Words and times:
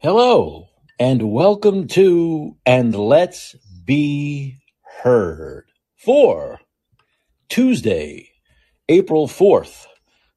Hello, 0.00 0.68
and 1.00 1.32
welcome 1.32 1.88
to 1.88 2.56
And 2.64 2.94
Let's 2.94 3.56
Be 3.84 4.54
Heard 5.02 5.64
for 5.96 6.60
Tuesday, 7.48 8.30
April 8.88 9.26
4th, 9.26 9.86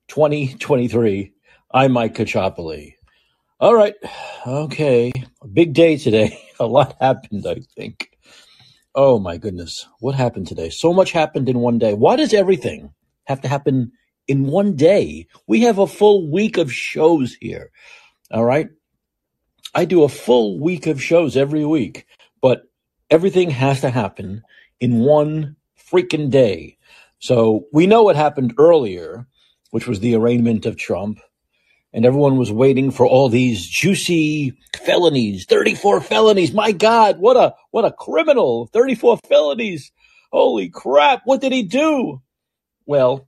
2023. 0.08 1.32
I'm 1.72 1.92
Mike 1.92 2.16
Caccioppoli. 2.16 2.96
All 3.60 3.76
right, 3.76 3.94
okay, 4.48 5.12
big 5.54 5.74
day 5.74 5.96
today. 5.96 6.42
A 6.60 6.66
lot 6.66 6.96
happened, 7.00 7.46
I 7.46 7.58
think. 7.76 8.18
Oh 8.96 9.20
my 9.20 9.38
goodness, 9.38 9.88
what 10.00 10.16
happened 10.16 10.48
today? 10.48 10.72
So 10.72 10.92
much 10.92 11.12
happened 11.12 11.48
in 11.48 11.60
one 11.60 11.78
day. 11.78 11.94
Why 11.94 12.16
does 12.16 12.34
everything 12.34 12.96
have 13.26 13.42
to 13.42 13.48
happen 13.48 13.92
in 14.28 14.48
one 14.48 14.76
day? 14.76 15.28
We 15.46 15.62
have 15.62 15.78
a 15.78 15.86
full 15.86 16.32
week 16.32 16.58
of 16.58 16.74
shows 16.74 17.36
here. 17.40 17.70
All 18.32 18.44
right. 18.44 18.68
I 19.74 19.86
do 19.86 20.04
a 20.04 20.10
full 20.10 20.60
week 20.60 20.88
of 20.88 21.02
shows 21.02 21.38
every 21.38 21.66
week, 21.66 22.06
but 22.42 22.64
everything 23.10 23.50
has 23.50 23.82
to 23.82 23.90
happen 23.90 24.44
in 24.80 25.00
one 25.00 25.56
freaking 25.92 26.30
day. 26.30 26.78
So 27.20 27.68
we 27.72 27.88
know 27.88 28.04
what 28.04 28.16
happened 28.16 28.56
earlier, 28.58 29.28
which 29.72 29.88
was 29.88 30.00
the 30.00 30.16
arraignment 30.16 30.66
of 30.66 30.76
Trump, 30.76 31.20
and 31.94 32.06
everyone 32.06 32.38
was 32.38 32.52
waiting 32.52 32.92
for 32.92 33.06
all 33.06 33.30
these 33.30 33.66
juicy 33.66 34.54
felonies, 34.76 35.46
34 35.46 36.02
felonies. 36.02 36.54
My 36.54 36.72
God, 36.72 37.20
what 37.20 37.38
a 37.38 37.54
what 37.72 37.86
a 37.86 37.92
criminal. 37.92 38.68
34 38.68 39.20
felonies. 39.28 39.92
Holy 40.32 40.70
crap, 40.70 41.22
what 41.26 41.42
did 41.42 41.52
he 41.52 41.64
do? 41.64 42.22
Well, 42.86 43.28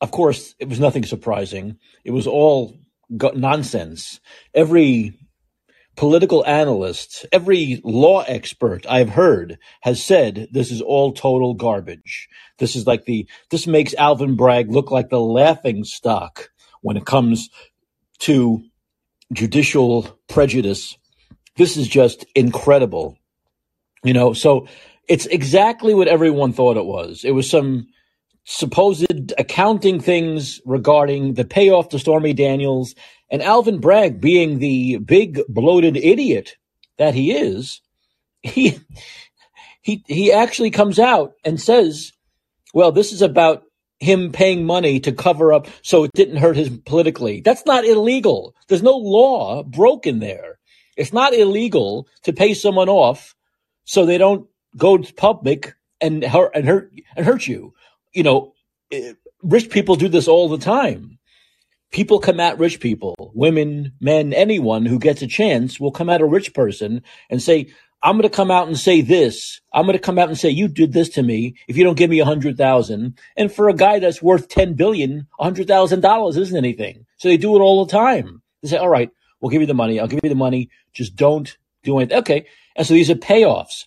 of 0.00 0.10
course, 0.10 0.54
it 0.58 0.68
was 0.68 0.80
nothing 0.80 1.04
surprising. 1.04 1.78
It 2.04 2.10
was 2.10 2.26
all 2.26 2.78
nonsense. 3.10 4.20
Every 4.54 5.18
political 5.98 6.46
analysts, 6.46 7.26
every 7.32 7.80
law 7.82 8.20
expert 8.20 8.86
I've 8.88 9.10
heard 9.10 9.58
has 9.80 10.00
said 10.00 10.46
this 10.52 10.70
is 10.70 10.80
all 10.80 11.12
total 11.12 11.54
garbage. 11.54 12.28
This 12.58 12.76
is 12.76 12.86
like 12.86 13.04
the, 13.04 13.26
this 13.50 13.66
makes 13.66 13.94
Alvin 13.94 14.36
Bragg 14.36 14.70
look 14.70 14.92
like 14.92 15.08
the 15.08 15.20
laughing 15.20 15.82
stock 15.82 16.50
when 16.82 16.96
it 16.96 17.04
comes 17.04 17.50
to 18.20 18.62
judicial 19.32 20.16
prejudice. 20.28 20.96
This 21.56 21.76
is 21.76 21.88
just 21.88 22.24
incredible. 22.36 23.18
You 24.04 24.12
know, 24.12 24.34
so 24.34 24.68
it's 25.08 25.26
exactly 25.26 25.94
what 25.94 26.06
everyone 26.06 26.52
thought 26.52 26.76
it 26.76 26.86
was. 26.86 27.24
It 27.24 27.32
was 27.32 27.50
some 27.50 27.88
supposed 28.44 29.32
accounting 29.36 29.98
things 29.98 30.60
regarding 30.64 31.34
the 31.34 31.44
payoff 31.44 31.88
to 31.88 31.98
Stormy 31.98 32.34
Daniels 32.34 32.94
and 33.30 33.42
Alvin 33.42 33.78
Bragg 33.78 34.20
being 34.20 34.58
the 34.58 34.98
big 34.98 35.40
bloated 35.48 35.96
idiot 35.96 36.56
that 36.98 37.14
he 37.14 37.32
is, 37.32 37.80
he 38.42 38.78
he 39.82 40.04
he 40.06 40.32
actually 40.32 40.70
comes 40.70 40.98
out 40.98 41.34
and 41.44 41.60
says, 41.60 42.12
"Well, 42.74 42.92
this 42.92 43.12
is 43.12 43.22
about 43.22 43.64
him 44.00 44.30
paying 44.30 44.64
money 44.64 45.00
to 45.00 45.12
cover 45.12 45.52
up 45.52 45.66
so 45.82 46.04
it 46.04 46.12
didn't 46.14 46.36
hurt 46.36 46.56
him 46.56 46.82
politically. 46.86 47.40
That's 47.40 47.66
not 47.66 47.84
illegal. 47.84 48.54
There's 48.68 48.82
no 48.82 48.96
law 48.96 49.64
broken 49.64 50.20
there. 50.20 50.60
It's 50.96 51.12
not 51.12 51.34
illegal 51.34 52.06
to 52.22 52.32
pay 52.32 52.54
someone 52.54 52.88
off 52.88 53.34
so 53.84 54.06
they 54.06 54.18
don't 54.18 54.46
go 54.76 54.98
to 54.98 55.14
public 55.14 55.74
and 56.00 56.22
hurt 56.22 56.52
and 56.54 56.68
hurt 56.68 56.92
and 57.16 57.26
hurt 57.26 57.48
you 57.48 57.74
you 58.12 58.22
know, 58.22 58.52
eh, 58.90 59.12
rich 59.42 59.70
people 59.70 59.96
do 59.96 60.08
this 60.08 60.28
all 60.28 60.48
the 60.48 60.58
time. 60.58 61.17
People 61.90 62.18
come 62.18 62.38
at 62.38 62.58
rich 62.58 62.80
people, 62.80 63.14
women, 63.34 63.92
men, 64.00 64.34
anyone 64.34 64.84
who 64.84 64.98
gets 64.98 65.22
a 65.22 65.26
chance 65.26 65.80
will 65.80 65.90
come 65.90 66.10
at 66.10 66.20
a 66.20 66.26
rich 66.26 66.52
person 66.52 67.02
and 67.30 67.42
say, 67.42 67.68
I'm 68.02 68.16
going 68.16 68.28
to 68.28 68.36
come 68.36 68.50
out 68.50 68.68
and 68.68 68.78
say 68.78 69.00
this. 69.00 69.60
I'm 69.72 69.84
going 69.84 69.96
to 69.96 70.02
come 70.02 70.18
out 70.18 70.28
and 70.28 70.38
say, 70.38 70.50
you 70.50 70.68
did 70.68 70.92
this 70.92 71.08
to 71.10 71.22
me. 71.22 71.56
If 71.66 71.76
you 71.76 71.84
don't 71.84 71.98
give 71.98 72.10
me 72.10 72.20
a 72.20 72.24
hundred 72.24 72.56
thousand 72.56 73.18
and 73.36 73.50
for 73.50 73.68
a 73.68 73.74
guy 73.74 73.98
that's 73.98 74.22
worth 74.22 74.48
10 74.48 74.74
billion, 74.74 75.26
a 75.40 75.44
hundred 75.44 75.66
thousand 75.66 76.00
dollars 76.00 76.36
isn't 76.36 76.56
anything. 76.56 77.06
So 77.16 77.28
they 77.28 77.36
do 77.36 77.56
it 77.56 77.60
all 77.60 77.84
the 77.84 77.90
time. 77.90 78.42
They 78.62 78.68
say, 78.68 78.76
all 78.76 78.88
right, 78.88 79.10
we'll 79.40 79.50
give 79.50 79.62
you 79.62 79.66
the 79.66 79.74
money. 79.74 79.98
I'll 79.98 80.06
give 80.06 80.20
you 80.22 80.28
the 80.28 80.36
money. 80.36 80.70
Just 80.92 81.16
don't 81.16 81.56
do 81.82 81.98
anything. 81.98 82.18
Okay. 82.18 82.46
And 82.76 82.86
so 82.86 82.94
these 82.94 83.10
are 83.10 83.16
payoffs. 83.16 83.86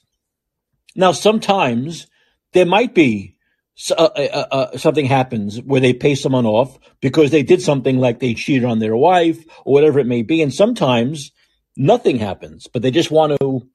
Now, 0.96 1.14
sometimes 1.14 2.08
there 2.52 2.66
might 2.66 2.94
be 2.94 3.38
so, 3.82 3.96
uh, 3.96 4.12
uh, 4.16 4.46
uh, 4.52 4.78
something 4.78 5.08
happens 5.08 5.60
where 5.60 5.82
they 5.82 5.92
pay 5.92 6.14
someone 6.14 6.46
off 6.46 6.78
because 7.02 7.32
they 7.32 7.42
did 7.42 7.64
something 7.64 7.98
like 7.98 8.20
they 8.20 8.36
cheated 8.36 8.64
on 8.64 8.78
their 8.78 8.96
wife 8.96 9.44
or 9.66 9.74
whatever 9.74 9.98
it 9.98 10.06
may 10.06 10.22
be. 10.22 10.44
And 10.44 10.54
sometimes 10.54 11.32
nothing 11.76 12.18
happens, 12.18 12.68
but 12.72 12.84
they 12.84 12.92
just 12.92 13.10
want 13.10 13.40
to 13.40 13.68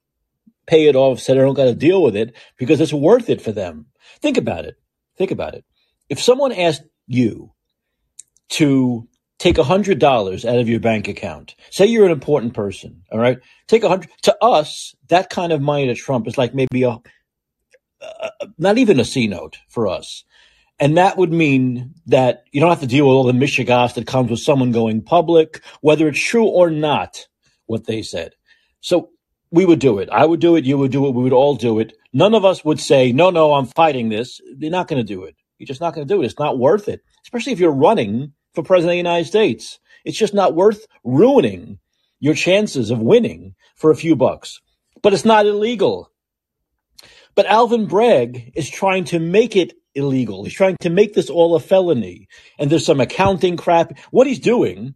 pay 0.65 0.87
it 0.87 0.95
off 0.95 1.19
so 1.19 1.33
they 1.33 1.41
don't 1.41 1.55
got 1.55 1.65
to 1.65 1.75
deal 1.75 2.01
with 2.01 2.15
it 2.15 2.37
because 2.57 2.79
it's 2.79 2.93
worth 2.93 3.29
it 3.29 3.41
for 3.41 3.51
them. 3.51 3.87
Think 4.21 4.37
about 4.37 4.63
it. 4.63 4.75
Think 5.17 5.31
about 5.31 5.55
it. 5.55 5.65
If 6.07 6.21
someone 6.21 6.53
asked 6.53 6.83
you 7.07 7.51
to 8.51 9.09
take 9.39 9.57
a 9.57 9.63
hundred 9.65 9.99
dollars 9.99 10.45
out 10.45 10.57
of 10.57 10.69
your 10.69 10.79
bank 10.79 11.09
account, 11.09 11.53
say 11.69 11.85
you're 11.85 12.05
an 12.05 12.13
important 12.13 12.53
person, 12.53 13.03
all 13.11 13.19
right, 13.19 13.39
take 13.67 13.83
a 13.83 13.89
hundred 13.89 14.09
to 14.21 14.37
us, 14.41 14.95
that 15.09 15.29
kind 15.29 15.51
of 15.51 15.59
money 15.61 15.87
to 15.87 15.95
Trump 15.95 16.29
is 16.29 16.37
like 16.37 16.53
maybe 16.53 16.83
a 16.83 16.91
uh, 16.91 16.97
not 18.57 18.77
even 18.77 18.99
a 18.99 19.05
C 19.05 19.27
note 19.27 19.57
for 19.69 19.87
us. 19.87 20.23
And 20.79 20.97
that 20.97 21.17
would 21.17 21.33
mean 21.33 21.95
that 22.05 22.43
you 22.51 22.61
don't 22.61 22.69
have 22.69 22.81
to 22.81 22.87
deal 22.87 23.07
with 23.07 23.15
all 23.15 23.23
the 23.23 23.31
mishigas 23.31 23.95
that 23.95 24.05
comes 24.05 24.29
with 24.29 24.39
someone 24.39 24.71
going 24.71 25.01
public, 25.01 25.61
whether 25.81 26.07
it's 26.07 26.23
true 26.23 26.45
or 26.45 26.69
not, 26.69 27.27
what 27.65 27.87
they 27.87 28.03
said. 28.03 28.33
So 28.81 29.09
we 29.49 29.65
would 29.65 29.79
do 29.79 29.97
it. 29.99 30.09
I 30.11 30.25
would 30.25 30.39
do 30.39 30.55
it. 30.55 30.65
You 30.65 30.77
would 30.77 30.91
do 30.91 31.07
it. 31.07 31.15
We 31.15 31.23
would 31.23 31.33
all 31.33 31.55
do 31.55 31.79
it. 31.79 31.93
None 32.13 32.35
of 32.35 32.45
us 32.45 32.63
would 32.63 32.79
say, 32.79 33.11
no, 33.11 33.31
no, 33.31 33.53
I'm 33.53 33.65
fighting 33.65 34.09
this. 34.09 34.39
You're 34.57 34.71
not 34.71 34.87
going 34.87 35.03
to 35.03 35.13
do 35.13 35.23
it. 35.23 35.35
You're 35.57 35.67
just 35.67 35.81
not 35.81 35.95
going 35.95 36.07
to 36.07 36.13
do 36.13 36.21
it. 36.21 36.25
It's 36.25 36.39
not 36.39 36.59
worth 36.59 36.87
it, 36.87 37.01
especially 37.23 37.53
if 37.53 37.59
you're 37.59 37.71
running 37.71 38.33
for 38.53 38.63
president 38.63 38.91
of 38.91 38.93
the 38.93 39.09
United 39.09 39.25
States. 39.25 39.79
It's 40.05 40.17
just 40.17 40.33
not 40.33 40.55
worth 40.55 40.85
ruining 41.03 41.79
your 42.19 42.35
chances 42.35 42.91
of 42.91 42.99
winning 42.99 43.55
for 43.75 43.89
a 43.89 43.95
few 43.95 44.15
bucks. 44.15 44.61
But 45.01 45.13
it's 45.13 45.25
not 45.25 45.45
illegal. 45.45 46.11
But 47.37 47.45
Alvin 47.45 47.85
Bragg 47.85 48.51
is 48.55 48.67
trying 48.67 49.03
to 49.05 49.19
make 49.19 49.55
it 49.55 49.73
illegal. 49.93 50.43
He's 50.43 50.55
trying 50.55 50.75
to 50.81 50.89
make 50.89 51.13
this 51.13 51.29
all 51.29 51.55
a 51.55 51.59
felony. 51.59 52.27
And 52.57 52.67
there's 52.67 52.87
some 52.87 52.99
accounting 52.99 53.57
crap. 53.57 53.95
What 54.09 54.25
he's 54.25 54.39
doing 54.39 54.95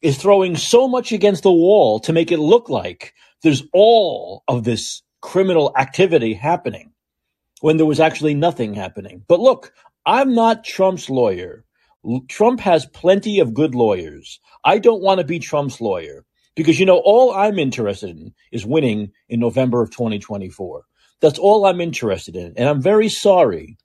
is 0.00 0.16
throwing 0.16 0.56
so 0.56 0.88
much 0.88 1.12
against 1.12 1.42
the 1.42 1.52
wall 1.52 2.00
to 2.00 2.12
make 2.14 2.32
it 2.32 2.38
look 2.38 2.70
like 2.70 3.12
there's 3.42 3.64
all 3.74 4.44
of 4.48 4.64
this 4.64 5.02
criminal 5.20 5.74
activity 5.76 6.32
happening 6.32 6.94
when 7.60 7.76
there 7.76 7.84
was 7.84 8.00
actually 8.00 8.32
nothing 8.32 8.72
happening. 8.72 9.22
But 9.28 9.40
look, 9.40 9.74
I'm 10.06 10.34
not 10.34 10.64
Trump's 10.64 11.10
lawyer. 11.10 11.66
Trump 12.28 12.60
has 12.60 12.86
plenty 12.86 13.40
of 13.40 13.52
good 13.52 13.74
lawyers. 13.74 14.40
I 14.64 14.78
don't 14.78 15.02
want 15.02 15.18
to 15.18 15.26
be 15.26 15.38
Trump's 15.38 15.82
lawyer 15.82 16.24
because, 16.56 16.80
you 16.80 16.86
know, 16.86 17.02
all 17.04 17.34
I'm 17.34 17.58
interested 17.58 18.16
in 18.16 18.32
is 18.52 18.64
winning 18.64 19.12
in 19.28 19.38
November 19.38 19.82
of 19.82 19.90
2024. 19.90 20.84
That's 21.22 21.38
all 21.38 21.64
I'm 21.64 21.80
interested 21.80 22.36
in. 22.36 22.52
And 22.56 22.68
I'm 22.68 22.82
very 22.82 23.08
sorry 23.08 23.78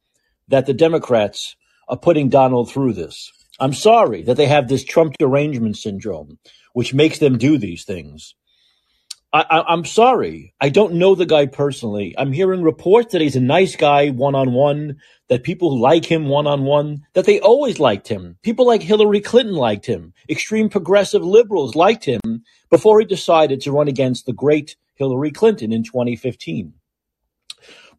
that 0.49 0.65
the 0.65 0.73
Democrats 0.73 1.55
are 1.87 1.97
putting 1.97 2.29
Donald 2.29 2.69
through 2.69 2.93
this. 2.93 3.31
I'm 3.59 3.73
sorry 3.73 4.23
that 4.23 4.37
they 4.37 4.47
have 4.47 4.67
this 4.67 4.83
Trump 4.83 5.13
derangement 5.17 5.77
syndrome, 5.77 6.39
which 6.73 6.93
makes 6.93 7.19
them 7.19 7.37
do 7.37 7.57
these 7.57 7.85
things. 7.85 8.35
I, 9.33 9.65
am 9.67 9.85
sorry. 9.85 10.53
I 10.59 10.69
don't 10.69 10.95
know 10.95 11.13
the 11.13 11.25
guy 11.25 11.45
personally. 11.45 12.15
I'm 12.17 12.31
hearing 12.31 12.63
reports 12.63 13.11
that 13.11 13.21
he's 13.21 13.35
a 13.35 13.41
nice 13.41 13.75
guy 13.75 14.09
one 14.09 14.33
on 14.33 14.53
one, 14.53 14.97
that 15.27 15.43
people 15.43 15.79
like 15.79 16.05
him 16.05 16.27
one 16.27 16.47
on 16.47 16.63
one, 16.63 17.05
that 17.13 17.25
they 17.25 17.39
always 17.39 17.79
liked 17.79 18.07
him. 18.07 18.37
People 18.41 18.65
like 18.65 18.81
Hillary 18.81 19.21
Clinton 19.21 19.53
liked 19.53 19.85
him. 19.85 20.13
Extreme 20.29 20.69
progressive 20.69 21.23
liberals 21.23 21.75
liked 21.75 22.05
him 22.05 22.43
before 22.71 22.99
he 22.99 23.05
decided 23.05 23.61
to 23.61 23.71
run 23.71 23.87
against 23.87 24.25
the 24.25 24.33
great 24.33 24.75
Hillary 24.95 25.29
Clinton 25.29 25.71
in 25.71 25.83
2015. 25.83 26.73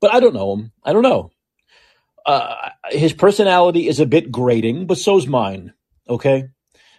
But 0.00 0.12
I 0.12 0.20
don't 0.20 0.34
know 0.34 0.54
him. 0.54 0.72
I 0.84 0.92
don't 0.92 1.02
know. 1.02 1.30
Uh, 2.24 2.70
his 2.90 3.12
personality 3.12 3.88
is 3.88 4.00
a 4.00 4.06
bit 4.06 4.30
grating, 4.30 4.86
but 4.86 4.98
so's 4.98 5.26
mine. 5.26 5.72
Okay. 6.08 6.48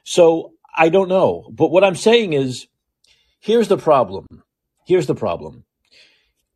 So 0.04 0.54
I 0.76 0.90
don't 0.90 1.10
know. 1.10 1.48
But 1.52 1.72
what 1.72 1.84
I'm 1.84 1.96
saying 1.96 2.34
is 2.34 2.68
here's 3.40 3.68
the 3.68 3.78
problem. 3.78 4.26
Here's 4.88 5.08
the 5.08 5.16
problem. 5.16 5.66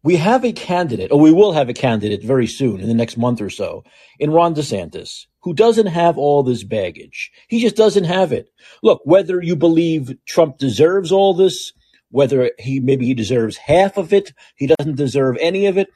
We 0.01 0.17
have 0.17 0.43
a 0.43 0.51
candidate, 0.51 1.11
or 1.11 1.19
we 1.19 1.31
will 1.31 1.53
have 1.53 1.69
a 1.69 1.73
candidate 1.73 2.23
very 2.23 2.47
soon 2.47 2.81
in 2.81 2.87
the 2.89 2.93
next 2.93 3.15
month 3.15 3.39
or 3.39 3.49
so, 3.49 3.85
in 4.19 4.31
Ron 4.31 4.53
DeSantis, 4.53 5.27
who 5.43 5.53
doesn't 5.53 5.87
have 5.87 6.17
all 6.17 6.43
this 6.43 6.63
baggage. 6.63 7.31
He 7.47 7.61
just 7.61 7.77
doesn't 7.77 8.03
have 8.03 8.33
it. 8.33 8.49
Look, 8.81 9.01
whether 9.05 9.41
you 9.41 9.55
believe 9.55 10.17
Trump 10.25 10.57
deserves 10.57 11.11
all 11.11 11.33
this, 11.33 11.71
whether 12.09 12.51
he 12.59 12.81
maybe 12.81 13.05
he 13.05 13.13
deserves 13.13 13.55
half 13.55 13.97
of 13.97 14.11
it, 14.11 14.33
he 14.57 14.67
doesn't 14.67 14.97
deserve 14.97 15.37
any 15.39 15.67
of 15.67 15.77
it, 15.77 15.87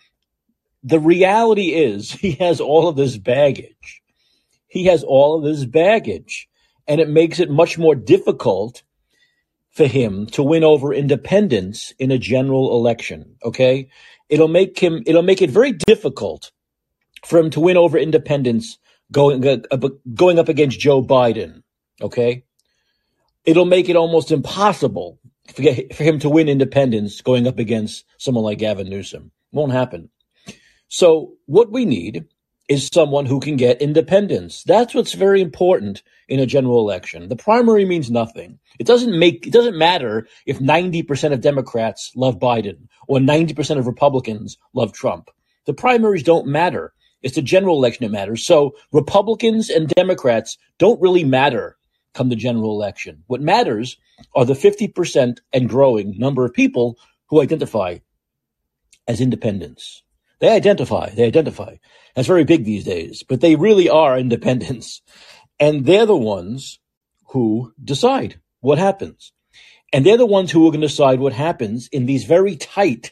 the 0.83 0.99
reality 0.99 1.73
is 1.73 2.11
he 2.25 2.31
has 2.33 2.59
all 2.59 2.87
of 2.87 2.95
this 2.95 3.17
baggage. 3.17 4.01
He 4.67 4.85
has 4.85 5.03
all 5.03 5.37
of 5.37 5.43
this 5.43 5.65
baggage, 5.65 6.47
and 6.87 6.99
it 6.99 7.09
makes 7.09 7.39
it 7.39 7.49
much 7.49 7.77
more 7.77 7.95
difficult 7.95 8.83
for 9.77 9.85
him 9.85 10.25
to 10.25 10.41
win 10.41 10.63
over 10.63 10.91
independents 10.93 11.93
in 11.99 12.11
a 12.11 12.17
general 12.17 12.75
election. 12.75 13.35
Okay. 13.43 13.89
It'll 14.27 14.47
make 14.47 14.79
him, 14.79 15.03
it'll 15.05 15.21
make 15.21 15.41
it 15.41 15.51
very 15.51 15.71
difficult 15.71 16.51
for 17.23 17.37
him 17.39 17.51
to 17.51 17.59
win 17.59 17.77
over 17.77 17.97
independents 17.97 18.79
going, 19.11 19.45
uh, 19.47 19.89
going 20.15 20.39
up 20.39 20.49
against 20.49 20.79
Joe 20.79 21.03
Biden. 21.03 21.61
Okay. 22.01 22.43
It'll 23.45 23.65
make 23.65 23.87
it 23.87 23.95
almost 23.95 24.31
impossible 24.31 25.19
for, 25.53 25.61
him 25.61 26.19
to 26.19 26.29
win 26.29 26.49
independents 26.49 27.21
going 27.21 27.47
up 27.47 27.59
against 27.59 28.03
someone 28.17 28.43
like 28.43 28.57
Gavin 28.57 28.89
Newsom. 28.89 29.31
Won't 29.51 29.71
happen. 29.71 30.09
So 30.87 31.33
what 31.45 31.71
we 31.71 31.85
need 31.85 32.25
is 32.67 32.87
someone 32.87 33.25
who 33.25 33.39
can 33.39 33.55
get 33.55 33.81
independence. 33.81 34.63
That's 34.63 34.93
what's 34.93 35.13
very 35.13 35.41
important 35.41 36.03
in 36.27 36.39
a 36.39 36.45
general 36.45 36.79
election. 36.79 37.29
The 37.29 37.35
primary 37.35 37.85
means 37.85 38.11
nothing. 38.11 38.59
It 38.77 38.87
doesn't 38.87 39.17
make, 39.17 39.47
it 39.47 39.53
doesn't 39.53 39.77
matter 39.77 40.27
if 40.45 40.59
90% 40.59 41.33
of 41.33 41.41
Democrats 41.41 42.11
love 42.15 42.39
Biden 42.39 42.87
or 43.07 43.19
90% 43.19 43.77
of 43.77 43.87
Republicans 43.87 44.57
love 44.73 44.91
Trump. 44.91 45.29
The 45.65 45.73
primaries 45.73 46.23
don't 46.23 46.47
matter. 46.47 46.93
It's 47.21 47.35
the 47.35 47.41
general 47.41 47.77
election 47.77 48.05
that 48.05 48.11
matters. 48.11 48.45
So 48.45 48.75
Republicans 48.91 49.69
and 49.69 49.87
Democrats 49.87 50.57
don't 50.77 51.01
really 51.01 51.23
matter 51.23 51.77
come 52.13 52.29
the 52.29 52.35
general 52.35 52.71
election. 52.71 53.23
What 53.27 53.41
matters 53.41 53.97
are 54.35 54.45
the 54.45 54.53
50% 54.53 55.37
and 55.53 55.69
growing 55.69 56.17
number 56.17 56.45
of 56.45 56.53
people 56.53 56.97
who 57.27 57.41
identify 57.41 57.99
as 59.07 59.21
independents. 59.21 60.03
They 60.39 60.49
identify, 60.49 61.09
they 61.09 61.25
identify. 61.25 61.77
That's 62.15 62.27
very 62.27 62.43
big 62.43 62.65
these 62.65 62.83
days, 62.83 63.23
but 63.27 63.41
they 63.41 63.55
really 63.55 63.89
are 63.89 64.17
independents. 64.17 65.01
And 65.59 65.87
they're 65.87 66.05
the 66.05 66.15
ones 66.15 66.77
who 67.29 67.73
decide 67.83 68.39
what 68.59 68.77
happens. 68.77 69.33
And 69.91 70.05
they're 70.05 70.15
the 70.15 70.23
ones 70.23 70.51
who 70.51 70.67
are 70.67 70.69
going 70.69 70.81
to 70.81 70.87
decide 70.87 71.19
what 71.19 71.33
happens 71.33 71.87
in 71.87 72.05
these 72.05 72.25
very 72.25 72.55
tight 72.55 73.11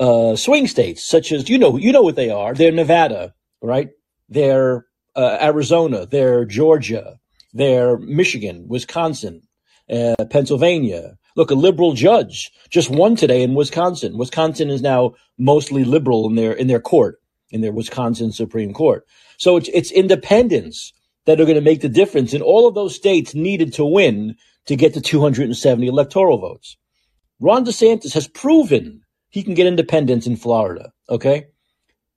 uh, 0.00 0.34
swing 0.34 0.66
states, 0.66 1.04
such 1.04 1.30
as 1.30 1.48
you 1.48 1.58
know, 1.58 1.76
you 1.76 1.92
know 1.92 2.02
what 2.02 2.16
they 2.16 2.30
are. 2.30 2.54
They're 2.54 2.72
Nevada, 2.72 3.34
right? 3.62 3.90
They're 4.28 4.86
uh, 5.14 5.38
Arizona. 5.40 6.06
They're 6.06 6.44
Georgia. 6.44 7.20
They're 7.52 7.98
Michigan, 7.98 8.66
Wisconsin, 8.66 9.42
uh, 9.88 10.24
Pennsylvania. 10.30 11.18
Look, 11.36 11.50
a 11.50 11.54
liberal 11.54 11.92
judge 11.92 12.50
just 12.70 12.90
won 12.90 13.16
today 13.16 13.42
in 13.42 13.54
Wisconsin. 13.54 14.18
Wisconsin 14.18 14.70
is 14.70 14.82
now 14.82 15.14
mostly 15.38 15.84
liberal 15.84 16.28
in 16.28 16.34
their 16.34 16.52
in 16.52 16.66
their 16.66 16.80
court, 16.80 17.20
in 17.50 17.60
their 17.60 17.72
Wisconsin 17.72 18.32
Supreme 18.32 18.72
Court. 18.72 19.06
So 19.38 19.56
it's 19.56 19.68
it's 19.72 19.90
independents 19.90 20.92
that 21.26 21.40
are 21.40 21.44
going 21.44 21.56
to 21.56 21.60
make 21.60 21.80
the 21.80 21.88
difference, 21.88 22.32
and 22.32 22.42
all 22.42 22.66
of 22.66 22.74
those 22.74 22.94
states 22.94 23.34
needed 23.34 23.72
to 23.74 23.84
win 23.84 24.36
to 24.66 24.76
get 24.76 24.94
to 24.94 25.00
270 25.00 25.86
electoral 25.86 26.38
votes. 26.38 26.76
Ron 27.40 27.64
DeSantis 27.64 28.12
has 28.14 28.28
proven 28.28 29.02
he 29.30 29.42
can 29.42 29.54
get 29.54 29.66
independents 29.66 30.26
in 30.26 30.36
Florida. 30.36 30.92
Okay. 31.08 31.46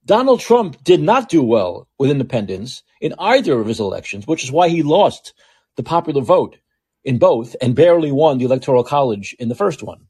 Donald 0.05 0.41
Trump 0.41 0.83
did 0.83 1.01
not 1.01 1.29
do 1.29 1.41
well 1.41 1.87
with 1.97 2.11
independents 2.11 2.83
in 2.99 3.13
either 3.17 3.57
of 3.59 3.67
his 3.67 3.79
elections, 3.79 4.27
which 4.27 4.43
is 4.43 4.51
why 4.51 4.67
he 4.67 4.83
lost 4.83 5.33
the 5.77 5.83
popular 5.83 6.21
vote 6.21 6.57
in 7.03 7.17
both 7.17 7.55
and 7.61 7.75
barely 7.75 8.11
won 8.11 8.37
the 8.37 8.45
electoral 8.45 8.83
college 8.83 9.35
in 9.39 9.49
the 9.49 9.55
first 9.55 9.83
one. 9.83 10.07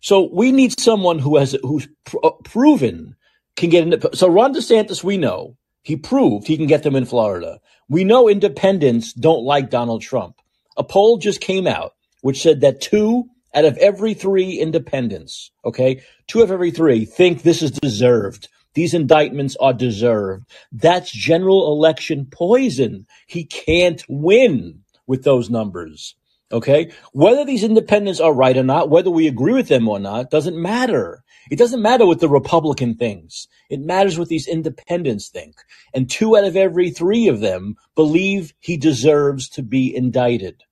So 0.00 0.30
we 0.32 0.50
need 0.52 0.78
someone 0.78 1.18
who 1.18 1.36
has 1.36 1.56
who's 1.62 1.88
pr- 2.04 2.16
uh, 2.22 2.30
proven 2.44 3.16
can 3.56 3.70
get 3.70 3.84
into. 3.84 4.16
So 4.16 4.28
Ron 4.28 4.54
DeSantis, 4.54 5.04
we 5.04 5.16
know 5.16 5.56
he 5.82 5.96
proved 5.96 6.46
he 6.46 6.56
can 6.56 6.66
get 6.66 6.82
them 6.82 6.96
in 6.96 7.04
Florida. 7.04 7.60
We 7.88 8.04
know 8.04 8.28
independents 8.28 9.12
don't 9.12 9.44
like 9.44 9.70
Donald 9.70 10.02
Trump. 10.02 10.36
A 10.76 10.84
poll 10.84 11.18
just 11.18 11.40
came 11.40 11.66
out 11.66 11.92
which 12.22 12.42
said 12.42 12.60
that 12.60 12.80
two 12.80 13.28
out 13.54 13.64
of 13.64 13.76
every 13.78 14.14
three 14.14 14.58
independents, 14.58 15.50
okay, 15.64 16.02
two 16.28 16.42
of 16.42 16.50
every 16.50 16.70
three 16.70 17.04
think 17.04 17.42
this 17.42 17.62
is 17.62 17.70
deserved. 17.70 18.48
These 18.74 18.94
indictments 18.94 19.56
are 19.60 19.72
deserved. 19.72 20.46
That's 20.70 21.10
general 21.10 21.72
election 21.72 22.26
poison. 22.30 23.06
He 23.26 23.44
can't 23.44 24.04
win 24.08 24.82
with 25.10 25.24
those 25.24 25.50
numbers. 25.50 26.14
Okay. 26.52 26.92
Whether 27.12 27.44
these 27.44 27.64
independents 27.64 28.20
are 28.20 28.32
right 28.32 28.56
or 28.56 28.62
not, 28.62 28.90
whether 28.90 29.10
we 29.10 29.26
agree 29.26 29.52
with 29.52 29.66
them 29.66 29.88
or 29.88 29.98
not, 29.98 30.30
doesn't 30.30 30.56
matter. 30.56 31.24
It 31.50 31.58
doesn't 31.58 31.82
matter 31.82 32.06
what 32.06 32.20
the 32.20 32.28
Republican 32.28 32.94
thinks. 32.94 33.48
It 33.68 33.80
matters 33.80 34.18
what 34.18 34.28
these 34.28 34.46
independents 34.46 35.28
think. 35.28 35.56
And 35.92 36.08
two 36.08 36.36
out 36.36 36.44
of 36.44 36.56
every 36.56 36.90
three 36.90 37.26
of 37.26 37.40
them 37.40 37.74
believe 37.96 38.54
he 38.60 38.76
deserves 38.76 39.48
to 39.50 39.62
be 39.64 39.94
indicted. 39.94 40.62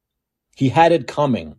He 0.54 0.68
had 0.68 0.92
it 0.92 1.08
coming, 1.08 1.56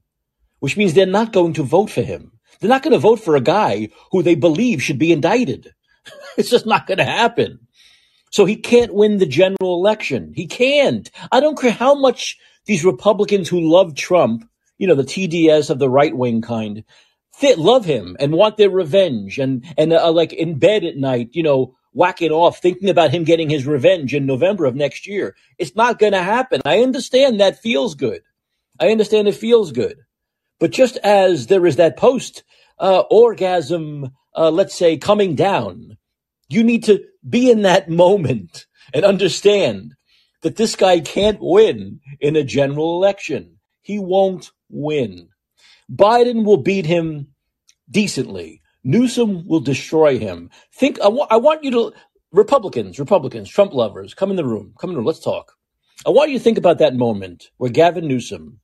which 0.59 0.77
means 0.77 0.93
they're 0.93 1.05
not 1.05 1.33
going 1.33 1.53
to 1.53 1.63
vote 1.63 1.89
for 1.89 2.01
him. 2.01 2.31
They're 2.59 2.69
not 2.69 2.83
going 2.83 2.93
to 2.93 2.99
vote 2.99 3.19
for 3.19 3.35
a 3.35 3.41
guy 3.41 3.89
who 4.11 4.23
they 4.23 4.35
believe 4.35 4.81
should 4.81 4.99
be 4.99 5.11
indicted. 5.11 5.73
it's 6.37 6.49
just 6.49 6.65
not 6.65 6.87
going 6.87 6.99
to 6.99 7.05
happen. 7.05 7.59
So 8.31 8.45
he 8.45 8.55
can't 8.55 8.93
win 8.93 9.17
the 9.17 9.25
general 9.25 9.75
election. 9.75 10.33
He 10.35 10.47
can't. 10.47 11.09
I 11.31 11.39
don't 11.39 11.59
care 11.59 11.71
how 11.71 11.95
much 11.95 12.37
these 12.69 12.85
Republicans 12.85 13.49
who 13.49 13.59
love 13.59 13.95
Trump, 13.95 14.49
you 14.77 14.87
know, 14.87 14.95
the 14.95 15.03
TDS 15.03 15.69
of 15.69 15.79
the 15.79 15.89
right 15.89 16.15
wing 16.15 16.41
kind, 16.41 16.83
they 17.41 17.55
love 17.55 17.85
him 17.85 18.15
and 18.19 18.33
want 18.33 18.57
their 18.57 18.69
revenge 18.69 19.39
and, 19.39 19.65
and 19.77 19.91
uh, 19.91 20.11
like 20.11 20.33
in 20.33 20.59
bed 20.59 20.83
at 20.83 20.97
night, 20.97 21.29
you 21.33 21.43
know, 21.43 21.75
whacking 21.91 22.31
off, 22.31 22.61
thinking 22.61 22.89
about 22.89 23.11
him 23.11 23.23
getting 23.23 23.49
his 23.49 23.65
revenge 23.65 24.13
in 24.13 24.25
November 24.25 24.65
of 24.65 24.75
next 24.75 25.07
year. 25.07 25.35
It's 25.57 25.75
not 25.75 25.99
going 25.99 26.13
to 26.13 26.23
happen. 26.23 26.61
I 26.65 26.79
understand 26.79 27.39
that 27.39 27.59
feels 27.59 27.95
good. 27.95 28.21
I 28.79 28.89
understand 28.89 29.27
it 29.27 29.35
feels 29.35 29.71
good. 29.71 29.97
But 30.59 30.71
just 30.71 30.97
as 30.97 31.47
there 31.47 31.65
is 31.65 31.77
that 31.77 31.97
post 31.97 32.43
uh, 32.77 33.03
orgasm 33.09 34.11
uh, 34.35 34.51
let's 34.51 34.75
say, 34.75 34.97
coming 34.97 35.35
down. 35.35 35.97
You 36.47 36.63
need 36.63 36.85
to 36.85 37.03
be 37.27 37.51
in 37.51 37.63
that 37.63 37.89
moment 38.03 38.65
and 38.93 39.05
understand 39.05 39.95
that 40.41 40.57
this 40.57 40.75
guy 40.75 40.99
can't 41.01 41.39
win 41.41 42.01
in 42.19 42.35
a 42.35 42.43
general 42.43 42.95
election. 42.97 43.57
He 43.81 43.99
won't 43.99 44.51
win. 44.69 45.29
Biden 45.91 46.45
will 46.45 46.57
beat 46.57 46.85
him 46.85 47.29
decently. 47.89 48.61
Newsom 48.83 49.47
will 49.47 49.61
destroy 49.61 50.19
him. 50.19 50.49
Think, 50.73 50.99
I, 51.01 51.09
wa- 51.09 51.27
I 51.29 51.37
want 51.37 51.63
you 51.63 51.71
to, 51.71 51.93
Republicans, 52.31 52.99
Republicans, 52.99 53.49
Trump 53.49 53.73
lovers, 53.73 54.13
come 54.13 54.31
in 54.31 54.37
the 54.37 54.45
room. 54.45 54.73
Come 54.79 54.91
in 54.91 54.95
the 54.95 54.99
room. 54.99 55.07
Let's 55.07 55.19
talk. 55.19 55.53
I 56.05 56.11
want 56.11 56.31
you 56.31 56.37
to 56.37 56.43
think 56.43 56.57
about 56.57 56.79
that 56.79 56.95
moment 56.95 57.51
where 57.57 57.71
Gavin 57.71 58.07
Newsom, 58.07 58.59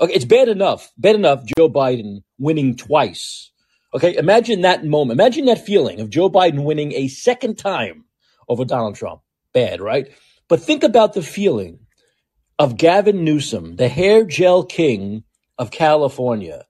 okay, 0.00 0.14
it's 0.14 0.24
bad 0.24 0.48
enough, 0.48 0.92
bad 0.98 1.16
enough 1.16 1.44
Joe 1.56 1.68
Biden 1.70 2.22
winning 2.38 2.76
twice 2.76 3.48
Okay, 3.94 4.16
imagine 4.16 4.62
that 4.62 4.84
moment. 4.84 5.20
Imagine 5.20 5.46
that 5.46 5.64
feeling 5.66 6.00
of 6.00 6.10
Joe 6.10 6.30
Biden 6.30 6.64
winning 6.64 6.92
a 6.92 7.08
second 7.08 7.58
time 7.58 8.04
over 8.48 8.64
Donald 8.64 8.94
Trump. 8.94 9.20
Bad, 9.52 9.80
right? 9.80 10.08
But 10.52 10.60
think 10.60 10.84
about 10.84 11.14
the 11.14 11.22
feeling 11.22 11.78
of 12.58 12.76
Gavin 12.76 13.24
Newsom, 13.24 13.76
the 13.76 13.88
hair 13.88 14.22
gel 14.26 14.62
king 14.62 15.24
of 15.56 15.70
California, 15.70 16.66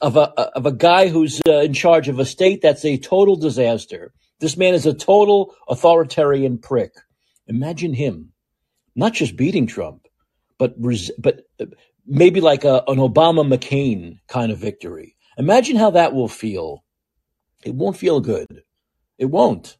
of 0.00 0.16
a 0.16 0.30
of 0.56 0.64
a 0.64 0.72
guy 0.72 1.08
who's 1.08 1.42
uh, 1.46 1.58
in 1.60 1.74
charge 1.74 2.08
of 2.08 2.18
a 2.18 2.24
state 2.24 2.62
that's 2.62 2.86
a 2.86 2.96
total 2.96 3.36
disaster. 3.36 4.14
This 4.40 4.56
man 4.56 4.72
is 4.72 4.86
a 4.86 4.94
total 4.94 5.54
authoritarian 5.68 6.56
prick. 6.56 6.92
Imagine 7.46 7.92
him, 7.92 8.32
not 8.94 9.12
just 9.12 9.36
beating 9.36 9.66
Trump, 9.66 10.08
but 10.58 10.72
res- 10.78 11.12
but 11.18 11.42
uh, 11.60 11.66
maybe 12.06 12.40
like 12.40 12.64
a, 12.64 12.84
an 12.88 12.96
Obama 12.96 13.46
McCain 13.46 14.18
kind 14.28 14.50
of 14.50 14.56
victory 14.56 15.14
Imagine 15.36 15.76
how 15.76 15.90
that 15.90 16.14
will 16.14 16.28
feel. 16.28 16.84
It 17.66 17.74
won't 17.74 17.98
feel 17.98 18.20
good. 18.20 18.62
It 19.18 19.26
won't. 19.26 19.76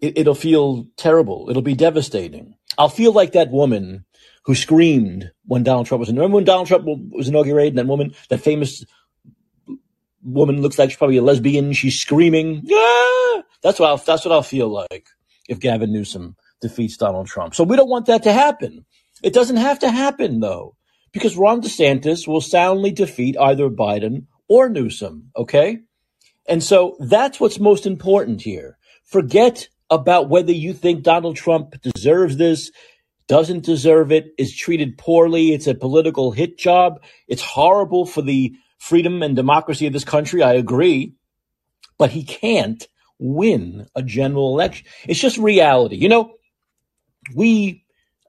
It, 0.00 0.16
it'll 0.16 0.34
feel 0.34 0.86
terrible. 0.96 1.48
It'll 1.50 1.60
be 1.60 1.74
devastating. 1.74 2.54
I'll 2.78 2.88
feel 2.88 3.12
like 3.12 3.32
that 3.32 3.50
woman 3.50 4.04
who 4.44 4.54
screamed 4.54 5.30
when 5.44 5.62
Donald 5.62 5.86
Trump 5.86 6.00
was 6.00 6.08
in. 6.08 6.16
Remember 6.16 6.36
when 6.36 6.44
Donald 6.44 6.66
Trump 6.66 6.84
was 7.10 7.28
inaugurated? 7.28 7.76
That 7.76 7.86
woman, 7.86 8.14
that 8.28 8.38
famous 8.38 8.84
woman, 10.22 10.62
looks 10.62 10.78
like 10.78 10.90
she's 10.90 10.98
probably 10.98 11.16
a 11.16 11.22
lesbian. 11.22 11.72
She's 11.72 12.00
screaming. 12.00 12.62
Yeah, 12.64 13.42
that's 13.62 13.78
what 13.78 13.88
I'll, 13.88 13.98
that's 13.98 14.24
what 14.24 14.32
I'll 14.32 14.42
feel 14.42 14.68
like 14.68 15.06
if 15.48 15.60
Gavin 15.60 15.92
Newsom 15.92 16.36
defeats 16.60 16.96
Donald 16.96 17.26
Trump. 17.26 17.54
So 17.54 17.64
we 17.64 17.76
don't 17.76 17.88
want 17.88 18.06
that 18.06 18.22
to 18.24 18.32
happen. 18.32 18.84
It 19.22 19.32
doesn't 19.32 19.56
have 19.56 19.78
to 19.80 19.90
happen 19.90 20.40
though, 20.40 20.76
because 21.12 21.36
Ron 21.36 21.62
DeSantis 21.62 22.26
will 22.26 22.40
soundly 22.40 22.90
defeat 22.90 23.36
either 23.38 23.68
Biden 23.68 24.26
or 24.48 24.68
Newsom. 24.68 25.30
Okay. 25.36 25.78
And 26.48 26.62
so 26.62 26.96
that's 26.98 27.38
what's 27.38 27.60
most 27.60 27.86
important 27.86 28.42
here. 28.42 28.78
Forget 29.04 29.68
about 29.92 30.28
whether 30.30 30.52
you 30.52 30.72
think 30.72 31.02
Donald 31.02 31.36
Trump 31.36 31.74
deserves 31.82 32.38
this, 32.38 32.70
doesn't 33.28 33.64
deserve 33.64 34.10
it, 34.10 34.32
is 34.38 34.56
treated 34.56 34.96
poorly. 34.96 35.52
It's 35.52 35.66
a 35.66 35.74
political 35.74 36.32
hit 36.32 36.58
job. 36.58 37.02
It's 37.28 37.42
horrible 37.42 38.06
for 38.06 38.22
the 38.22 38.54
freedom 38.78 39.22
and 39.22 39.36
democracy 39.36 39.86
of 39.86 39.92
this 39.92 40.04
country. 40.04 40.42
I 40.42 40.54
agree. 40.54 41.14
But 41.98 42.10
he 42.10 42.24
can't 42.24 42.86
win 43.18 43.86
a 43.94 44.02
general 44.02 44.54
election. 44.54 44.86
It's 45.06 45.20
just 45.20 45.36
reality. 45.38 45.96
You 45.96 46.08
know, 46.08 46.34
we, 47.34 47.84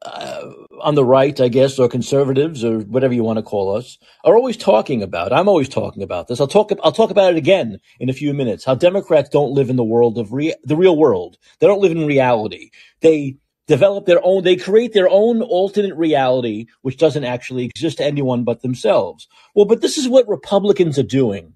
uh, 0.05 0.51
on 0.81 0.95
the 0.95 1.05
right, 1.05 1.39
I 1.39 1.47
guess, 1.47 1.79
or 1.79 1.87
conservatives 1.87 2.63
or 2.63 2.79
whatever 2.79 3.13
you 3.13 3.23
want 3.23 3.37
to 3.37 3.43
call 3.43 3.75
us, 3.75 3.97
are 4.23 4.35
always 4.35 4.57
talking 4.57 5.03
about. 5.03 5.31
I'm 5.33 5.47
always 5.47 5.69
talking 5.69 6.03
about 6.03 6.27
this. 6.27 6.39
I'll 6.39 6.47
talk. 6.47 6.71
I'll 6.83 6.91
talk 6.91 7.11
about 7.11 7.33
it 7.33 7.37
again 7.37 7.79
in 7.99 8.09
a 8.09 8.13
few 8.13 8.33
minutes. 8.33 8.65
How 8.65 8.75
Democrats 8.75 9.29
don't 9.29 9.53
live 9.53 9.69
in 9.69 9.75
the 9.75 9.83
world 9.83 10.17
of 10.17 10.29
the 10.29 10.75
real 10.75 10.97
world. 10.97 11.37
They 11.59 11.67
don't 11.67 11.81
live 11.81 11.91
in 11.91 12.05
reality. 12.05 12.71
They 13.01 13.37
develop 13.67 14.05
their 14.05 14.19
own. 14.23 14.43
They 14.43 14.55
create 14.55 14.93
their 14.93 15.09
own 15.09 15.41
alternate 15.41 15.95
reality, 15.95 16.65
which 16.81 16.97
doesn't 16.97 17.23
actually 17.23 17.65
exist 17.65 17.99
to 17.99 18.05
anyone 18.05 18.43
but 18.43 18.61
themselves. 18.61 19.27
Well, 19.55 19.65
but 19.65 19.81
this 19.81 19.97
is 19.97 20.09
what 20.09 20.27
Republicans 20.27 20.97
are 20.99 21.03
doing 21.03 21.53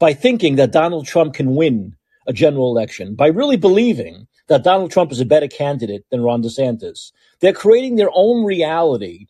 by 0.00 0.12
thinking 0.12 0.56
that 0.56 0.72
Donald 0.72 1.06
Trump 1.06 1.34
can 1.34 1.54
win 1.54 1.96
a 2.26 2.32
general 2.32 2.70
election 2.70 3.14
by 3.14 3.28
really 3.28 3.56
believing 3.56 4.26
that 4.48 4.64
Donald 4.64 4.90
Trump 4.90 5.12
is 5.12 5.20
a 5.20 5.24
better 5.24 5.48
candidate 5.48 6.04
than 6.10 6.22
Ron 6.22 6.42
DeSantis. 6.42 7.12
They're 7.40 7.52
creating 7.52 7.96
their 7.96 8.10
own 8.12 8.44
reality 8.44 9.26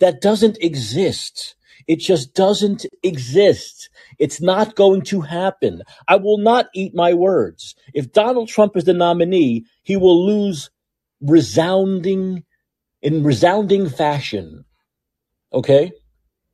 that 0.00 0.20
doesn't 0.20 0.58
exist. 0.60 1.54
It 1.86 2.00
just 2.00 2.34
doesn't 2.34 2.84
exist. 3.02 3.90
It's 4.18 4.40
not 4.40 4.74
going 4.74 5.02
to 5.02 5.20
happen. 5.20 5.82
I 6.08 6.16
will 6.16 6.38
not 6.38 6.66
eat 6.74 6.94
my 6.94 7.14
words. 7.14 7.74
If 7.94 8.12
Donald 8.12 8.48
Trump 8.48 8.76
is 8.76 8.84
the 8.84 8.92
nominee, 8.92 9.64
he 9.82 9.96
will 9.96 10.26
lose 10.26 10.70
resounding, 11.20 12.44
in 13.02 13.22
resounding 13.22 13.88
fashion. 13.88 14.64
Okay? 15.52 15.92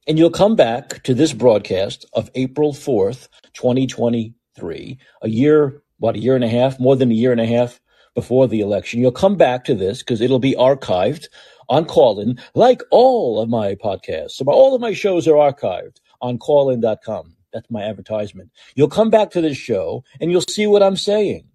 And 0.06 0.18
you'll 0.18 0.30
come 0.30 0.56
back 0.56 1.02
to 1.04 1.14
this 1.14 1.32
broadcast 1.32 2.04
of 2.12 2.30
April 2.34 2.72
4th, 2.72 3.28
2023, 3.54 4.98
a 5.22 5.28
year, 5.28 5.82
what, 5.98 6.16
a 6.16 6.18
year 6.18 6.34
and 6.34 6.44
a 6.44 6.48
half, 6.48 6.78
more 6.78 6.96
than 6.96 7.10
a 7.10 7.14
year 7.14 7.32
and 7.32 7.40
a 7.40 7.46
half 7.46 7.80
before 8.14 8.48
the 8.48 8.60
election. 8.60 9.00
You'll 9.00 9.12
come 9.12 9.36
back 9.36 9.64
to 9.64 9.74
this 9.74 9.98
because 9.98 10.20
it'll 10.20 10.38
be 10.38 10.54
archived 10.54 11.26
on 11.68 11.86
Callin, 11.86 12.38
like 12.54 12.82
all 12.90 13.40
of 13.40 13.48
my 13.48 13.74
podcasts. 13.74 14.32
So 14.32 14.44
all 14.46 14.74
of 14.74 14.80
my 14.80 14.92
shows 14.92 15.26
are 15.26 15.34
archived 15.34 15.96
on 16.20 16.38
callin.com. 16.38 17.36
That's 17.52 17.70
my 17.70 17.82
advertisement. 17.82 18.50
You'll 18.74 18.88
come 18.88 19.10
back 19.10 19.30
to 19.32 19.40
this 19.40 19.56
show 19.56 20.04
and 20.20 20.30
you'll 20.30 20.42
see 20.42 20.66
what 20.66 20.82
I'm 20.82 20.96
saying. 20.96 21.48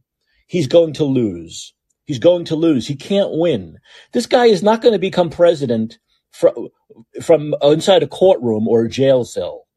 He's 0.48 0.68
going 0.68 0.94
to 0.94 1.04
lose. 1.04 1.74
He's 2.06 2.20
going 2.20 2.46
to 2.46 2.56
lose. 2.56 2.88
He 2.88 2.96
can't 2.96 3.32
win. 3.32 3.80
This 4.14 4.26
guy 4.26 4.46
is 4.46 4.64
not 4.64 4.82
going 4.82 4.94
to 4.94 5.00
become 5.00 5.30
president 5.30 6.00
from, 6.32 6.70
from 7.22 7.54
inside 7.62 8.04
a 8.04 8.08
courtroom 8.08 8.68
or 8.68 8.86
a 8.86 8.90
jail 8.90 9.26
cell. 9.26 9.68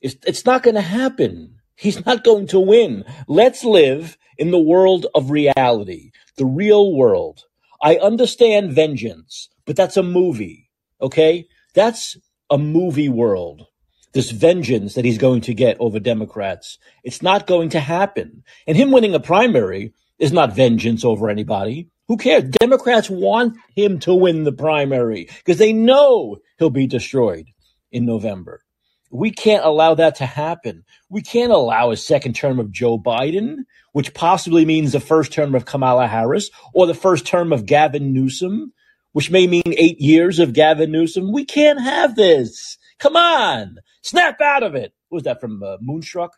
It's, 0.00 0.16
it's 0.26 0.44
not 0.44 0.62
going 0.62 0.76
to 0.76 0.80
happen. 0.80 1.56
He's 1.74 2.04
not 2.06 2.22
going 2.22 2.46
to 2.48 2.60
win. 2.60 3.04
Let's 3.26 3.64
live 3.64 4.16
in 4.38 4.50
the 4.50 4.58
world 4.58 5.06
of 5.14 5.30
reality, 5.30 6.10
the 6.36 6.46
real 6.46 6.94
world. 6.94 7.44
I 7.82 7.96
understand 7.96 8.72
vengeance, 8.72 9.48
but 9.64 9.76
that's 9.76 9.96
a 9.96 10.02
movie. 10.02 10.70
Okay. 11.00 11.46
That's 11.74 12.16
a 12.48 12.56
movie 12.56 13.08
world. 13.08 13.66
This 14.14 14.30
vengeance 14.30 14.94
that 14.94 15.04
he's 15.04 15.18
going 15.18 15.42
to 15.42 15.52
get 15.52 15.76
over 15.78 16.00
Democrats. 16.00 16.78
It's 17.04 17.22
not 17.22 17.46
going 17.46 17.70
to 17.70 17.80
happen. 17.80 18.44
And 18.66 18.76
him 18.76 18.90
winning 18.90 19.14
a 19.14 19.20
primary 19.20 19.92
is 20.18 20.32
not 20.32 20.54
vengeance 20.54 21.04
over 21.04 21.28
anybody. 21.28 21.90
Who 22.08 22.16
cares? 22.16 22.44
Democrats 22.44 23.10
want 23.10 23.58
him 23.74 23.98
to 24.00 24.14
win 24.14 24.44
the 24.44 24.52
primary 24.52 25.28
because 25.44 25.58
they 25.58 25.72
know 25.72 26.38
he'll 26.58 26.70
be 26.70 26.86
destroyed 26.86 27.48
in 27.92 28.06
November. 28.06 28.62
We 29.10 29.30
can't 29.30 29.64
allow 29.64 29.94
that 29.94 30.16
to 30.16 30.26
happen. 30.26 30.84
We 31.08 31.22
can't 31.22 31.52
allow 31.52 31.90
a 31.90 31.96
second 31.96 32.34
term 32.34 32.58
of 32.58 32.72
Joe 32.72 32.98
Biden, 32.98 33.58
which 33.92 34.14
possibly 34.14 34.64
means 34.64 34.92
the 34.92 35.00
first 35.00 35.32
term 35.32 35.54
of 35.54 35.64
Kamala 35.64 36.06
Harris 36.06 36.50
or 36.74 36.86
the 36.86 36.94
first 36.94 37.26
term 37.26 37.52
of 37.52 37.66
Gavin 37.66 38.12
Newsom, 38.12 38.72
which 39.12 39.30
may 39.30 39.46
mean 39.46 39.62
eight 39.66 40.00
years 40.00 40.38
of 40.38 40.52
Gavin 40.52 40.90
Newsom. 40.90 41.32
We 41.32 41.44
can't 41.44 41.80
have 41.80 42.16
this. 42.16 42.78
Come 42.98 43.16
on, 43.16 43.78
snap 44.02 44.40
out 44.40 44.62
of 44.62 44.74
it. 44.74 44.92
What 45.08 45.16
was 45.16 45.24
that 45.24 45.40
from 45.40 45.62
uh, 45.62 45.76
Moonstruck? 45.80 46.32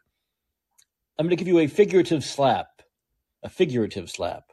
I'm 1.19 1.27
going 1.27 1.37
to 1.37 1.37
give 1.37 1.49
you 1.49 1.59
a 1.59 1.67
figurative 1.67 2.25
slap, 2.25 2.83
a 3.43 3.49
figurative 3.49 4.11
slap. 4.11 4.45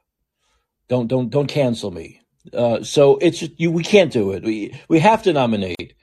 Don't 0.87 1.07
don't 1.07 1.29
don't 1.29 1.47
cancel 1.47 1.91
me. 1.91 2.21
Uh, 2.53 2.83
so 2.83 3.17
it's 3.17 3.43
you. 3.57 3.71
We 3.71 3.83
can't 3.83 4.11
do 4.11 4.31
it. 4.31 4.43
We 4.43 4.79
we 4.87 4.99
have 4.99 5.23
to 5.23 5.33
nominate 5.33 5.93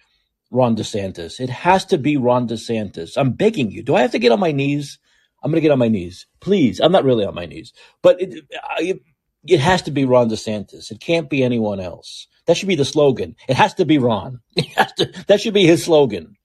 Ron 0.53 0.77
DeSantis. 0.77 1.41
It 1.41 1.51
has 1.51 1.87
to 1.87 1.99
be 1.99 2.17
Ron 2.17 2.47
DeSantis. 2.47 3.17
I'm 3.17 3.33
begging 3.33 3.71
you. 3.71 3.83
Do 3.83 3.95
I 3.95 4.03
have 4.03 4.13
to 4.13 4.19
get 4.19 4.33
on 4.33 4.39
my 4.39 4.53
knees? 4.53 4.99
I'm 5.43 5.51
going 5.51 5.57
to 5.57 5.63
get 5.63 5.73
on 5.73 5.79
my 5.79 5.89
knees, 5.89 6.27
please. 6.41 6.79
I'm 6.79 6.93
not 6.93 7.05
really 7.05 7.25
on 7.25 7.35
my 7.35 7.47
knees, 7.47 7.73
but 8.03 8.21
it, 8.21 8.45
it, 8.79 9.01
it 9.45 9.61
has 9.61 9.83
to 9.83 9.91
be 9.91 10.05
Ron 10.05 10.29
DeSantis. 10.29 10.91
It 10.93 11.01
can't 11.01 11.29
be 11.29 11.43
anyone 11.43 11.81
else. 11.81 12.29
That 12.47 12.57
should 12.57 12.69
be 12.69 12.77
the 12.77 12.85
slogan. 12.85 13.35
It 13.49 13.57
has 13.57 13.75
to 13.75 13.85
be 13.85 13.99
Ron. 13.99 14.41
To, 14.99 15.11
that 15.27 15.41
should 15.41 15.55
be 15.55 15.67
his 15.67 15.85
slogan. 15.85 16.37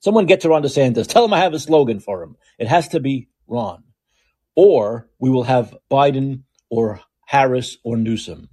Someone 0.00 0.26
get 0.26 0.40
to 0.40 0.48
Ron 0.48 0.62
DeSantis. 0.62 1.06
Tell 1.08 1.24
him 1.24 1.32
I 1.32 1.38
have 1.38 1.54
a 1.54 1.58
slogan 1.60 2.00
for 2.00 2.22
him. 2.22 2.36
It 2.58 2.66
has 2.66 2.88
to 2.88 3.00
be 3.00 3.28
Ron. 3.46 3.84
Or 4.56 5.08
we 5.20 5.30
will 5.30 5.44
have 5.44 5.76
Biden 5.90 6.42
or 6.68 7.00
Harris 7.26 7.78
or 7.84 7.96
Newsom. 7.96 8.48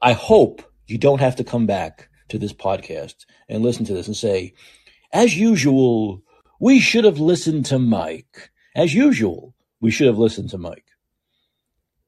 I 0.00 0.14
hope 0.14 0.62
you 0.86 0.98
don't 0.98 1.20
have 1.20 1.36
to 1.36 1.44
come 1.44 1.66
back 1.66 2.08
to 2.32 2.38
this 2.38 2.52
podcast 2.52 3.26
and 3.48 3.62
listen 3.62 3.84
to 3.84 3.94
this 3.94 4.06
and 4.06 4.16
say, 4.16 4.54
as 5.12 5.36
usual, 5.36 6.22
we 6.60 6.80
should 6.80 7.04
have 7.04 7.20
listened 7.20 7.66
to 7.66 7.78
Mike. 7.78 8.50
As 8.74 8.94
usual, 8.94 9.54
we 9.80 9.90
should 9.90 10.06
have 10.06 10.18
listened 10.18 10.50
to 10.50 10.58
Mike. 10.58 10.86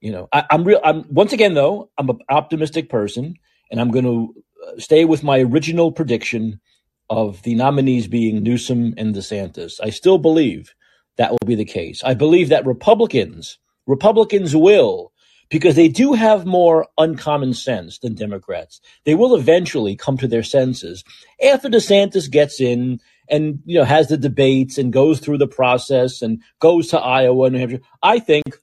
You 0.01 0.13
know, 0.13 0.29
I, 0.33 0.45
am 0.51 0.65
real. 0.65 0.81
I'm 0.83 1.05
once 1.09 1.33
again 1.33 1.55
though. 1.55 1.91
I'm 1.97 2.11
an 2.11 2.19
optimistic 2.29 2.91
person, 2.91 3.37
and 3.71 3.81
I'm 3.81 3.91
going 3.91 4.05
to 4.05 4.35
uh, 4.67 4.79
stay 4.79 5.05
with 5.05 5.23
my 5.23 5.41
original 5.41 5.93
prediction 5.93 6.61
of 7.09 7.43
the 7.43 7.55
nominees 7.55 8.07
being 8.07 8.43
Newsom 8.43 8.95
and 8.97 9.15
DeSantis. 9.15 9.81
I 9.83 9.91
still 9.91 10.19
believe 10.19 10.75
that 11.17 11.31
will 11.31 11.47
be 11.47 11.55
the 11.55 11.65
case. 11.65 12.03
I 12.05 12.15
believe 12.15 12.49
that 12.49 12.67
Republicans 12.67 13.59
Republicans 13.87 14.57
will, 14.57 15.13
because 15.51 15.77
they 15.77 15.89
do 15.89 16.13
have 16.13 16.47
more 16.47 16.87
uncommon 16.99 17.55
sense 17.55 17.99
than 17.99 18.15
Democrats. 18.15 18.81
They 19.05 19.15
will 19.15 19.35
eventually 19.35 19.97
come 19.97 20.17
to 20.19 20.29
their 20.29 20.43
senses 20.43 21.05
after 21.45 21.69
DeSantis 21.69 22.31
gets 22.31 22.61
in 22.61 23.01
and 23.29 23.61
you 23.65 23.79
know 23.79 23.85
has 23.85 24.09
the 24.09 24.17
debates 24.17 24.79
and 24.79 24.93
goes 24.93 25.21
through 25.21 25.39
the 25.39 25.47
process 25.47 26.23
and 26.23 26.43
goes 26.61 26.89
to 26.89 27.01
Iowa 27.01 27.47
and 27.47 27.55
New 27.55 27.61
Hampshire. 27.61 27.81
I 28.03 28.19
think 28.19 28.59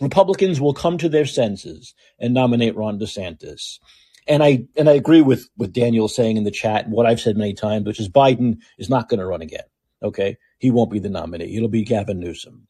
Republicans 0.00 0.60
will 0.60 0.74
come 0.74 0.98
to 0.98 1.08
their 1.08 1.26
senses 1.26 1.94
and 2.18 2.34
nominate 2.34 2.76
Ron 2.76 2.98
DeSantis. 2.98 3.78
And 4.26 4.42
I 4.42 4.66
and 4.76 4.88
I 4.88 4.92
agree 4.92 5.20
with 5.20 5.48
what 5.56 5.72
Daniel 5.72 6.08
saying 6.08 6.36
in 6.36 6.44
the 6.44 6.50
chat 6.50 6.88
what 6.88 7.06
I've 7.06 7.20
said 7.20 7.36
many 7.36 7.54
times, 7.54 7.86
which 7.86 8.00
is 8.00 8.08
Biden 8.08 8.58
is 8.78 8.88
not 8.88 9.08
going 9.08 9.20
to 9.20 9.26
run 9.26 9.42
again. 9.42 9.64
Okay, 10.02 10.36
he 10.58 10.70
won't 10.70 10.90
be 10.90 10.98
the 10.98 11.08
nominee. 11.08 11.56
It'll 11.56 11.68
be 11.68 11.84
Gavin 11.84 12.20
Newsom. 12.20 12.66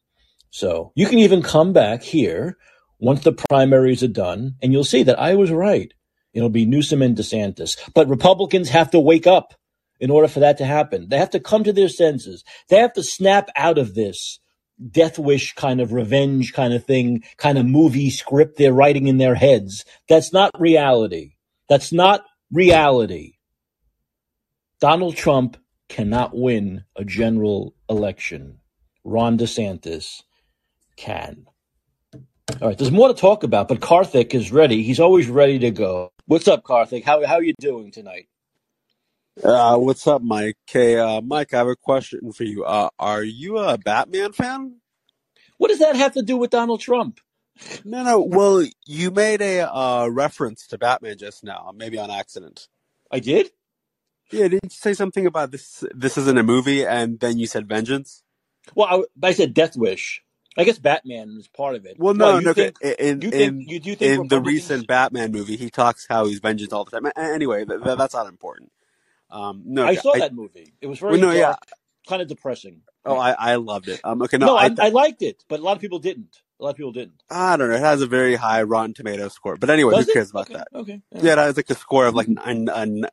So 0.49 0.91
you 0.95 1.07
can 1.07 1.19
even 1.19 1.41
come 1.41 1.73
back 1.73 2.03
here 2.03 2.57
once 3.03 3.21
the 3.21 3.33
primaries 3.33 4.01
are 4.01 4.07
done, 4.07 4.55
and 4.61 4.71
you'll 4.71 4.85
see 4.85 5.03
that 5.03 5.19
I 5.19 5.35
was 5.35 5.51
right. 5.51 5.93
It'll 6.33 6.49
be 6.49 6.65
Newsom 6.65 7.01
and 7.01 7.17
DeSantis. 7.17 7.77
But 7.93 8.07
Republicans 8.07 8.69
have 8.69 8.91
to 8.91 8.99
wake 8.99 9.27
up 9.27 9.53
in 9.99 10.09
order 10.09 10.29
for 10.29 10.39
that 10.39 10.57
to 10.59 10.65
happen. 10.65 11.09
They 11.09 11.17
have 11.17 11.31
to 11.31 11.41
come 11.41 11.65
to 11.65 11.73
their 11.73 11.89
senses. 11.89 12.45
They 12.69 12.77
have 12.77 12.93
to 12.93 13.03
snap 13.03 13.49
out 13.57 13.77
of 13.77 13.93
this 13.93 14.39
death 14.89 15.19
wish 15.19 15.53
kind 15.53 15.81
of 15.81 15.91
revenge 15.91 16.53
kind 16.53 16.73
of 16.73 16.85
thing, 16.85 17.23
kind 17.37 17.57
of 17.57 17.65
movie 17.65 18.09
script 18.09 18.57
they're 18.57 18.73
writing 18.73 19.07
in 19.07 19.17
their 19.17 19.35
heads. 19.35 19.83
That's 20.07 20.31
not 20.31 20.51
reality. 20.57 21.35
That's 21.67 21.91
not 21.91 22.23
reality. 22.51 23.33
Donald 24.79 25.17
Trump 25.17 25.57
cannot 25.89 26.35
win 26.35 26.85
a 26.95 27.03
general 27.03 27.75
election. 27.89 28.59
Ron 29.03 29.37
DeSantis 29.37 30.23
can. 30.95 31.47
All 32.49 32.67
right, 32.67 32.77
there's 32.77 32.91
more 32.91 33.07
to 33.07 33.13
talk 33.13 33.43
about, 33.43 33.69
but 33.69 33.79
Karthik 33.79 34.33
is 34.33 34.51
ready. 34.51 34.83
He's 34.83 34.99
always 34.99 35.29
ready 35.29 35.59
to 35.59 35.71
go. 35.71 36.11
What's 36.25 36.47
up, 36.47 36.63
Karthik? 36.63 37.05
How 37.05 37.25
how 37.25 37.35
are 37.35 37.43
you 37.43 37.53
doing 37.59 37.91
tonight? 37.91 38.27
Uh, 39.41 39.77
what's 39.77 40.05
up, 40.07 40.21
Mike? 40.21 40.57
Hey, 40.67 40.97
uh, 40.97 41.21
Mike, 41.21 41.53
I 41.53 41.59
have 41.59 41.67
a 41.67 41.75
question 41.77 42.33
for 42.33 42.43
you. 42.43 42.65
Uh, 42.65 42.89
are 42.99 43.23
you 43.23 43.57
a 43.59 43.77
Batman 43.77 44.33
fan? 44.33 44.81
What 45.57 45.69
does 45.69 45.79
that 45.79 45.95
have 45.95 46.13
to 46.13 46.21
do 46.21 46.35
with 46.35 46.49
Donald 46.49 46.81
Trump? 46.81 47.21
No, 47.85 48.03
no. 48.03 48.19
Well, 48.19 48.65
you 48.85 49.11
made 49.11 49.41
a 49.41 49.61
uh, 49.61 50.07
reference 50.07 50.67
to 50.67 50.77
Batman 50.77 51.17
just 51.17 51.43
now, 51.45 51.71
maybe 51.73 51.97
on 51.97 52.11
accident. 52.11 52.67
I 53.09 53.19
did. 53.19 53.51
Yeah, 54.31 54.49
didn't 54.49 54.65
you 54.65 54.69
say 54.69 54.93
something 54.93 55.25
about 55.25 55.51
this? 55.51 55.83
This 55.95 56.17
isn't 56.17 56.37
a 56.37 56.43
movie, 56.43 56.85
and 56.85 57.19
then 57.19 57.37
you 57.39 57.47
said 57.47 57.69
vengeance. 57.69 58.23
Well, 58.75 59.05
I, 59.23 59.27
I 59.27 59.31
said 59.31 59.53
Death 59.53 59.77
Wish. 59.77 60.22
I 60.57 60.63
guess 60.63 60.77
Batman 60.79 61.35
is 61.39 61.47
part 61.47 61.75
of 61.75 61.85
it. 61.85 61.97
Well, 61.97 62.13
no, 62.13 62.25
Well, 62.25 62.41
you 62.41 62.45
no. 62.47 62.51
think 62.53 62.79
In 62.81 63.21
you 63.21 63.29
in 63.31 63.59
you 63.61 63.79
do 63.79 63.95
think 63.95 64.13
in 64.13 64.27
the 64.27 64.39
recent 64.39 64.87
Batman 64.87 65.31
movie, 65.31 65.57
he 65.57 65.69
talks 65.69 66.05
how 66.07 66.25
he's 66.25 66.39
vengeance 66.39 66.73
all 66.73 66.85
the 66.85 66.91
time. 66.91 67.11
Anyway, 67.15 67.65
th- 67.65 67.81
th- 67.83 67.97
that's 67.97 68.13
not 68.13 68.27
important. 68.27 68.71
Um, 69.29 69.63
no, 69.65 69.85
I 69.85 69.95
saw 69.95 70.13
I, 70.13 70.19
that 70.19 70.33
movie. 70.35 70.73
It 70.81 70.87
was 70.87 70.99
well, 70.99 71.09
very 71.09 71.21
no, 71.21 71.31
yeah, 71.31 71.55
kind 72.07 72.21
of 72.21 72.27
depressing. 72.27 72.81
Oh, 73.05 73.17
I, 73.17 73.31
I 73.31 73.55
loved 73.55 73.89
it. 73.89 73.99
Um, 74.03 74.21
okay, 74.21 74.37
no, 74.37 74.47
No, 74.47 74.57
I, 74.57 74.69
I, 74.79 74.89
liked 74.89 75.21
it, 75.21 75.43
but 75.49 75.59
a 75.59 75.63
lot 75.63 75.75
of 75.75 75.81
people 75.81 75.99
didn't. 75.99 76.41
A 76.59 76.63
lot 76.63 76.69
of 76.71 76.77
people 76.77 76.93
didn't. 76.93 77.21
I 77.29 77.57
don't 77.57 77.69
know. 77.69 77.75
It 77.75 77.81
has 77.81 78.01
a 78.01 78.07
very 78.07 78.35
high 78.35 78.63
Rotten 78.63 78.93
Tomato 78.93 79.27
score, 79.27 79.57
but 79.57 79.69
anyway, 79.69 79.95
Does 79.95 80.05
who 80.05 80.11
it? 80.11 80.13
cares 80.13 80.29
about 80.29 80.49
Okay, 80.51 80.53
that? 80.59 80.67
okay. 80.73 81.01
Yeah, 81.11 81.33
it 81.33 81.37
has 81.39 81.57
like 81.57 81.69
a 81.69 81.75
score 81.75 82.05
of 82.05 82.15
like 82.15 82.29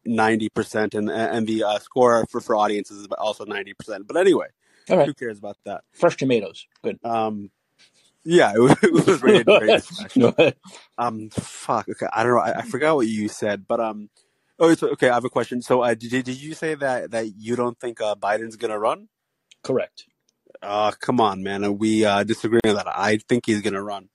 ninety 0.04 0.49
percent, 0.50 0.94
and 0.94 1.11
and 1.11 1.47
the 1.47 1.64
uh, 1.64 1.78
score 1.80 2.26
for 2.30 2.40
for 2.40 2.54
audiences 2.54 2.99
is 2.99 3.06
also 3.18 3.44
ninety 3.44 3.75
percent. 3.75 4.06
But 4.06 4.16
anyway, 4.18 4.49
All 4.90 4.99
right. 4.99 5.06
who 5.06 5.14
cares 5.14 5.38
about 5.38 5.56
that? 5.64 5.82
Fresh 5.92 6.16
tomatoes. 6.16 6.66
Good. 6.82 6.99
Um, 7.04 7.50
yeah, 8.25 8.52
it 8.54 8.61
was, 8.61 8.76
it 8.82 8.92
was 8.92 9.23
rated 9.23 9.82
special. 9.82 10.35
Um, 10.99 11.30
fuck. 11.30 11.88
Okay, 11.88 12.06
I 12.12 12.23
don't 12.23 12.32
know. 12.35 12.40
I, 12.40 12.59
I 12.59 12.62
forgot 12.62 12.97
what 12.97 13.06
you 13.06 13.28
said, 13.28 13.66
but 13.66 13.80
um, 13.80 14.11
oh, 14.59 14.75
so, 14.75 14.88
okay. 14.90 15.09
I 15.09 15.14
have 15.14 15.25
a 15.25 15.30
question. 15.30 15.62
So, 15.62 15.82
uh, 15.82 15.94
did 15.94 16.25
did 16.25 16.40
you 16.40 16.54
say 16.54 16.75
that 16.75 17.12
that 17.12 17.35
you 17.37 17.56
don't 17.56 17.78
think 17.78 18.00
uh, 18.00 18.14
Biden's 18.14 18.56
gonna 18.56 18.78
run? 18.78 19.09
Correct. 19.62 20.06
Uh, 20.62 20.90
come 20.92 21.20
on, 21.20 21.42
man. 21.42 21.78
We 21.78 22.04
uh, 22.04 22.25
disagree 22.25 22.61
on 22.66 22.75
that. 22.75 22.87
I 22.88 23.18
think 23.28 23.47
he's 23.47 23.62
gonna 23.62 23.82
run. 23.82 24.09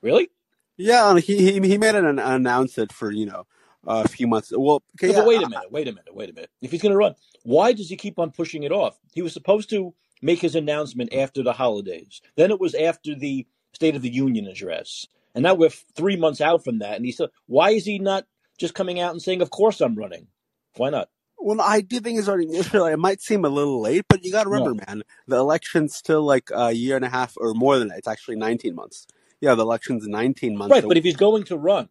Really? 0.00 0.30
Yeah, 0.76 1.18
he 1.18 1.36
he 1.36 1.60
he 1.60 1.78
made 1.78 1.94
an 1.94 2.18
announcement 2.18 2.92
for 2.92 3.12
you 3.12 3.26
know 3.26 3.46
a 3.86 4.08
few 4.08 4.26
months. 4.26 4.52
Well, 4.56 4.82
okay, 4.96 5.08
No, 5.08 5.12
yeah, 5.12 5.18
but 5.20 5.28
wait 5.28 5.42
a 5.42 5.48
minute. 5.48 5.72
Wait 5.72 5.88
a 5.88 5.92
minute. 5.92 6.14
Wait 6.14 6.30
a 6.30 6.32
minute. 6.32 6.50
If 6.60 6.70
he's 6.70 6.82
going 6.82 6.92
to 6.92 6.96
run, 6.96 7.14
why 7.42 7.72
does 7.72 7.88
he 7.88 7.96
keep 7.96 8.18
on 8.18 8.30
pushing 8.30 8.62
it 8.62 8.72
off? 8.72 8.98
He 9.12 9.22
was 9.22 9.32
supposed 9.32 9.70
to 9.70 9.94
make 10.22 10.40
his 10.40 10.54
announcement 10.54 11.12
after 11.12 11.42
the 11.42 11.52
holidays. 11.52 12.22
Then 12.36 12.50
it 12.50 12.60
was 12.60 12.74
after 12.74 13.14
the 13.14 13.46
State 13.74 13.96
of 13.96 14.02
the 14.02 14.12
Union 14.12 14.46
address, 14.46 15.06
and 15.34 15.42
now 15.42 15.54
we're 15.54 15.70
three 15.70 16.16
months 16.16 16.40
out 16.40 16.62
from 16.62 16.78
that. 16.78 16.96
And 16.96 17.04
he 17.04 17.12
said, 17.12 17.30
why 17.46 17.70
is 17.70 17.84
he 17.84 17.98
not 17.98 18.26
just 18.58 18.74
coming 18.74 19.00
out 19.00 19.12
and 19.12 19.20
saying, 19.20 19.40
"Of 19.40 19.50
course 19.50 19.80
I'm 19.80 19.94
running"? 19.94 20.28
Why 20.76 20.90
not? 20.90 21.08
Well, 21.38 21.60
I 21.60 21.80
do 21.80 21.98
think 21.98 22.18
it's 22.18 22.28
already. 22.28 22.46
It 22.48 22.98
might 22.98 23.20
seem 23.20 23.44
a 23.44 23.48
little 23.48 23.80
late, 23.80 24.04
but 24.08 24.24
you 24.24 24.30
got 24.30 24.44
to 24.44 24.50
remember, 24.50 24.84
man, 24.86 25.02
the 25.26 25.38
election's 25.38 25.94
still 25.94 26.22
like 26.22 26.50
a 26.54 26.70
year 26.70 26.94
and 26.96 27.04
a 27.04 27.08
half 27.08 27.34
or 27.36 27.52
more 27.54 27.78
than 27.78 27.88
that. 27.88 27.98
It's 27.98 28.08
actually 28.08 28.36
19 28.36 28.74
months. 28.74 29.06
Yeah, 29.40 29.56
the 29.56 29.62
election's 29.62 30.06
19 30.06 30.56
months. 30.56 30.70
Right, 30.70 30.86
but 30.86 30.96
if 30.96 31.02
he's 31.02 31.16
going 31.16 31.42
to 31.44 31.58
run, 31.58 31.88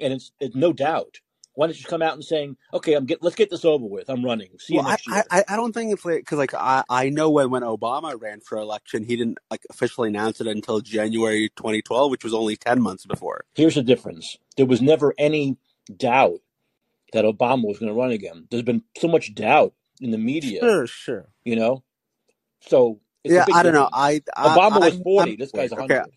and 0.00 0.14
it's, 0.14 0.32
it's 0.40 0.56
no 0.56 0.72
doubt, 0.72 1.20
why 1.54 1.66
don't 1.66 1.78
you 1.78 1.86
come 1.86 2.02
out 2.02 2.14
and 2.14 2.24
saying, 2.24 2.56
"Okay, 2.72 2.94
I'm 2.94 3.06
get, 3.06 3.22
let's 3.22 3.36
get 3.36 3.50
this 3.50 3.64
over 3.64 3.84
with. 3.86 4.08
I'm 4.08 4.24
running. 4.24 4.50
See 4.58 4.76
well, 4.76 4.86
I, 4.86 4.96
year." 5.06 5.24
I, 5.30 5.38
I- 5.40 5.44
I 5.48 5.56
don't 5.56 5.72
think 5.72 5.92
it's 5.92 6.04
like 6.04 6.18
because 6.18 6.38
like 6.38 6.54
I, 6.54 6.84
I 6.88 7.10
know 7.10 7.30
when 7.30 7.50
when 7.50 7.62
Obama 7.62 8.20
ran 8.20 8.40
for 8.40 8.58
election, 8.58 9.04
he 9.04 9.16
didn't 9.16 9.38
like 9.50 9.62
officially 9.70 10.08
announce 10.08 10.40
it 10.40 10.46
until 10.46 10.80
January 10.80 11.48
2012, 11.56 12.10
which 12.10 12.24
was 12.24 12.34
only 12.34 12.56
10 12.56 12.82
months 12.82 13.06
before. 13.06 13.44
Here's 13.54 13.74
the 13.76 13.82
difference: 13.82 14.36
there 14.56 14.66
was 14.66 14.82
never 14.82 15.14
any 15.18 15.56
doubt 15.96 16.40
that 17.12 17.24
Obama 17.24 17.66
was 17.66 17.78
going 17.78 17.92
to 17.92 17.98
run 17.98 18.10
again. 18.10 18.46
There's 18.50 18.62
been 18.64 18.82
so 18.98 19.06
much 19.08 19.34
doubt 19.34 19.74
in 20.00 20.10
the 20.10 20.18
media, 20.18 20.60
Sure, 20.60 20.86
sure. 20.86 21.28
you 21.44 21.54
know. 21.56 21.84
So 22.60 23.00
yeah, 23.22 23.44
I 23.54 23.62
don't 23.62 23.74
know. 23.74 23.88
I, 23.92 24.20
I 24.36 24.56
Obama 24.56 24.80
was 24.80 24.94
I'm- 24.94 25.02
40. 25.02 25.30
I'm 25.32 25.36
this 25.38 25.52
guy's 25.52 25.70
100. 25.70 25.94
Okay, 26.00 26.10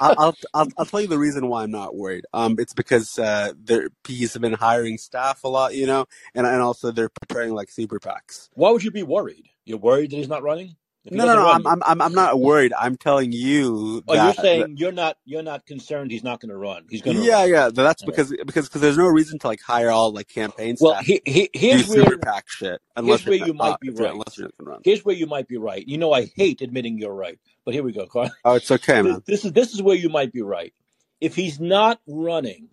I'll, 0.00 0.34
I'll 0.54 0.68
I'll 0.78 0.86
tell 0.86 1.00
you 1.00 1.06
the 1.06 1.18
reason 1.18 1.48
why 1.48 1.62
I'm 1.62 1.70
not 1.70 1.94
worried. 1.94 2.24
Um, 2.32 2.56
it's 2.58 2.74
because 2.74 3.18
uh, 3.18 3.52
their 3.62 3.88
he's 4.06 4.36
been 4.36 4.52
hiring 4.52 4.98
staff 4.98 5.44
a 5.44 5.48
lot, 5.48 5.74
you 5.74 5.86
know, 5.86 6.06
and 6.34 6.46
and 6.46 6.62
also 6.62 6.90
they're 6.90 7.08
preparing 7.08 7.54
like 7.54 7.70
super 7.70 7.98
PACs. 7.98 8.48
Why 8.54 8.70
would 8.70 8.84
you 8.84 8.90
be 8.90 9.02
worried? 9.02 9.48
You're 9.64 9.78
worried 9.78 10.10
that 10.10 10.16
he's 10.16 10.28
not 10.28 10.42
running? 10.42 10.76
He 11.04 11.16
No, 11.16 11.24
no, 11.24 11.34
no. 11.34 11.44
run, 11.44 11.66
I'm 11.66 11.82
I'm 11.82 12.02
I'm 12.02 12.12
not 12.14 12.40
worried. 12.40 12.72
I'm 12.78 12.96
telling 12.96 13.32
you 13.32 14.02
oh, 14.06 14.14
that. 14.14 14.24
you're 14.24 14.34
saying 14.34 14.76
you're 14.76 14.92
not 14.92 15.16
you're 15.24 15.42
not 15.42 15.64
concerned 15.66 16.10
he's 16.10 16.22
not 16.22 16.40
going 16.40 16.50
to 16.50 16.56
run. 16.56 16.86
He's 16.90 17.00
going 17.02 17.16
to 17.16 17.22
yeah, 17.22 17.40
run. 17.40 17.50
yeah. 17.50 17.70
That's 17.72 18.02
because 18.04 18.30
because 18.46 18.68
because 18.68 18.80
there's 18.82 18.98
no 18.98 19.06
reason 19.06 19.38
to 19.40 19.46
like 19.48 19.60
hire 19.62 19.90
all 19.90 20.12
like 20.12 20.28
campaign 20.28 20.76
Well, 20.78 20.94
staff 20.94 21.06
he, 21.06 21.22
he, 21.24 21.42
do 21.44 21.58
here's 21.58 21.88
where 21.88 22.04
shit 22.46 22.80
unless 22.96 23.24
where 23.24 23.36
you're- 23.36 23.52
might 23.52 23.70
uh, 23.72 23.76
be 23.80 23.88
you're- 23.88 24.04
right. 24.04 24.12
unless 24.12 24.36
you 24.38 24.50
can 24.56 24.66
run. 24.66 24.80
here's 24.84 25.04
where 25.04 25.14
you 25.16 25.26
might 25.26 25.48
be 25.48 25.56
right. 25.56 25.86
You 25.88 25.96
know, 25.96 26.12
I 26.12 26.26
hate 26.36 26.60
admitting 26.60 26.98
you're 26.98 27.14
right, 27.14 27.38
but 27.64 27.72
here 27.72 27.82
we 27.82 27.92
go, 27.92 28.06
Carl. 28.06 28.30
Oh, 28.44 28.54
it's 28.54 28.70
okay, 28.70 29.00
man. 29.00 29.22
This 29.26 29.44
is 29.44 29.52
this 29.52 29.72
is 29.74 29.82
where 29.82 29.96
you 29.96 30.10
might 30.10 30.32
be 30.32 30.42
right. 30.42 30.74
If 31.20 31.34
he's 31.34 31.58
not 31.60 32.00
running, 32.06 32.68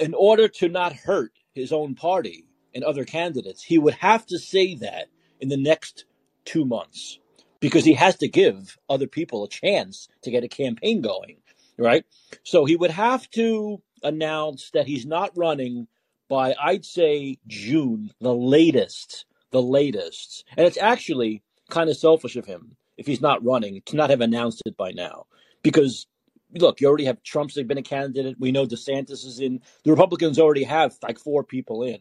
in 0.00 0.14
order 0.14 0.48
to 0.48 0.68
not 0.68 0.92
hurt 0.94 1.32
his 1.52 1.72
own 1.72 1.94
party 1.94 2.46
and 2.74 2.84
other 2.84 3.04
candidates, 3.04 3.62
he 3.62 3.78
would 3.78 3.94
have 3.94 4.26
to 4.26 4.38
say 4.38 4.74
that 4.76 5.06
in 5.40 5.48
the 5.48 5.56
next 5.56 6.04
two 6.44 6.64
months 6.64 7.18
because 7.60 7.84
he 7.84 7.94
has 7.94 8.16
to 8.16 8.28
give 8.28 8.76
other 8.88 9.06
people 9.06 9.44
a 9.44 9.48
chance 9.48 10.08
to 10.22 10.30
get 10.30 10.44
a 10.44 10.48
campaign 10.48 11.00
going, 11.00 11.36
right? 11.78 12.04
So 12.42 12.64
he 12.64 12.76
would 12.76 12.90
have 12.90 13.28
to 13.30 13.82
announce 14.02 14.70
that 14.70 14.86
he's 14.86 15.06
not 15.06 15.36
running 15.36 15.86
by, 16.28 16.54
I'd 16.62 16.84
say, 16.84 17.38
June, 17.46 18.10
the 18.20 18.34
latest, 18.34 19.26
the 19.50 19.62
latest. 19.62 20.44
And 20.56 20.66
it's 20.66 20.78
actually 20.78 21.42
kind 21.68 21.90
of 21.90 21.96
selfish 21.96 22.36
of 22.36 22.46
him 22.46 22.76
if 22.96 23.06
he's 23.06 23.20
not 23.20 23.44
running 23.44 23.82
to 23.86 23.96
not 23.96 24.10
have 24.10 24.20
announced 24.20 24.62
it 24.66 24.76
by 24.76 24.92
now 24.92 25.26
because 25.62 26.06
look, 26.54 26.80
you 26.80 26.88
already 26.88 27.04
have 27.04 27.22
Trump's 27.22 27.54
been 27.62 27.78
a 27.78 27.82
candidate. 27.82 28.36
We 28.38 28.52
know 28.52 28.66
DeSantis 28.66 29.24
is 29.24 29.40
in. 29.40 29.60
The 29.84 29.90
Republicans 29.90 30.38
already 30.38 30.64
have 30.64 30.96
like 31.02 31.18
four 31.18 31.44
people 31.44 31.82
in. 31.82 32.00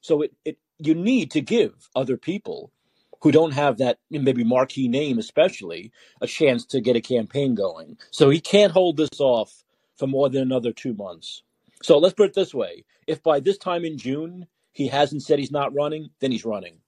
So 0.00 0.22
it, 0.22 0.32
it 0.44 0.58
you 0.78 0.94
need 0.94 1.30
to 1.32 1.40
give 1.40 1.88
other 1.94 2.16
people 2.16 2.72
who 3.22 3.30
don't 3.30 3.52
have 3.52 3.78
that 3.78 3.98
maybe 4.10 4.44
marquee 4.44 4.88
name, 4.88 5.18
especially, 5.18 5.92
a 6.20 6.26
chance 6.26 6.66
to 6.66 6.80
get 6.80 6.96
a 6.96 7.00
campaign 7.00 7.54
going. 7.54 7.96
So 8.10 8.30
he 8.30 8.40
can't 8.40 8.72
hold 8.72 8.96
this 8.96 9.20
off 9.20 9.64
for 9.96 10.06
more 10.06 10.28
than 10.28 10.42
another 10.42 10.72
two 10.72 10.92
months. 10.92 11.42
So 11.82 11.98
let's 11.98 12.14
put 12.14 12.30
it 12.30 12.34
this 12.34 12.52
way: 12.52 12.84
if 13.06 13.22
by 13.22 13.40
this 13.40 13.58
time 13.58 13.84
in 13.84 13.96
June 13.96 14.46
he 14.72 14.88
hasn't 14.88 15.22
said 15.22 15.38
he's 15.38 15.50
not 15.50 15.74
running, 15.74 16.10
then 16.20 16.32
he's 16.32 16.44
running 16.44 16.78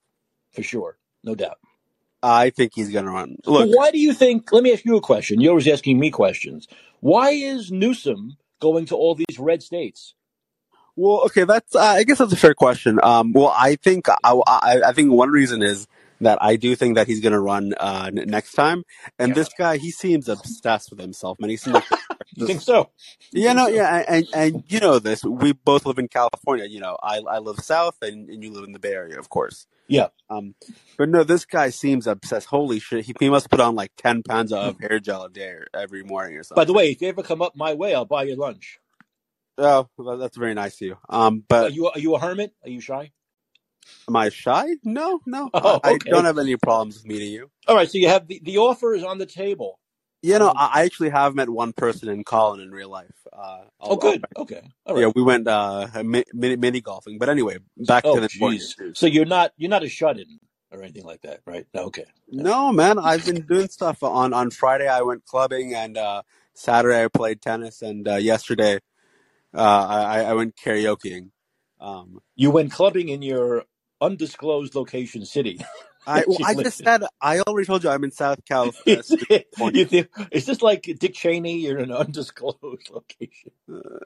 for 0.53 0.63
sure, 0.63 0.99
no 1.23 1.35
doubt. 1.35 1.59
I 2.23 2.51
think 2.51 2.73
he's 2.75 2.91
gonna 2.91 3.11
run. 3.11 3.37
Look, 3.45 3.71
why 3.77 3.91
do 3.91 3.99
you 3.99 4.13
think? 4.13 4.51
Let 4.51 4.63
me 4.63 4.73
ask 4.73 4.85
you 4.85 4.97
a 4.97 5.01
question. 5.01 5.41
You're 5.41 5.51
always 5.51 5.69
asking 5.69 5.99
me 5.99 6.11
questions. 6.11 6.67
Why 7.01 7.31
is 7.31 7.71
Newsom 7.71 8.39
going 8.61 8.87
to 8.87 8.97
all 8.97 9.15
these 9.15 9.39
red 9.39 9.63
states? 9.63 10.15
Well, 10.97 11.23
okay, 11.27 11.45
that's 11.45 11.77
uh, 11.77 11.81
I 11.81 12.05
guess 12.05 12.19
that's 12.19 12.33
a 12.33 12.37
fair 12.37 12.55
question. 12.55 12.99
Um, 13.03 13.33
well, 13.33 13.55
I 13.57 13.77
think 13.77 14.09
I, 14.09 14.17
I, 14.25 14.81
I 14.87 14.93
think 14.93 15.13
one 15.13 15.31
reason 15.31 15.63
is 15.63 15.87
that 16.21 16.39
I 16.43 16.57
do 16.57 16.75
think 16.77 16.97
that 16.97 17.07
he's 17.07 17.21
going 17.21 17.33
to 17.33 17.41
run 17.41 17.75
uh, 17.79 18.07
n- 18.15 18.25
next 18.29 18.53
time. 18.53 18.85
And 19.19 19.31
Yeah. 19.31 19.35
this 19.35 19.49
guy, 19.59 19.77
he 19.79 19.91
seems 19.91 20.29
obsessed 20.29 20.91
with 20.91 21.01
himself, 21.01 21.39
man. 21.41 21.51
He 21.51 21.57
seems 21.57 21.75
like 21.75 21.85
You 22.37 22.47
think 22.47 22.63
so? 22.63 22.91
yeah, 23.33 23.53
no, 23.53 23.67
yeah, 23.69 24.05
and 24.09 24.27
and 24.35 24.65
you 24.69 24.81
know 24.81 24.99
this. 24.99 25.23
We 25.25 25.53
both 25.53 25.87
live 25.87 25.99
in 25.99 26.09
California. 26.09 26.65
You 26.67 26.81
know, 26.81 26.97
I 27.03 27.19
I 27.29 27.39
live 27.39 27.59
south, 27.61 27.97
and, 28.03 28.29
and 28.31 28.43
you 28.43 28.51
live 28.53 28.65
in 28.65 28.73
the 28.73 28.79
Bay 28.79 28.93
Area, 28.93 29.19
of 29.19 29.29
course. 29.29 29.67
Yeah. 29.89 30.09
Um, 30.31 30.55
but 30.97 31.09
no, 31.11 31.23
this 31.25 31.45
guy 31.45 31.71
seems 31.71 32.07
obsessed. 32.07 32.47
Holy 32.49 32.79
shit, 32.81 33.05
he, 33.05 33.15
he 33.21 33.29
must 33.31 33.51
put 33.51 33.61
on 33.61 33.75
like 33.75 33.93
ten 33.97 34.23
pounds 34.23 34.53
of 34.53 34.79
hair 34.81 34.99
gel 35.01 35.25
a 35.25 35.31
day 35.31 35.49
or 35.51 35.67
every 35.75 36.03
morning 36.03 36.37
or 36.37 36.43
something. 36.43 36.61
By 36.61 36.65
the 36.65 36.73
way, 36.73 36.91
if 36.91 37.03
you 37.03 37.09
ever 37.09 37.23
come 37.23 37.43
up 37.43 37.55
my 37.55 37.75
way, 37.75 37.95
I'll 37.95 38.05
buy 38.07 38.23
you 38.25 38.37
lunch. 38.37 38.79
oh, 39.59 39.89
well, 39.99 40.17
that's 40.19 40.37
very 40.37 40.55
nice 40.55 40.75
of 40.75 40.81
you. 40.81 40.97
Um, 41.09 41.45
but 41.49 41.67
Are 41.67 41.71
you 41.71 41.89
are 41.89 41.99
you 41.99 42.15
a 42.15 42.19
hermit? 42.19 42.53
Are 42.65 42.71
you 42.71 42.81
shy? 42.81 43.13
Am 44.09 44.17
I 44.17 44.31
shy? 44.31 44.77
No, 44.85 45.21
no, 45.27 45.51
Oh, 45.55 45.81
I, 45.85 45.93
I 45.93 45.99
don't 46.09 46.25
have 46.27 46.39
any 46.39 46.57
problems 46.57 46.97
with 46.97 47.07
meeting 47.07 47.33
you. 47.33 47.51
All 47.69 47.77
right. 47.77 47.91
So 47.91 47.99
you 47.99 48.09
have 48.09 48.29
the 48.29 48.41
the 48.45 48.59
offer 48.59 48.95
is 48.95 49.05
on 49.05 49.19
the 49.19 49.27
table. 49.27 49.79
You 50.23 50.39
know, 50.39 50.49
Um, 50.51 50.57
I 50.57 50.85
actually 50.85 51.11
have 51.11 51.35
met 51.35 51.51
one 51.51 51.73
person 51.73 52.09
in 52.09 52.25
Callin 52.25 52.61
in 52.61 52.73
real 52.73 52.91
life. 52.91 53.15
Uh, 53.33 53.65
Oh, 53.81 53.97
good. 53.97 54.27
Okay. 54.37 54.63
All 54.87 54.95
I'll- 54.97 55.01
yeah, 55.03 55.13
we 55.15 55.23
went 55.23 55.49
uh, 55.49 55.89
mini, 56.05 56.57
mini 56.57 56.81
golfing. 56.81 57.19
But 57.19 57.29
anyway, 57.31 57.59
back 57.79 58.05
Oh, 58.05 58.15
to 58.15 58.21
the 58.21 58.31
point. 58.39 58.63
So 58.95 59.07
you're 59.07 59.27
not 59.27 59.53
you're 59.57 59.71
not 59.71 59.85
a 59.85 59.89
shut 59.89 60.19
in 60.19 60.41
or 60.73 60.83
anything 60.83 61.05
like 61.05 61.23
that, 61.23 61.41
right? 61.47 61.67
Okay. 61.77 62.07
No, 62.31 62.73
man, 62.73 62.99
I've 62.99 63.25
been 63.27 63.47
doing 63.47 63.69
stuff. 63.69 64.03
On 64.03 64.33
on 64.35 64.51
Friday, 64.51 64.89
I 64.89 65.03
went 65.03 65.27
clubbing, 65.27 65.75
and 65.75 65.97
uh, 65.99 66.23
Saturday 66.55 67.05
I 67.05 67.09
played 67.09 67.43
tennis, 67.43 67.83
and 67.83 68.09
uh, 68.09 68.17
yesterday 68.17 68.81
uh, 69.55 69.87
I, 69.89 70.23
I 70.23 70.33
went 70.35 70.57
karaokeing. 70.57 71.31
Um, 71.81 72.21
You 72.37 72.51
went 72.51 72.73
clubbing 72.73 73.09
in 73.11 73.23
your 73.23 73.65
undisclosed 74.05 74.75
location 74.75 75.25
city. 75.25 75.61
I 76.07 76.25
well, 76.27 76.37
I 76.45 76.55
just 76.55 76.85
said 76.85 77.03
I 77.19 77.41
already 77.41 77.65
told 77.65 77.83
you 77.83 77.89
I'm 77.89 78.05
in 78.05 78.11
South 78.11 78.45
California. 78.45 79.03
Think, 79.87 80.09
is 80.31 80.45
this 80.45 80.61
like 80.61 80.83
Dick 80.99 81.15
Cheney? 81.15 81.61
You're 81.61 81.79
in 81.79 81.91
an 81.91 81.97
undisclosed 81.97 82.61
location. 82.91 83.53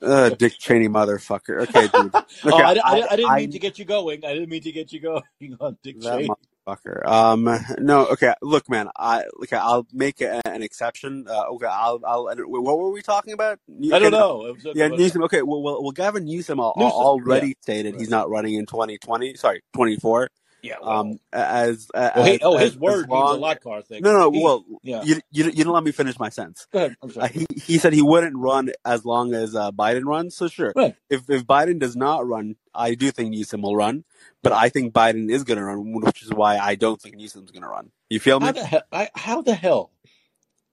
uh, 0.00 0.28
Dick 0.28 0.52
Cheney, 0.60 0.88
motherfucker. 0.88 1.62
Okay, 1.62 1.88
dude. 1.88 2.14
Okay, 2.14 2.24
oh, 2.44 2.56
I, 2.56 2.78
I, 2.84 3.06
I 3.10 3.16
didn't 3.16 3.34
mean 3.34 3.50
to 3.50 3.58
get 3.58 3.80
you 3.80 3.84
going. 3.84 4.24
I 4.24 4.32
didn't 4.32 4.48
mean 4.48 4.62
to 4.62 4.70
get 4.70 4.92
you 4.92 5.00
going 5.00 5.56
on 5.58 5.76
Dick 5.82 6.00
Cheney. 6.00 6.30
Motherfucker. 6.68 7.06
Um, 7.06 7.44
no, 7.78 8.06
okay. 8.08 8.34
Look, 8.42 8.68
man. 8.68 8.88
I 8.96 9.24
okay. 9.42 9.56
I'll 9.56 9.86
make 9.92 10.20
a, 10.20 10.40
an 10.46 10.62
exception. 10.62 11.26
Uh, 11.28 11.44
okay. 11.54 11.66
I'll. 11.66 12.00
I'll. 12.06 12.24
What 12.46 12.78
were 12.78 12.90
we 12.90 13.02
talking 13.02 13.32
about? 13.32 13.58
I 13.92 13.98
don't 13.98 14.12
know. 14.12 14.56
Yeah, 14.74 14.88
Newsom. 14.88 15.22
Okay. 15.24 15.42
Well, 15.42 15.62
well, 15.62 15.82
well 15.82 15.92
Gavin 15.92 16.24
Newsom, 16.24 16.58
Newsom, 16.58 16.80
already 16.80 17.48
yeah. 17.48 17.54
stated 17.60 17.94
he's 17.96 18.10
not 18.10 18.30
running 18.30 18.54
in 18.54 18.66
2020. 18.66 19.34
Sorry, 19.34 19.62
24. 19.74 20.30
Yeah. 20.62 20.74
Well, 20.82 20.90
Um, 20.90 21.20
as, 21.32 21.88
well, 21.94 22.24
he, 22.24 22.40
oh, 22.42 22.56
as, 22.56 22.62
his 22.62 22.72
as 22.72 22.78
word 22.78 23.08
means 23.08 23.10
a 23.10 23.14
long, 23.14 23.40
lot, 23.40 23.60
Karthik. 23.60 24.00
no, 24.00 24.12
no, 24.12 24.30
He, 24.32 24.42
well, 24.42 24.64
yeah. 24.82 25.02
you, 25.04 25.14
you, 25.30 25.44
you 25.44 25.52
didn't 25.52 25.72
let 25.72 25.84
me 25.84 25.92
finish 25.92 26.18
my 26.18 26.28
sentence. 26.30 26.66
Go 26.72 26.78
ahead. 26.80 26.96
I'm 27.02 27.12
Uh, 27.16 27.28
he 27.28 27.46
he 27.54 27.78
said 27.78 27.92
he 27.92 28.02
wouldn't 28.02 28.36
run 28.36 28.70
as 28.84 29.04
long 29.04 29.34
as 29.34 29.54
uh, 29.54 29.70
Biden 29.70 30.04
runs. 30.04 30.34
So 30.36 30.48
sure, 30.48 30.72
Right. 30.74 30.96
if 31.08 31.30
if 31.30 31.46
Biden 31.46 31.78
does 31.78 31.94
not 31.96 32.26
run, 32.26 32.56
I 32.74 32.94
do 32.94 33.10
think 33.12 33.30
Newsom 33.30 33.62
will 33.62 33.76
run. 33.76 34.04
But 34.42 34.52
I 34.52 34.68
think 34.68 34.92
Biden 34.92 35.30
is 35.30 35.44
going 35.44 35.58
to 35.58 35.64
run, 35.64 35.92
which 36.00 36.22
is 36.22 36.30
why 36.32 36.58
I 36.58 36.74
don't 36.74 37.00
think 37.00 37.14
Newsom's 37.16 37.50
going 37.52 37.62
to 37.62 37.68
run. 37.68 37.90
You 38.10 38.18
feel 38.20 38.40
How 38.40 38.46
me? 38.46 38.52
the 38.52 38.64
hell? 38.66 38.82
I, 38.92 39.10
how 39.14 39.42
the 39.42 39.54
hell 39.54 39.90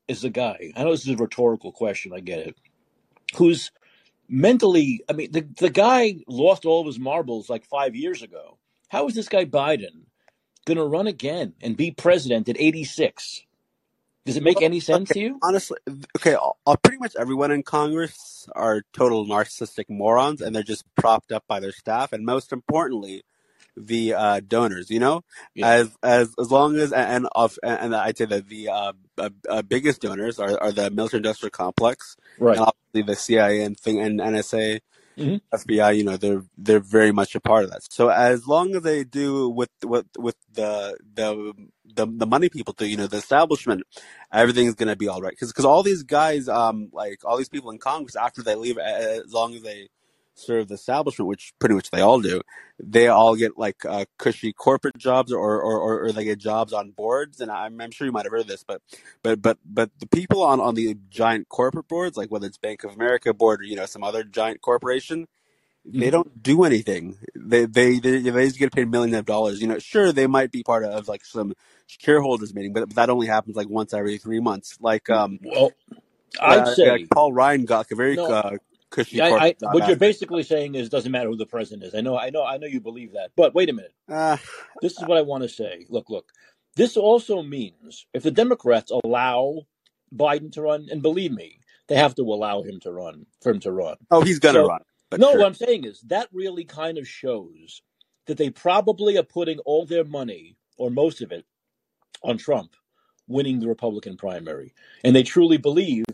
is 0.07 0.21
the 0.21 0.29
guy? 0.29 0.71
I 0.75 0.83
know 0.83 0.91
this 0.91 1.01
is 1.07 1.09
a 1.13 1.15
rhetorical 1.17 1.71
question. 1.71 2.11
I 2.13 2.21
get 2.21 2.39
it. 2.39 2.57
Who's 3.35 3.71
mentally? 4.27 5.03
I 5.09 5.13
mean, 5.13 5.31
the 5.31 5.41
the 5.57 5.69
guy 5.69 6.17
lost 6.27 6.65
all 6.65 6.81
of 6.81 6.87
his 6.87 6.99
marbles 6.99 7.49
like 7.49 7.65
five 7.65 7.95
years 7.95 8.21
ago. 8.23 8.57
How 8.89 9.07
is 9.07 9.15
this 9.15 9.29
guy 9.29 9.45
Biden 9.45 10.05
going 10.65 10.77
to 10.77 10.85
run 10.85 11.07
again 11.07 11.53
and 11.61 11.75
be 11.77 11.91
president 11.91 12.49
at 12.49 12.59
86? 12.59 13.41
Does 14.25 14.37
it 14.37 14.43
make 14.43 14.61
any 14.63 14.79
sense 14.79 15.11
okay, 15.11 15.19
to 15.19 15.25
you? 15.25 15.39
honestly, 15.43 15.77
okay, 16.17 16.33
all, 16.33 16.57
all- 16.65 16.77
pretty 16.77 16.97
much 16.97 17.15
everyone 17.15 17.51
in 17.51 17.61
Congress 17.61 18.47
are 18.55 18.81
total 18.91 19.25
narcissistic 19.27 19.85
morons, 19.87 20.41
and 20.41 20.55
they're 20.55 20.63
just 20.63 20.83
propped 20.95 21.31
up 21.31 21.43
by 21.47 21.59
their 21.59 21.71
staff, 21.71 22.11
and 22.11 22.25
most 22.25 22.51
importantly, 22.51 23.23
the 23.77 24.13
uh, 24.15 24.39
donors. 24.47 24.89
You 24.89 24.99
know, 24.99 25.21
Yeah. 25.53 25.67
as 25.69 25.97
as 26.01 26.33
as 26.39 26.51
long 26.51 26.75
as 26.77 26.91
and 26.91 27.27
of 27.35 27.59
and 27.61 27.95
I'd 27.95 28.17
say 28.17 28.25
that 28.25 28.47
the 28.47 28.69
uh, 28.69 28.93
uh, 29.19 29.29
uh, 29.47 29.61
biggest 29.61 30.01
donors 30.01 30.39
are, 30.39 30.59
are 30.59 30.71
the 30.71 30.89
military-industrial 30.89 31.51
complex, 31.51 32.17
Right. 32.39 32.57
and 32.57 32.65
obviously 32.65 33.13
the 33.13 33.15
CIA 33.19 33.61
and 33.61 33.77
thing 33.77 33.99
and 34.01 34.19
NSA. 34.19 34.79
Mhm. 35.17 35.41
FBI, 35.53 35.91
you 35.97 36.03
know, 36.03 36.17
they're 36.17 36.43
they're 36.57 36.79
very 36.81 37.11
much 37.11 37.35
a 37.35 37.39
part 37.41 37.63
of 37.65 37.71
that. 37.71 37.83
So 37.91 38.09
as 38.09 38.47
long 38.47 38.75
as 38.75 38.83
they 38.83 39.03
do 39.03 39.49
with 39.49 39.69
with 39.83 40.07
with 40.17 40.35
the 40.53 40.97
the 41.15 41.53
the, 41.95 42.07
the 42.07 42.27
money 42.27 42.49
people 42.49 42.73
do, 42.73 42.85
you 42.87 42.97
know, 42.97 43.07
the 43.07 43.17
establishment, 43.17 43.83
everything's 44.33 44.75
gonna 44.75 44.95
be 44.97 45.07
all 45.07 45.21
right. 45.21 45.31
Because 45.31 45.49
because 45.51 45.65
all 45.65 45.83
these 45.83 46.03
guys, 46.03 46.49
um, 46.49 46.89
like 46.93 47.19
all 47.25 47.37
these 47.37 47.49
people 47.49 47.71
in 47.71 47.79
Congress, 47.79 48.15
after 48.15 48.43
they 48.43 48.55
leave, 48.55 48.77
as 48.77 49.33
long 49.33 49.55
as 49.55 49.61
they 49.63 49.89
serve 50.35 50.69
the 50.69 50.75
establishment, 50.75 51.29
which 51.29 51.53
pretty 51.59 51.75
much 51.75 51.91
they 51.91 52.01
all 52.01 52.21
do, 52.21 52.41
they 52.79 53.07
all 53.09 53.35
get 53.35 53.57
like 53.57 53.85
uh, 53.85 54.05
cushy 54.19 54.53
corporate 54.53 54.97
jobs 54.97 55.33
or, 55.33 55.61
or 55.61 55.79
or 55.79 56.05
or 56.05 56.13
they 56.13 56.25
get 56.25 56.39
jobs 56.39 56.73
on 56.73 56.91
boards. 56.91 57.41
And 57.41 57.51
I'm 57.51 57.81
I'm 57.81 57.91
sure 57.91 58.07
you 58.07 58.13
might 58.13 58.25
have 58.25 58.33
heard 58.33 58.47
this, 58.47 58.63
but 58.63 58.81
but 59.23 59.41
but 59.41 59.59
but 59.65 59.91
the 59.99 60.07
people 60.07 60.43
on 60.43 60.61
on 60.61 60.75
the 60.75 60.97
giant 61.09 61.49
corporate 61.49 61.89
boards, 61.89 62.17
like 62.17 62.31
whether 62.31 62.47
it's 62.47 62.59
Bank 62.59 62.83
of 62.85 62.93
America 62.95 63.33
board 63.33 63.61
or 63.61 63.65
you 63.65 63.77
know 63.77 63.87
some 63.87 64.03
other 64.03 64.23
giant 64.23 64.61
corporation, 64.61 65.27
they 65.97 66.09
Mhm. 66.09 66.11
don't 66.11 66.43
do 66.43 66.63
anything. 66.65 67.17
They 67.35 67.65
they 67.65 67.99
they, 67.99 68.19
they 68.19 68.47
just 68.47 68.59
get 68.59 68.73
paid 68.73 68.89
millions 68.91 69.17
of 69.17 69.25
dollars. 69.25 69.61
You 69.61 69.67
know, 69.67 69.79
sure 69.79 70.11
they 70.13 70.27
might 70.27 70.51
be 70.51 70.63
part 70.63 70.85
of 70.85 71.07
like 71.09 71.25
some 71.25 71.53
shareholders 71.87 72.53
meeting, 72.55 72.73
but, 72.73 72.87
but 72.89 72.95
that 72.95 73.09
only 73.11 73.27
happens 73.27 73.55
like 73.57 73.69
once 73.69 73.93
every 73.93 74.17
three 74.19 74.39
months. 74.41 74.77
Like 74.81 75.09
um, 75.09 75.39
Well, 75.41 75.71
I'd 76.41 76.67
uh, 76.67 76.69
say 76.69 76.83
like 76.83 77.09
Paul 77.13 77.33
Ryan 77.33 77.65
got 77.65 77.79
like 77.79 77.91
a 77.91 77.95
very 77.95 78.17
no. 78.17 78.27
uh, 78.27 78.57
cushy 78.95 79.21
I, 79.21 79.29
I 79.47 79.55
what 79.61 79.87
you're 79.87 79.97
basically 79.97 80.43
saying 80.43 80.75
is 80.75 80.87
it 80.87 80.91
doesn't 80.91 81.11
matter 81.11 81.29
who 81.29 81.37
the 81.37 81.45
president 81.45 81.83
is. 81.83 81.95
I 81.95 82.01
know, 82.01 82.17
I 82.17 82.29
know, 82.31 82.43
I 82.45 82.57
know 82.57 82.67
you 82.67 82.81
believe 82.81 83.13
that. 83.13 83.31
But 83.35 83.55
wait 83.55 83.69
a 83.69 83.73
minute. 83.73 83.93
Uh, 84.09 84.37
This 84.81 84.93
is 84.93 85.07
what 85.07 85.17
I 85.17 85.21
want 85.21 85.43
to 85.43 85.49
say. 85.49 85.85
Look, 85.89 86.09
look. 86.09 86.31
This 86.75 86.97
also 86.97 87.41
means 87.43 88.07
if 88.13 88.23
the 88.23 88.31
Democrats 88.31 88.91
allow 89.03 89.63
Biden 90.13 90.51
to 90.53 90.61
run, 90.61 90.87
and 90.91 91.01
believe 91.01 91.31
me, 91.31 91.59
they 91.87 91.95
have 91.95 92.15
to 92.15 92.23
allow 92.23 92.63
him 92.63 92.79
to 92.81 92.91
run 92.91 93.25
for 93.41 93.51
him 93.51 93.59
to 93.61 93.71
run. 93.71 93.97
oh, 94.11 94.21
he's 94.21 94.39
gonna 94.39 94.59
So 94.59 94.67
run, 94.67 94.81
no, 95.15 95.31
sure. 95.31 95.39
what 95.39 95.47
I'm 95.47 95.53
saying 95.55 95.85
is 95.85 96.01
that 96.07 96.29
really 96.33 96.65
kind 96.65 96.97
of 96.97 97.07
shows 97.07 97.81
that 98.27 98.37
they 98.37 98.49
probably 98.49 99.17
are 99.17 99.23
putting 99.23 99.59
all 99.59 99.85
their 99.85 100.03
money, 100.05 100.57
or 100.77 100.89
most 100.91 101.21
of 101.21 101.31
it, 101.31 101.45
on 102.23 102.37
Trump 102.37 102.75
winning 103.27 103.59
the 103.59 103.67
Republican 103.67 104.17
primary. 104.17 104.73
And 105.03 105.15
they 105.15 105.23
truly 105.23 105.57
believe 105.57 106.05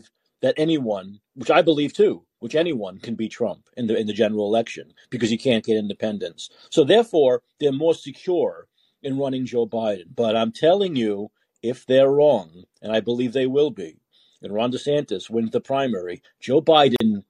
that 0.42 0.54
anyone, 0.58 1.20
which 1.34 1.50
I 1.50 1.62
believe 1.62 1.92
too, 1.94 2.24
which 2.42 2.56
anyone 2.56 2.98
can 2.98 3.14
beat 3.14 3.30
Trump 3.30 3.68
in 3.76 3.86
the 3.86 3.96
in 3.96 4.08
the 4.08 4.12
general 4.12 4.46
election 4.46 4.92
because 5.10 5.30
you 5.30 5.38
can't 5.38 5.64
get 5.64 5.76
independents. 5.76 6.50
So 6.70 6.82
therefore, 6.82 7.42
they're 7.60 7.70
more 7.70 7.94
secure 7.94 8.66
in 9.00 9.16
running 9.16 9.46
Joe 9.46 9.64
Biden. 9.64 10.06
But 10.12 10.34
I'm 10.34 10.50
telling 10.50 10.96
you, 10.96 11.30
if 11.62 11.86
they're 11.86 12.10
wrong, 12.10 12.64
and 12.82 12.90
I 12.90 12.98
believe 12.98 13.32
they 13.32 13.46
will 13.46 13.70
be, 13.70 13.96
and 14.42 14.52
Ron 14.52 14.72
DeSantis 14.72 15.30
wins 15.30 15.52
the 15.52 15.60
primary, 15.60 16.20
Joe 16.40 16.60
Biden, 16.60 17.22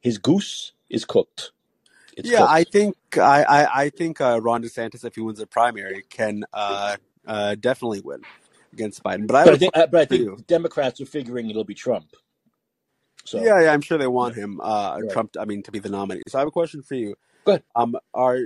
his 0.00 0.16
goose 0.16 0.72
is 0.88 1.04
cooked. 1.04 1.52
It's 2.16 2.30
Yeah, 2.30 2.46
I 2.48 2.64
think 2.64 2.96
I 3.18 3.44
I, 3.44 3.82
I 3.82 3.88
think 3.90 4.22
uh, 4.22 4.40
Ron 4.42 4.62
DeSantis, 4.62 5.04
if 5.04 5.14
he 5.16 5.20
wins 5.20 5.40
the 5.40 5.46
primary, 5.46 6.04
can 6.08 6.42
uh, 6.54 6.96
uh, 7.26 7.54
definitely 7.56 8.00
win 8.00 8.22
against 8.72 9.02
Biden. 9.02 9.26
But 9.26 9.36
I 9.36 9.44
But 9.44 9.54
I 9.54 9.58
think, 9.58 9.74
but 9.74 9.94
I 9.94 10.04
think. 10.06 10.46
Democrats 10.46 11.02
are 11.02 11.06
figuring 11.06 11.50
it'll 11.50 11.64
be 11.64 11.74
Trump. 11.74 12.06
So 13.24 13.42
Yeah, 13.42 13.60
yeah, 13.60 13.72
I'm 13.72 13.80
sure 13.80 13.98
they 13.98 14.06
want 14.06 14.34
him, 14.34 14.60
uh, 14.60 14.98
right. 15.00 15.10
Trump. 15.10 15.36
I 15.38 15.44
mean, 15.44 15.62
to 15.64 15.72
be 15.72 15.78
the 15.78 15.88
nominee. 15.88 16.22
So 16.28 16.38
I 16.38 16.40
have 16.40 16.48
a 16.48 16.52
question 16.52 16.82
for 16.82 16.94
you. 16.94 17.14
Good. 17.44 17.62
Um, 17.74 17.96
are 18.12 18.38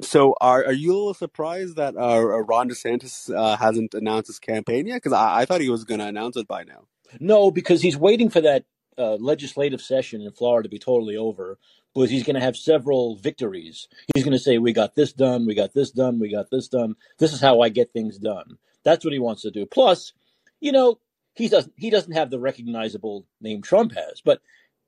so 0.00 0.34
are 0.40 0.64
are 0.64 0.72
you 0.72 0.92
a 0.92 0.96
little 0.96 1.14
surprised 1.14 1.76
that 1.76 1.96
uh, 1.96 2.20
Ron 2.42 2.68
DeSantis 2.68 3.34
uh, 3.34 3.56
hasn't 3.56 3.94
announced 3.94 4.28
his 4.28 4.38
campaign 4.38 4.86
yet? 4.86 4.96
Because 4.96 5.12
I, 5.12 5.40
I 5.40 5.44
thought 5.44 5.60
he 5.60 5.70
was 5.70 5.84
going 5.84 6.00
to 6.00 6.06
announce 6.06 6.36
it 6.36 6.46
by 6.46 6.64
now. 6.64 6.86
No, 7.20 7.50
because 7.50 7.82
he's 7.82 7.96
waiting 7.96 8.28
for 8.30 8.40
that 8.40 8.64
uh, 8.96 9.14
legislative 9.14 9.80
session 9.80 10.20
in 10.20 10.30
Florida 10.32 10.68
to 10.68 10.70
be 10.70 10.78
totally 10.78 11.16
over. 11.16 11.58
Because 11.94 12.10
he's 12.10 12.22
going 12.22 12.34
to 12.34 12.42
have 12.42 12.56
several 12.56 13.16
victories. 13.16 13.88
He's 14.14 14.22
going 14.22 14.36
to 14.36 14.38
say, 14.38 14.58
"We 14.58 14.72
got 14.72 14.94
this 14.94 15.12
done. 15.12 15.46
We 15.46 15.54
got 15.54 15.72
this 15.72 15.90
done. 15.90 16.20
We 16.20 16.30
got 16.30 16.50
this 16.50 16.68
done. 16.68 16.94
This 17.18 17.32
is 17.32 17.40
how 17.40 17.60
I 17.60 17.70
get 17.70 17.92
things 17.92 18.18
done." 18.18 18.58
That's 18.84 19.04
what 19.04 19.12
he 19.12 19.18
wants 19.18 19.42
to 19.42 19.50
do. 19.50 19.66
Plus, 19.66 20.12
you 20.60 20.70
know, 20.70 21.00
he 21.38 21.48
doesn't 21.48 21.72
he 21.76 21.90
doesn't 21.90 22.12
have 22.12 22.30
the 22.30 22.38
recognizable 22.38 23.26
name 23.40 23.62
Trump 23.62 23.92
has, 23.94 24.20
but 24.24 24.40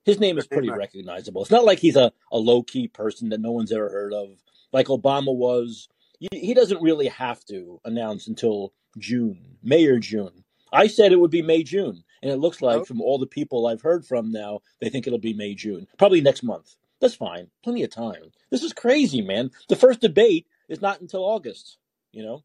his 0.04 0.18
name 0.18 0.38
is 0.38 0.46
pretty 0.46 0.70
recognizable. 0.70 1.42
It's 1.42 1.50
not 1.50 1.64
like 1.64 1.78
he's 1.78 1.96
a, 1.96 2.12
a 2.32 2.38
low 2.38 2.62
key 2.62 2.88
person 2.88 3.28
that 3.30 3.40
no 3.40 3.52
one's 3.52 3.72
ever 3.72 3.88
heard 3.88 4.12
of, 4.12 4.30
like 4.72 4.86
Obama 4.86 5.34
was. 5.34 5.88
He 6.32 6.52
doesn't 6.52 6.82
really 6.82 7.08
have 7.08 7.42
to 7.46 7.80
announce 7.84 8.26
until 8.26 8.72
June, 8.98 9.56
May 9.62 9.86
or 9.86 9.98
June. 9.98 10.44
I 10.72 10.86
said 10.86 11.12
it 11.12 11.20
would 11.20 11.30
be 11.30 11.42
May, 11.42 11.62
June. 11.62 12.04
And 12.22 12.30
it 12.30 12.36
looks 12.36 12.60
like 12.60 12.80
Oh, 12.80 12.84
from 12.84 13.00
all 13.00 13.18
the 13.18 13.26
people 13.26 13.66
I've 13.66 13.80
heard 13.80 14.04
from 14.04 14.30
now, 14.30 14.60
they 14.80 14.90
think 14.90 15.06
it'll 15.06 15.18
be 15.18 15.32
May, 15.32 15.54
June. 15.54 15.86
Probably 15.98 16.20
next 16.20 16.42
month. 16.42 16.76
That's 17.00 17.14
fine. 17.14 17.48
Plenty 17.64 17.82
of 17.82 17.90
time. 17.90 18.32
This 18.50 18.62
is 18.62 18.74
crazy, 18.74 19.22
man. 19.22 19.50
The 19.68 19.76
first 19.76 20.00
debate 20.00 20.46
is 20.68 20.82
not 20.82 21.00
until 21.00 21.24
August, 21.24 21.78
you 22.12 22.22
know? 22.22 22.44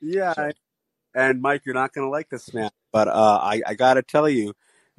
yeah. 0.00 0.32
So, 0.34 0.50
And 1.14 1.40
Mike, 1.40 1.62
you're 1.64 1.74
not 1.74 1.92
going 1.92 2.06
to 2.06 2.10
like 2.10 2.28
this 2.28 2.52
man, 2.52 2.70
but 2.94 3.08
uh, 3.08 3.40
I 3.42 3.60
I 3.66 3.74
got 3.74 3.94
to 3.94 4.02
tell 4.02 4.28
you, 4.28 4.54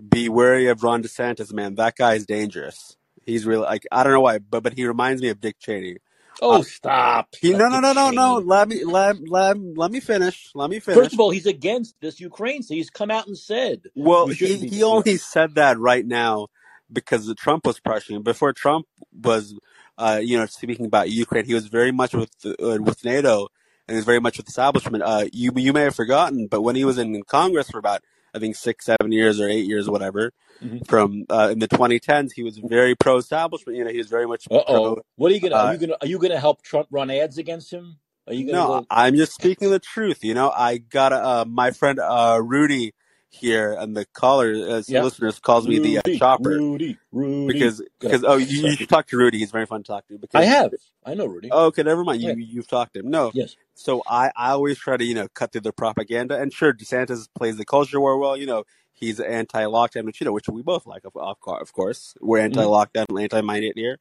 be 0.10 0.28
wary 0.28 0.68
of 0.68 0.84
Ron 0.84 1.02
DeSantis, 1.02 1.54
man. 1.54 1.76
That 1.76 1.96
guy 1.96 2.16
is 2.16 2.26
dangerous. 2.26 2.98
He's 3.26 3.46
really 3.46 3.64
like 3.64 3.88
I 3.90 4.04
don't 4.04 4.12
know 4.12 4.20
why, 4.20 4.40
but 4.40 4.64
but 4.64 4.74
he 4.74 4.86
reminds 4.86 5.22
me 5.22 5.30
of 5.30 5.40
Dick 5.40 5.56
Cheney. 5.60 6.00
oh, 6.42 6.60
Uh, 6.60 6.64
stop. 6.64 7.30
he 7.40 7.52
no 7.54 7.70
no 7.70 7.80
no 7.80 7.94
no 7.94 8.12
no. 8.12 8.36
Let 8.40 8.68
me 8.68 8.84
let 8.84 9.16
let 9.30 9.58
let 9.78 9.92
me 9.92 10.02
finish. 10.02 10.52
Let 10.54 10.70
me 10.70 10.82
finish. 10.82 11.04
First 11.04 11.14
of 11.14 11.22
all, 11.22 11.30
he's 11.32 11.46
against 11.46 11.96
this 12.02 12.20
Ukraine. 12.20 12.64
So 12.64 12.74
he's 12.74 12.90
come 12.90 13.12
out 13.12 13.28
and 13.28 13.38
said 13.38 13.84
Well, 13.96 14.28
we 14.28 14.36
he 14.36 14.68
he 14.68 14.84
only 14.84 15.16
said 15.16 15.56
that 15.56 15.80
right 15.80 16.06
now 16.06 16.48
because 16.92 17.26
the 17.26 17.36
Trump 17.36 17.66
was 17.66 17.80
pressuring. 17.80 18.26
Before 18.26 18.52
Trump 18.52 18.88
was, 19.14 19.58
uh, 19.98 20.20
you 20.22 20.38
know, 20.38 20.48
speaking 20.48 20.86
about 20.86 21.10
Ukraine, 21.10 21.46
he 21.46 21.54
was 21.54 21.68
very 21.68 21.94
much 21.94 22.14
with 22.14 22.32
uh, 22.46 22.78
with 22.82 23.06
NATO 23.06 23.48
and 23.88 23.96
was 23.96 24.06
very 24.06 24.20
much 24.20 24.38
with 24.38 24.46
the 24.46 24.50
establishment. 24.52 25.04
Uh, 25.04 25.26
you 25.32 25.52
you 25.56 25.74
may 25.74 25.82
have 25.84 25.96
forgotten, 25.96 26.48
but 26.48 26.62
when 26.62 26.76
he 26.76 26.86
was 26.86 26.98
in 26.98 27.22
Congress 27.24 27.70
for 27.70 27.80
about 27.80 28.04
I 28.34 28.40
think 28.40 28.56
six, 28.56 28.86
seven 28.86 29.12
years 29.12 29.40
or 29.40 29.48
eight 29.48 29.66
years, 29.66 29.90
whatever, 29.90 30.32
hmm 30.62 30.78
from 30.88 31.26
uh, 31.30 31.50
in 31.52 31.60
the 31.60 31.68
2010s, 31.68 32.32
he 32.34 32.44
was 32.44 32.58
very 32.58 32.96
pro 32.96 33.18
establishment. 33.18 33.78
You 33.78 33.86
know, 33.86 33.92
he 33.92 33.98
was 33.98 34.08
very 34.10 34.28
much 34.28 34.48
Uh 34.50 34.62
pro. 34.68 34.84
oh. 34.92 35.02
What 35.16 35.32
are 35.32 35.36
you 35.36 35.42
gonna? 35.42 35.56
Are 35.56 35.66
Uh, 35.70 35.74
you 35.74 35.80
gonna? 35.80 35.98
Are 36.02 36.08
you 36.08 36.20
gonna 36.20 36.40
help 36.40 36.62
Trump 36.62 36.88
run 36.92 37.10
ads 37.10 37.38
against 37.38 37.72
him? 37.72 37.98
Are 38.28 38.34
you 38.34 38.46
gonna 38.46 38.58
no, 38.58 38.68
go? 38.82 38.88
I'm 38.90 39.16
just 39.16 39.34
speaking 39.34 39.70
the 39.70 39.80
truth. 39.80 40.24
You 40.24 40.34
know, 40.34 40.50
I 40.50 40.78
got 40.78 41.14
uh, 41.14 41.46
my 41.48 41.72
friend 41.72 42.00
uh, 42.00 42.40
Rudy 42.44 42.94
here, 43.36 43.74
and 43.74 43.96
the 43.96 44.06
caller 44.06 44.54
uh, 44.54 44.82
Yeah. 44.88 45.04
listeners 45.04 45.40
calls 45.40 45.68
me 45.68 45.80
the 45.80 45.98
uh, 46.00 46.02
chopper. 46.18 46.50
Rudy, 46.50 46.98
Rudy. 47.12 47.54
because 47.54 47.82
because 48.00 48.24
oh 48.24 48.38
you, 48.38 48.68
you 48.68 48.76
should 48.76 48.90
talk 48.90 49.08
to 49.08 49.18
Rudy. 49.18 49.38
He's 49.40 49.52
very 49.52 49.66
fun 49.66 49.84
to 49.84 49.88
talk 49.88 50.08
to. 50.08 50.20
I 50.34 50.46
have. 50.46 50.74
I 51.06 51.14
know 51.14 51.26
Rudy. 51.26 51.50
oh, 51.52 51.66
okay, 51.68 51.84
never 51.84 52.04
mind. 52.04 52.22
You 52.22 52.30
Yeah. 52.30 52.36
you've 52.38 52.68
talked 52.68 52.94
to 52.94 53.00
him. 53.00 53.10
No, 53.10 53.32
Yes. 53.34 53.56
so 53.76 54.02
I 54.08 54.32
I 54.36 54.52
always 54.52 54.78
try 54.78 54.98
to 54.98 55.04
you 55.04 55.14
know 55.14 55.28
cut 55.34 55.52
through 55.52 55.62
the 55.62 55.74
propaganda. 55.74 56.40
And 56.40 56.52
sure, 56.52 56.74
DeSantis 56.74 57.28
plays 57.36 57.58
the 57.58 57.66
culture 57.66 58.00
war 58.00 58.18
well. 58.18 58.36
You 58.38 58.46
know 58.48 58.64
he's 58.94 59.20
anti-lockdown, 59.20 60.06
which 60.06 60.22
you 60.22 60.26
know 60.26 60.32
which 60.32 60.48
we 60.50 60.62
both 60.64 60.86
like. 60.86 61.04
Of 61.06 61.16
of, 61.16 61.40
cour- 61.42 61.62
of 61.62 61.74
course, 61.74 62.16
we're 62.22 62.40
hmm 62.40 62.46
anti-lockdown 62.46 63.06
and 63.10 63.20
anti-mandate 63.20 63.78
here. 63.78 64.00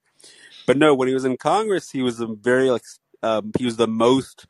But 0.66 0.79
no, 0.79 0.94
when 0.94 1.09
he 1.09 1.14
was 1.14 1.25
in 1.25 1.37
Congress, 1.37 1.90
he 1.90 2.01
was 2.03 2.20
a 2.20 2.27
very 2.27 2.70
like 2.70 2.85
um, 3.23 3.53
he 3.59 3.64
was 3.64 3.77
the 3.77 3.87
most 3.88 4.47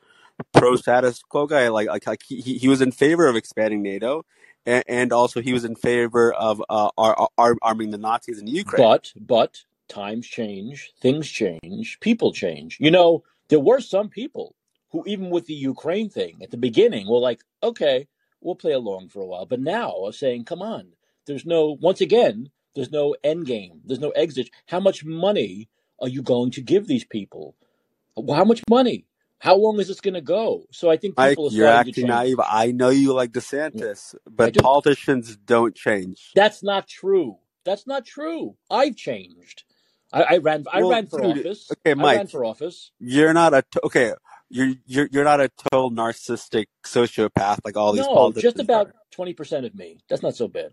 pro 0.52 0.76
status 0.76 1.22
quo 1.22 1.46
guy. 1.46 1.68
Like 1.68 1.88
like, 1.88 2.06
like 2.06 2.22
he 2.26 2.40
he 2.40 2.68
was 2.68 2.80
in 2.80 2.92
favor 2.92 3.26
of 3.26 3.36
expanding 3.36 3.82
NATO. 3.82 4.24
And, 4.66 4.84
and 4.88 5.12
also, 5.12 5.40
he 5.40 5.52
was 5.52 5.64
in 5.64 5.76
favor 5.76 6.32
of 6.32 6.62
uh, 6.68 6.90
ar- 6.96 7.28
ar- 7.36 7.56
arming 7.62 7.90
the 7.90 7.98
Nazis 7.98 8.38
in 8.38 8.46
Ukraine. 8.46 8.82
But 8.82 9.12
but 9.16 9.64
times 9.88 10.26
change, 10.26 10.92
things 11.00 11.28
change, 11.28 11.98
people 12.00 12.32
change. 12.32 12.78
You 12.80 12.90
know, 12.90 13.24
there 13.48 13.60
were 13.60 13.80
some 13.80 14.08
people 14.08 14.54
who 14.90 15.04
even 15.06 15.30
with 15.30 15.46
the 15.46 15.54
Ukraine 15.54 16.08
thing 16.08 16.38
at 16.42 16.50
the 16.50 16.56
beginning 16.56 17.08
were 17.08 17.18
like, 17.18 17.42
okay, 17.62 18.06
we'll 18.40 18.54
play 18.54 18.72
along 18.72 19.08
for 19.08 19.20
a 19.20 19.26
while, 19.26 19.46
but 19.46 19.60
now 19.60 20.04
are 20.04 20.12
saying, 20.12 20.44
come 20.44 20.62
on, 20.62 20.88
there's 21.26 21.44
no 21.44 21.76
once 21.80 22.00
again, 22.00 22.50
there's 22.74 22.92
no 22.92 23.16
end 23.24 23.46
game, 23.46 23.80
there's 23.84 24.00
no 24.00 24.10
exit. 24.10 24.50
How 24.66 24.80
much 24.80 25.04
money 25.04 25.68
are 26.00 26.08
you 26.08 26.22
going 26.22 26.50
to 26.52 26.60
give 26.60 26.86
these 26.86 27.04
people? 27.04 27.54
How 28.16 28.44
much 28.44 28.62
money? 28.70 29.04
How 29.44 29.56
long 29.56 29.78
is 29.78 29.88
this 29.88 30.00
going 30.00 30.14
to 30.14 30.22
go? 30.22 30.64
So 30.72 30.90
I 30.90 30.96
think 30.96 31.18
people 31.18 31.48
are 31.48 31.52
you're 31.52 31.68
acting 31.68 32.06
naive. 32.06 32.40
I 32.40 32.72
know 32.72 32.88
you 32.88 33.12
like 33.12 33.32
DeSantis, 33.32 34.14
but 34.28 34.54
do. 34.54 34.60
politicians 34.60 35.36
don't 35.36 35.74
change. 35.74 36.32
That's 36.34 36.62
not 36.62 36.88
true. 36.88 37.36
That's 37.64 37.86
not 37.86 38.06
true. 38.06 38.56
I've 38.70 38.96
changed. 38.96 39.64
I, 40.14 40.22
I 40.22 40.36
ran. 40.38 40.64
I 40.72 40.80
Well, 40.80 40.90
ran 40.92 41.06
for 41.08 41.20
dude, 41.20 41.38
office. 41.40 41.70
okay, 41.72 41.92
Mike. 41.94 42.14
I 42.14 42.16
ran 42.16 42.26
for 42.28 42.44
office. 42.46 42.90
you're 42.98 43.34
not 43.34 43.52
a 43.52 43.62
t- 43.70 43.80
okay. 43.84 44.14
You're 44.48 44.74
you're 44.86 45.08
you're 45.12 45.24
not 45.24 45.40
a 45.40 45.50
total 45.70 45.90
narcissistic 45.90 46.66
sociopath 46.86 47.58
like 47.66 47.76
all 47.76 47.92
these 47.92 48.06
No, 48.06 48.32
just 48.32 48.60
about 48.60 48.92
twenty 49.10 49.34
percent 49.34 49.66
of 49.66 49.74
me. 49.74 49.98
That's 50.08 50.22
not 50.22 50.36
so 50.36 50.48
bad. 50.48 50.70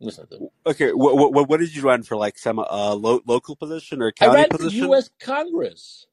Listen 0.00 0.26
to. 0.28 0.48
Okay, 0.66 0.92
what 0.92 1.16
what 1.32 1.48
what 1.48 1.60
did 1.60 1.74
you 1.74 1.82
run 1.82 2.02
for? 2.04 2.16
Like 2.16 2.38
some 2.38 2.58
uh 2.60 2.94
lo- 2.94 3.22
local 3.26 3.56
position 3.56 4.00
or 4.02 4.12
county 4.12 4.30
I 4.32 4.42
ran 4.42 4.50
for? 4.50 4.64
U.S. 4.66 5.10
Congress, 5.20 6.06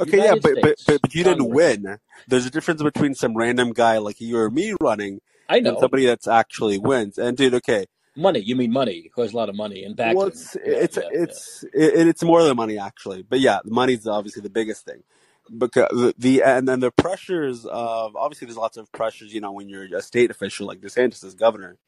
Okay, 0.00 0.18
yeah, 0.18 0.34
but 0.40 0.54
but 0.60 0.76
but, 0.86 1.02
but 1.02 1.14
you 1.14 1.24
didn't 1.24 1.48
win. 1.48 1.98
There's 2.26 2.46
a 2.46 2.50
difference 2.50 2.82
between 2.82 3.14
some 3.14 3.36
random 3.36 3.72
guy 3.72 3.98
like 3.98 4.20
you 4.20 4.38
or 4.38 4.50
me 4.50 4.74
running 4.80 5.20
I 5.48 5.60
know 5.60 5.70
and 5.70 5.78
somebody 5.80 6.06
that's 6.06 6.28
actually 6.28 6.78
wins. 6.78 7.18
And 7.18 7.36
dude, 7.36 7.54
okay, 7.54 7.86
money. 8.16 8.40
You 8.40 8.56
mean 8.56 8.72
money? 8.72 9.10
Who 9.14 9.22
has 9.22 9.32
a 9.32 9.36
lot 9.36 9.48
of 9.48 9.54
money 9.54 9.84
and 9.84 9.96
well, 9.96 10.26
backing? 10.26 10.28
it's 10.28 10.56
Yeah, 10.64 10.72
it's 10.74 10.96
yeah, 10.96 11.02
yeah. 11.12 11.22
it's 11.22 11.64
it, 11.74 12.08
it's 12.08 12.22
more 12.22 12.42
than 12.42 12.56
money 12.56 12.78
actually. 12.78 13.22
But 13.22 13.40
yeah, 13.40 13.60
the 13.64 13.70
money's 13.70 14.06
obviously 14.06 14.42
the 14.42 14.50
biggest 14.50 14.84
thing. 14.84 15.02
Because 15.56 15.88
the, 15.90 16.14
the 16.18 16.42
and 16.42 16.68
then 16.68 16.80
the 16.80 16.90
pressures 16.90 17.64
of 17.64 18.14
obviously 18.16 18.46
there's 18.46 18.58
lots 18.58 18.76
of 18.76 18.92
pressures, 18.92 19.32
you 19.32 19.40
know, 19.40 19.52
when 19.52 19.68
you're 19.68 19.96
a 19.96 20.02
state 20.02 20.30
official 20.30 20.66
like 20.66 20.80
DeSantis 20.80 21.24
is 21.24 21.34
governor 21.34 21.78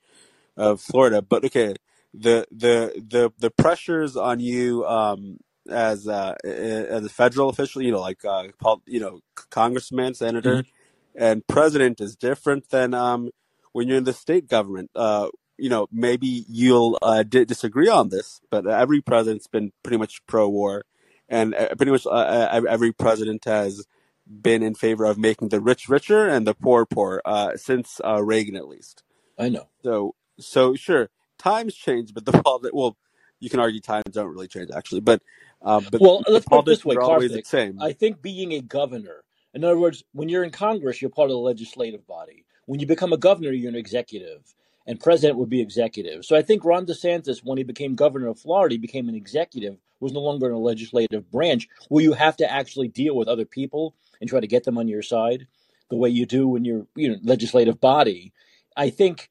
of 0.56 0.80
Florida. 0.80 1.20
But 1.20 1.44
okay, 1.44 1.74
the 2.14 2.46
the 2.50 3.04
the 3.06 3.32
the 3.38 3.50
pressures 3.50 4.16
on 4.16 4.40
you 4.40 4.86
um 4.86 5.38
as 5.70 6.08
uh 6.08 6.34
as 6.44 7.04
a 7.04 7.08
federal 7.08 7.48
official, 7.48 7.82
you 7.82 7.92
know, 7.92 8.00
like 8.00 8.24
uh 8.24 8.48
you 8.86 9.00
know, 9.00 9.20
congressman, 9.50 10.14
senator, 10.14 10.62
Mhm. 10.62 10.66
and 11.14 11.46
president 11.46 12.00
is 12.00 12.16
different 12.16 12.70
than 12.70 12.94
um 12.94 13.30
when 13.72 13.88
you're 13.88 13.98
in 13.98 14.04
the 14.04 14.12
state 14.12 14.48
government. 14.48 14.90
Uh 14.94 15.28
you 15.58 15.68
know, 15.68 15.86
maybe 15.92 16.44
you'll 16.48 16.98
uh, 17.02 17.22
di- 17.22 17.44
disagree 17.44 17.88
on 17.88 18.08
this, 18.08 18.40
but 18.50 18.66
every 18.66 19.02
president's 19.02 19.46
been 19.46 19.72
pretty 19.82 19.98
much 19.98 20.24
pro-war, 20.26 20.84
and 21.28 21.54
uh, 21.54 21.74
pretty 21.74 21.92
much 21.92 22.06
uh, 22.06 22.10
uh, 22.10 22.62
every 22.66 22.92
president 22.92 23.44
has 23.44 23.86
been 24.26 24.62
in 24.62 24.74
favor 24.74 25.04
of 25.04 25.18
making 25.18 25.48
the 25.50 25.60
rich 25.60 25.88
richer 25.88 26.26
and 26.26 26.46
the 26.46 26.54
poor 26.54 26.86
poor 26.86 27.20
uh, 27.26 27.56
since 27.56 28.00
uh, 28.04 28.22
Reagan, 28.24 28.56
at 28.56 28.68
least. 28.68 29.02
I 29.38 29.50
know. 29.50 29.68
So, 29.82 30.14
so 30.38 30.74
sure, 30.74 31.10
times 31.38 31.74
change, 31.74 32.14
but 32.14 32.24
the 32.24 32.70
well, 32.72 32.96
you 33.40 33.50
can 33.50 33.60
argue 33.60 33.80
times 33.80 34.04
don't 34.10 34.28
really 34.28 34.48
change 34.48 34.70
actually, 34.74 35.00
but 35.00 35.22
uh, 35.62 35.80
but 35.90 36.00
Well, 36.00 36.22
let's 36.28 36.46
put 36.46 36.60
it 36.60 36.64
this 36.66 36.84
way, 36.84 36.96
are 36.96 37.02
always 37.02 37.32
the 37.32 37.38
Karthik. 37.38 37.46
same. 37.46 37.82
I 37.82 37.92
think 37.92 38.22
being 38.22 38.52
a 38.52 38.60
governor, 38.60 39.24
in 39.54 39.64
other 39.64 39.78
words, 39.78 40.04
when 40.12 40.28
you're 40.28 40.44
in 40.44 40.50
Congress, 40.50 41.02
you're 41.02 41.10
part 41.10 41.30
of 41.30 41.34
the 41.34 41.38
legislative 41.38 42.06
body. 42.06 42.44
When 42.66 42.80
you 42.80 42.86
become 42.86 43.12
a 43.12 43.18
governor, 43.18 43.50
you're 43.50 43.70
an 43.70 43.76
executive, 43.76 44.42
and 44.86 45.00
president 45.00 45.38
would 45.38 45.50
be 45.50 45.60
executive. 45.60 46.24
So 46.24 46.36
I 46.36 46.42
think 46.42 46.64
Ron 46.64 46.86
DeSantis, 46.86 47.40
when 47.42 47.58
he 47.58 47.64
became 47.64 47.94
governor 47.94 48.28
of 48.28 48.38
Florida, 48.38 48.74
he 48.74 48.78
became 48.78 49.08
an 49.08 49.14
executive, 49.14 49.76
was 49.98 50.12
no 50.12 50.20
longer 50.20 50.46
in 50.46 50.52
a 50.52 50.58
legislative 50.58 51.30
branch 51.30 51.68
where 51.88 52.04
you 52.04 52.12
have 52.12 52.36
to 52.38 52.50
actually 52.50 52.88
deal 52.88 53.16
with 53.16 53.28
other 53.28 53.44
people 53.44 53.94
and 54.20 54.30
try 54.30 54.40
to 54.40 54.46
get 54.46 54.64
them 54.64 54.78
on 54.78 54.88
your 54.88 55.02
side 55.02 55.46
the 55.90 55.96
way 55.96 56.08
you 56.08 56.24
do 56.24 56.48
when 56.48 56.64
you're 56.64 56.86
you 56.94 57.08
know 57.08 57.16
legislative 57.22 57.80
body. 57.80 58.32
I 58.76 58.90
think 58.90 59.30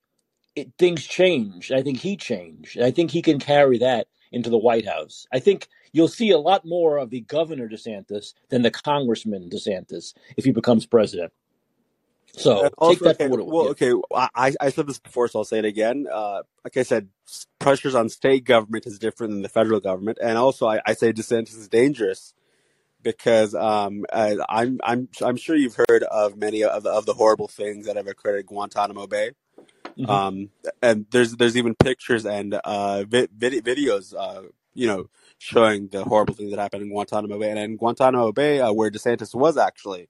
it, 0.60 0.72
things 0.78 1.06
change. 1.06 1.72
I 1.72 1.82
think 1.82 2.00
he 2.00 2.18
changed. 2.18 2.80
I 2.80 2.92
think 2.92 3.12
he 3.12 3.22
can 3.22 3.40
carry 3.40 3.78
that 3.80 4.08
into 4.32 4.50
the 4.50 4.58
White 4.58 4.88
House. 4.88 5.26
I 5.34 5.40
think 5.40 5.68
you'll 5.92 6.08
see 6.08 6.30
a 6.32 6.38
lot 6.38 6.66
more 6.66 6.98
of 6.98 7.10
the 7.10 7.22
governor 7.22 7.68
DeSantis 7.68 8.34
than 8.50 8.62
the 8.62 8.72
congressman 8.72 9.50
DeSantis 9.50 10.14
if 10.38 10.46
he 10.46 10.52
becomes 10.52 10.86
president. 10.86 11.34
So 12.34 12.62
take 12.62 12.72
also, 12.78 13.10
okay, 13.10 13.28
well, 13.28 13.66
yeah. 13.66 13.72
okay, 13.72 13.94
I 14.14 14.54
I 14.62 14.70
said 14.70 14.88
this 14.88 15.00
before, 15.00 15.28
so 15.28 15.40
I'll 15.40 15.46
say 15.46 15.60
it 15.60 15.66
again. 15.66 16.06
Uh, 16.12 16.44
like 16.64 16.78
I 16.78 16.84
said, 16.84 17.10
pressures 17.58 17.96
on 17.96 18.08
state 18.08 18.44
government 18.44 18.86
is 18.86 19.00
different 19.00 19.34
than 19.34 19.42
the 19.42 19.50
federal 19.50 19.80
government, 19.80 20.20
and 20.22 20.38
also 20.38 20.68
I, 20.68 20.80
I 20.86 20.94
say 20.94 21.12
DeSantis 21.12 21.58
is 21.58 21.68
dangerous 21.68 22.34
because 23.02 23.56
um, 23.56 24.06
uh, 24.12 24.36
I'm 24.48 24.80
I'm 24.84 25.10
I'm 25.22 25.38
sure 25.38 25.56
you've 25.56 25.78
heard 25.90 26.04
of 26.04 26.38
many 26.38 26.64
of 26.64 26.86
of 26.86 27.06
the 27.06 27.14
horrible 27.14 27.48
things 27.48 27.86
that 27.86 27.96
have 27.96 28.08
occurred 28.08 28.40
at 28.40 28.46
Guantanamo 28.46 29.08
Bay. 29.08 29.32
Hmm 30.00 30.06
Um, 30.10 30.50
and 30.82 31.06
there's 31.12 31.36
there's 31.38 31.58
even 31.58 31.76
pictures 31.76 32.26
and 32.26 32.56
uh, 32.56 33.04
vi- 33.06 33.30
vid- 33.36 33.66
videos, 33.66 34.14
uh, 34.18 34.44
you 34.74 34.88
know, 34.88 35.10
showing 35.40 35.90
the 35.90 36.04
horrible 36.06 36.36
things 36.36 36.52
that 36.52 36.60
happened 36.60 36.84
in 36.84 36.90
Guantanamo 36.90 37.40
Bay. 37.40 37.52
And 37.52 37.60
in 37.60 37.78
Guantanamo 37.78 38.32
Bay, 38.34 38.62
uh, 38.62 38.74
where 38.74 38.92
DeSantis 38.92 39.36
was 39.36 39.58
actually, 39.58 40.10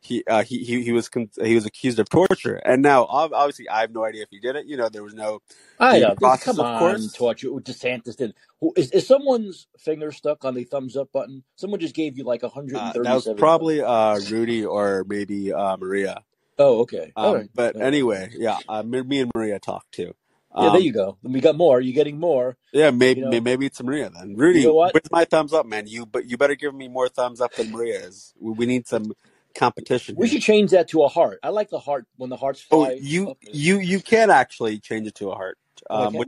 he 0.00 0.24
uh, 0.28 0.44
he 0.44 0.64
he 0.64 0.82
he 0.84 0.92
was 0.92 1.08
con- 1.08 1.30
he 1.42 1.54
was 1.56 1.66
accused 1.66 1.98
of 2.00 2.08
torture. 2.10 2.56
And 2.64 2.82
now, 2.82 3.06
obviously, 3.34 3.68
I 3.68 3.82
have 3.82 3.92
no 3.92 4.04
idea 4.04 4.22
if 4.24 4.30
he 4.30 4.40
did 4.40 4.56
it. 4.56 4.66
You 4.66 4.76
know, 4.78 4.88
there 4.90 5.04
was 5.04 5.14
no 5.14 5.40
I 5.78 6.00
know. 6.00 6.16
Process, 6.16 6.36
come 6.36 6.60
of 6.60 6.72
on, 6.72 6.72
course. 6.72 7.12
torture. 7.12 7.48
DeSantis 7.48 8.16
did. 8.16 8.34
Who, 8.60 8.72
is, 8.76 8.90
is 8.92 9.06
someone's 9.06 9.68
finger 9.78 10.12
stuck 10.12 10.44
on 10.46 10.54
the 10.54 10.64
thumbs 10.64 10.96
up 10.96 11.12
button? 11.12 11.44
Someone 11.56 11.80
just 11.80 11.94
gave 11.96 12.18
you 12.18 12.24
like 12.24 12.42
Uh, 12.74 12.94
that 13.02 13.14
was 13.14 13.28
137 13.28 13.36
probably 13.36 13.82
uh, 13.82 14.18
Rudy 14.18 14.64
or 14.64 15.04
maybe 15.08 15.52
uh, 15.52 15.76
Maria. 15.78 16.24
Oh, 16.58 16.80
okay. 16.82 17.14
Um, 17.16 17.32
right. 17.32 17.50
but 17.54 17.76
right. 17.76 17.80
anyway, 17.80 18.30
yeah, 18.36 18.60
uh, 18.68 18.82
me, 18.82 19.02
me 19.02 19.20
and 19.22 19.32
Maria 19.34 19.60
talked 19.60 19.92
too. 19.92 20.14
Yeah, 20.56 20.70
there 20.70 20.80
Um, 20.80 20.82
you 20.82 20.92
go. 20.92 21.18
We 21.22 21.40
got 21.40 21.56
more. 21.56 21.80
You're 21.80 21.94
getting 21.94 22.20
more. 22.20 22.56
yeah, 22.72 22.90
You 23.12 23.22
maybe 23.22 23.22
know. 23.22 23.42
maybe 23.42 23.66
it's 23.66 23.82
Maria 23.82 24.10
then. 24.10 24.36
You 24.52 24.60
Rudy, 24.60 24.62
know 24.62 24.74
what? 24.74 24.92
where's 24.92 25.10
my 25.12 25.24
thumbs 25.26 25.52
up, 25.54 25.66
man? 25.66 25.86
You 25.88 26.06
but 26.06 26.26
you 26.26 26.38
better 26.38 26.56
give 26.56 26.74
me 26.74 26.88
more 26.88 27.08
thumbs 27.08 27.40
up 27.40 27.54
than 27.56 27.70
Maria's. 27.72 28.34
We, 28.40 28.52
we 28.52 28.66
need 28.66 28.86
some 28.88 29.14
competition 29.56 30.16
We 30.16 30.28
here. 30.28 30.28
should 30.28 30.42
change 30.42 30.72
that 30.72 30.88
to 30.90 31.04
a 31.04 31.08
heart. 31.08 31.40
I 31.42 31.50
like 31.50 31.70
the 31.70 31.80
heart 31.80 32.06
when 32.16 32.30
the 32.30 32.36
hearts 32.36 32.66
Oh, 32.70 32.90
you 32.98 33.32
up. 33.32 33.38
you 33.52 33.78
you 33.80 34.00
can 34.00 34.30
actually 34.30 34.80
change 34.80 35.08
it 35.08 35.16
to 35.16 35.30
a 35.30 35.34
heart. 35.36 35.58
Oh, 35.94 36.06
Um, 36.06 36.14
can. 36.14 36.24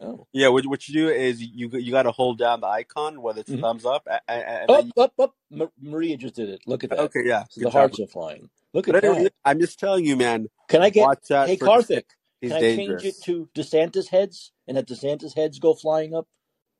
Oh. 0.00 0.26
yeah, 0.32 0.48
what, 0.48 0.66
what 0.66 0.88
you 0.88 0.94
do 0.94 1.10
is 1.10 1.42
you 1.42 1.70
you 1.72 1.92
got 1.92 2.04
to 2.04 2.12
hold 2.12 2.38
down 2.38 2.60
the 2.62 2.68
icon, 2.68 3.22
whether 3.22 3.40
it's 3.40 3.54
hmm 3.54 3.62
thumbs 3.62 3.86
up, 3.86 4.06
a- 4.08 4.20
a- 4.28 4.32
and 4.32 4.76
Up, 4.76 4.86
you, 4.86 4.92
up, 4.96 5.14
up. 5.20 5.34
Ma- 5.50 5.66
Maria 5.80 6.16
just 6.18 6.36
did 6.36 6.48
it. 6.50 6.62
Look 6.66 6.84
at 6.84 6.92
that. 6.92 7.00
okay, 7.04 7.22
yeah, 7.24 7.44
So 7.48 7.60
the 7.62 7.70
job. 7.70 7.92
hearts 7.92 8.00
are 8.00 8.06
flying. 8.08 8.50
Look 8.74 8.88
But 8.88 8.96
at 8.96 9.00
anyway, 9.04 9.28
that. 9.28 9.30
I'm 9.44 9.60
just 9.60 9.80
telling 9.80 10.06
you, 10.06 10.16
man. 10.16 10.48
Can 10.68 10.82
I 10.82 10.90
get? 10.90 11.12
Hey. 11.44 11.56
Karthik. 11.58 12.04
Can 12.46 12.56
I 12.58 12.64
change 12.64 13.04
it 13.04 13.20
to 13.22 13.48
DeSantis 13.56 14.08
heads 14.08 14.52
and 14.68 14.76
have 14.76 14.86
DeSantis 14.86 15.34
heads 15.36 15.58
go 15.58 15.74
flying 15.74 16.14
up? 16.14 16.28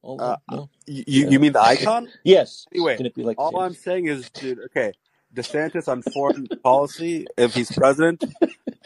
Oh 0.05 0.19
Uh, 0.19 0.27
no, 0.27 0.41
no. 0.49 0.71
you 0.87 1.05
Yeah. 1.13 1.29
you 1.29 1.41
mean 1.41 1.55
the 1.55 1.63
icon? 1.63 2.09
Yes. 2.25 2.67
Anyway, 2.73 2.99
Can 2.99 3.07
it 3.07 3.15
be 3.15 3.25
like 3.25 3.39
all 3.39 3.61
I'm 3.61 3.75
saying 3.75 4.07
is, 4.07 4.31
dude, 4.31 4.61
okay, 4.67 4.95
DeSantis 5.35 5.89
on 5.89 6.03
foreign 6.03 6.51
policy, 6.63 7.29
if 7.39 7.55
he's 7.55 7.73
president, 7.73 8.25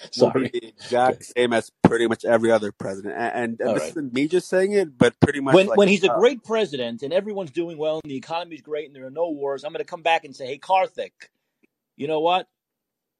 Sorry. 0.12 0.50
the 0.52 0.66
exact 0.68 1.16
Okay. 1.16 1.24
same 1.36 1.52
as 1.52 1.70
pretty 1.82 2.06
much 2.08 2.24
every 2.24 2.50
other 2.50 2.72
president. 2.72 3.14
And, 3.16 3.34
and, 3.34 3.60
and 3.60 3.76
this 3.76 3.82
right. 3.84 3.90
isn't 3.90 4.12
me 4.12 4.28
just 4.28 4.48
saying 4.48 4.72
it, 4.72 4.96
but 4.98 5.18
pretty 5.20 5.40
much 5.40 5.54
When 5.54 5.66
like, 5.66 5.76
when 5.78 5.88
he's 5.88 6.04
a 6.04 6.10
uh, 6.10 6.18
great 6.18 6.44
president 6.44 7.02
and 7.02 7.12
everyone's 7.12 7.50
doing 7.50 7.78
well 7.78 8.00
and 8.02 8.10
the 8.10 8.16
economy's 8.16 8.62
great 8.62 8.86
and 8.86 8.96
there 8.96 9.06
are 9.06 9.10
no 9.10 9.30
wars, 9.30 9.64
I'm 9.64 9.72
going 9.72 9.84
to 9.84 9.90
come 9.90 10.02
back 10.02 10.24
and 10.24 10.34
say, 10.34 10.46
"Hey, 10.46 10.58
Karthik, 10.58 11.12
you 11.96 12.08
know 12.08 12.20
what? 12.20 12.48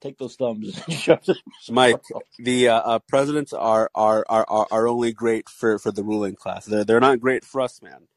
Take 0.00 0.18
those 0.18 0.34
thumbs 0.36 0.82
and 0.88 0.98
shove 0.98 1.24
them 1.24 1.36
somewhere 1.60 1.92
Mike, 1.92 2.02
the 2.38 2.68
uh, 2.68 2.80
uh, 2.80 2.98
presidents 3.00 3.52
are, 3.52 3.90
are, 3.94 4.24
are, 4.28 4.46
are 4.70 4.88
only 4.88 5.12
great 5.12 5.48
for, 5.48 5.78
for 5.78 5.92
the 5.92 6.02
ruling 6.02 6.34
class. 6.34 6.66
They're, 6.66 6.84
they're 6.84 7.00
not 7.00 7.20
great 7.20 7.44
for 7.44 7.60
us, 7.60 7.80
man. 7.82 8.08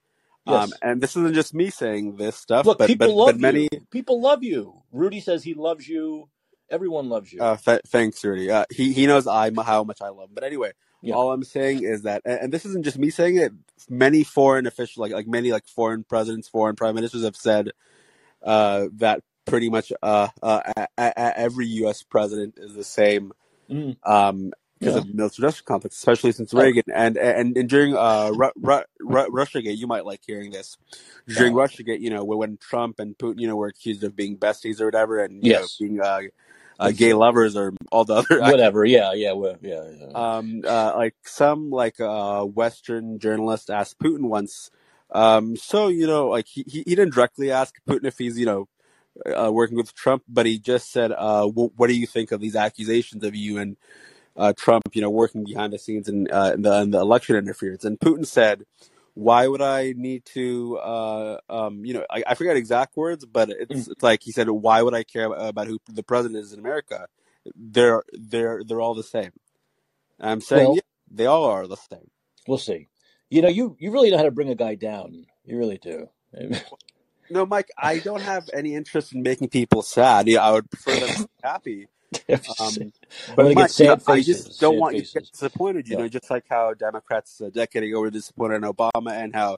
Um, 0.48 0.72
Yes. 0.72 0.80
and 0.82 1.02
this 1.02 1.16
isn't 1.16 1.34
just 1.36 1.54
me 1.54 1.70
saying 1.70 2.18
this 2.18 2.36
stuff, 2.36 2.66
Look, 2.66 2.78
but, 2.80 2.88
people 2.88 3.08
but, 3.08 3.26
but 3.26 3.36
love 3.36 3.40
many, 3.40 3.68
you. 3.72 3.88
People 3.92 4.22
love 4.22 4.44
you. 4.44 4.84
Rudy 4.92 5.20
says 5.20 5.44
he 5.44 5.54
loves 5.54 5.88
you. 5.88 6.30
Everyone 6.76 7.10
loves 7.10 7.34
you. 7.34 7.42
uh, 7.42 7.58
th- 7.58 7.82
thanks, 7.88 8.24
Rudy. 8.26 8.52
Uh, 8.52 8.66
he, 8.72 8.94
he 8.94 9.08
knows 9.08 9.28
I, 9.28 9.52
how 9.64 9.84
much 9.86 10.02
I 10.02 10.10
love 10.10 10.30
him. 10.30 10.36
But 10.36 10.46
anyway, 10.46 10.74
Yeah. 11.02 11.16
all 11.16 11.32
I'm 11.34 11.44
saying 11.46 11.84
is 11.84 12.04
that, 12.04 12.24
and 12.26 12.54
this 12.54 12.66
isn't 12.66 12.86
just 12.86 13.00
me 13.00 13.12
saying 13.12 13.38
it, 13.38 13.54
many 13.90 14.24
foreign 14.26 14.68
officials, 14.68 14.98
like, 14.98 15.14
like 15.14 15.28
many 15.28 15.52
like 15.54 15.68
foreign 15.68 16.04
presidents, 16.06 16.50
foreign 16.50 16.76
prime 16.78 16.96
ministers 16.96 17.24
have 17.26 17.38
said, 17.38 17.72
uh, 18.44 18.88
that 18.98 19.22
pretty 19.46 19.70
much, 19.70 19.94
uh, 20.04 20.30
uh, 20.44 20.62
a, 20.78 20.88
a, 20.98 21.14
a- 21.18 21.40
every 21.40 21.68
U.S. 21.68 22.04
president 22.04 22.56
is 22.58 22.76
the 22.76 22.86
same, 22.86 23.34
Mm, 23.72 23.98
um, 24.06 24.52
because 24.80 24.96
yeah. 24.96 24.98
of 24.98 25.08
the 25.08 25.14
military 25.16 25.46
industrial 25.46 25.66
complex, 25.68 25.98
especially 25.98 26.32
since 26.34 26.54
Reagan 26.54 26.84
and 26.94 27.18
and, 27.18 27.58
and 27.58 27.70
during 27.70 27.96
uh 27.98 28.32
Ru- 28.36 28.52
Ru- 28.58 28.84
Ru- 29.02 29.32
RussiaGate, 29.32 29.78
you 29.78 29.88
might 29.88 30.06
like 30.06 30.22
hearing 30.28 30.52
this. 30.52 30.78
During 31.28 31.54
oh, 31.54 31.56
RussiaGate, 31.56 32.02
you 32.02 32.12
know, 32.12 32.24
when 32.26 32.58
Trump 32.58 33.00
and 33.00 33.18
Putin, 33.18 33.40
you 33.40 33.48
know, 33.48 33.56
were 33.58 33.68
accused 33.68 34.04
of 34.04 34.16
being 34.16 34.38
besties 34.38 34.82
or 34.82 34.86
whatever, 34.86 35.24
and 35.24 35.44
you 35.44 35.52
know, 35.52 35.68
yes. 35.68 35.78
being 35.80 36.02
uh, 36.02 36.22
uh 36.80 36.92
gay 36.92 37.14
lovers 37.14 37.56
or 37.56 37.74
all 37.92 38.06
the 38.06 38.16
other 38.16 38.40
whatever. 38.52 38.86
Yeah, 38.86 39.14
yeah, 39.14 39.34
well, 39.34 39.58
yeah, 39.62 39.84
yeah. 40.00 40.38
um 40.38 40.62
uh 40.66 40.94
like 40.96 41.16
some 41.24 41.70
like 41.70 42.00
uh 42.00 42.44
Western 42.44 43.20
journalist 43.20 43.70
asked 43.70 44.00
Putin 44.00 44.28
once, 44.30 44.72
um, 45.12 45.56
so 45.56 45.88
you 45.88 46.08
know, 46.08 46.28
like 46.28 46.48
he 46.48 46.64
he 46.68 46.84
didn't 46.84 47.14
directly 47.14 47.52
ask 47.52 47.76
Putin 47.88 48.06
if 48.06 48.18
he's 48.18 48.38
you 48.38 48.46
know 48.46 48.68
uh, 49.26 49.52
working 49.52 49.78
with 49.78 49.94
Trump, 49.94 50.24
but 50.28 50.46
he 50.46 50.60
just 50.60 50.92
said, 50.92 51.12
uh, 51.12 51.48
wh- 51.48 51.78
"What 51.80 51.88
do 51.88 51.98
you 51.98 52.08
think 52.08 52.32
of 52.32 52.42
these 52.42 52.56
accusations 52.56 53.24
of 53.24 53.36
you 53.36 53.58
and 53.58 53.78
uh, 54.36 54.54
Trump, 54.58 54.84
you 54.94 55.02
know, 55.02 55.10
working 55.10 55.46
behind 55.46 55.74
the 55.74 55.80
scenes 55.80 56.10
in, 56.10 56.30
uh, 56.32 56.52
in, 56.54 56.62
the, 56.64 56.82
in 56.82 56.92
the 56.92 57.00
election 57.00 57.36
interference?" 57.36 57.86
And 57.86 58.00
Putin 58.00 58.26
said, 58.26 58.64
"Why 59.16 59.48
would 59.48 59.62
I 59.62 59.94
need 59.98 60.26
to, 60.34 60.78
uh, 60.78 61.38
um, 61.50 61.84
you 61.84 61.94
know, 61.96 62.06
I, 62.10 62.24
I 62.28 62.36
forget 62.36 62.56
exact 62.56 62.96
words, 62.96 63.26
but 63.26 63.50
it's, 63.50 63.88
it's 63.88 64.04
like 64.04 64.22
he 64.24 64.32
said, 64.32 64.50
why 64.50 64.82
would 64.82 64.94
I 64.94 65.04
care 65.04 65.26
about 65.26 65.68
who 65.68 65.80
the 65.90 66.04
president 66.04 66.44
is 66.44 66.54
in 66.54 66.60
America? 66.60 67.08
They're 67.56 68.04
they're 68.14 68.62
they're 68.66 68.82
all 68.82 68.94
the 68.94 69.04
same." 69.04 69.32
And 70.20 70.30
I'm 70.30 70.42
saying, 70.42 70.68
Well, 70.68 70.76
yeah, 70.76 70.82
they 71.12 71.26
all 71.26 71.46
are 71.46 71.68
the 71.68 71.76
same. 71.76 72.10
we'll 72.48 72.58
see. 72.58 72.88
You 73.30 73.42
know, 73.42 73.50
you 73.50 73.76
you 73.80 73.92
really 73.92 74.12
know 74.12 74.18
how 74.18 74.24
to 74.24 74.32
bring 74.32 74.50
a 74.50 74.56
guy 74.56 74.76
down. 74.76 75.26
You 75.46 75.58
really 75.58 75.78
do. 75.78 76.10
No, 77.30 77.46
Mike, 77.46 77.70
I 77.78 78.00
don't 78.00 78.22
have 78.22 78.50
any 78.54 78.76
interest 78.76 79.14
in 79.14 79.24
making 79.24 79.50
people 79.50 79.82
sad. 79.82 80.28
Yeah, 80.28 80.46
I 80.46 80.52
would 80.52 80.70
prefer 80.70 80.94
them 81.00 81.10
to 81.16 81.22
be 81.24 81.30
happy. 81.44 81.88
Um, 82.60 82.92
but 83.36 83.56
Mike, 83.56 83.78
you 83.80 83.88
know, 83.88 83.98
I 84.08 84.22
just 84.22 84.60
don't 84.60 84.78
want 84.78 84.96
you 84.96 85.04
to 85.04 85.14
get 85.14 85.32
disappointed. 85.32 85.88
You 85.88 85.96
Yeah. 85.96 86.04
know, 86.04 86.08
just 86.10 86.30
like 86.30 86.46
how 86.50 86.74
Democrats 86.74 87.42
a 87.42 87.50
decade 87.50 87.84
ago 87.84 88.00
were 88.02 88.10
disappointed 88.10 88.56
in 88.56 88.62
Obama, 88.64 89.12
and 89.12 89.34
how 89.34 89.58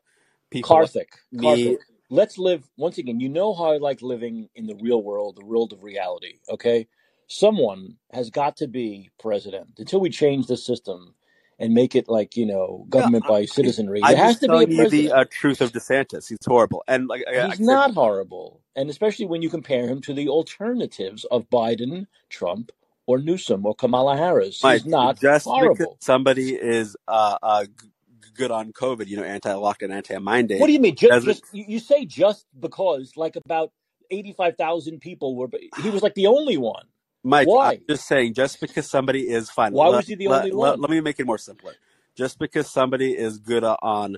people 0.50 0.78
Karthik, 0.78 1.08
Karthik. 1.36 1.78
Let's 2.10 2.38
live 2.38 2.64
once 2.78 2.98
again. 2.98 3.20
You 3.20 3.28
know 3.28 3.54
how 3.54 3.74
I 3.74 3.78
like 3.78 4.02
living 4.02 4.50
in 4.56 4.66
the 4.66 4.76
real 4.76 5.04
world, 5.04 5.36
the 5.36 5.46
world 5.46 5.74
of 5.74 5.84
reality. 5.84 6.40
Okay, 6.50 6.88
someone 7.28 7.98
has 8.14 8.30
got 8.30 8.58
to 8.58 8.68
be 8.68 9.10
president 9.20 9.74
until 9.78 10.00
we 10.00 10.10
change 10.10 10.48
the 10.48 10.56
system 10.56 11.14
and 11.60 11.74
make 11.74 11.96
it 11.96 12.08
like 12.08 12.38
you 12.38 12.46
know 12.46 12.86
government 12.90 13.26
I, 13.26 13.30
by 13.30 13.46
citizenry. 13.46 14.02
I'm 14.04 14.16
There 14.16 14.24
has 14.24 14.40
to 14.40 14.66
be 14.66 14.80
a 14.80 14.90
the 14.90 15.12
uh, 15.12 15.26
truth 15.30 15.62
of 15.62 15.72
DeSantis. 15.72 16.30
He's 16.30 16.38
horrible, 16.46 16.84
and 16.88 17.08
like 17.08 17.24
I, 17.28 17.42
I 17.42 17.50
He's 17.50 17.58
said, 17.58 17.66
not 17.66 17.94
horrible, 17.94 18.62
and 18.78 18.90
especially 18.90 19.26
when 19.26 19.42
you 19.42 19.50
compare 19.50 19.88
him 19.88 20.00
to 20.02 20.14
the 20.14 20.30
alternatives 20.30 21.26
of 21.26 21.50
Biden, 21.50 22.06
Trump, 22.30 22.72
or 23.08 23.18
Newsom 23.18 23.66
or 23.66 23.74
Kamala 23.74 24.16
Harris. 24.16 24.64
Mike, 24.64 24.84
He's 24.84 24.92
not 24.92 25.20
just 25.20 25.46
because 25.46 25.52
horrible. 25.52 25.98
somebody 26.00 26.54
is 26.54 26.96
uh, 27.08 27.38
uh, 27.42 27.66
good 28.36 28.52
on 28.52 28.72
COVID, 28.72 29.08
you 29.08 29.18
know, 29.18 29.24
anti-lockdown, 29.24 29.92
anti-mind. 29.92 30.54
What 30.58 30.68
do 30.68 30.74
you 30.74 30.80
mean? 30.80 30.96
Just, 30.96 31.26
just 31.26 31.44
you, 31.52 31.80
say 31.80 32.06
just 32.06 32.46
because 32.58 33.14
like 33.18 33.36
about 33.36 33.72
eighty-five 34.12 34.56
thousand 34.58 35.00
people 35.00 35.36
were. 35.36 35.50
He 35.82 35.90
was 35.90 36.04
like 36.04 36.14
the 36.14 36.28
only 36.28 36.58
one. 36.58 36.86
Mike, 37.24 37.48
I'm 37.48 37.54
Why? 37.54 37.82
just 37.90 38.08
saying, 38.08 38.36
just 38.36 38.62
because 38.62 38.90
somebody 38.90 39.28
is 39.28 39.50
fine, 39.50 39.74
Why 39.74 39.88
let, 39.88 39.98
was 39.98 40.08
he 40.08 40.16
the 40.16 40.28
let, 40.28 40.44
only 40.44 40.52
let, 40.52 40.72
one? 40.72 40.82
let 40.82 40.92
me 40.92 41.02
make 41.02 41.20
it 41.20 41.26
more 41.26 41.40
simpler. 41.40 41.74
Just 42.16 42.40
because 42.40 42.70
somebody 42.70 43.18
is 43.18 43.40
good 43.40 43.64
on 43.64 44.18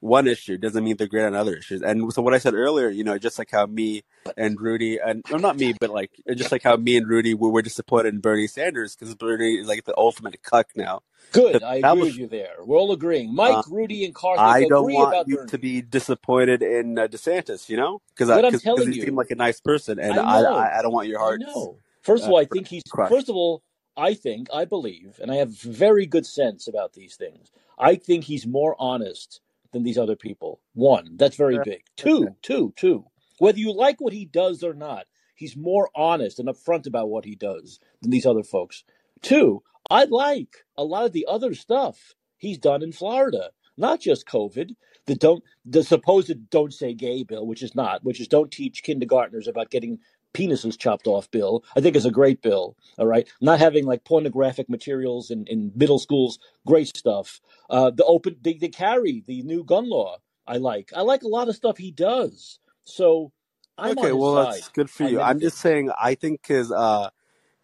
one 0.00 0.26
issue 0.28 0.56
doesn't 0.58 0.84
mean 0.84 0.96
they're 0.96 1.08
great 1.08 1.24
on 1.24 1.34
other 1.34 1.56
issues. 1.56 1.82
And 1.82 2.12
so 2.12 2.22
what 2.22 2.34
I 2.34 2.38
said 2.38 2.54
earlier, 2.54 2.88
you 2.88 3.04
know, 3.04 3.18
just 3.18 3.38
like 3.38 3.50
how 3.50 3.66
me 3.66 4.02
and 4.36 4.60
Rudy, 4.60 4.98
and 4.98 5.24
no, 5.30 5.38
not 5.38 5.56
me, 5.56 5.74
but 5.78 5.90
like 5.90 6.10
just 6.36 6.52
like 6.52 6.62
how 6.62 6.76
me 6.76 6.96
and 6.96 7.08
Rudy 7.08 7.34
were, 7.34 7.50
were 7.50 7.62
disappointed 7.62 8.14
in 8.14 8.20
Bernie 8.20 8.46
Sanders 8.46 8.94
because 8.94 9.14
Bernie 9.14 9.56
is 9.56 9.66
like 9.66 9.84
the 9.84 9.96
ultimate 9.96 10.42
cuck 10.42 10.68
now. 10.76 11.00
Good, 11.32 11.62
I 11.62 11.76
agree 11.76 12.02
with 12.02 12.16
you 12.16 12.28
there. 12.28 12.54
We're 12.64 12.78
all 12.78 12.92
agreeing. 12.92 13.34
Mike, 13.34 13.56
Uh, 13.56 13.62
Rudy, 13.70 14.04
and 14.04 14.14
Karthik 14.14 14.38
I 14.38 14.60
don't 14.64 14.84
agree 14.84 14.94
want 14.94 15.08
about 15.08 15.28
you 15.28 15.46
to 15.46 15.58
be 15.58 15.82
disappointed 15.82 16.62
in 16.62 16.98
uh, 16.98 17.06
DeSantis, 17.08 17.68
you 17.68 17.76
know, 17.76 18.00
because 18.10 18.30
I'm 18.30 18.40
because 18.40 18.62
he 18.62 18.92
seemed 18.92 18.94
you, 18.94 19.12
like 19.12 19.30
a 19.30 19.36
nice 19.36 19.60
person, 19.60 19.98
and 19.98 20.18
I 20.18 20.40
I 20.40 20.78
I, 20.78 20.82
don't 20.82 20.92
want 20.92 21.08
your 21.08 21.18
heart. 21.18 21.40
know. 21.40 21.76
First 22.02 22.24
of 22.24 22.30
uh, 22.30 22.32
all, 22.32 22.38
I 22.38 22.44
think 22.44 22.68
he's 22.68 22.84
crushed. 22.84 23.12
first 23.12 23.28
of 23.28 23.34
all, 23.36 23.62
I 23.96 24.14
think, 24.14 24.48
I 24.54 24.64
believe, 24.64 25.18
and 25.20 25.30
I 25.30 25.36
have 25.36 25.50
very 25.50 26.06
good 26.06 26.24
sense 26.24 26.68
about 26.68 26.92
these 26.92 27.16
things. 27.16 27.50
I 27.78 27.96
think 27.96 28.24
he's 28.24 28.46
more 28.46 28.76
honest 28.78 29.40
than 29.72 29.82
these 29.82 29.98
other 29.98 30.16
people. 30.16 30.60
One, 30.74 31.16
that's 31.16 31.36
very 31.36 31.54
Yeah, 31.56 31.62
big. 31.64 31.74
okay. 31.74 31.82
Two, 31.96 32.28
two, 32.42 32.72
two. 32.76 33.04
Whether 33.38 33.58
you 33.58 33.72
like 33.72 34.00
what 34.00 34.12
he 34.12 34.24
does 34.24 34.62
or 34.62 34.74
not, 34.74 35.06
he's 35.34 35.56
more 35.56 35.90
honest 35.94 36.38
and 36.38 36.48
upfront 36.48 36.86
about 36.86 37.08
what 37.08 37.24
he 37.24 37.34
does 37.34 37.78
than 38.02 38.10
these 38.10 38.26
other 38.26 38.42
folks. 38.42 38.84
Two, 39.22 39.62
I 39.90 40.04
like 40.04 40.64
a 40.76 40.84
lot 40.84 41.04
of 41.06 41.12
the 41.12 41.26
other 41.28 41.54
stuff 41.54 42.14
he's 42.36 42.58
done 42.58 42.82
in 42.82 42.92
Florida, 42.92 43.50
not 43.76 44.00
just 44.00 44.26
COVID. 44.26 44.74
The 45.06 45.14
don't 45.14 45.42
the 45.64 45.82
supposed 45.82 46.50
don't 46.50 46.74
say 46.74 46.92
gay 46.94 47.22
bill, 47.22 47.46
which 47.46 47.62
is 47.62 47.74
not, 47.74 48.04
which 48.04 48.20
is 48.20 48.28
don't 48.28 48.50
teach 48.50 48.82
kindergartners 48.82 49.48
about 49.48 49.70
getting 49.70 50.00
penises 50.34 50.78
chopped 50.78 51.06
off 51.06 51.30
bill. 51.30 51.64
I 51.76 51.80
think 51.80 51.96
is 51.96 52.06
a 52.06 52.10
great 52.10 52.42
bill. 52.42 52.76
All 52.98 53.06
right, 53.06 53.28
not 53.40 53.60
having 53.60 53.86
like 53.86 54.04
pornographic 54.04 54.68
materials 54.70 55.30
in, 55.30 55.46
in 55.46 55.72
middle 55.76 55.98
schools, 55.98 56.38
great 56.66 56.88
stuff. 56.96 57.40
Uh, 57.70 57.90
the 57.90 58.04
open 58.04 58.36
they, 58.42 58.54
they 58.54 58.68
carry 58.68 59.24
the 59.26 59.42
new 59.42 59.64
gun 59.64 59.88
law. 59.90 60.18
I 60.46 60.58
like. 60.58 60.92
I 60.96 61.02
like 61.02 61.22
a 61.22 61.28
lot 61.28 61.48
of 61.48 61.56
stuff 61.56 61.78
he 61.78 61.92
does. 61.92 62.58
So 62.84 63.32
I'm 63.78 63.98
Okay, 63.98 64.12
well 64.12 64.34
side 64.34 64.36
that's 64.36 64.68
good 64.68 64.90
for 64.90 65.04
you. 65.04 65.20
I'm 65.20 65.40
just 65.40 65.58
saying 65.58 65.90
I 66.00 66.14
think 66.14 66.46
his 66.46 66.72
uh 66.72 67.10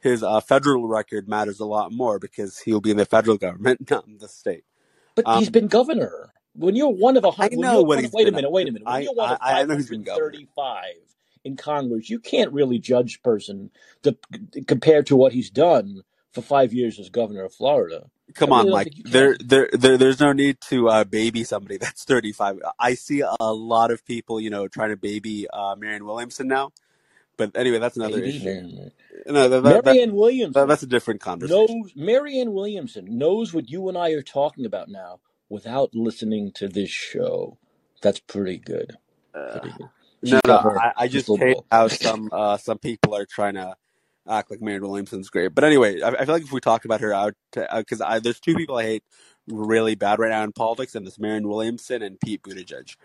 his 0.00 0.22
uh 0.22 0.40
federal 0.40 0.88
record 0.88 1.28
matters 1.28 1.60
a 1.60 1.66
lot 1.66 1.92
more 1.92 2.18
because 2.18 2.60
he'll 2.60 2.80
be 2.82 2.92
in 2.92 2.98
the 2.98 3.06
federal 3.06 3.38
government, 3.38 3.88
not 3.90 4.06
in 4.08 4.18
the 4.18 4.28
state. 4.28 4.64
But 5.16 5.28
he's 5.30 5.50
been 5.50 5.68
governor. 5.68 6.32
When 6.54 6.76
you're 6.76 6.88
one 6.90 7.16
of 7.16 7.24
a 7.24 7.32
I 7.40 7.48
hun- 7.48 7.50
when 7.54 7.70
know 7.70 7.72
you're 7.72 7.84
what 7.84 7.98
one 7.98 8.04
of 8.04 8.12
he's 8.14 8.14
wait 8.14 8.28
a 8.28 8.32
minute, 8.32 8.50
wait 8.50 8.68
a 8.68 8.72
minute. 8.72 8.88
When 8.88 9.00
I 9.00 9.02
you're 9.02 9.14
one 9.14 9.30
I, 9.30 9.32
of 9.32 9.40
I 9.40 9.64
know 9.66 9.76
he's 9.76 9.90
been 9.90 10.04
governor. 10.04 10.42
535 11.44 11.50
in 11.52 11.56
Congress, 11.56 12.10
you 12.10 12.18
can't 12.20 12.52
really 12.52 12.78
judge 12.78 13.22
person 13.22 13.70
to 14.02 14.16
compared 14.66 15.06
to 15.06 15.16
what 15.16 15.32
he's 15.32 15.50
done 15.50 16.02
for 16.32 16.42
five 16.42 16.72
years 16.72 16.98
as 16.98 17.10
governor 17.10 17.44
of 17.44 17.54
Florida. 17.54 18.10
Come 18.34 18.50
really 18.50 18.70
on, 18.70 18.70
Mike. 18.70 18.92
There, 19.04 19.36
there, 19.38 19.68
there, 19.72 19.98
there's 19.98 20.20
no 20.20 20.32
need 20.32 20.60
to 20.62 20.88
uh, 20.88 21.04
baby 21.04 21.44
somebody 21.44 21.76
that's 21.78 22.04
35. 22.04 22.60
I 22.78 22.94
see 22.94 23.22
a 23.22 23.52
lot 23.52 23.90
of 23.90 24.04
people, 24.04 24.40
you 24.40 24.50
know, 24.50 24.68
trying 24.68 24.90
to 24.90 24.96
baby 24.96 25.46
uh, 25.52 25.76
Marianne 25.78 26.06
Williamson 26.06 26.48
now. 26.48 26.72
But 27.36 27.56
anyway, 27.56 27.78
that's 27.80 27.96
another 27.96 28.20
Baby, 28.20 28.38
issue. 28.38 28.44
man. 28.44 28.92
No, 29.26 29.48
that, 29.48 29.62
that, 29.62 29.84
that, 29.84 29.84
Marianne 29.84 30.10
that 30.10 30.16
Williamson 30.16 30.68
that's 30.68 30.82
a 30.82 30.86
different 30.86 31.20
conversation. 31.20 31.80
knows 31.82 31.92
Marianne 31.96 32.52
Williamson 32.52 33.18
knows 33.18 33.54
what 33.54 33.68
you 33.70 33.88
and 33.88 33.98
I 33.98 34.10
are 34.10 34.22
talking 34.22 34.66
about 34.66 34.88
now 34.88 35.20
without 35.48 35.94
listening 35.94 36.52
to 36.52 36.68
this 36.68 36.90
show. 36.90 37.58
That's 38.02 38.20
pretty 38.20 38.58
good. 38.58 38.98
Uh, 39.34 39.60
Pretty 39.60 39.76
good. 39.78 39.88
No, 40.24 40.40
no, 40.46 40.58
her 40.60 40.80
I, 40.80 40.92
I 40.98 41.08
just 41.08 41.36
hate 41.38 41.60
how 41.72 41.88
some 41.88 42.30
uh, 42.32 42.58
some 42.58 42.78
people 42.78 43.16
are 43.16 43.26
trying 43.26 43.54
to 43.56 43.76
act 44.28 44.50
like 44.52 44.62
Marianne 44.62 44.82
Williamson's 44.84 45.30
great. 45.30 45.54
But 45.56 45.64
anyway, 45.64 46.02
I, 46.02 46.10
I 46.10 46.26
feel 46.26 46.34
like 46.36 46.44
if 46.44 46.52
we 46.52 46.60
talk 46.60 46.86
about 46.86 47.02
her 47.02 47.14
out, 47.14 47.34
because 47.54 48.02
I 48.02 48.20
there's 48.20 48.40
two 48.40 48.56
people 48.56 48.76
I 48.78 48.84
hate 48.84 49.04
really 49.48 49.96
bad 49.96 50.20
right 50.20 50.30
now 50.30 50.44
in 50.44 50.52
politics, 50.52 50.94
and 50.96 51.08
it's 51.08 51.20
Marianne 51.20 51.48
Williamson 51.48 52.02
and 52.02 52.20
Pete 52.20 52.42
Buttigieg. 52.44 52.96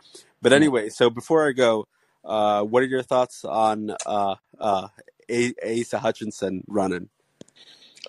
But 0.42 0.54
Mm. 0.54 0.54
anyway, 0.54 0.90
so 0.90 1.10
before 1.10 1.48
I 1.48 1.54
go, 1.54 1.88
uh, 2.26 2.64
what 2.64 2.84
are 2.84 2.88
your 2.88 3.04
thoughts 3.04 3.46
on 3.46 3.96
uh, 4.06 4.36
uh, 4.60 4.90
A- 5.32 5.56
Asa 5.82 6.00
Hutchinson 6.00 6.64
running? 6.68 7.10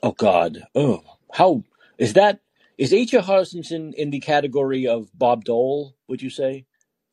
Oh 0.02 0.12
God. 0.12 0.64
Oh, 0.74 1.02
how 1.32 1.64
is 1.98 2.14
that? 2.14 2.40
Is 2.78 2.94
Asa 2.94 3.22
Hutchinson 3.22 3.94
in 3.94 4.10
the 4.10 4.20
category 4.20 4.86
of 4.88 5.10
Bob 5.18 5.44
Dole? 5.44 5.96
Would 6.08 6.22
you 6.22 6.30
say? 6.30 6.66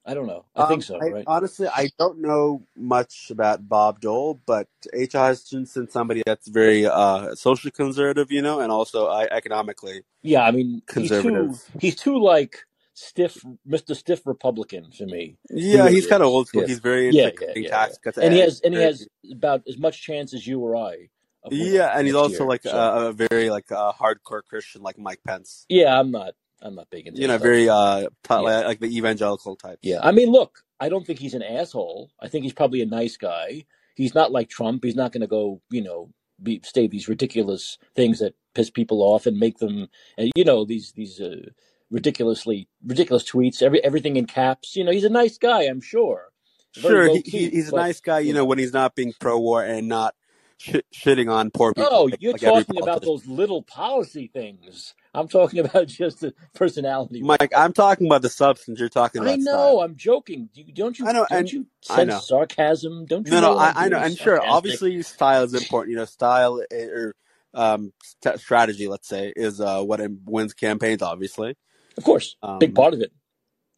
I 0.08 0.14
don't 0.14 0.26
know. 0.28 0.46
I 0.56 0.66
think 0.68 0.80
Um, 0.80 0.82
so, 0.82 1.02
I, 1.02 1.10
right? 1.10 1.24
honestly, 1.28 1.68
I 1.68 1.90
don't 2.00 2.20
know 2.20 2.64
much 2.78 3.30
about 3.30 3.68
Bob 3.68 4.00
Dole, 4.00 4.40
but 4.46 4.68
H. 4.94 5.14
Hutchinson, 5.14 5.90
somebody 5.90 6.24
that's 6.26 6.48
very 6.48 6.86
uh, 6.86 7.36
socially 7.36 7.72
conservative, 7.72 8.32
you 8.32 8.42
know, 8.42 8.62
and 8.62 8.72
also 8.72 9.08
uh, 9.08 9.28
economically 9.30 10.04
Yeah, 10.24 10.44
I 10.44 10.52
mean, 10.52 10.82
he's 10.96 11.10
too 11.10 11.22
conservative. 11.22 11.70
he's 11.82 11.96
too 11.98 12.18
like 12.20 12.64
stiff, 12.94 13.44
Mr. 13.68 13.96
Stiff 13.96 14.26
Republican 14.26 14.90
to 14.92 15.06
me. 15.06 15.36
Yeah, 15.50 15.90
he's 15.90 16.08
kind 16.08 16.24
of 16.24 16.30
old 16.30 16.48
school. 16.48 16.62
Yeah, 16.62 16.68
He's 16.68 16.80
very 16.80 17.10
yeah, 17.10 17.28
into 17.28 17.46
yeah, 17.46 17.54
yeah, 17.56 17.70
tax 17.70 17.98
cuts, 17.98 18.18
And 18.18 18.34
he 18.34 18.40
has 18.40 18.62
and 18.62 18.74
he 18.74 18.82
has 18.82 19.08
about 19.30 19.64
as 19.68 19.78
much 19.78 20.02
chance 20.02 20.34
as 20.34 20.48
you 20.48 20.60
or 20.62 20.76
I 20.78 21.10
yeah, 21.50 21.98
and 21.98 22.06
he's 22.08 22.16
also 22.16 22.40
year. 22.44 22.50
like 22.50 22.64
So 22.64 22.78
a, 22.78 23.08
a 23.08 23.14
very 23.14 23.50
like 23.50 23.72
a 23.72 23.94
hardcore 23.94 24.42
Christian, 24.44 24.82
like 24.82 24.98
Mike 24.98 25.20
Pence. 25.26 25.66
yeah, 25.70 26.00
I'm 26.00 26.12
not 26.12 26.34
I'm 26.62 26.76
not 26.76 26.90
big 26.90 27.08
into 27.08 27.22
You 27.22 27.28
know, 27.28 27.38
very 27.38 27.70
uh, 27.70 28.08
Yeah, 28.30 28.38
like, 28.40 28.80
the 28.80 28.96
evangelical 28.98 29.56
type. 29.56 29.80
yeah. 29.82 30.00
I 30.02 30.12
mean, 30.12 30.30
look, 30.32 30.64
I 30.80 30.90
don't 30.90 31.06
think 31.06 31.20
he's 31.20 31.34
an 31.34 31.44
asshole. 31.44 32.12
I 32.20 32.28
think 32.28 32.44
he's 32.44 32.54
probably 32.54 32.82
a 32.82 32.86
nice 32.86 33.18
guy. 33.18 33.66
He's 33.96 34.16
not 34.16 34.32
like 34.32 34.50
Trump. 34.50 34.84
He's 34.84 34.96
not 34.96 35.12
going 35.12 35.22
to 35.22 35.28
go, 35.28 35.62
you 35.70 35.82
know, 35.82 36.12
be, 36.42 36.62
say 36.64 36.88
these 36.88 37.08
ridiculous 37.08 37.78
things 37.96 38.20
that 38.20 38.36
piss 38.54 38.70
people 38.70 39.02
off 39.02 39.26
and 39.26 39.40
make 39.40 39.58
them, 39.58 39.88
uh, 40.20 40.26
you 40.36 40.44
know, 40.44 40.66
these 40.66 40.92
these 40.94 41.20
uh, 41.20 41.50
ridiculously 41.90 42.68
ridiculous 42.86 43.30
tweets. 43.30 43.64
Every 43.64 43.84
everything 43.84 44.18
in 44.18 44.26
caps. 44.26 44.76
You 44.76 44.84
know, 44.84 44.92
he's 44.92 45.04
a 45.04 45.10
nice 45.10 45.38
guy. 45.38 45.64
I'm 45.64 45.82
sure. 45.82 46.30
Very 46.76 47.08
Sure, 47.08 47.22
he, 47.26 47.50
he's 47.50 47.72
a 47.72 47.76
nice 47.76 48.02
guy, 48.02 48.20
you 48.20 48.34
know. 48.34 48.46
when 48.46 48.60
he's 48.60 48.74
not 48.74 48.94
being 48.94 49.14
pro-war 49.20 49.64
and 49.64 49.88
not 49.88 50.14
sh- 50.58 50.78
shitting 50.94 51.32
on 51.32 51.52
poor 51.52 51.74
people 51.74 51.90
Oh, 51.92 52.06
like, 52.12 52.22
you're 52.22 52.34
like 52.34 52.42
talking 52.44 52.78
about 52.80 53.04
those 53.04 53.28
little 53.28 53.64
policy 53.64 54.28
things. 54.34 54.96
I'm 55.14 55.28
talking 55.28 55.60
about 55.66 55.88
just 55.88 56.22
the 56.22 56.34
personality 56.56 57.24
Mike, 57.24 57.52
wise. 57.52 57.52
I'm 57.56 57.74
talking 57.74 58.08
about 58.08 58.24
the 58.24 58.30
substance. 58.30 58.80
You're 58.80 58.90
talking 58.90 59.22
about. 59.22 59.34
I 59.34 59.38
know. 59.38 59.80
style. 59.80 59.82
I'm 59.82 59.96
joking. 59.96 60.50
You, 60.54 60.74
don't 60.74 61.00
you? 61.00 61.08
I 61.08 61.14
know, 61.14 61.28
Don't 61.30 61.32
and 61.32 61.52
you 61.52 61.68
I 61.90 62.04
sense 62.04 62.06
know. 62.06 62.22
sarcasm? 62.28 63.06
Don't 63.08 63.32
you 63.32 63.32
No, 63.32 63.42
no, 63.42 63.54
know 63.54 63.58
I, 63.58 63.68
I'm 63.70 63.76
I 63.76 63.90
know, 63.90 64.00
and 64.00 64.18
sure, 64.18 64.42
obviously, 64.42 65.02
style 65.04 65.44
is 65.44 65.54
important. 65.54 65.92
You 65.92 65.98
know, 65.98 66.06
style 66.06 66.62
or 66.72 67.16
um, 67.54 67.94
st- 68.24 68.40
strategy, 68.40 68.88
let's 68.88 69.08
say, 69.08 69.34
is 69.36 69.62
uh, 69.62 69.84
what 69.84 70.02
wins 70.26 70.54
campaigns. 70.54 71.02
Obviously, 71.02 71.56
Of 71.98 72.04
course, 72.04 72.38
big 72.60 72.74
um, 72.74 72.76
part 72.76 72.94
of 72.94 73.02
it. 73.02 73.12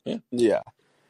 Yeah. 0.06 0.18
yeah. 0.32 0.62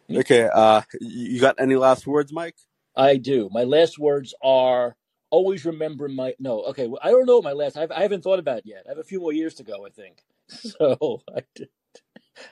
yeah. 0.08 0.22
Okay. 0.22 0.50
Uh, 0.54 0.82
you 1.02 1.42
got 1.42 1.56
any 1.60 1.76
last 1.76 2.08
words, 2.08 2.34
Mike? 2.34 2.56
I 2.96 3.18
do. 3.18 3.50
My 3.54 3.64
last 3.64 4.00
words 4.00 4.34
are 4.44 4.96
always 5.32 5.66
remember 5.66 6.08
my. 6.10 6.36
No, 6.40 6.62
okay. 6.66 6.88
well, 6.88 7.00
I 7.04 7.12
don't 7.12 7.26
know 7.26 7.42
my 7.42 7.54
last. 7.54 7.78
I've, 7.78 7.92
I 7.92 8.02
haven't 8.02 8.24
thought 8.24 8.40
about 8.40 8.60
it 8.60 8.66
yet. 8.66 8.84
I 8.88 8.90
have 8.90 8.98
a 9.00 9.04
few 9.04 9.20
more 9.20 9.34
years 9.34 9.56
to 9.56 9.64
go. 9.64 9.86
I 9.86 9.90
think. 9.90 10.24
So, 10.50 11.22
I 11.36 11.44
did. 11.56 11.70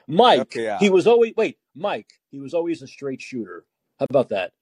Mike, 0.08 0.40
Okay, 0.42 0.64
yeah. 0.64 0.78
he 0.78 0.90
was 0.90 1.06
always 1.06 1.34
wait. 1.36 1.58
Mike, 1.74 2.10
he 2.30 2.40
was 2.40 2.54
always 2.54 2.82
a 2.82 2.86
straight 2.88 3.22
shooter. 3.22 3.64
How 3.98 4.06
about 4.10 4.30
that? 4.30 4.52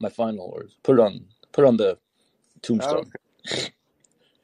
My 0.00 0.08
final 0.10 0.50
words. 0.52 0.76
Put 0.84 0.98
it 0.98 1.02
on. 1.02 1.26
Put 1.52 1.64
it 1.64 1.68
on 1.68 1.76
the 1.76 1.98
tombstone. 2.62 3.10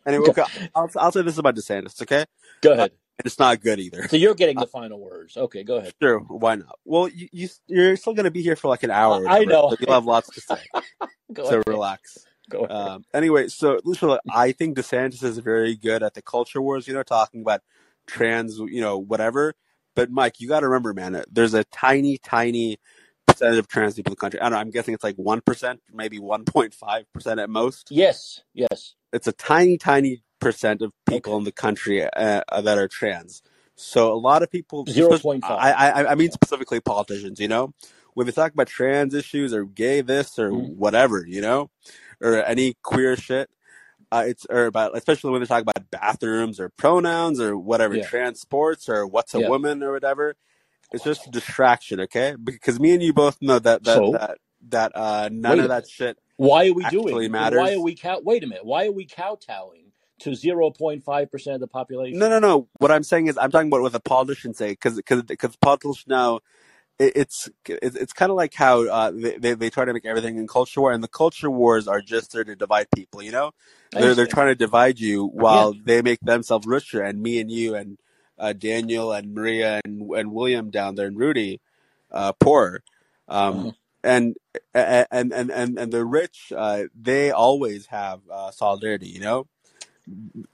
Anyway, 0.07 0.29
okay, 0.31 0.45
I'll, 0.75 0.91
I'll 0.97 1.13
say 1.13 1.23
this 1.23 1.35
is 1.35 1.39
about 1.39 1.57
DeSantis, 1.57 2.01
okay? 2.03 2.25
go 2.63 2.73
Uh, 2.75 2.75
ahead. 2.75 2.93
and 3.19 3.27
it's 3.27 3.39
not 3.39 3.61
good 3.61 3.81
either. 3.81 4.09
So 4.09 4.17
you're 4.17 4.35
getting 4.35 4.59
Uh, 4.59 4.63
the 4.63 4.67
final 4.69 5.01
words. 5.01 5.37
Okay, 5.37 5.65
go 5.65 5.77
ahead. 5.77 5.95
sure, 6.03 6.21
why 6.21 6.57
not? 6.57 6.79
Well, 6.85 7.09
you, 7.09 7.29
you 7.33 7.49
you're 7.69 7.97
still 7.97 8.15
gonna 8.15 8.31
be 8.31 8.43
here 8.43 8.57
for 8.57 8.69
like 8.69 8.83
an 8.83 8.91
hour 8.91 9.29
I, 9.29 9.41
I 9.41 9.45
know. 9.45 9.71
so 9.71 9.77
you'll 9.81 9.95
have 9.95 10.07
lots 10.07 10.31
to 10.31 10.41
say. 10.41 10.61
go 11.33 11.45
So 11.45 11.63
ahead. 11.63 11.65
relax. 11.67 12.27
Um, 12.71 13.05
anyway, 13.15 13.49
so 13.49 13.81
Lucia, 13.85 14.21
I 14.33 14.53
think 14.53 14.77
DeSantis 14.77 15.23
is 15.23 15.39
very 15.39 15.77
good 15.77 16.03
at 16.03 16.15
the 16.15 16.23
culture 16.23 16.63
wars. 16.63 16.87
You 16.89 16.95
know, 16.95 17.03
talking 17.03 17.43
about 17.43 17.63
trans, 18.07 18.59
you 18.59 18.81
know, 18.81 18.99
whatever. 18.99 19.55
But 19.97 20.11
Mike, 20.11 20.41
you 20.41 20.49
got 20.49 20.61
to 20.61 20.69
remember, 20.69 20.95
man, 20.95 21.23
there's 21.31 21.55
a 21.55 21.65
tiny, 21.65 22.19
tiny 22.19 22.79
percentage 23.27 23.59
of 23.59 23.69
trans 23.69 23.95
people 23.95 24.13
in 24.13 24.15
the 24.15 24.21
country. 24.21 24.41
I 24.41 24.45
don't 24.45 24.53
know. 24.53 24.59
I'm 24.59 24.71
guessing 24.71 24.95
it's 24.95 25.05
like 25.05 25.17
one 25.17 25.41
percent, 25.41 25.81
maybe 25.93 26.19
1.5 26.19 27.05
percent 27.13 27.41
at 27.41 27.51
most. 27.51 27.89
Yes. 27.91 28.43
Yes. 28.55 28.95
It's 29.13 29.27
a 29.27 29.33
tiny, 29.33 29.77
tiny 29.79 30.23
percent 30.41 30.83
of 30.83 30.93
people 31.09 31.33
Okay. 31.33 31.39
in 31.39 31.45
the 31.45 31.53
country 31.53 32.05
uh, 32.05 32.43
that 32.61 32.79
are 32.79 32.89
trans. 32.89 33.43
So 33.77 34.13
a 34.13 34.15
lot 34.15 34.43
of 34.43 34.51
people, 34.51 34.85
Zero 34.87 35.19
point 35.19 35.43
five. 35.43 35.59
I, 35.59 35.73
I, 35.73 36.13
I 36.13 36.15
mean 36.15 36.31
specifically 36.31 36.81
politicians, 36.81 37.41
you 37.41 37.49
know, 37.49 37.73
when 38.15 38.27
they 38.27 38.33
talk 38.33 38.53
about 38.53 38.69
trans 38.69 39.15
issues 39.15 39.53
or 39.53 39.65
gay 39.65 40.01
this 40.01 40.39
or 40.39 40.51
Mhm. 40.51 40.77
whatever, 40.77 41.25
you 41.27 41.41
know, 41.41 41.71
or 42.21 42.45
any 42.45 42.75
queer 42.83 43.17
shit, 43.17 43.51
uh, 44.13 44.25
it's 44.27 44.47
or 44.51 44.67
about 44.67 44.97
especially 44.97 45.31
when 45.31 45.41
they 45.41 45.47
talk 45.47 45.63
about 45.63 45.91
bathrooms 45.91 46.61
or 46.61 46.71
pronouns 46.71 47.41
or 47.41 47.57
whatever, 47.57 47.97
Yeah. 47.97 48.07
transports 48.07 48.89
or 48.89 49.07
what's 49.07 49.35
a 49.35 49.41
Yeah. 49.41 49.49
woman 49.49 49.83
or 49.83 49.93
whatever. 49.93 50.37
It's 50.93 51.05
just 51.05 51.27
a 51.27 51.31
distraction, 51.31 52.01
okay? 52.01 52.35
Because 52.43 52.81
me 52.81 52.93
and 52.93 53.03
you 53.03 53.13
both 53.13 53.41
know 53.41 53.59
that 53.59 53.85
that 53.85 53.95
So 53.95 54.13
that 54.13 54.39
that 54.69 54.93
uh, 54.95 55.29
none 55.33 55.61
of 55.61 55.69
that 55.69 55.89
shit 55.89 56.19
Why 56.37 56.69
are 56.69 56.73
we 56.75 56.85
actually 56.85 57.29
doing? 57.29 57.33
Why 57.33 57.75
are 57.75 57.81
we 57.81 57.95
cow? 57.95 58.21
Wait 58.21 58.43
a 58.43 58.47
minute. 58.47 58.65
Why 58.65 58.87
are 58.87 58.93
we 58.93 59.07
kowtowing 59.07 59.91
to 60.21 60.35
zero 60.35 60.71
point 60.71 61.03
five 61.03 61.31
percent 61.31 61.55
of 61.55 61.61
the 61.61 61.67
population. 61.67 62.19
No, 62.19 62.29
no, 62.29 62.39
no. 62.39 62.69
What 62.79 62.91
I'm 62.91 63.03
saying 63.03 63.27
is, 63.27 63.37
I'm 63.37 63.51
talking 63.51 63.69
about 63.69 63.83
what 63.83 63.93
the 63.93 64.01
politicians 64.01 64.59
say, 64.59 64.71
because 64.71 65.01
because 65.23 65.57
politicians 65.57 66.07
now, 66.07 66.41
it, 67.01 67.15
it's 67.17 67.51
it's, 67.69 67.97
it's 67.97 68.15
kind 68.15 68.31
of 68.31 68.37
like 68.37 68.55
how 68.55 68.89
uh, 68.89 69.13
they, 69.13 69.39
they 69.39 69.55
they 69.55 69.71
try 69.71 69.87
to 69.87 69.95
make 69.95 70.07
everything 70.07 70.39
in 70.39 70.49
culture 70.49 70.83
war, 70.83 70.93
and 70.93 71.05
the 71.05 71.09
culture 71.09 71.51
wars 71.51 71.89
are 71.89 72.03
just 72.03 72.33
there 72.35 72.45
to 72.45 72.57
divide 72.57 72.89
people. 72.97 73.23
You 73.23 73.33
know, 73.33 73.53
they're 73.99 74.17
they're 74.17 74.29
trying 74.29 74.49
to 74.49 74.57
divide 74.57 75.01
you 75.01 75.27
Yeah. 75.49 75.67
while 75.67 75.75
they 75.75 76.03
make 76.03 76.21
themselves 76.23 76.69
richer, 76.69 77.03
and 77.03 77.23
me 77.23 77.41
and 77.41 77.51
you 77.51 77.77
and 77.77 77.99
uh, 78.39 78.55
Daniel 78.55 79.13
and 79.13 79.35
Maria 79.35 79.81
and 79.85 80.11
and 80.13 80.33
William 80.35 80.71
down 80.71 80.97
there 80.97 81.09
and 81.09 81.19
Rudy, 81.19 81.61
uh, 82.13 82.35
poorer. 82.35 82.85
Um, 83.29 83.55
Uh-huh. 83.57 83.73
and 84.05 84.37
and 84.75 85.07
and 85.33 85.51
and 85.53 85.79
and 85.81 85.93
the 85.93 86.07
rich, 86.07 86.53
uh, 86.57 86.85
they 87.01 87.33
always 87.33 87.89
have 87.89 88.23
uh, 88.33 88.53
solidarity. 88.53 89.09
You 89.09 89.21
know, 89.21 89.49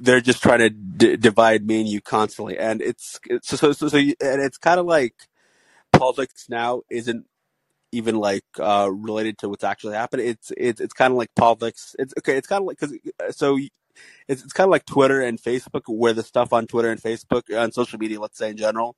they're 0.01 0.23
just 0.23 0.43
trying 0.43 0.61
to 0.61 0.71
d- 0.71 1.17
divide 1.19 1.67
me 1.67 1.81
and 1.81 1.91
you 1.91 2.01
constantly, 2.03 2.59
and 2.59 2.83
it's, 2.83 3.21
so 3.43 3.73
so, 3.73 3.89
so 3.89 3.97
you, 3.99 4.15
and 4.21 4.43
it's 4.43 4.59
kind 4.59 4.81
of 4.81 4.87
like 4.87 5.15
politics 5.99 6.47
now 6.49 6.83
isn't 6.91 7.27
even 7.93 8.17
like 8.17 8.45
uh 8.59 8.91
related 8.93 9.39
to 9.39 9.49
what's 9.49 9.65
actually 9.65 9.95
happening. 9.95 10.27
It's 10.29 10.53
it's 10.57 10.81
it's 10.81 10.93
kind 10.95 11.13
of 11.13 11.17
like 11.19 11.35
politics. 11.35 11.95
It's 11.99 12.13
okay. 12.19 12.37
It's 12.37 12.47
kind 12.49 12.63
of 12.63 12.67
like 12.67 12.79
because 12.81 12.97
so 13.37 13.59
it's 14.29 14.43
it's 14.43 14.53
kind 14.53 14.67
of 14.67 14.73
like 14.73 14.85
Twitter 14.87 15.21
and 15.23 15.41
Facebook, 15.41 15.83
where 15.87 16.13
the 16.13 16.23
stuff 16.23 16.53
on 16.53 16.67
Twitter 16.67 16.91
and 16.91 17.01
Facebook 17.01 17.45
on 17.57 17.73
social 17.73 17.99
media, 17.99 18.21
let's 18.21 18.39
say 18.39 18.51
in 18.51 18.57
general, 18.57 18.97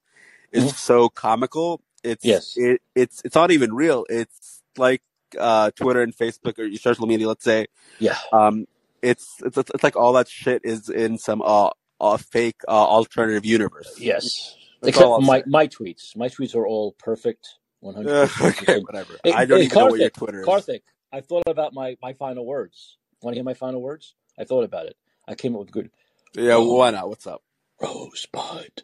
is 0.53 0.65
Mhm. 0.65 0.75
so 0.77 1.09
comical. 1.09 1.81
It's 2.03 2.25
Yes. 2.25 2.55
it 2.57 2.81
it's 2.95 3.23
it's 3.25 3.35
not 3.35 3.51
even 3.51 3.75
real. 3.75 4.07
It's 4.09 4.63
like 4.77 5.03
uh 5.39 5.71
Twitter 5.73 6.01
and 6.03 6.17
Facebook 6.17 6.59
or 6.59 6.65
your 6.65 6.79
social 6.81 7.07
media, 7.07 7.29
let's 7.29 7.45
say. 7.45 7.67
Yeah. 7.99 8.17
Um, 8.33 8.67
it's 9.03 9.37
it's 9.45 9.57
it's 9.59 9.83
like 9.85 9.97
all 9.97 10.15
that 10.15 10.29
shit 10.29 10.63
is 10.65 10.89
in 10.89 11.19
some 11.19 11.43
uh, 11.43 11.71
uh 12.01 12.17
fake 12.17 12.61
uh, 12.67 12.71
alternative 12.71 13.45
universe. 13.45 13.95
Yes. 14.01 14.57
That's 14.81 14.97
Except 14.97 15.23
my 15.23 15.43
my 15.47 15.67
tweets. 15.67 16.17
My 16.17 16.29
tweets 16.29 16.55
are 16.55 16.67
all 16.67 16.93
perfect. 16.93 17.49
One 17.81 17.95
hundred 17.95 18.13
Uh, 18.13 18.27
percent. 18.27 18.59
okay, 18.61 18.81
whatever. 18.81 19.19
Hey, 19.23 19.33
I 19.33 19.45
don't 19.45 19.61
hey, 19.61 19.65
even 19.67 19.79
know 19.79 19.87
what 19.87 20.01
your 20.01 20.11
Twitter 20.11 20.41
is. 20.41 20.47
Karthik, 20.47 20.81
I 21.13 21.21
thought 21.21 21.45
about 21.47 21.75
my, 21.75 21.97
my 22.03 22.13
final 22.13 22.45
words. 22.45 22.97
Want 23.23 23.35
to 23.35 23.39
hear 23.39 23.45
my 23.45 23.55
final 23.55 23.81
words? 23.81 24.15
I 24.37 24.43
thought 24.45 24.65
about 24.65 24.87
it. 24.87 24.97
I 25.29 25.37
came 25.37 25.55
up 25.55 25.61
with 25.61 25.71
good. 25.71 25.91
Yeah, 26.35 26.57
why 26.57 26.91
not? 26.91 27.09
What's 27.09 27.27
up? 27.29 27.43
rosebud, 27.81 28.83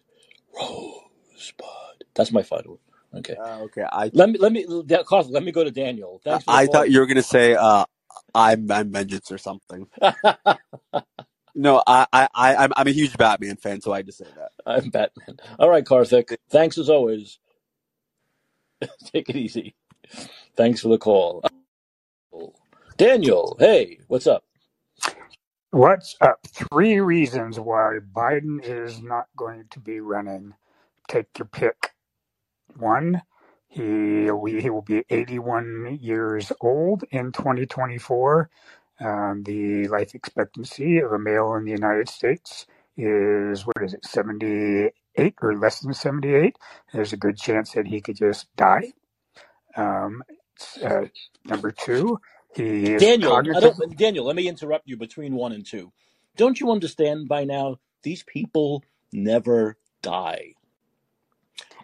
rosebud. 0.56 2.04
That's 2.14 2.30
my 2.30 2.42
final 2.42 2.72
word. 2.72 2.80
Okay. 3.18 3.34
Uh, 3.36 3.62
okay, 3.62 3.84
I 3.90 4.10
Let 4.12 4.30
me 4.30 4.38
let 4.38 4.52
me 4.52 4.64
Karthik, 4.64 5.30
let 5.30 5.42
me 5.42 5.52
go 5.52 5.64
to 5.64 5.70
Daniel. 5.70 6.20
Thanks 6.24 6.44
for 6.44 6.52
I 6.52 6.66
thought 6.66 6.90
you 6.90 7.00
were 7.00 7.06
gonna 7.06 7.22
say 7.22 7.54
uh 7.54 7.84
I'm 8.34 8.70
I'm 8.70 8.90
vengeance 8.90 9.30
or 9.32 9.38
something. 9.38 9.88
No, 11.54 11.82
I 11.86 12.06
I 12.12 12.28
I 12.34 12.56
I'm, 12.56 12.72
I'm 12.76 12.88
a 12.88 12.92
huge 12.92 13.16
Batman 13.18 13.56
fan, 13.58 13.82
so 13.82 13.92
I 13.92 13.98
had 13.98 14.06
to 14.06 14.12
say 14.12 14.26
that. 14.36 14.52
I'm 14.66 14.90
Batman. 14.90 15.38
All 15.60 15.70
right, 15.70 15.84
Karthik. 15.84 16.36
Thanks 16.50 16.78
as 16.78 16.90
always. 16.90 17.40
Take 19.12 19.30
it 19.30 19.36
easy. 19.36 19.76
Thanks 20.56 20.80
for 20.82 20.88
the 20.88 20.98
call. 20.98 21.44
Daniel, 22.98 23.56
hey, 23.60 24.00
what's 24.08 24.26
up? 24.26 24.44
What's 25.70 26.16
up? 26.22 26.40
Three 26.48 27.00
reasons 27.00 27.60
why 27.60 27.98
Biden 28.12 28.64
is 28.64 29.02
not 29.02 29.26
going 29.36 29.66
to 29.72 29.80
be 29.80 30.00
running. 30.00 30.54
Take 31.08 31.38
your 31.38 31.46
pick. 31.46 31.92
One, 32.78 33.22
he 33.68 34.30
we, 34.30 34.60
he 34.62 34.70
will 34.70 34.82
be 34.82 35.04
81 35.10 35.98
years 36.02 36.52
old 36.60 37.04
in 37.10 37.32
2024. 37.32 38.50
Um, 39.00 39.42
the 39.44 39.88
life 39.88 40.14
expectancy 40.14 40.98
of 40.98 41.12
a 41.12 41.18
male 41.18 41.54
in 41.54 41.64
the 41.64 41.72
United 41.72 42.08
States 42.08 42.66
is 42.96 43.62
what 43.66 43.82
is 43.82 43.94
it, 43.94 44.04
78 44.04 45.34
or 45.42 45.56
less 45.56 45.80
than 45.80 45.94
78? 45.94 46.56
There's 46.92 47.12
a 47.12 47.16
good 47.18 47.36
chance 47.38 47.72
that 47.72 47.86
he 47.86 48.00
could 48.00 48.16
just 48.16 48.48
die. 48.56 48.92
Um, 49.76 50.22
uh, 50.84 51.06
number 51.44 51.72
two, 51.72 52.20
he 52.56 52.94
is 52.94 53.14
Daniel, 53.22 53.46
I 53.54 53.60
don't 53.60 53.78
Daniel, 53.96 54.26
let 54.26 54.36
me 54.36 54.48
interrupt 54.48 54.88
you 54.88 54.96
between 54.96 55.34
one 55.34 55.52
and 55.52 55.66
two. 55.66 55.92
Don't 56.36 56.60
you 56.60 56.70
understand 56.72 57.28
by 57.28 57.44
now 57.44 57.78
these 58.02 58.22
people 58.24 58.84
never 59.12 59.76
die? 60.02 60.54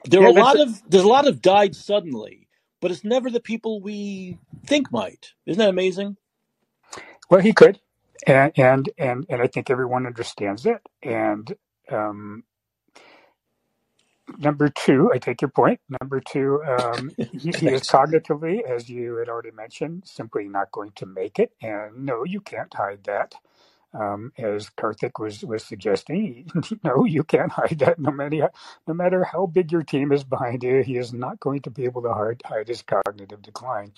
There 0.05 0.23
are 0.23 0.27
a 0.29 0.33
lot 0.33 0.61
of 0.61 0.83
there's 0.91 1.05
a 1.05 1.09
lot 1.09 1.29
of 1.29 1.43
died 1.43 1.77
suddenly, 1.77 2.49
but 2.81 2.91
it's 2.91 3.05
never 3.05 3.31
the 3.31 3.41
people 3.41 3.81
we 3.83 4.39
think 4.67 4.93
might. 4.93 5.33
Isn't 5.47 5.61
that 5.61 5.69
amazing? 5.71 6.17
Well, 7.31 7.41
he 7.41 7.55
could, 7.55 7.81
and 8.27 8.53
and 8.57 8.91
and 8.99 9.27
and 9.31 9.43
I 9.43 9.49
think 9.49 9.71
everyone 9.71 10.07
understands 10.07 10.67
it. 10.67 10.83
And 11.03 11.55
um, 11.91 12.45
number 14.39 14.69
two, 14.71 15.11
I 15.15 15.19
take 15.19 15.43
your 15.43 15.51
point. 15.51 15.81
Number 16.01 16.21
two, 16.21 16.63
um, 16.65 17.11
he, 17.19 17.53
he 17.53 17.73
is 17.73 17.85
Thanks. 17.85 17.89
cognitively, 17.89 18.63
as 18.65 18.91
you 18.91 19.17
had 19.17 19.29
already 19.29 19.53
mentioned, 19.53 20.05
simply 20.07 20.49
not 20.49 20.73
going 20.73 20.93
to 20.97 21.07
make 21.07 21.39
it. 21.39 21.53
And 21.63 22.07
no, 22.07 22.25
you 22.25 22.41
can't 22.41 22.75
hide 22.75 23.05
that. 23.05 23.35
Um, 23.95 24.33
as 24.39 24.71
Karthik 24.71 25.21
was 25.21 25.45
was 25.45 25.65
suggesting, 25.65 26.51
no, 26.85 27.05
you 27.05 27.25
can't 27.25 27.53
hide 27.53 27.81
that. 27.81 27.99
No 27.99 28.13
matter 28.13 28.51
no 28.89 28.95
matter 28.95 29.25
how 29.25 29.47
big 29.47 29.73
your 29.73 29.83
team 29.83 30.13
is 30.13 30.25
behind 30.25 30.63
you, 30.65 30.83
he 30.83 30.97
is 30.97 31.13
not 31.13 31.41
going 31.41 31.63
to 31.63 31.71
be 31.71 31.85
able 31.85 32.03
to 32.03 32.15
hide, 32.15 32.43
hide 32.45 32.69
his 32.69 32.83
cognitive 32.83 33.43
decline. 33.43 33.93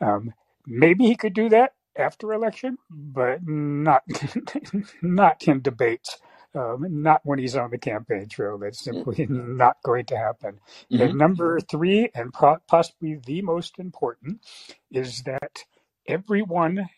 Um, 0.00 0.34
maybe 0.66 1.06
he 1.06 1.16
could 1.16 1.34
do 1.34 1.48
that 1.50 1.72
after 1.96 2.32
election, 2.32 2.78
but 2.90 3.40
not 3.46 4.04
not 5.02 5.48
in 5.48 5.62
debates. 5.62 6.18
Um, 6.54 6.86
not 7.02 7.22
when 7.24 7.38
he's 7.38 7.56
on 7.56 7.70
the 7.70 7.78
campaign 7.78 8.28
trail. 8.28 8.58
That's 8.58 8.82
simply 8.82 9.26
not 9.30 9.76
going 9.84 10.06
to 10.06 10.16
happen. 10.18 10.60
hmm 10.90 10.96
And 10.96 11.16
number 11.18 11.60
three, 11.60 12.10
and 12.14 12.32
pro- 12.32 12.58
possibly 12.68 13.20
the 13.24 13.42
most 13.42 13.78
important, 13.78 14.40
is 14.90 15.22
that 15.24 15.64
everyone, 16.08 16.88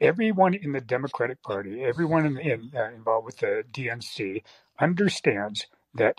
everyone 0.00 0.54
in 0.54 0.72
the 0.72 0.80
Democratic 0.82 1.42
Party, 1.42 1.84
everyone 1.84 2.26
in, 2.26 2.38
in, 2.38 2.72
uh, 2.76 2.90
involved 2.94 3.26
with 3.26 3.38
the 3.38 3.64
DNC, 3.72 4.42
understands 4.80 5.66
that 5.94 6.16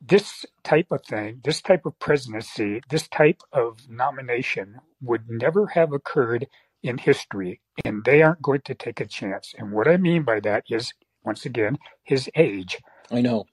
this 0.00 0.46
type 0.64 0.88
of 0.92 1.04
thing, 1.04 1.40
this 1.44 1.60
type 1.62 1.86
of 1.86 1.98
presidency, 1.98 2.82
this 2.90 3.08
type 3.08 3.42
of 3.52 3.88
nomination 3.90 4.80
would 5.02 5.28
never 5.30 5.68
have 5.68 5.92
occurred 5.92 6.48
in 6.82 6.98
history, 6.98 7.60
and 7.84 8.04
they 8.04 8.22
aren't 8.22 8.42
going 8.42 8.62
to 8.66 8.74
take 8.74 9.00
a 9.00 9.06
chance. 9.06 9.54
And 9.58 9.72
what 9.72 9.88
I 9.88 9.98
mean 9.98 10.24
by 10.24 10.40
that 10.40 10.64
is, 10.70 10.94
once 11.24 11.46
again, 11.46 11.78
his 12.04 12.30
age. 12.36 12.78
I 13.10 13.20
know. 13.22 13.46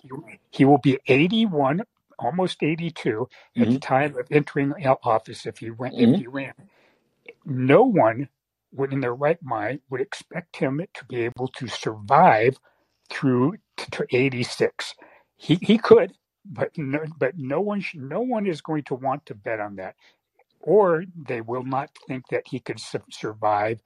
He 0.52 0.66
will 0.66 0.80
be 0.80 1.00
81, 1.08 1.84
almost 2.20 2.64
82 2.64 3.28
at 3.60 3.70
hmm 3.70 3.74
the 3.74 3.80
time 3.80 4.18
of 4.18 4.28
entering 4.32 4.74
office 5.04 5.46
if 5.48 5.60
he 5.60 5.72
went 5.72 5.96
hmm 5.96 6.00
if 6.00 6.16
he 6.16 6.28
ran. 6.28 6.54
no 7.46 7.84
one 7.84 8.30
would, 8.74 8.94
in 8.94 9.02
their 9.02 9.16
right 9.16 9.42
mind, 9.44 9.82
would 9.90 10.02
expect 10.02 10.58
him 10.58 10.82
to 10.94 11.06
be 11.06 11.22
able 11.24 11.48
to 11.50 11.68
survive 11.68 12.58
through 13.10 13.56
to, 13.78 13.92
to 13.92 14.08
86. 14.16 14.96
He 15.38 15.56
he 15.62 15.78
could, 15.78 16.14
but 16.46 16.72
no, 16.78 17.00
but 17.18 17.38
no 17.38 17.62
one 17.62 17.84
no 17.96 18.22
one 18.22 18.48
is 18.48 18.62
going 18.62 18.84
to 18.86 18.96
want 18.96 19.26
to 19.28 19.36
bet 19.36 19.60
on 19.60 19.76
that, 19.78 19.96
or 20.62 21.06
they 21.16 21.42
will 21.42 21.64
not 21.64 21.92
think 22.08 22.30
that 22.30 22.44
he 22.48 22.60
could 22.60 22.80
su- 22.80 23.00
survive 23.12 23.82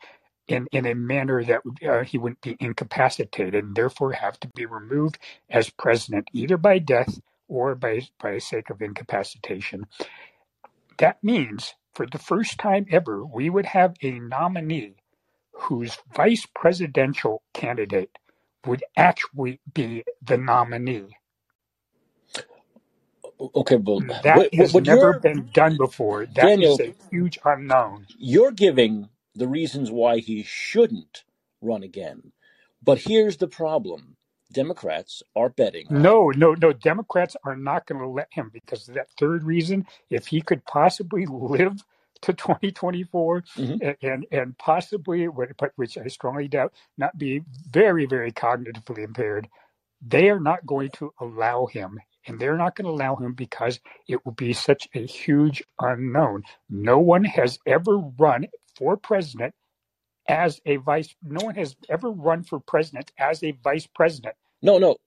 in 0.48 0.68
in 0.74 0.86
a 0.88 0.96
manner 0.96 1.44
that 1.44 1.62
uh, 1.88 2.04
he 2.04 2.18
wouldn't 2.20 2.42
be 2.42 2.58
incapacitated 2.60 3.56
and 3.56 3.76
therefore 3.76 4.14
have 4.14 4.40
to 4.42 4.50
be 4.56 4.66
removed 4.66 5.20
as 5.50 5.72
president 5.72 6.30
either 6.34 6.58
by 6.58 6.80
death 6.80 7.20
or 7.50 7.76
by 7.76 8.02
by 8.22 8.38
sake 8.40 8.70
of 8.72 8.82
incapacitation. 8.82 9.86
That 11.00 11.24
means 11.24 11.76
for 11.94 12.08
the 12.08 12.20
first 12.20 12.60
time 12.60 12.88
ever, 12.92 13.26
we 13.26 13.50
would 13.50 13.68
have 13.68 13.96
a 14.04 14.20
nominee 14.20 14.96
whose 15.54 15.98
vice 16.16 16.48
presidential 16.56 17.44
candidate 17.54 18.12
would 18.66 18.84
actually 18.98 19.62
be 19.74 20.04
the 20.22 20.38
nominee. 20.38 21.18
Okay, 23.56 23.78
but 23.78 24.04
That 24.24 24.46
what, 24.50 24.52
has 24.54 24.76
what 24.76 24.86
never 24.86 24.88
you're 24.88 25.22
been 25.22 25.50
done 25.54 25.78
before. 25.78 26.28
That 26.28 26.56
is 26.60 26.80
Daniel, 26.80 26.80
a 26.80 26.96
huge 27.12 27.40
unknown. 27.46 28.08
you're 28.18 28.52
giving 28.52 29.10
the 29.36 29.48
reasons 29.48 29.92
why 29.92 30.20
he 30.20 30.44
shouldn't 30.44 31.24
run 31.62 31.84
again. 31.84 32.34
But 32.84 33.00
here's 33.00 33.38
the 33.38 33.48
problem: 33.48 34.18
Democrats 34.54 35.24
are 35.36 35.50
betting. 35.50 35.90
No, 35.90 36.30
no, 36.36 36.56
no. 36.56 36.74
Democrats 36.74 37.36
are 37.46 37.56
not 37.58 37.86
going 37.88 38.02
to 38.02 38.08
let 38.08 38.30
him 38.32 38.50
because 38.54 38.90
of 38.90 38.96
that 38.96 39.10
third 39.20 39.44
reason. 39.44 39.86
If 40.10 40.28
he 40.28 40.42
could 40.42 40.66
possibly 40.66 41.26
live 41.32 41.84
to 42.24 42.34
2024 42.34 43.44
Mhm. 43.58 43.82
and 43.82 43.96
and, 44.02 44.26
and 44.32 44.58
possibly, 44.58 45.28
what- 45.28 45.58
but 45.58 45.74
which 45.76 45.98
I 45.98 46.08
strongly 46.08 46.48
doubt, 46.48 46.74
not 46.98 47.18
be 47.18 47.44
very, 47.70 48.06
very 48.08 48.32
cognitively 48.32 49.04
impaired, 49.06 49.48
they 50.02 50.30
are 50.30 50.40
not 50.42 50.66
going 50.66 50.92
to 50.92 51.14
allow 51.22 51.68
him. 51.68 52.00
And 52.28 52.40
they're 52.40 52.58
not 52.58 52.76
going 52.76 52.86
to 52.86 52.92
allow 52.92 53.16
him 53.16 53.34
because 53.34 53.80
it 54.08 54.26
will 54.26 54.34
be 54.34 54.54
such 54.54 54.88
a 54.94 55.06
huge 55.06 55.64
unknown. 55.80 56.44
No 56.70 57.00
one 57.00 57.24
has 57.24 57.58
ever 57.66 57.98
run 57.98 58.48
for 58.78 58.96
president 58.98 59.54
as 60.28 60.62
a 60.66 60.78
vice. 60.78 61.16
No 61.24 61.46
one 61.46 61.56
has 61.56 61.76
ever 61.90 62.12
run 62.12 62.44
for 62.44 62.60
president 62.60 63.12
as 63.18 63.44
a 63.44 63.52
vice 63.64 63.88
president. 63.88 64.36
No, 64.62 64.78
no. 64.78 64.98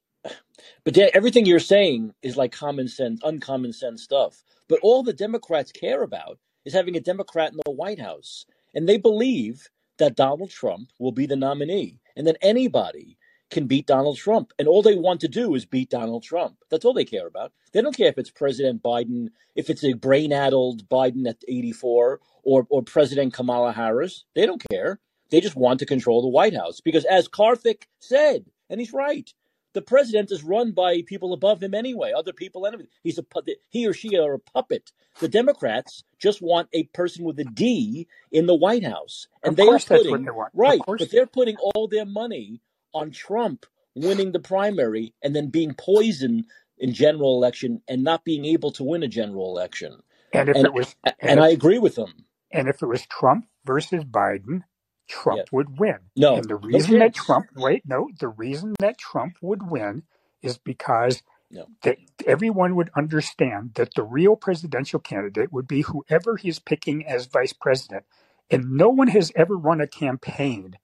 But 0.84 0.94
Dan, 0.94 1.10
everything 1.14 1.46
you're 1.46 1.60
saying 1.60 2.14
is 2.22 2.36
like 2.36 2.52
common 2.52 2.88
sense, 2.88 3.20
uncommon 3.22 3.72
sense 3.72 4.02
stuff. 4.02 4.42
But 4.68 4.80
all 4.82 5.02
the 5.02 5.12
Democrats 5.12 5.70
care 5.70 6.02
about 6.02 6.38
is 6.64 6.72
having 6.72 6.96
a 6.96 7.00
Democrat 7.00 7.52
in 7.52 7.60
the 7.64 7.70
White 7.70 8.00
House. 8.00 8.46
And 8.74 8.88
they 8.88 8.96
believe 8.96 9.68
that 9.98 10.16
Donald 10.16 10.50
Trump 10.50 10.90
will 10.98 11.12
be 11.12 11.26
the 11.26 11.36
nominee 11.36 12.00
and 12.16 12.26
that 12.26 12.38
anybody 12.42 13.18
can 13.54 13.66
beat 13.66 13.86
Donald 13.86 14.18
Trump. 14.18 14.52
And 14.58 14.68
all 14.68 14.82
they 14.82 14.96
want 14.96 15.20
to 15.20 15.28
do 15.28 15.54
is 15.54 15.64
beat 15.64 15.88
Donald 15.88 16.24
Trump. 16.24 16.56
That's 16.70 16.84
all 16.84 16.92
they 16.92 17.04
care 17.04 17.26
about. 17.26 17.52
They 17.72 17.80
don't 17.80 17.96
care 17.96 18.08
if 18.08 18.18
it's 18.18 18.30
President 18.30 18.82
Biden, 18.82 19.28
if 19.54 19.70
it's 19.70 19.84
a 19.84 19.94
brain 19.94 20.32
addled 20.32 20.88
Biden 20.88 21.26
at 21.26 21.42
84 21.46 22.20
or, 22.42 22.66
or 22.68 22.82
President 22.82 23.32
Kamala 23.32 23.72
Harris. 23.72 24.24
They 24.34 24.44
don't 24.44 24.62
care. 24.70 24.98
They 25.30 25.40
just 25.40 25.56
want 25.56 25.78
to 25.78 25.86
control 25.86 26.20
the 26.20 26.28
White 26.28 26.54
House. 26.54 26.80
Because 26.80 27.04
as 27.04 27.28
Karthik 27.28 27.84
said, 28.00 28.44
and 28.68 28.80
he's 28.80 28.92
right, 28.92 29.32
the 29.72 29.82
president 29.82 30.30
is 30.30 30.42
run 30.42 30.72
by 30.72 31.02
people 31.06 31.32
above 31.32 31.62
him 31.62 31.74
anyway, 31.74 32.12
other 32.16 32.32
people 32.32 32.66
and. 32.66 32.86
He's 33.02 33.18
a 33.18 33.24
he 33.70 33.86
or 33.86 33.92
she 33.92 34.16
are 34.16 34.34
a 34.34 34.38
puppet. 34.38 34.92
The 35.18 35.28
Democrats 35.28 36.04
just 36.18 36.40
want 36.40 36.68
a 36.72 36.84
person 36.84 37.24
with 37.24 37.38
a 37.40 37.44
D 37.44 38.06
in 38.30 38.46
the 38.46 38.54
White 38.54 38.84
House, 38.84 39.26
and 39.42 39.56
they 39.56 39.64
are 39.64 39.66
course, 39.66 39.84
that's 39.84 40.04
what 40.04 40.10
putting 40.10 40.26
they 40.26 40.32
right, 40.54 40.80
but 40.86 41.10
they're 41.10 41.26
putting 41.26 41.56
all 41.56 41.88
their 41.88 42.06
money 42.06 42.60
on 42.94 43.12
Trump 43.12 43.66
winning 43.96 44.32
the 44.32 44.40
primary 44.40 45.14
and 45.22 45.36
then 45.36 45.48
being 45.50 45.74
poisoned 45.74 46.46
in 46.78 46.94
general 46.94 47.36
election 47.36 47.82
and 47.88 48.04
not 48.04 48.24
being 48.24 48.44
able 48.46 48.72
to 48.72 48.84
win 48.84 49.02
a 49.04 49.08
general 49.08 49.50
election. 49.50 50.00
and 50.32 50.48
if 50.50 50.64
And 50.64 50.64
it 50.64 50.72
was, 50.74 50.96
and 51.04 51.16
and 51.26 51.40
if 51.40 51.44
I 51.44 51.50
agree 51.50 51.78
with 51.78 51.96
them. 51.96 52.26
and 52.52 52.68
if 52.68 52.82
it 52.82 52.86
was 52.86 53.06
Trump 53.06 53.46
versus 53.66 54.04
Biden, 54.04 54.62
Trump 55.08 55.32
Yeah, 55.32 55.44
would 55.52 55.78
win. 55.80 55.98
no, 56.16 56.42
And 56.42 56.48
the 56.50 56.56
reason 56.56 56.98
that. 56.98 57.14
Trump, 57.14 57.48
wait, 57.56 57.82
no, 57.86 58.08
the 58.20 58.28
reason 58.28 58.74
that 58.80 58.98
Trump 58.98 59.36
would 59.42 59.70
win 59.70 60.04
is 60.42 60.58
because 60.58 61.22
No, 61.50 61.68
that 61.82 61.98
everyone 62.26 62.76
would 62.76 62.90
understand 62.96 63.72
that 63.74 63.94
the 63.94 64.02
real 64.02 64.36
presidential 64.36 65.00
candidate 65.00 65.52
would 65.52 65.68
be 65.68 65.82
whoever 65.82 66.36
he's 66.36 66.58
picking 66.58 67.06
as 67.06 67.26
vice 67.26 67.52
president. 67.52 68.04
And 68.50 68.72
no 68.72 68.88
one 68.88 69.08
has 69.08 69.32
ever 69.36 69.56
run 69.56 69.80
a 69.80 69.86
campaign 69.86 70.78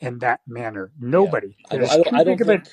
in 0.00 0.18
that 0.20 0.40
manner. 0.46 0.92
yeah. 1.00 1.08
Nobody. 1.10 1.56
Don't. 1.70 1.82
I 1.90 1.96
don't. 1.96 2.14
I 2.14 2.24
don't 2.24 2.40
a 2.40 2.44
think. 2.44 2.64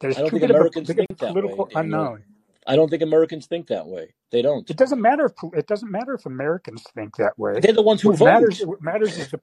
that 0.00 0.10
is 0.10 0.18
I 0.18 0.20
don't 0.22 0.30
think 0.30 0.42
a 0.42 0.46
Americans 0.46 0.90
a 0.90 0.94
think 0.94 1.18
that 1.18 1.34
way, 1.34 1.40
political 1.40 1.68
unknown. 1.74 2.24
I 2.66 2.76
don't 2.76 2.88
think 2.88 3.02
Americans 3.02 3.46
think 3.46 3.66
that 3.68 3.86
way. 3.86 4.14
They 4.30 4.42
don't. 4.42 4.68
It 4.70 4.76
doesn't 4.76 5.00
matter 5.00 5.26
if 5.26 5.32
it 5.54 5.66
doesn't 5.66 5.90
matter 5.90 6.14
if 6.14 6.26
Americans 6.26 6.84
think 6.94 7.16
that 7.16 7.38
way. 7.38 7.58
They're 7.60 7.72
the 7.72 7.82
ones 7.82 8.00
who 8.00 8.10
What 8.10 8.20
matters 8.20 8.58
vote. 8.60 8.68
what 8.68 8.82
matters 8.82 9.18
is 9.18 9.30
the 9.30 9.40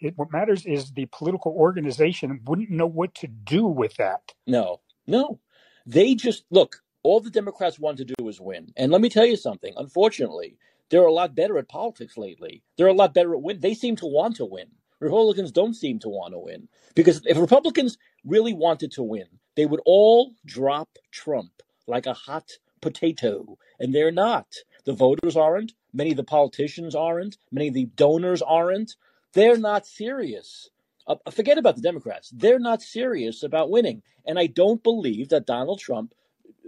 it, 0.00 0.14
what 0.16 0.32
matters 0.32 0.66
is 0.66 0.90
the 0.92 1.06
political 1.06 1.52
organization 1.52 2.40
wouldn't 2.46 2.70
know 2.70 2.86
what 2.86 3.14
to 3.16 3.28
do 3.28 3.66
with 3.66 3.94
that. 3.96 4.32
No, 4.46 4.80
no. 5.06 5.40
They 5.86 6.14
just 6.14 6.44
look. 6.50 6.76
All 7.02 7.20
the 7.20 7.30
Democrats 7.30 7.78
want 7.78 7.98
to 7.98 8.04
do 8.06 8.28
is 8.28 8.40
win. 8.40 8.72
And 8.76 8.90
let 8.90 9.02
me 9.02 9.10
tell 9.10 9.26
you 9.26 9.36
something. 9.36 9.74
Unfortunately, 9.76 10.56
they're 10.90 11.02
a 11.06 11.12
lot 11.12 11.34
better 11.34 11.58
at 11.58 11.68
politics 11.68 12.16
lately. 12.16 12.62
They're 12.78 12.86
a 12.88 12.94
lot 12.94 13.12
better 13.14 13.34
at 13.34 13.42
win. 13.42 13.60
They 13.60 13.74
seem 13.74 13.96
to 13.96 14.06
want 14.06 14.36
to 14.36 14.46
win. 14.46 14.68
Republicans 15.04 15.52
don't 15.52 15.74
seem 15.74 15.98
to 16.00 16.08
want 16.08 16.32
to 16.34 16.38
win 16.38 16.68
because 16.94 17.20
if 17.26 17.38
Republicans 17.38 17.98
really 18.24 18.54
wanted 18.54 18.90
to 18.92 19.02
win, 19.02 19.26
they 19.56 19.66
would 19.66 19.80
all 19.84 20.34
drop 20.44 20.88
Trump 21.12 21.50
like 21.86 22.06
a 22.06 22.14
hot 22.14 22.52
potato, 22.80 23.58
and 23.78 23.94
they're 23.94 24.10
not. 24.10 24.46
The 24.84 24.92
voters 24.92 25.36
aren't. 25.36 25.72
Many 25.92 26.10
of 26.10 26.16
the 26.16 26.24
politicians 26.24 26.94
aren't. 26.94 27.36
Many 27.52 27.68
of 27.68 27.74
the 27.74 27.86
donors 27.96 28.42
aren't. 28.42 28.96
They're 29.32 29.58
not 29.58 29.86
serious. 29.86 30.70
Uh, 31.06 31.16
forget 31.30 31.58
about 31.58 31.76
the 31.76 31.82
Democrats. 31.82 32.30
They're 32.30 32.58
not 32.58 32.82
serious 32.82 33.42
about 33.42 33.70
winning. 33.70 34.02
And 34.26 34.38
I 34.38 34.46
don't 34.46 34.82
believe 34.82 35.28
that 35.28 35.46
Donald 35.46 35.80
Trump, 35.80 36.14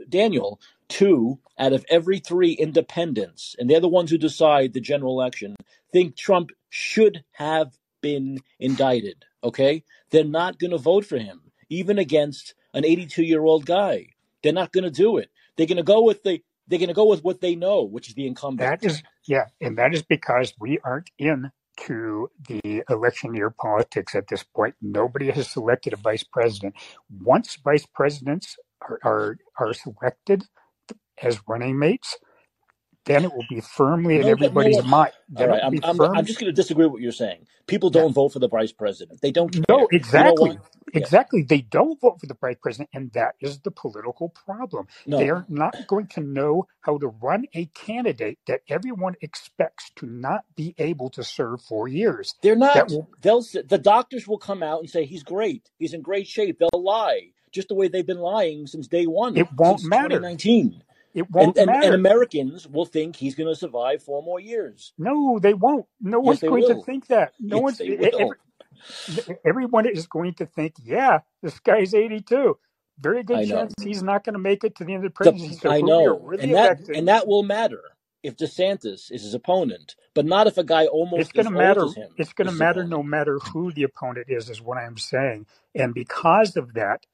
Daniel, 0.08 0.60
two 0.88 1.38
out 1.58 1.72
of 1.72 1.86
every 1.88 2.18
three 2.18 2.52
independents, 2.52 3.56
and 3.58 3.68
they're 3.68 3.80
the 3.80 3.88
ones 3.88 4.10
who 4.10 4.18
decide 4.18 4.72
the 4.72 4.80
general 4.80 5.18
election, 5.18 5.56
think 5.90 6.16
Trump 6.16 6.50
should 6.68 7.24
have 7.32 7.78
been 8.06 8.38
indicted. 8.60 9.24
Okay? 9.42 9.82
They're 10.10 10.24
not 10.24 10.58
going 10.58 10.70
to 10.70 10.78
vote 10.78 11.04
for 11.04 11.18
him, 11.18 11.40
even 11.68 11.98
against 11.98 12.54
an 12.72 12.84
82 12.84 13.22
year 13.24 13.44
old 13.44 13.66
guy. 13.66 14.08
They're 14.42 14.52
not 14.52 14.72
going 14.72 14.84
to 14.84 14.90
do 14.90 15.16
it. 15.18 15.30
They're 15.56 15.66
going 15.66 15.84
to 15.84 15.92
go 15.94 16.02
with 16.02 16.22
the. 16.22 16.42
They're 16.68 16.80
going 16.80 16.88
to 16.88 16.94
go 16.94 17.06
with 17.06 17.22
what 17.22 17.40
they 17.40 17.54
know, 17.54 17.84
which 17.84 18.08
is 18.08 18.14
the 18.14 18.26
incumbent. 18.26 18.84
is 18.84 19.02
yeah, 19.26 19.46
and 19.60 19.78
that 19.78 19.94
is 19.94 20.02
because 20.02 20.52
we 20.58 20.78
aren't 20.84 21.10
in 21.18 21.52
to 21.86 22.28
the 22.48 22.82
election 22.88 23.34
year 23.34 23.50
politics 23.50 24.14
at 24.14 24.26
this 24.28 24.42
point. 24.42 24.74
Nobody 24.82 25.30
has 25.30 25.48
selected 25.48 25.92
a 25.92 25.96
vice 25.96 26.24
president. 26.24 26.74
Once 27.08 27.56
vice 27.62 27.86
presidents 27.86 28.56
are 28.82 28.98
are, 29.04 29.36
are 29.60 29.74
selected 29.74 30.44
as 31.22 31.40
running 31.48 31.78
mates, 31.78 32.18
then 33.06 33.24
it 33.24 33.32
will 33.32 33.46
be 33.48 33.60
firmly 33.60 34.16
in 34.16 34.22
No, 34.22 34.28
no 34.28 34.32
everybody's 34.32 34.84
mind. 34.84 35.12
Then 35.28 35.50
right, 35.50 35.62
I'm 35.64 35.78
I'm. 35.82 36.00
I'm 36.00 36.26
just 36.26 36.38
going 36.40 36.52
to 36.52 36.54
disagree 36.56 36.84
with 36.86 36.92
what 36.92 37.02
you're 37.02 37.12
saying. 37.12 37.46
People 37.66 37.90
don't 37.90 38.12
vote 38.12 38.30
for 38.32 38.38
the 38.40 38.48
vice 38.48 38.72
president. 38.72 39.20
They 39.22 39.32
don't 39.32 39.54
No, 39.54 39.62
care. 39.66 39.76
Know 39.78 39.88
exactly. 39.92 40.50
Yeah. 40.92 41.00
Exactly. 41.00 41.42
They 41.42 41.60
don't 41.62 42.00
vote 42.00 42.20
for 42.20 42.26
the 42.26 42.36
vice 42.40 42.56
president, 42.62 42.90
and 42.94 43.12
that 43.12 43.34
is 43.40 43.60
the 43.60 43.70
political 43.72 44.30
problem. 44.30 44.86
They 45.06 45.30
are 45.30 45.44
not 45.48 45.86
going 45.88 46.06
to 46.08 46.20
know 46.20 46.68
how 46.80 46.98
to 46.98 47.08
run 47.08 47.46
a 47.54 47.66
candidate 47.66 48.38
that 48.46 48.60
everyone 48.68 49.16
expects 49.20 49.90
to 49.96 50.06
not 50.06 50.44
be 50.56 50.74
able 50.78 51.10
to 51.10 51.24
serve 51.24 51.62
four 51.62 51.88
years. 51.88 52.34
They're 52.42 52.56
not. 52.56 52.88
Will, 52.90 53.08
They'll 53.20 53.42
the 53.42 53.78
doctors 53.78 54.28
will 54.28 54.38
come 54.38 54.62
out 54.62 54.80
and 54.80 54.90
say 54.90 55.04
he's 55.04 55.22
great. 55.22 55.70
He's 55.78 55.94
in 55.94 56.02
great 56.02 56.26
shape. 56.28 56.58
They'll 56.58 56.82
lie 56.82 57.30
just 57.52 57.68
the 57.68 57.74
way 57.74 57.88
they've 57.88 58.06
been 58.06 58.18
lying 58.18 58.66
since 58.66 58.86
day 58.86 59.06
one, 59.06 59.36
it 59.36 59.48
won't 59.52 59.82
matter. 59.84 60.20
2019. 60.20 60.82
It 61.16 61.30
And 61.38 61.52
won't 61.52 61.58
and, 61.58 61.76
and 61.82 61.94
matter. 61.94 61.96
Americans 61.96 62.66
will 62.68 62.86
think 62.86 63.16
he's 63.16 63.36
going 63.36 63.48
to 63.50 63.56
survive 63.56 64.02
four 64.02 64.22
more 64.22 64.40
years. 64.40 64.94
No, 64.98 65.38
they 65.40 65.54
won't. 65.54 65.86
No 66.00 66.20
Yes, 66.22 66.42
one's 66.42 66.44
going 66.44 66.64
to 66.66 66.76
think 66.76 67.08
that. 67.08 67.32
No 67.48 67.58
Yes, 67.58 67.60
one's 67.60 67.82
will. 67.86 68.12
every, 68.18 68.36
everyone 69.46 69.86
is 69.88 70.06
going 70.06 70.34
to 70.34 70.46
think, 70.46 70.74
yeah, 70.82 71.20
this 71.42 71.60
guy's 71.60 71.94
82. 71.94 72.58
Very 73.00 73.24
good 73.24 73.42
I 73.42 73.46
know. 73.46 73.66
chance 73.66 73.74
he's 73.82 74.02
not 74.02 74.24
going 74.24 74.34
to 74.34 74.38
make 74.40 74.64
it 74.64 74.76
to 74.76 74.84
the 74.84 74.94
end 74.94 75.04
of 75.04 75.12
the 75.12 75.14
presidency. 75.16 75.56
So 75.56 75.72
I 75.72 75.80
who 75.80 75.90
we 75.90 76.06
are 76.06 76.16
know, 76.16 76.18
really 76.18 76.38
and 76.38 76.54
that 76.54 76.88
and 76.94 77.08
that 77.08 77.26
will 77.28 77.42
matter 77.44 77.82
if 78.22 78.36
DeSantis 78.36 79.12
is 79.12 79.22
his 79.24 79.34
opponent, 79.34 79.96
but 80.14 80.26
not 80.26 80.46
if 80.48 80.58
a 80.58 80.64
guy 80.64 80.86
It's 81.14 81.30
almost 81.30 81.34
going 81.34 81.46
as 81.46 81.50
to 81.50 81.52
old 81.54 81.78
matter. 81.78 81.82
as 81.82 81.94
him 81.94 82.10
It's 82.16 82.32
going 82.34 82.46
to 82.46 82.52
matter 82.52 82.84
no 82.84 83.02
matter 83.02 83.40
who 83.52 83.72
the 83.72 83.84
opponent 83.84 84.26
is, 84.30 84.50
is 84.50 84.62
what 84.62 84.78
I'm 84.78 84.98
saying. 84.98 85.46
And 85.74 85.94
because 85.94 86.56
of 86.56 86.74
that, 86.74 87.06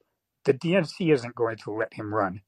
the 0.45 0.53
DNC 0.53 1.13
isn't 1.13 1.35
going 1.35 1.57
to 1.59 1.71
let 1.71 1.93
him 1.95 2.13
run. 2.13 2.41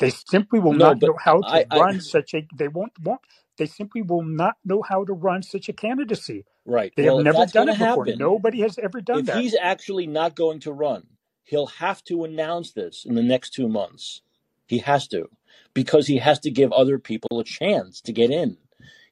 They 0.00 0.10
simply 0.10 0.60
will 0.60 0.74
No, 0.74 0.86
not 0.86 1.02
know 1.02 1.16
how 1.24 1.42
to 1.44 1.48
I, 1.48 1.66
I 1.70 1.80
run 1.80 2.00
such 2.02 2.34
a. 2.34 2.48
They 2.56 2.68
won't. 2.68 2.94
won't 3.02 3.22
they 3.58 3.66
simply 3.66 4.02
will 4.02 4.24
not 4.24 4.56
know 4.64 4.82
how 4.82 5.04
to 5.06 5.14
run 5.14 5.42
such 5.44 5.68
a 5.70 5.74
candidacy. 5.74 6.46
Right. 6.66 6.92
They 6.96 7.04
well, 7.04 7.18
have 7.18 7.24
never 7.26 7.46
done 7.46 7.68
it 7.70 7.78
before. 7.78 8.06
happen, 8.06 8.18
Nobody 8.18 8.62
has 8.62 8.78
ever 8.78 9.00
done 9.02 9.20
if 9.20 9.26
that. 9.26 9.36
he's 9.42 9.56
actually 9.60 10.06
not 10.08 10.36
going 10.36 10.60
to 10.62 10.72
run, 10.72 11.06
he'll 11.44 11.66
have 11.68 12.04
to 12.04 12.24
announce 12.24 12.72
this 12.72 13.04
in 13.06 13.16
the 13.16 13.22
next 13.22 13.52
two 13.52 13.68
months. 13.68 14.22
He 14.66 14.78
has 14.80 15.08
to, 15.08 15.28
because 15.74 16.06
he 16.08 16.18
has 16.18 16.40
to 16.40 16.50
give 16.50 16.72
other 16.72 16.98
people 16.98 17.40
a 17.40 17.44
chance 17.44 18.00
to 18.02 18.12
get 18.12 18.30
in. 18.30 18.58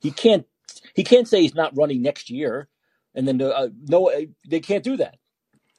He 0.01 0.11
can't. 0.13 0.47
He 0.95 1.05
can't 1.05 1.29
say 1.29 1.43
he's 1.43 1.55
not 1.55 1.77
running 1.77 2.03
next 2.03 2.31
year, 2.31 2.69
and 3.15 3.29
then 3.29 3.41
uh, 3.43 3.69
no, 3.89 4.11
uh, 4.11 4.23
they 4.49 4.61
can't 4.61 4.85
do 4.85 4.97
that. 4.99 5.17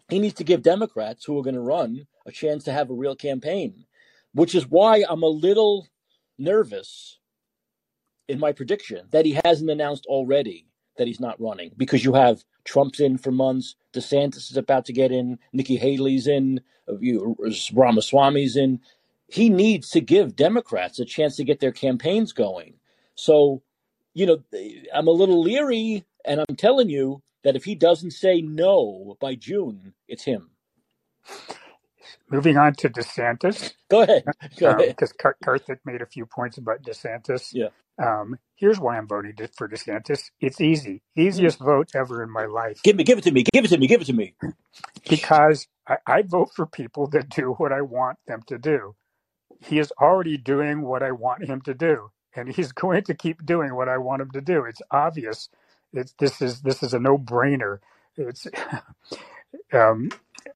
He 0.10 0.20
needs 0.20 0.36
to 0.36 0.46
give 0.46 0.64
Democrats 0.64 1.26
who 1.26 1.38
are 1.40 1.44
going 1.44 1.56
to 1.56 1.62
run 1.62 2.08
a 2.26 2.32
chance 2.32 2.64
to 2.66 2.74
have 2.74 2.90
a 2.90 2.94
real 2.96 3.16
campaign, 3.16 3.86
which 4.34 4.56
is 4.56 4.68
why 4.68 5.04
I'm 5.10 5.24
a 5.24 5.28
little 5.28 5.88
nervous 6.38 7.20
in 8.28 8.40
my 8.40 8.52
prediction 8.52 9.08
that 9.12 9.26
he 9.26 9.40
hasn't 9.44 9.70
announced 9.70 10.06
already 10.06 10.68
that 10.98 11.08
he's 11.08 11.20
not 11.20 11.40
running 11.42 11.72
because 11.78 12.04
you 12.04 12.14
have 12.14 12.44
Trump's 12.64 13.00
in 13.00 13.18
for 13.18 13.32
months, 13.32 13.76
DeSantis 13.94 14.52
is 14.52 14.58
about 14.58 14.86
to 14.86 14.94
get 14.94 15.12
in, 15.12 15.40
Nikki 15.54 15.78
Haley's 15.78 16.28
in, 16.28 16.62
Ramaswamy's 17.74 18.56
in. 18.56 18.80
He 19.28 19.50
needs 19.50 19.90
to 19.92 20.02
give 20.02 20.36
Democrats 20.36 21.00
a 21.00 21.06
chance 21.06 21.36
to 21.38 21.44
get 21.44 21.60
their 21.60 21.72
campaigns 21.72 22.34
going. 22.34 22.76
So, 23.16 23.62
you 24.14 24.26
know, 24.26 24.44
I'm 24.94 25.08
a 25.08 25.12
little 25.12 25.42
leery, 25.42 26.06
and 26.26 26.40
I'm 26.42 26.56
telling 26.56 26.90
you 26.90 27.22
that 27.44 27.56
if 27.56 27.64
he 27.64 27.76
doesn't 27.76 28.12
say 28.12 28.42
no 28.42 29.18
by 29.20 29.36
June, 29.36 29.94
it's 30.08 30.24
him. 30.24 30.50
Moving 32.32 32.58
on 32.58 32.74
to 32.76 32.90
DeSantis, 32.90 33.74
Go 33.92 34.02
ahead. 34.04 34.26
Go 34.60 34.70
ahead. 34.72 34.98
because 34.98 35.14
Kar- 35.14 35.38
Karthik 35.44 35.80
made 35.86 36.02
a 36.02 36.08
few 36.08 36.26
points 36.26 36.58
about 36.58 36.84
DeSantis. 36.84 37.54
Yeah. 37.54 37.70
Um, 38.02 38.38
here's 38.56 38.80
why 38.80 38.98
I'm 38.98 39.08
voting 39.08 39.36
for 39.58 39.70
DeSantis. 39.70 40.32
It's 40.42 40.62
easy, 40.62 41.02
easiest 41.18 41.60
vote 41.60 41.90
ever 41.96 42.24
in 42.24 42.32
my 42.32 42.46
life, 42.46 42.82
Give 42.84 42.96
me, 42.96 43.04
give 43.06 43.20
it 43.20 43.24
to 43.24 43.32
me, 43.32 43.44
give 43.54 43.66
it 43.66 43.70
to 43.70 43.78
me, 43.78 43.88
give 43.88 44.02
it 44.02 44.06
to 44.06 44.14
me. 44.14 44.36
because 45.10 45.68
I, 45.88 45.98
I 46.08 46.22
vote 46.24 46.52
for 46.56 46.66
people 46.66 47.08
that 47.10 47.30
do 47.30 47.54
what 47.58 47.74
I 47.74 47.82
want 47.82 48.20
them 48.28 48.42
to 48.48 48.58
do. 48.58 48.96
He 49.62 49.80
is 49.80 49.92
already 50.02 50.38
doing 50.38 50.84
what 50.84 51.04
I 51.04 51.12
want 51.12 51.46
him 51.46 51.62
to 51.62 51.74
do, 51.74 52.12
and 52.36 52.50
he's 52.54 52.72
going 52.74 53.04
to 53.06 53.14
keep 53.16 53.46
doing 53.46 53.76
what 53.76 53.90
I 53.90 53.98
want 54.00 54.22
him 54.22 54.32
to 54.32 54.42
do. 54.42 54.66
It's 54.66 54.82
obvious. 54.92 55.50
It's 55.94 56.14
this 56.20 56.42
is 56.42 56.62
this 56.62 56.84
is 56.84 56.94
a 56.94 57.00
no 57.00 57.18
brainer. 57.18 57.80
It's 58.18 58.48
um, 59.74 60.10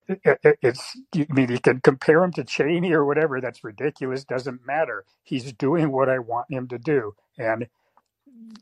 it, 0.07 0.39
it- 0.43 0.59
it's 0.61 0.97
I 1.15 1.25
mean 1.29 1.49
you 1.49 1.59
can 1.59 1.81
compare 1.81 2.23
him 2.23 2.31
to 2.33 2.43
Cheney 2.43 2.91
or 2.93 3.05
whatever. 3.05 3.41
That's 3.41 3.63
ridiculous. 3.63 4.23
Doesn't 4.23 4.65
matter. 4.65 5.05
He's 5.23 5.53
doing 5.53 5.91
what 5.91 6.09
I 6.09 6.19
want 6.19 6.51
him 6.51 6.67
to 6.69 6.77
do, 6.77 7.15
and 7.37 7.67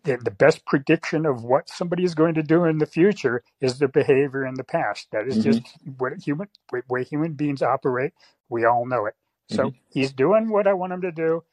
the, 0.03 0.17
the 0.17 0.31
best 0.31 0.65
prediction 0.65 1.25
of 1.25 1.43
what 1.43 1.69
somebody 1.69 2.03
is 2.03 2.15
going 2.15 2.33
to 2.35 2.43
do 2.43 2.65
in 2.65 2.77
the 2.77 2.85
future 2.85 3.43
is 3.59 3.79
their 3.79 3.87
behavior 3.87 4.45
in 4.45 4.55
the 4.55 4.63
past. 4.63 5.07
That 5.11 5.27
is 5.27 5.39
mm-hmm. 5.39 5.51
just 5.51 5.61
what 5.97 6.13
human 6.23 6.47
way, 6.71 6.81
way 6.89 7.03
human 7.03 7.33
beings 7.33 7.61
operate. 7.61 8.13
We 8.49 8.65
all 8.65 8.85
know 8.85 9.05
it. 9.05 9.15
So 9.49 9.67
mm-hmm. 9.67 9.77
he's 9.89 10.13
doing 10.13 10.49
what 10.49 10.67
I 10.67 10.73
want 10.73 10.93
him 10.93 11.01
to 11.01 11.11
do. 11.11 11.43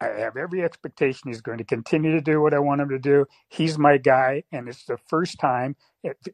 I 0.00 0.06
have 0.06 0.36
every 0.36 0.62
expectation 0.62 1.28
he's 1.28 1.40
going 1.40 1.58
to 1.58 1.64
continue 1.64 2.12
to 2.12 2.20
do 2.20 2.40
what 2.40 2.54
I 2.54 2.60
want 2.60 2.80
him 2.80 2.88
to 2.90 3.00
do. 3.00 3.26
He's 3.48 3.78
my 3.78 3.96
guy, 3.96 4.44
and 4.52 4.68
it's 4.68 4.84
the 4.84 4.98
first 5.08 5.40
time 5.40 5.74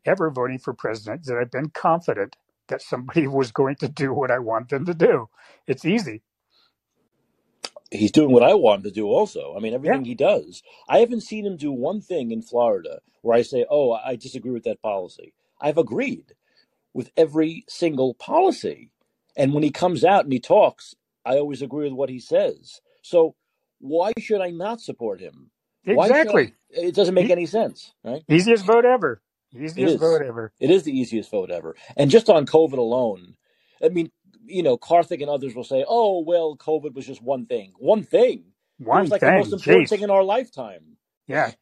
ever 0.05 0.31
voting 0.31 0.59
for 0.59 0.75
president 0.75 1.25
that 1.25 1.39
I've 1.39 1.51
been 1.51 1.71
confident 1.71 2.37
that 2.69 2.83
somebody 2.83 3.27
was 3.29 3.53
going 3.53 3.77
to 3.77 3.89
do 3.89 4.13
what 4.15 4.31
I 4.33 4.41
want 4.41 4.71
them 4.71 4.87
to 4.87 4.95
do. 4.95 5.29
It's 5.67 5.85
easy. 5.85 6.23
he's 7.91 8.13
doing 8.13 8.33
what 8.33 8.43
I 8.43 8.55
want 8.55 8.81
him 8.81 8.85
to 8.85 8.93
do 8.93 9.09
also. 9.09 9.55
I 9.57 9.61
mean, 9.61 9.75
Yeah, 9.83 9.99
everything 9.99 10.05
he 10.05 10.15
does. 10.15 10.63
I 10.89 10.99
haven't 10.99 11.23
seen 11.23 11.47
him 11.47 11.57
do 11.57 11.73
one 11.73 12.01
thing 12.01 12.31
in 12.33 12.43
Florida 12.43 13.01
where 13.23 13.37
I 13.39 13.43
say, 13.43 13.67
oh, 13.71 13.93
I 13.93 14.17
disagree 14.17 14.53
with 14.53 14.65
that 14.65 14.83
policy. 14.83 15.35
I've 15.61 15.79
agreed 15.79 16.35
with 16.95 17.11
every 17.17 17.65
single 17.69 18.15
policy. 18.15 18.91
And 19.37 19.55
when 19.55 19.63
he 19.65 19.71
comes 19.71 20.05
out 20.05 20.25
and 20.25 20.33
he 20.33 20.41
talks, 20.41 20.95
I 21.25 21.39
always 21.39 21.63
agree 21.63 21.85
with 21.85 21.95
what 21.95 22.11
he 22.11 22.21
says. 22.21 22.81
So 23.03 23.37
why 23.81 24.13
should 24.19 24.41
I 24.43 24.51
not 24.51 24.81
support 24.81 25.21
him? 25.21 25.51
Why 25.89 26.13
should 26.13 26.33
I? 26.33 26.37
exactly. 26.37 26.55
It 26.71 26.95
doesn't 26.95 27.15
make 27.15 27.31
E- 27.31 27.31
any 27.31 27.47
sense, 27.47 27.95
right? 28.05 28.25
easiest 28.29 28.67
vote 28.67 28.87
ever. 28.87 29.23
It 29.55 29.63
Easiest 29.65 29.89
is. 29.89 30.01
vote 30.01 30.23
ever. 30.23 30.53
It 30.61 30.71
is 30.71 30.85
the 30.85 30.99
easiest 30.99 31.31
vote 31.31 31.51
ever. 31.51 31.77
And 31.97 32.11
just 32.11 32.31
on 32.31 32.47
COVID 32.47 32.79
alone, 32.79 33.37
I 33.83 33.89
mean, 33.89 34.11
you 34.47 34.63
know, 34.63 34.79
Karthik 34.79 35.21
and 35.23 35.31
others 35.31 35.55
will 35.55 35.65
say, 35.65 35.85
oh, 35.89 36.21
well, 36.21 36.57
COVID 36.57 36.95
was 36.95 37.07
just 37.07 37.23
one 37.23 37.47
thing. 37.47 37.73
One 37.79 38.05
thing. 38.05 38.45
It 38.93 38.99
One 38.99 39.01
was 39.01 39.11
like 39.11 39.25
the 39.25 39.33
most 39.33 39.53
important 39.53 39.89
jeez. 39.89 39.91
thing 39.91 40.03
in 40.03 40.11
our 40.11 40.25
lifetime. 40.25 40.97
Yeah, 41.29 41.53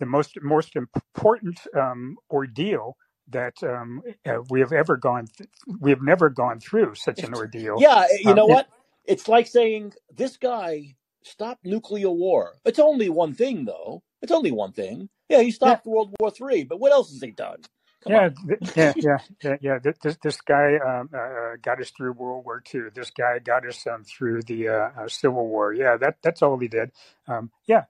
the 0.00 0.06
most 0.06 0.38
most 0.42 0.76
important 0.76 1.60
um, 1.76 2.16
ordeal 2.30 2.96
that 3.28 3.54
um, 3.62 4.02
uh, 4.26 4.38
we 4.50 4.60
have 4.60 4.72
ever 4.72 4.96
gone. 4.96 5.26
Th- 5.36 5.50
we 5.80 5.90
have 5.90 6.02
never 6.02 6.30
gone 6.30 6.60
through 6.60 6.94
such 6.96 7.22
an 7.24 7.34
ordeal. 7.34 7.76
Yeah, 7.78 8.06
you 8.20 8.32
Um, 8.32 8.34
know 8.34 8.46
it, 8.46 8.48
what? 8.48 8.68
It's 9.04 9.28
like 9.28 9.46
saying 9.46 9.94
this 10.14 10.36
guy 10.36 10.96
stopped 11.24 11.64
nuclear 11.64 12.10
war. 12.10 12.54
It's 12.64 12.78
only 12.78 13.08
one 13.08 13.34
thing, 13.34 13.64
though. 13.66 14.02
It's 14.22 14.32
only 14.32 14.52
one 14.52 14.72
thing. 14.72 15.10
Yeah, 15.28 15.42
he 15.42 15.50
yeah, 15.64 15.78
stopped 15.78 15.86
World 15.86 16.14
War 16.20 16.30
Three, 16.30 16.64
but 16.64 16.80
what 16.80 16.92
else 16.92 17.12
has 17.12 17.20
he 17.22 17.30
done? 17.32 17.66
Come 18.02 18.14
yeah, 18.14 18.16
on. 18.16 18.34
th- 18.48 18.60
yeah, 18.76 18.94
yeah, 19.00 19.18
yeah, 19.42 19.56
yeah. 19.62 19.78
This 20.02 20.18
this 20.22 20.40
guy 20.42 20.76
um, 20.78 21.10
uh, 21.14 21.18
uh, 21.18 21.56
got 21.62 21.80
us 21.80 21.90
through 21.90 22.12
World 22.12 22.44
War 22.46 22.62
II. 22.74 22.82
This 22.94 23.10
guy 23.10 23.38
got 23.40 23.66
us 23.66 23.86
um, 23.86 24.04
through 24.04 24.42
the 24.42 24.68
uh, 24.68 24.90
uh, 24.98 25.08
Civil 25.08 25.48
War. 25.48 25.72
Yeah, 25.74 25.96
that 25.98 26.16
that's 26.22 26.42
all 26.42 26.58
he 26.58 26.68
did. 26.68 26.92
Um, 27.28 27.50
yeah, 27.66 27.84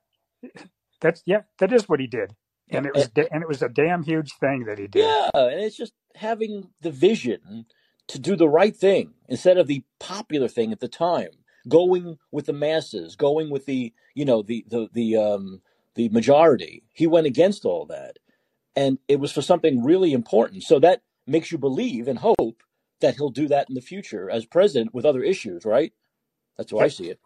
that's 1.01 1.23
yeah, 1.27 1.43
that 1.59 1.73
is 1.73 1.89
what 1.89 2.01
he 2.01 2.07
did, 2.09 2.37
Yeah, 2.71 2.81
and 2.81 2.87
it 2.87 2.95
and, 2.95 2.97
was 2.97 3.09
da- 3.09 3.29
and 3.33 3.43
it 3.43 3.49
was 3.49 3.63
a 3.63 3.69
damn 3.71 4.05
huge 4.05 4.35
thing 4.41 4.65
that 4.67 4.79
he 4.79 4.89
did. 4.89 5.17
yeah, 5.17 5.31
and 5.35 5.61
it's 5.61 5.77
just 5.77 5.95
having 6.17 6.71
the 6.83 6.91
vision 6.93 7.67
to 8.09 8.19
do 8.19 8.37
the 8.37 8.49
right 8.49 8.77
thing 8.77 9.15
instead 9.29 9.59
of 9.59 9.69
the 9.69 9.85
popular 10.01 10.49
thing 10.49 10.73
at 10.73 10.81
the 10.81 10.89
time. 10.89 11.31
Going 11.69 12.19
with 12.33 12.47
the 12.47 12.55
masses, 12.55 13.17
going 13.17 13.51
with 13.51 13.67
the 13.67 13.93
you 14.15 14.25
know 14.25 14.43
the 14.43 14.65
the 14.69 14.89
the 14.93 15.17
um 15.17 15.63
the 15.99 16.09
majority. 16.11 16.85
He 16.95 17.07
went 17.09 17.29
against 17.29 17.67
all 17.67 17.87
that. 17.89 18.13
and 18.77 18.99
it 19.09 19.21
was 19.21 19.33
for 19.33 19.43
something 19.43 19.83
really 19.85 20.13
important. 20.13 20.63
So 20.63 20.79
that 20.81 21.03
makes 21.27 21.53
you 21.53 21.59
believe 21.59 22.09
and 22.09 22.19
hope 22.19 22.63
that 23.01 23.17
he'll 23.17 23.31
do 23.31 23.49
that 23.49 23.69
in 23.69 23.75
the 23.75 23.81
future 23.81 24.31
as 24.31 24.47
president 24.47 24.95
with 24.95 25.05
other 25.05 25.23
issues, 25.23 25.65
right? 25.65 25.93
That's 26.59 26.73
how 26.73 26.81
I 26.81 26.89
see 26.89 27.11
it. 27.11 27.21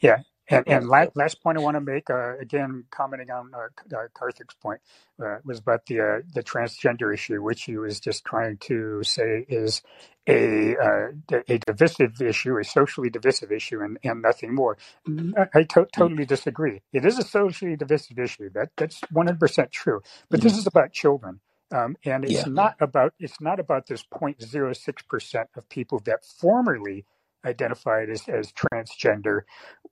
Yeah. 0.00 0.20
And, 0.48 0.64
and 0.68 0.88
la- 0.88 1.06
So, 1.06 1.12
last 1.16 1.42
point 1.42 1.58
I 1.58 1.62
want 1.62 1.76
to 1.76 1.82
make, 1.82 2.10
uh, 2.10 2.38
again, 2.38 2.84
commenting 2.92 3.30
on 3.30 3.52
uh, 3.54 3.96
uh, 3.96 4.08
Karthik's 4.14 4.54
point, 4.62 4.80
uh, 5.24 5.38
was 5.44 5.60
about 5.60 5.86
the 5.86 6.00
uh, 6.00 6.20
the 6.34 6.42
transgender 6.44 7.12
issue, 7.14 7.42
which 7.42 7.64
he 7.64 7.78
was 7.78 8.00
just 8.00 8.24
trying 8.24 8.58
to 8.58 9.02
say 9.04 9.46
is 9.48 9.82
a 10.28 10.76
uh, 10.76 11.08
a 11.48 11.58
divisive 11.58 12.22
issue, 12.22 12.58
a 12.58 12.64
socially 12.64 13.10
divisive 13.10 13.52
issue, 13.52 13.80
and, 13.82 13.98
and 14.04 14.22
nothing 14.22 14.54
more. 14.54 14.78
I 15.54 15.64
to- 15.64 15.88
mm, 15.98 16.10
totally 16.10 16.26
disagree. 16.26 16.82
It 16.92 17.06
is 17.06 17.18
a 17.18 17.24
socially 17.24 17.76
divisive 17.76 18.18
issue. 18.20 18.50
That 18.54 18.70
that's 18.76 19.00
one 19.10 19.26
hundred 19.28 19.40
percent 19.40 19.72
true. 19.72 20.02
But 20.30 20.42
this 20.42 20.54
mhm. 20.54 20.58
is 20.58 20.68
about 20.68 20.92
children. 20.92 21.40
Um, 21.72 21.96
and 22.04 22.24
it's 22.24 22.44
yeah, 22.44 22.46
not 22.46 22.76
about 22.80 23.14
it's 23.18 23.40
not 23.40 23.60
about 23.60 23.88
this 23.88 24.04
0.06 24.04 25.08
percent 25.08 25.48
of 25.56 25.68
people 25.68 26.00
that 26.06 26.24
formerly 26.24 27.06
identified 27.44 28.10
as, 28.10 28.28
as 28.28 28.52
transgender 28.52 29.42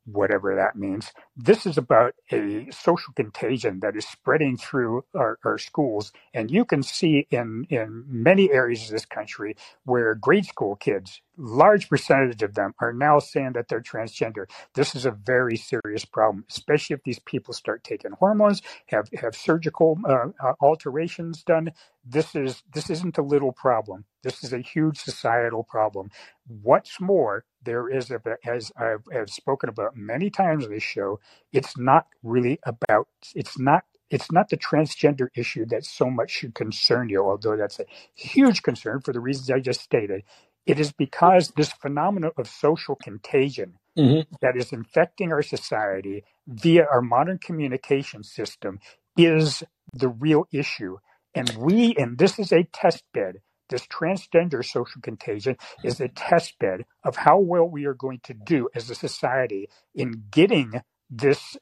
whatever 0.04 0.54
that 0.56 0.76
means. 0.76 1.12
This 1.36 1.66
is 1.66 1.78
about 1.78 2.14
a 2.32 2.68
social 2.70 3.12
contagion 3.14 3.80
that 3.80 3.96
is 3.96 4.06
spreading 4.06 4.56
through 4.56 5.04
our, 5.14 5.38
our 5.44 5.58
schools. 5.58 6.12
And 6.34 6.50
you 6.50 6.64
can 6.64 6.82
see 6.82 7.26
in, 7.30 7.66
in 7.70 8.04
many 8.08 8.50
areas 8.50 8.84
of 8.84 8.90
this 8.90 9.06
country 9.06 9.56
where 9.84 10.14
grade 10.14 10.46
school 10.46 10.76
kids, 10.76 11.20
large 11.36 11.88
percentage 11.88 12.42
of 12.42 12.54
them, 12.54 12.74
are 12.80 12.92
now 12.92 13.18
saying 13.18 13.52
that 13.54 13.68
they're 13.68 13.80
transgender. 13.80 14.44
This 14.74 14.94
is 14.94 15.06
a 15.06 15.10
very 15.10 15.56
serious 15.56 16.04
problem, 16.04 16.44
especially 16.50 16.94
if 16.94 17.02
these 17.04 17.18
people 17.20 17.54
start 17.54 17.84
taking 17.84 18.12
hormones, 18.12 18.62
have, 18.86 19.08
have 19.20 19.34
surgical 19.34 19.98
uh, 20.06 20.26
uh, 20.42 20.52
alterations 20.60 21.42
done. 21.42 21.72
This 22.04 22.34
is 22.34 22.62
this 22.74 22.90
isn't 22.90 23.18
a 23.18 23.22
little 23.22 23.52
problem. 23.52 24.04
This 24.22 24.44
is 24.44 24.52
a 24.52 24.58
huge 24.58 24.98
societal 24.98 25.64
problem. 25.64 26.10
What's 26.46 27.00
more, 27.00 27.44
there 27.62 27.88
is, 27.88 28.10
a, 28.10 28.20
as 28.46 28.72
I've, 28.76 29.04
I've 29.14 29.30
spoken 29.30 29.68
about 29.68 29.96
many 29.96 30.30
times 30.30 30.64
on 30.64 30.70
this 30.72 30.82
show, 30.82 31.20
it's 31.52 31.78
not 31.78 32.06
really 32.22 32.58
about, 32.64 33.08
it's 33.34 33.58
not, 33.58 33.84
it's 34.10 34.32
not 34.32 34.48
the 34.48 34.56
transgender 34.56 35.28
issue 35.36 35.64
that 35.66 35.84
so 35.84 36.10
much 36.10 36.30
should 36.30 36.54
concern 36.54 37.08
you, 37.08 37.22
although 37.24 37.56
that's 37.56 37.78
a 37.78 37.84
huge 38.14 38.62
concern 38.62 39.00
for 39.00 39.12
the 39.12 39.20
reasons 39.20 39.50
I 39.50 39.60
just 39.60 39.80
stated. 39.80 40.24
It 40.70 40.80
is 40.80 40.92
because 40.92 41.50
this 41.56 41.72
phenomenon 41.72 42.32
of 42.38 42.48
social 42.48 42.96
contagion 42.96 43.74
hmm 43.96 44.20
that 44.42 44.56
is 44.56 44.72
infecting 44.72 45.32
our 45.32 45.42
society 45.42 46.24
via 46.48 46.84
our 46.84 47.02
modern 47.02 47.38
communication 47.38 48.24
system 48.24 48.80
is 49.16 49.64
the 49.94 50.08
real 50.08 50.46
issue. 50.52 50.98
And 51.34 51.56
we, 51.58 51.94
and 51.96 52.18
this 52.18 52.38
is 52.38 52.52
a 52.52 52.64
test 52.64 53.04
bed, 53.14 53.36
this 53.70 53.86
transgender 53.86 54.64
social 54.64 55.00
contagion 55.02 55.56
is 55.82 56.00
a 56.00 56.08
test 56.08 56.58
bed 56.60 56.84
of 57.04 57.16
how 57.16 57.38
well 57.40 57.68
we 57.68 57.86
are 57.86 57.94
going 57.94 58.20
to 58.24 58.34
do 58.34 58.68
as 58.74 58.90
a 58.90 58.96
society 58.96 59.68
in 59.94 60.24
getting 60.30 60.82
this 61.10 61.56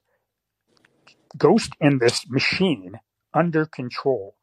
ghost 1.39 1.75
in 1.81 1.99
this 1.99 2.29
machine 2.31 3.01
under 3.35 3.67
control. 3.67 4.37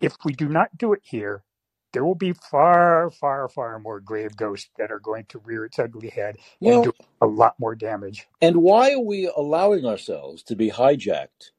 If 0.00 0.16
we 0.24 0.34
do 0.34 0.48
not 0.48 0.78
do 0.78 0.92
it 0.92 1.00
here, 1.04 1.44
there 1.92 2.04
will 2.04 2.14
be 2.16 2.32
far, 2.34 3.10
far, 3.10 3.48
far 3.48 3.78
more 3.80 4.00
grave 4.00 4.36
ghosts 4.36 4.70
that 4.78 4.92
are 4.92 5.00
going 5.00 5.24
to 5.30 5.38
rear 5.40 5.64
its 5.64 5.78
ugly 5.78 6.10
head 6.10 6.36
and 6.64 6.84
do 6.84 6.92
a 7.22 7.26
lot 7.26 7.54
more 7.60 7.74
damage. 7.74 8.28
and 8.40 8.56
why 8.58 8.92
are 8.92 9.00
we 9.00 9.30
allowing 9.36 9.84
ourselves 9.86 10.42
to 10.44 10.56
be 10.56 10.70
hijacked, 10.70 11.50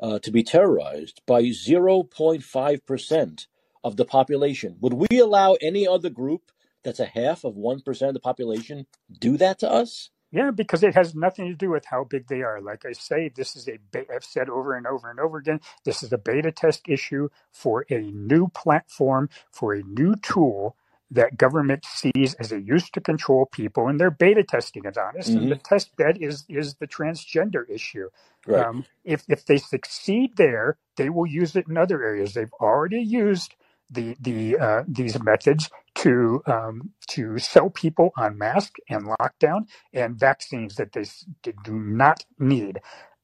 uh, 0.00 0.20
to 0.20 0.32
be 0.32 0.44
terrorized 0.44 1.22
by 1.26 1.44
0.5% 1.44 3.48
of 3.84 3.96
the 3.96 4.06
population? 4.06 4.78
Would 4.80 4.94
we 4.94 5.20
allow 5.20 5.54
any 5.62 5.88
other 5.88 6.10
group 6.10 6.52
that's 6.84 7.00
a 7.00 7.06
half 7.06 7.44
of 7.44 7.56
1% 7.56 8.08
of 8.08 8.14
the 8.14 8.20
population 8.20 8.86
do 9.20 9.38
that 9.38 9.60
to 9.60 9.70
us? 9.70 10.10
Yeah, 10.30 10.50
because 10.50 10.82
it 10.82 10.94
has 10.94 11.14
nothing 11.14 11.46
to 11.48 11.54
do 11.54 11.70
with 11.70 11.86
how 11.86 12.04
big 12.04 12.28
they 12.28 12.42
are. 12.42 12.60
Like 12.60 12.84
I 12.84 12.92
say, 12.92 13.30
this 13.34 13.56
is 13.56 13.66
a 13.68 13.78
be- 13.92 14.04
I've 14.14 14.24
said 14.24 14.50
over 14.50 14.74
and 14.74 14.86
over 14.86 15.10
and 15.10 15.18
over 15.18 15.38
again, 15.38 15.60
this 15.84 16.02
is 16.02 16.12
a 16.12 16.18
beta 16.18 16.52
test 16.52 16.82
issue 16.86 17.30
for 17.50 17.86
a 17.90 18.00
new 18.12 18.48
platform, 18.48 19.30
for 19.50 19.72
a 19.72 19.82
new 19.82 20.16
tool 20.16 20.76
that 21.10 21.38
government 21.38 21.86
sees 21.86 22.34
as 22.34 22.52
a 22.52 22.60
use 22.60 22.90
to 22.90 23.00
control 23.00 23.46
people, 23.46 23.88
and 23.88 23.98
they're 23.98 24.10
beta 24.10 24.44
testing 24.44 24.84
it 24.84 24.98
on 24.98 25.18
us. 25.18 25.34
And 25.34 25.48
hmm 25.48 25.50
the 25.50 25.56
test 25.56 25.96
bed 25.96 26.18
is 26.20 26.44
is 26.50 26.74
the 26.74 26.86
transgender 26.86 27.64
issue. 27.70 28.10
Right. 28.46 28.68
Um, 28.68 28.84
if 29.04 29.24
if 29.30 29.46
they 29.46 29.56
succeed 29.56 30.36
there, 30.36 30.76
they 30.98 31.08
will 31.08 31.26
use 31.26 31.56
it 31.56 31.66
in 31.68 31.78
other 31.78 32.02
areas. 32.04 32.34
They've 32.34 32.52
already 32.60 33.00
used 33.00 33.54
the 33.90 34.14
the 34.20 34.58
uh, 34.58 34.84
these 34.86 35.18
methods 35.22 35.70
to 35.98 36.42
um, 36.46 36.92
to 37.10 37.38
sell 37.38 37.70
people 37.70 38.12
on 38.18 38.38
mask 38.38 38.76
and 38.90 39.06
lockdown 39.06 39.68
and 39.94 40.18
vaccines 40.18 40.76
that 40.76 40.92
they 40.94 41.04
do 41.64 41.74
not 41.74 42.24
need. 42.40 42.80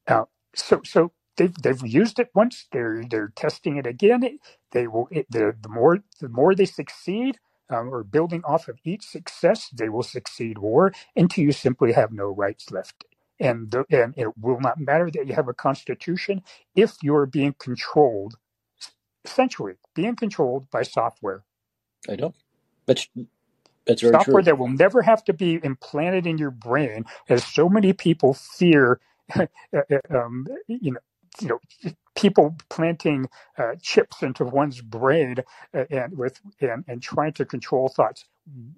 Uh, 0.09 0.27
so 0.57 0.83
so 0.85 1.13
they've 1.39 1.55
they've 1.63 1.87
used 1.87 2.21
it 2.21 2.31
once. 2.35 2.69
They're 2.73 3.05
they're 3.11 3.33
testing 3.37 3.79
it 3.79 3.87
again. 3.89 4.41
They 4.73 4.89
will 4.89 5.09
it, 5.13 5.29
the 5.31 5.57
the 5.61 5.71
more 5.71 6.01
the 6.21 6.31
more 6.31 6.55
they 6.57 6.67
succeed. 6.67 7.39
Um, 7.71 7.91
or 7.95 8.05
building 8.05 8.43
off 8.47 8.69
of 8.69 8.79
each 8.87 9.05
success, 9.05 9.71
they 9.77 9.91
will 9.91 10.03
succeed 10.05 10.59
more 10.59 10.95
until 11.17 11.45
you 11.45 11.53
simply 11.53 11.93
have 11.93 12.13
no 12.13 12.29
rights 12.29 12.73
left. 12.73 13.05
And 13.41 13.71
the, 13.73 13.85
and 13.91 14.15
it 14.17 14.39
will 14.39 14.61
not 14.61 14.81
matter 14.81 15.11
that 15.11 15.29
you 15.29 15.35
have 15.35 15.49
a 15.49 15.55
constitution 15.55 16.45
if 16.75 16.97
you're 17.03 17.27
being 17.27 17.57
controlled, 17.59 18.37
essentially 19.25 19.75
being 19.95 20.17
controlled 20.17 20.71
by 20.71 20.83
software 20.85 21.43
I 22.09 22.17
know. 22.17 22.35
That's, 22.87 23.09
that's 23.87 24.03
very 24.03 24.13
software 24.13 24.43
true. 24.43 24.45
that 24.45 24.59
will 24.59 24.69
never 24.69 25.03
have 25.03 25.25
to 25.25 25.33
be 25.33 25.61
implanted 25.63 26.27
in 26.27 26.39
your 26.39 26.51
brain, 26.53 27.05
as 27.29 27.45
so 27.45 27.69
many 27.69 27.93
people 27.93 28.35
fear. 28.35 29.01
uh, 29.37 29.47
um, 30.11 30.47
you 30.69 30.93
know, 30.93 31.01
you 31.41 31.49
know, 31.49 31.61
people 32.17 32.57
planting 32.71 33.29
uh, 33.59 33.75
chips 33.83 34.23
into 34.23 34.45
one's 34.45 34.81
brain 34.81 35.37
uh, 35.75 35.85
and 35.91 36.17
with 36.19 36.41
and, 36.61 36.85
and 36.89 37.03
trying 37.03 37.33
to 37.35 37.45
control 37.45 37.89
thoughts. 37.89 38.27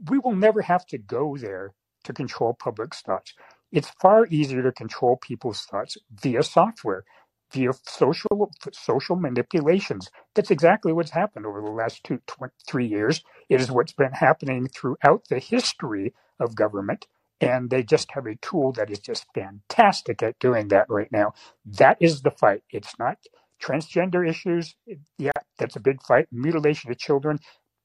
We 0.09 0.19
will 0.19 0.37
never 0.37 0.63
have 0.63 0.87
to 0.89 0.99
go 0.99 1.37
there 1.37 1.73
to 2.05 2.13
control 2.13 2.55
public 2.55 2.95
thoughts. 2.95 3.35
It's 3.73 3.91
far 4.01 4.27
easier 4.29 4.63
to 4.63 4.73
control 4.73 5.17
people's 5.17 5.63
thoughts 5.63 5.97
via 6.23 6.43
software, 6.43 7.05
via 7.53 7.73
social 7.87 8.53
social 8.73 9.17
manipulations. 9.17 10.11
That's 10.35 10.51
exactly 10.51 10.93
what's 10.93 11.11
happened 11.13 11.47
over 11.47 11.61
the 11.61 11.71
last 11.71 12.05
two, 12.05 12.19
tw- 12.27 12.53
three 12.69 12.87
years 12.87 13.17
it 13.49 13.61
is 13.61 13.71
what's 13.71 13.93
been 13.93 14.13
happening 14.13 14.69
throughout 14.69 15.25
the 15.31 15.39
history 15.39 16.15
of 16.41 16.57
government. 16.57 17.07
And 17.41 17.69
they 17.71 17.83
just 17.83 18.13
have 18.13 18.27
a 18.27 18.37
tool 18.37 18.73
that 18.73 18.91
is 18.91 18.99
just 18.99 19.27
fantastic 19.35 20.23
at 20.23 20.39
doing 20.39 20.69
that 20.69 20.87
right 20.89 21.13
now. 21.13 21.35
That 21.67 21.99
is 22.01 22.23
the 22.23 22.31
fight. 22.31 22.63
It's 22.71 22.99
not 22.99 23.19
transgender 23.63 24.29
issues. 24.29 24.75
Yeah, 25.19 25.33
that's 25.59 25.77
a 25.77 25.81
big 25.81 26.03
fight. 26.03 26.29
Mutilation 26.33 26.91
of 26.91 26.99
children, 26.99 27.39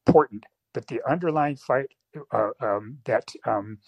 important. 0.08 0.46
But 0.74 0.88
the 0.88 1.02
underlying 1.10 1.58
fight 1.58 1.88
uh, 2.34 2.52
um, 2.62 3.00
that 3.06 3.30
um, 3.46 3.80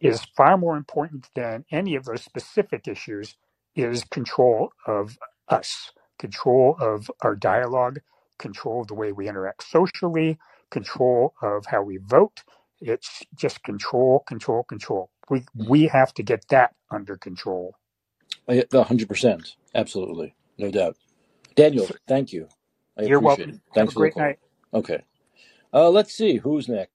is 0.00 0.24
far 0.36 0.58
more 0.58 0.76
important 0.76 1.28
than 1.36 1.64
any 1.70 1.94
of 1.94 2.06
those 2.06 2.24
specific 2.24 2.88
issues 2.88 3.36
is 3.76 4.04
control 4.04 4.72
of 4.86 5.18
us, 5.48 5.92
control 6.18 6.76
of 6.80 7.10
our 7.22 7.36
dialogue, 7.36 8.00
control 8.38 8.82
of 8.82 8.88
the 8.88 8.94
way 8.94 9.12
we 9.12 9.28
interact 9.28 9.64
socially, 9.64 10.38
control 10.70 11.34
of 11.42 11.66
how 11.66 11.82
we 11.82 11.98
vote. 11.98 12.42
It's 12.80 13.22
just 13.36 13.62
control, 13.64 14.20
control, 14.26 14.64
control. 14.64 15.10
We 15.30 15.44
we 15.54 15.88
have 15.88 16.14
to 16.14 16.22
get 16.24 16.48
that 16.50 16.74
under 16.90 17.16
control. 17.16 17.76
Hundred 18.84 19.08
percent. 19.08 19.56
Absolutely. 19.74 20.34
No 20.58 20.70
doubt. 20.70 20.96
Daniel, 21.56 21.86
So 21.86 21.96
thank 22.08 22.32
you. 22.32 22.48
I 22.98 23.04
you're 23.04 23.20
appreciate 23.20 23.50
it. 23.50 23.50
welcome. 23.50 23.62
Have 23.72 23.88
a 23.88 23.90
Thanks 23.90 23.94
for 23.94 24.00
the 24.00 24.08
great 24.08 24.08
call. 24.08 24.18
night. 24.18 24.38
Okay. 24.74 25.02
Uh, 25.74 25.90
let's 25.90 26.14
see. 26.14 26.38
Who's 26.38 26.68
next? 26.68 26.92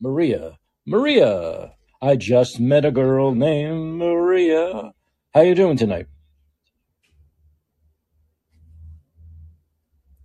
Maria. 0.00 0.58
Maria. 0.86 1.74
I 2.02 2.16
just 2.16 2.60
met 2.60 2.84
a 2.84 2.90
girl 2.92 3.34
named 3.34 3.98
Maria. 3.98 4.92
How 5.34 5.40
you 5.40 5.54
doing 5.54 5.78
tonight? 5.78 6.08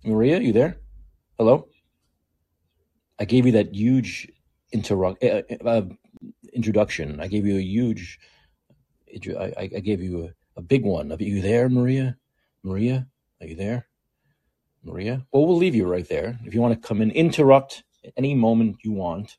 Maria, 0.04 0.38
you 0.38 0.52
there? 0.52 0.76
Hello? 1.38 1.68
I 3.18 3.24
gave 3.24 3.46
you 3.46 3.52
that 3.52 3.74
huge 3.74 4.30
uh, 4.74 5.42
uh, 5.64 5.82
introduction. 6.52 7.20
I 7.20 7.28
gave 7.28 7.46
you 7.46 7.56
a 7.56 7.62
huge, 7.62 8.18
I, 9.34 9.70
I 9.76 9.80
gave 9.80 10.02
you 10.02 10.24
a, 10.24 10.58
a 10.58 10.62
big 10.62 10.84
one. 10.84 11.10
Are 11.10 11.16
you 11.18 11.40
there, 11.40 11.70
Maria? 11.70 12.18
Maria, 12.62 13.06
are 13.40 13.46
you 13.46 13.56
there? 13.56 13.86
Maria? 14.84 15.24
Well, 15.32 15.46
we'll 15.46 15.56
leave 15.56 15.74
you 15.74 15.86
right 15.86 16.06
there. 16.06 16.38
If 16.44 16.52
you 16.52 16.60
want 16.60 16.74
to 16.74 16.86
come 16.86 17.00
in, 17.00 17.12
interrupt 17.12 17.82
at 18.04 18.12
any 18.18 18.34
moment 18.34 18.76
you 18.84 18.92
want. 18.92 19.38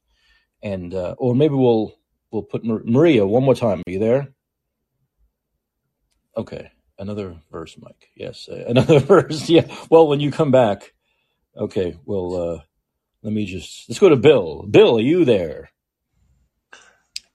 And, 0.64 0.96
uh, 0.96 1.14
or 1.20 1.36
maybe 1.36 1.54
we'll, 1.54 1.94
we'll 2.32 2.42
put 2.42 2.64
Mar- 2.66 2.82
Maria 2.86 3.28
one 3.28 3.44
more 3.44 3.54
time. 3.54 3.84
Are 3.86 3.92
you 3.92 4.00
there? 4.00 4.34
Okay. 6.38 6.72
Another 7.00 7.38
verse, 7.52 7.78
Mike. 7.80 8.10
Yes. 8.16 8.50
uh, 8.50 8.66
Another 8.70 9.00
verse. 9.00 9.50
Yeah. 9.50 9.68
Well, 9.90 10.08
when 10.08 10.20
you 10.20 10.32
come 10.32 10.52
back, 10.52 10.94
okay, 11.58 11.98
well, 12.06 12.36
uh, 12.36 12.62
let 13.24 13.34
me 13.34 13.46
just, 13.46 13.90
let's 13.90 14.00
go 14.00 14.10
to 14.10 14.18
Bill. 14.18 14.64
Bill, 14.70 14.98
are 14.98 15.02
you 15.02 15.26
there? 15.26 15.72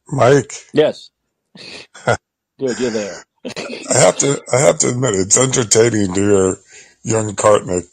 Mike, 0.09 0.53
Yes. 0.73 1.11
Good. 2.59 2.79
You're 2.81 2.91
there. 2.91 3.25
I 3.91 3.99
have 3.99 4.19
to 4.19 4.43
I 4.53 4.61
have 4.61 4.79
to 4.81 4.91
admit 4.91 5.15
it's 5.15 5.39
entertaining 5.39 6.15
to 6.15 6.21
hear 6.21 6.57
young 7.05 7.37
Karthik 7.37 7.85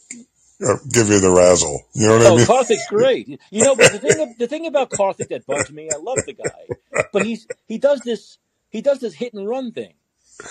uh, 0.66 0.76
give 0.92 1.08
you 1.08 1.20
the 1.20 1.30
razzle. 1.30 1.82
You 1.94 2.08
know 2.08 2.18
what 2.18 2.26
I 2.26 2.30
Oh, 2.30 2.38
mean? 2.38 2.46
Karthik's 2.46 2.86
great. 2.86 3.40
You 3.50 3.62
know, 3.64 3.76
but 3.76 3.92
the 3.92 3.98
thing, 4.00 4.34
the 4.38 4.48
thing 4.48 4.66
about 4.66 4.92
Karthik 4.92 5.28
that 5.30 5.46
bugs 5.46 5.70
me, 5.70 5.90
I 5.92 5.96
love 5.96 6.24
the 6.26 6.34
guy, 6.34 6.72
but 7.12 7.22
he's 7.22 7.48
he 7.66 7.78
does 7.78 8.02
this 8.02 8.38
he 8.70 8.82
does 8.82 9.00
this 9.00 9.14
hit 9.14 9.34
and 9.34 9.48
run 9.48 9.72
thing. 9.72 9.94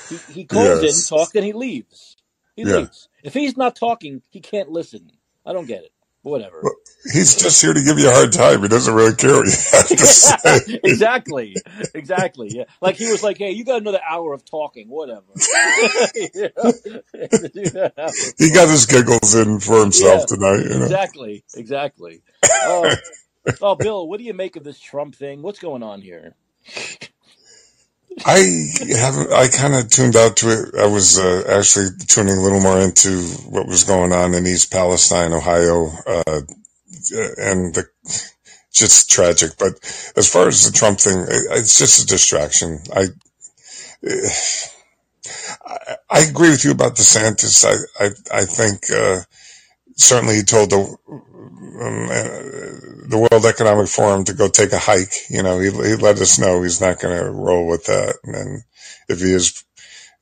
He 0.09 0.17
he 0.33 0.45
calls 0.45 0.79
in, 0.79 0.85
Yes. 0.85 1.07
talks, 1.09 1.35
and 1.35 1.45
he 1.45 1.53
leaves. 1.53 2.17
He 2.55 2.63
Yeah. 2.63 2.77
leaves. 2.77 3.09
If 3.23 3.33
he's 3.33 3.57
not 3.57 3.75
talking, 3.75 4.21
he 4.29 4.39
can't 4.39 4.69
listen. 4.69 5.11
I 5.45 5.53
don't 5.53 5.65
get 5.67 5.83
it. 5.83 5.91
Whatever. 6.23 6.59
Well, 6.61 6.75
he's 7.13 7.35
just 7.35 7.59
here 7.59 7.73
to 7.73 7.83
give 7.83 7.97
you 7.97 8.07
a 8.07 8.13
hard 8.13 8.31
time. 8.31 8.61
He 8.61 8.67
doesn't 8.67 8.93
really 8.93 9.15
care 9.15 9.37
what 9.37 9.45
you 9.47 9.51
have 9.71 9.87
to 9.87 9.97
say. 9.97 10.79
exactly. 10.83 11.55
Exactly. 11.95 12.49
Yeah. 12.51 12.65
Like 12.79 12.95
he 12.97 13.11
was 13.11 13.23
like, 13.23 13.39
"Hey, 13.39 13.51
you 13.51 13.65
got 13.65 13.81
another 13.81 14.01
hour 14.07 14.31
of 14.33 14.45
talking. 14.45 14.87
Whatever." 14.87 15.23
You 16.15 16.51
know? 16.55 16.71
An 17.15 17.91
hour 17.97 18.05
of 18.05 18.13
he 18.37 18.51
got 18.51 18.69
his 18.69 18.85
giggles 18.85 19.33
in 19.33 19.59
for 19.59 19.79
himself 19.81 20.21
Yeah. 20.29 20.35
tonight. 20.35 20.63
You 20.63 20.77
know. 20.79 20.83
Exactly. 20.85 21.43
Exactly. 21.55 22.21
Oh, 22.65 22.93
oh, 23.61 23.75
Bill, 23.75 24.07
what 24.07 24.19
do 24.19 24.23
you 24.23 24.35
make 24.35 24.55
of 24.55 24.63
this 24.63 24.79
Trump 24.79 25.15
thing? 25.15 25.41
What's 25.41 25.59
going 25.59 25.81
on 25.81 26.01
here? 26.01 26.35
I 28.25 28.69
haven't. 28.97 29.31
I 29.33 29.47
kind 29.49 29.75
of 29.75 29.89
tuned 29.89 30.15
out 30.15 30.37
to 30.37 30.49
it. 30.49 30.75
I 30.79 30.87
was 30.87 31.19
uh, 31.19 31.43
actually 31.49 31.89
tuning 32.07 32.37
a 32.37 32.41
little 32.41 32.61
more 32.61 32.79
into 32.79 33.21
what 33.49 33.67
was 33.67 33.83
going 33.85 34.13
on 34.13 34.33
in 34.33 34.47
East 34.47 34.71
Palestine, 34.71 35.33
Ohio, 35.33 35.87
uh, 36.07 36.41
and 37.37 37.73
the, 37.75 37.85
just 38.73 39.09
tragic. 39.09 39.51
But 39.59 39.73
as 40.17 40.31
far 40.31 40.47
as 40.47 40.65
the 40.65 40.77
Trump 40.77 40.99
thing, 40.99 41.19
it- 41.19 41.47
it's 41.59 41.77
just 41.77 42.03
a 42.03 42.07
distraction. 42.07 42.79
I 42.95 43.07
I, 45.65 45.95
I 46.09 46.19
agree 46.21 46.49
with 46.51 46.65
you 46.65 46.71
about 46.71 46.95
DeSantis. 46.95 47.65
I 47.65 48.05
I, 48.05 48.41
I 48.41 48.45
think 48.45 48.91
uh, 48.91 49.21
certainly 49.95 50.35
he 50.37 50.43
told 50.43 50.71
the 50.71 50.97
um, 51.81 52.05
uh, 52.05 53.07
the 53.07 53.27
World 53.31 53.45
Economic 53.45 53.87
Forum 53.87 54.23
to 54.25 54.33
go 54.33 54.47
take 54.47 54.71
a 54.71 54.77
hike. 54.77 55.13
You 55.29 55.43
know, 55.43 55.59
he 55.59 55.71
he 55.71 55.95
let 55.95 56.19
us 56.19 56.39
know 56.39 56.61
he's 56.61 56.81
not 56.81 56.99
going 56.99 57.17
to 57.17 57.29
roll 57.29 57.67
with 57.67 57.85
that, 57.85 58.17
and 58.23 58.63
if 59.09 59.19
he 59.19 59.31
is, 59.33 59.63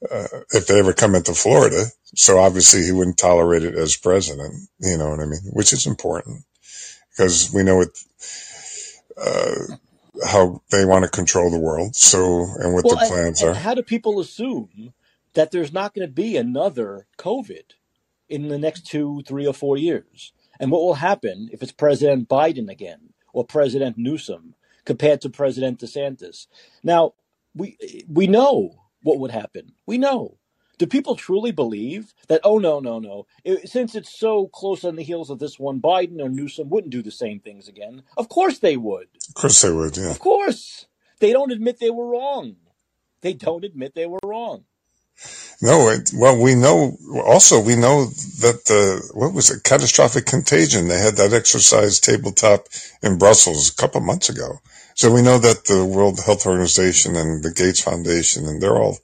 uh, 0.10 0.28
if 0.52 0.68
they 0.68 0.80
ever 0.80 0.94
come 0.94 1.16
into 1.16 1.34
Florida, 1.34 1.86
so 2.16 2.40
obviously 2.40 2.84
he 2.84 2.92
wouldn't 2.92 3.18
tolerate 3.18 3.64
it 3.64 3.76
as 3.76 3.96
president. 3.96 4.56
You 4.80 4.98
know 4.98 5.10
what 5.10 5.20
I 5.20 5.26
mean? 5.26 5.42
Which 5.52 5.74
is 5.74 5.86
important 5.86 6.44
because 7.12 7.52
we 7.54 7.64
know 7.64 7.78
what 7.78 7.90
uh, 9.18 9.76
how 10.26 10.62
they 10.72 10.86
want 10.86 11.04
to 11.04 11.12
control 11.12 11.52
the 11.52 11.60
world. 11.60 11.96
So 11.96 12.48
and 12.58 12.74
what 12.74 12.86
Well, 12.86 13.00
and, 13.00 13.10
plans 13.10 13.42
and 13.42 13.52
are. 13.52 13.60
how 13.60 13.74
do 13.74 13.84
people 13.84 14.20
assume 14.20 14.94
that 15.34 15.52
there's 15.52 15.74
not 15.74 15.94
going 15.94 16.08
to 16.08 16.14
be 16.14 16.38
another 16.38 17.06
COVID 17.18 17.74
in 18.28 18.48
the 18.48 18.58
next 18.58 18.86
two, 18.86 19.24
three, 19.26 19.48
or 19.48 19.54
four 19.54 19.78
years. 19.78 20.32
And 20.60 20.72
what 20.72 20.82
will 20.82 20.96
happen 20.96 21.50
if 21.52 21.64
it's 21.64 21.72
President 21.72 22.28
Biden 22.28 22.70
again 22.70 23.14
or 23.34 23.46
President 23.46 23.98
Newsom 23.98 24.56
compared 24.86 25.22
to 25.22 25.30
President 25.30 25.80
DeSantis? 25.80 26.48
Now, 26.84 27.14
we 27.56 27.78
we 28.08 28.28
know 28.28 28.84
what 29.02 29.20
would 29.20 29.32
happen. 29.32 29.74
We 29.86 29.98
know. 29.98 30.38
Do 30.78 30.88
people 30.88 31.16
truly 31.16 31.52
believe 31.52 32.14
that? 32.30 32.40
Oh 32.44 32.58
no, 32.58 32.80
no, 32.80 33.00
no! 33.00 33.28
It, 33.44 33.68
since 33.70 33.96
it's 33.96 34.18
so 34.18 34.48
close 34.48 34.86
on 34.86 34.96
the 34.96 35.04
heels 35.04 35.30
of 35.30 35.40
this 35.40 35.60
one, 35.60 35.82
Biden 35.82 36.22
or 36.22 36.30
Newsom 36.30 36.70
wouldn't 36.70 36.94
do 36.94 37.02
the 37.02 37.12
same 37.12 37.40
things 37.40 37.68
again. 37.68 38.04
Of 38.16 38.30
course 38.30 38.60
they 38.60 38.78
would. 38.78 39.08
Of 39.28 39.36
course 39.36 39.62
they 39.62 39.72
would. 39.72 39.98
Yeah. 39.98 40.12
Of 40.12 40.20
course, 40.20 40.88
they 41.20 41.34
don't 41.34 41.52
admit 41.52 41.80
they 41.80 41.90
were 41.90 42.08
wrong. 42.08 42.56
They 43.22 43.34
don't 43.34 43.66
admit 43.66 43.94
they 43.94 44.06
were 44.06 44.20
wrong. 44.24 44.64
No, 45.62 45.90
it, 45.90 46.12
well, 46.16 46.42
we 46.42 46.56
know 46.56 46.98
also 47.26 47.60
we 47.60 47.76
know 47.76 48.06
that 48.06 48.64
the 48.66 49.12
what 49.14 49.34
was 49.34 49.52
it 49.52 49.64
catastrophic 49.64 50.26
contagion. 50.26 50.88
They 50.88 51.00
had 51.00 51.16
that 51.16 51.34
exercise 51.34 52.00
tabletop 52.00 52.68
in 53.04 53.18
Brussels 53.18 53.70
a 53.70 53.76
couple 53.76 54.00
months 54.00 54.30
ago. 54.30 54.60
So 54.96 55.12
we 55.12 55.22
know 55.22 55.38
that 55.38 55.66
the 55.66 55.86
World 55.86 56.20
Health 56.26 56.46
Organization 56.46 57.16
and 57.18 57.44
the 57.44 57.52
Gates 57.52 57.82
Foundation 57.82 58.46
and 58.46 58.62
they're 58.62 58.78
all 58.78 59.00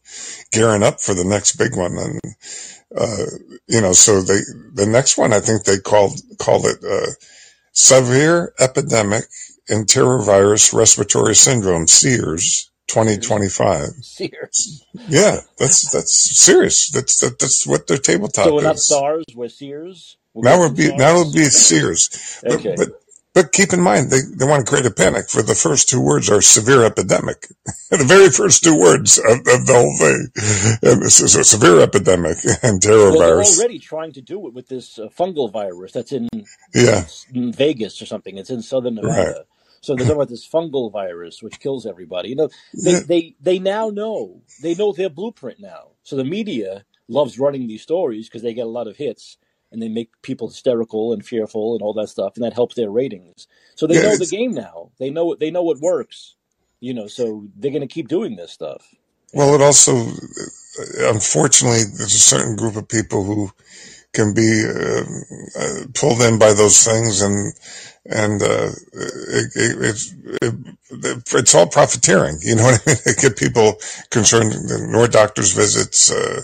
gearing 0.51 0.83
up 0.83 1.01
for 1.01 1.13
the 1.13 1.25
next 1.25 1.57
big 1.57 1.75
one. 1.75 1.97
And 1.97 2.21
uh, 2.97 3.25
you 3.67 3.81
know, 3.81 3.91
so 3.91 4.21
they 4.21 4.39
the 4.73 4.87
next 4.87 5.17
one 5.17 5.33
I 5.33 5.41
think 5.41 5.63
they 5.63 5.79
called 5.79 6.19
call 6.39 6.65
it 6.67 6.77
uh, 6.83 7.11
severe 7.73 8.53
epidemic 8.59 9.25
enterovirus 9.69 10.73
respiratory 10.73 11.35
syndrome 11.35 11.87
(SEERS) 11.87 12.71
2025. 12.87 13.87
Sears. 14.01 14.85
Yeah, 15.07 15.39
that's 15.57 15.91
that's 15.91 16.13
serious. 16.37 16.89
That's 16.89 17.19
that, 17.19 17.39
that's 17.39 17.65
what 17.65 17.87
their 17.87 17.97
tabletop 17.97 18.45
So 18.45 18.55
we're 18.55 18.63
not 18.63 18.75
is. 18.75 18.87
SARS, 18.87 19.25
we're 19.35 19.49
Sears. 19.49 20.17
We'll 20.33 20.43
Now 20.43 20.59
we'll 20.59 20.73
be 20.73 20.95
now 20.95 21.19
it'll 21.19 21.33
be 21.33 21.45
Sears. 21.45 22.39
But 22.43 22.53
Okay. 22.53 22.75
but 22.77 22.89
but 23.33 23.51
keep 23.51 23.73
in 23.73 23.81
mind 23.81 24.11
they, 24.11 24.21
they 24.21 24.45
want 24.45 24.65
to 24.65 24.69
create 24.69 24.85
a 24.85 24.91
panic 24.91 25.29
for 25.29 25.41
the 25.41 25.55
first 25.55 25.89
two 25.89 26.01
words 26.01 26.29
are 26.29 26.41
severe 26.41 26.85
epidemic. 26.85 27.47
the 27.89 28.03
very 28.05 28.29
first 28.29 28.63
two 28.63 28.77
words 28.77 29.17
of, 29.17 29.39
of 29.39 29.65
the 29.65 29.73
whole 29.73 29.97
thing. 29.97 30.89
And 30.89 31.01
this 31.01 31.21
is 31.21 31.35
a 31.35 31.43
severe 31.43 31.81
epidemic 31.81 32.37
and 32.63 32.81
terror 32.81 33.11
Well, 33.11 33.19
they're 33.19 33.43
already 33.59 33.79
trying 33.79 34.13
to 34.13 34.21
do 34.21 34.47
it 34.47 34.53
with 34.53 34.67
this 34.69 34.97
uh, 34.99 35.07
fungal 35.07 35.51
virus 35.51 35.91
that's 35.91 36.11
in, 36.13 36.29
Yeah, 36.73 37.05
in 37.33 37.51
Vegas 37.51 38.01
or 38.01 38.05
something. 38.05 38.37
It's 38.37 38.49
in 38.49 38.61
southern 38.61 38.97
right. 38.97 39.35
So 39.85 39.95
they're 39.95 40.05
talking 40.05 40.17
about 40.17 40.29
this 40.29 40.47
fungal 40.47 40.91
virus 40.91 41.43
which 41.43 41.59
kills 41.59 41.85
everybody. 41.85 42.29
You 42.29 42.35
know, 42.35 42.49
they, 42.83 42.93
Yeah, 42.93 42.99
they, 42.99 43.35
they 43.39 43.59
now 43.59 43.89
know. 43.89 44.41
They 44.61 44.75
know 44.75 44.93
their 44.93 45.09
blueprint 45.09 45.59
now. 45.59 45.89
So 46.03 46.15
the 46.15 46.23
media 46.23 46.85
loves 47.07 47.39
running 47.39 47.67
these 47.67 47.83
stories 47.83 48.27
because 48.27 48.41
they 48.41 48.53
get 48.53 48.65
a 48.65 48.69
lot 48.69 48.87
of 48.87 48.97
hits 48.97 49.37
and 49.71 49.81
they 49.81 49.89
make 49.89 50.09
people 50.21 50.47
hysterical 50.47 51.13
and 51.13 51.25
fearful 51.25 51.73
and 51.73 51.81
all 51.81 51.93
that 51.93 52.09
stuff, 52.09 52.35
and 52.35 52.45
that 52.45 52.53
helps 52.53 52.75
their 52.75 52.89
ratings. 52.89 53.47
So 53.75 53.87
they 53.87 53.95
yeah, 53.95 54.03
know 54.03 54.17
the 54.17 54.25
game 54.25 54.53
now. 54.53 54.91
They 54.99 55.09
know 55.09 55.35
they 55.35 55.51
know 55.51 55.63
what 55.63 55.79
works. 55.79 56.35
You 56.79 56.93
know, 56.93 57.07
so 57.07 57.47
they're 57.55 57.71
going 57.71 57.81
to 57.81 57.93
keep 57.93 58.07
doing 58.07 58.35
this 58.35 58.51
stuff. 58.51 58.93
Well, 59.33 59.55
it 59.55 59.61
also, 59.61 60.11
unfortunately, 60.99 61.83
there's 61.97 62.13
a 62.13 62.19
certain 62.19 62.55
group 62.55 62.75
of 62.75 62.87
people 62.87 63.23
who 63.23 63.51
can 64.15 64.33
be 64.35 64.65
uh, 64.65 65.03
uh, 65.59 65.85
pulled 65.95 66.21
in 66.21 66.39
by 66.39 66.53
those 66.53 66.83
things, 66.85 67.21
and 67.21 67.53
and 68.07 68.41
uh, 68.43 68.71
it, 68.93 69.51
it, 69.55 69.77
it's 69.81 70.15
it, 70.43 70.55
it's 71.35 71.55
all 71.55 71.67
profiteering. 71.67 72.39
You 72.43 72.57
know 72.57 72.65
what 72.65 72.83
I 72.87 72.91
mean? 72.91 72.97
They 73.05 73.15
get 73.15 73.37
people 73.37 73.75
concerned, 74.11 74.55
more 74.91 75.09
doctors' 75.09 75.53
visits, 75.53 76.11
uh, 76.11 76.43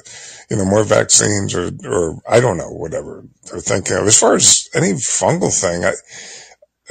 you 0.52 0.58
know, 0.58 0.66
more 0.66 0.86
vaccines, 0.86 1.56
or 1.56 1.72
or 1.86 2.22
I 2.30 2.42
don't 2.42 2.58
know, 2.58 2.72
whatever 2.72 3.26
they're 3.52 3.62
thinking 3.62 3.98
of. 3.98 4.08
As 4.08 4.20
far 4.20 4.36
as 4.36 4.70
any 4.76 4.94
fungal 4.94 5.52
thing, 5.60 5.86
I, 5.86 5.94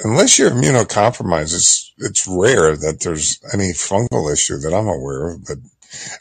unless 0.04 0.38
you're 0.38 0.50
immunocompromised, 0.52 1.54
it's 1.54 1.92
it's 1.98 2.28
rare 2.28 2.76
that 2.76 3.00
there's 3.02 3.40
any 3.54 3.72
fungal 3.72 4.32
issue 4.32 4.58
that 4.58 4.74
I'm 4.74 4.88
aware 4.88 5.30
of. 5.30 5.46
But 5.46 5.58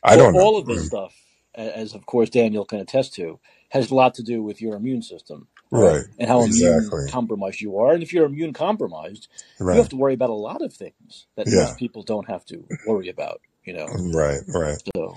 I 0.04 0.16
Well, 0.16 0.18
don't 0.18 0.38
know. 0.38 0.42
all 0.42 0.58
of 0.58 0.68
this 0.68 0.84
stuff, 0.86 1.14
as 1.56 1.94
of 1.96 2.06
course 2.06 2.30
Daniel 2.30 2.66
can 2.66 2.80
attest 2.80 3.16
to, 3.16 3.40
has 3.70 3.92
a 3.92 3.96
lot 3.96 4.16
to 4.16 4.24
do 4.24 4.42
with 4.42 4.62
your 4.62 4.76
immune 4.76 5.02
system, 5.02 5.48
right? 5.72 5.98
Right? 5.98 6.04
And 6.18 6.28
how 6.28 6.44
immune 6.44 6.90
compromised 7.10 7.62
you 7.62 7.78
are. 7.78 7.94
And 7.94 8.04
if 8.04 8.14
you're 8.14 8.26
immune 8.26 8.54
compromised, 8.54 9.28
you 9.60 9.68
have 9.68 9.90
to 9.90 9.96
worry 9.96 10.14
about 10.14 10.30
a 10.32 10.34
lot 10.34 10.62
of 10.62 10.74
things 10.74 11.28
that 11.36 11.48
Yeah. 11.48 11.66
most 11.66 11.78
people 11.78 12.04
don't 12.04 12.28
have 12.28 12.46
to 12.46 12.64
worry 12.88 13.10
about, 13.10 13.42
you 13.64 13.74
know. 13.74 13.86
Right. 13.86 14.42
Right. 14.48 14.82
So, 14.96 15.16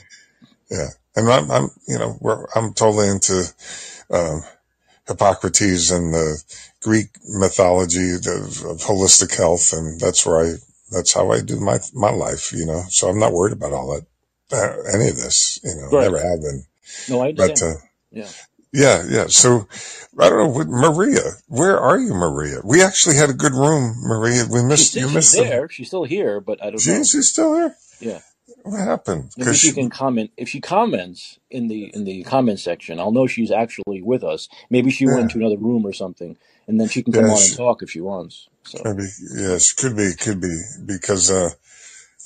Yeah. 0.71 0.89
And 1.17 1.29
I'm, 1.31 1.51
I'm, 1.51 1.71
you 1.89 1.99
know, 1.99 2.17
we're, 2.21 2.47
I'm 2.55 2.73
totally 2.75 3.09
into, 3.09 3.45
um, 4.11 4.43
Hippocrates 5.07 5.91
and 5.91 6.15
the 6.15 6.43
Greek 6.81 7.09
mythology 7.29 8.13
of, 8.15 8.25
of 8.65 8.79
holistic 8.81 9.37
health. 9.37 9.73
And 9.73 9.99
that's 10.01 10.25
where 10.25 10.41
I, 10.47 10.55
that's 10.91 11.13
how 11.13 11.33
I 11.33 11.41
do 11.41 11.59
my, 11.59 11.79
my 11.95 12.11
life, 12.11 12.53
you 12.53 12.67
know, 12.67 12.83
so 12.89 13.09
I'm 13.09 13.19
not 13.19 13.33
worried 13.33 13.53
about 13.53 13.73
all 13.73 13.95
that, 13.95 14.07
uh, 14.57 14.95
any 14.95 15.09
of 15.09 15.17
this, 15.17 15.59
you 15.65 15.75
know, 15.75 15.89
right. 15.89 16.03
never 16.03 16.19
have 16.19 16.41
been. 16.41 16.65
No, 17.09 17.23
I 17.23 17.33
But, 17.33 17.63
uh, 17.63 17.75
Yeah. 18.13 18.29
yeah, 18.73 19.05
yeah. 19.09 19.27
So 19.29 19.67
I 20.19 20.29
don't 20.29 20.39
know, 20.39 20.49
what- 20.49 20.69
Maria, 20.69 21.23
where 21.49 21.79
are 21.79 21.99
you, 21.99 22.15
Maria? 22.15 22.61
We 22.65 22.83
actually 22.83 23.17
had 23.17 23.31
a 23.31 23.35
good 23.35 23.53
room, 23.53 23.97
Maria. 24.03 24.45
We 24.45 24.61
She's 24.61 24.65
missed, 24.65 24.95
you 24.95 25.03
she's 25.07 25.15
missed 25.15 25.37
the, 25.37 25.45
there. 25.45 25.69
She's 25.69 25.89
still 25.89 26.05
here, 26.05 26.41
but 26.41 26.63
I 26.63 26.71
don't 26.71 26.81
she, 26.81 26.91
know. 26.91 27.05
she's 27.05 27.29
still 27.29 27.55
here? 27.55 27.77
Yeah. 28.01 28.21
What 28.65 28.79
happened? 28.79 29.33
Maybe 29.37 29.55
she 29.55 29.69
she, 29.69 29.73
can 29.73 29.91
comment. 29.91 30.31
If 30.37 30.49
she 30.49 30.61
comments 30.61 31.39
in 31.51 31.67
the 31.67 31.91
in 31.95 32.05
the 32.05 32.23
comment 32.23 32.61
section, 32.61 33.01
I'll 33.01 33.11
know 33.11 33.27
she's 33.27 33.51
actually 33.51 34.03
with 34.03 34.23
us. 34.23 34.49
Maybe 34.71 34.91
she 34.93 35.07
went 35.07 35.33
to 35.33 35.39
another 35.39 35.57
room 35.57 35.85
or 35.85 35.93
something, 35.93 36.37
and 36.69 36.81
then 36.81 36.89
she 36.89 37.03
can 37.03 37.13
come 37.13 37.27
yeah, 37.27 37.33
on 37.33 37.43
and 37.43 37.57
talk 37.57 37.83
if 37.83 37.91
she 37.91 38.01
wants. 38.01 38.49
So 38.65 38.81
maybe, 38.85 39.09
yes, 39.35 39.73
could 39.73 39.97
be, 39.97 40.13
could 40.15 40.41
be, 40.41 40.57
because, 40.87 41.29
uh, 41.31 41.51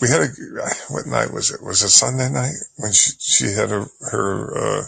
we 0.02 0.08
had 0.08 0.20
a, 0.20 0.28
what 0.90 1.06
night 1.06 1.32
was 1.32 1.50
it? 1.50 1.62
Was 1.62 1.82
it 1.82 1.88
Sunday 1.88 2.28
night 2.28 2.56
when 2.76 2.92
she, 2.92 3.12
she 3.18 3.52
had 3.52 3.70
her, 3.70 3.86
her, 4.10 4.80
uh, 4.80 4.84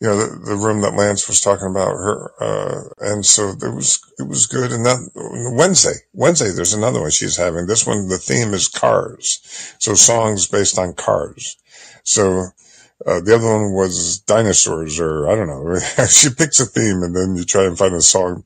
you 0.00 0.08
know, 0.08 0.16
the, 0.16 0.50
the 0.50 0.56
room 0.56 0.82
that 0.82 0.94
Lance 0.94 1.26
was 1.26 1.40
talking 1.40 1.68
about 1.68 1.90
her, 1.90 2.30
uh, 2.40 2.82
and 3.00 3.26
so 3.26 3.48
it 3.50 3.74
was, 3.74 4.00
it 4.18 4.28
was 4.28 4.46
good. 4.46 4.72
And 4.72 4.86
then 4.86 5.08
Wednesday, 5.56 5.94
Wednesday, 6.12 6.50
there's 6.50 6.74
another 6.74 7.00
one 7.00 7.10
she's 7.10 7.36
having. 7.36 7.66
This 7.66 7.86
one, 7.86 8.08
the 8.08 8.18
theme 8.18 8.54
is 8.54 8.68
cars. 8.68 9.40
So 9.78 9.94
songs 9.94 10.46
based 10.46 10.78
on 10.78 10.94
cars. 10.94 11.56
So, 12.04 12.46
uh, 13.06 13.20
the 13.20 13.34
other 13.34 13.46
one 13.46 13.72
was 13.72 14.20
dinosaurs 14.20 14.98
or 14.98 15.28
I 15.28 15.34
don't 15.34 15.46
know. 15.46 15.78
she 16.08 16.30
picks 16.30 16.60
a 16.60 16.66
theme 16.66 17.02
and 17.02 17.14
then 17.14 17.36
you 17.36 17.44
try 17.44 17.64
and 17.64 17.78
find 17.78 17.94
a 17.94 18.00
song, 18.00 18.44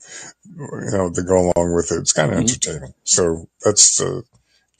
you 0.56 0.90
know, 0.92 1.10
to 1.10 1.22
go 1.22 1.52
along 1.54 1.74
with 1.74 1.90
it. 1.92 2.00
It's 2.00 2.12
kind 2.12 2.30
of 2.30 2.36
hmm 2.36 2.42
entertaining. 2.42 2.94
So 3.04 3.48
that's, 3.64 4.00
uh, 4.00 4.22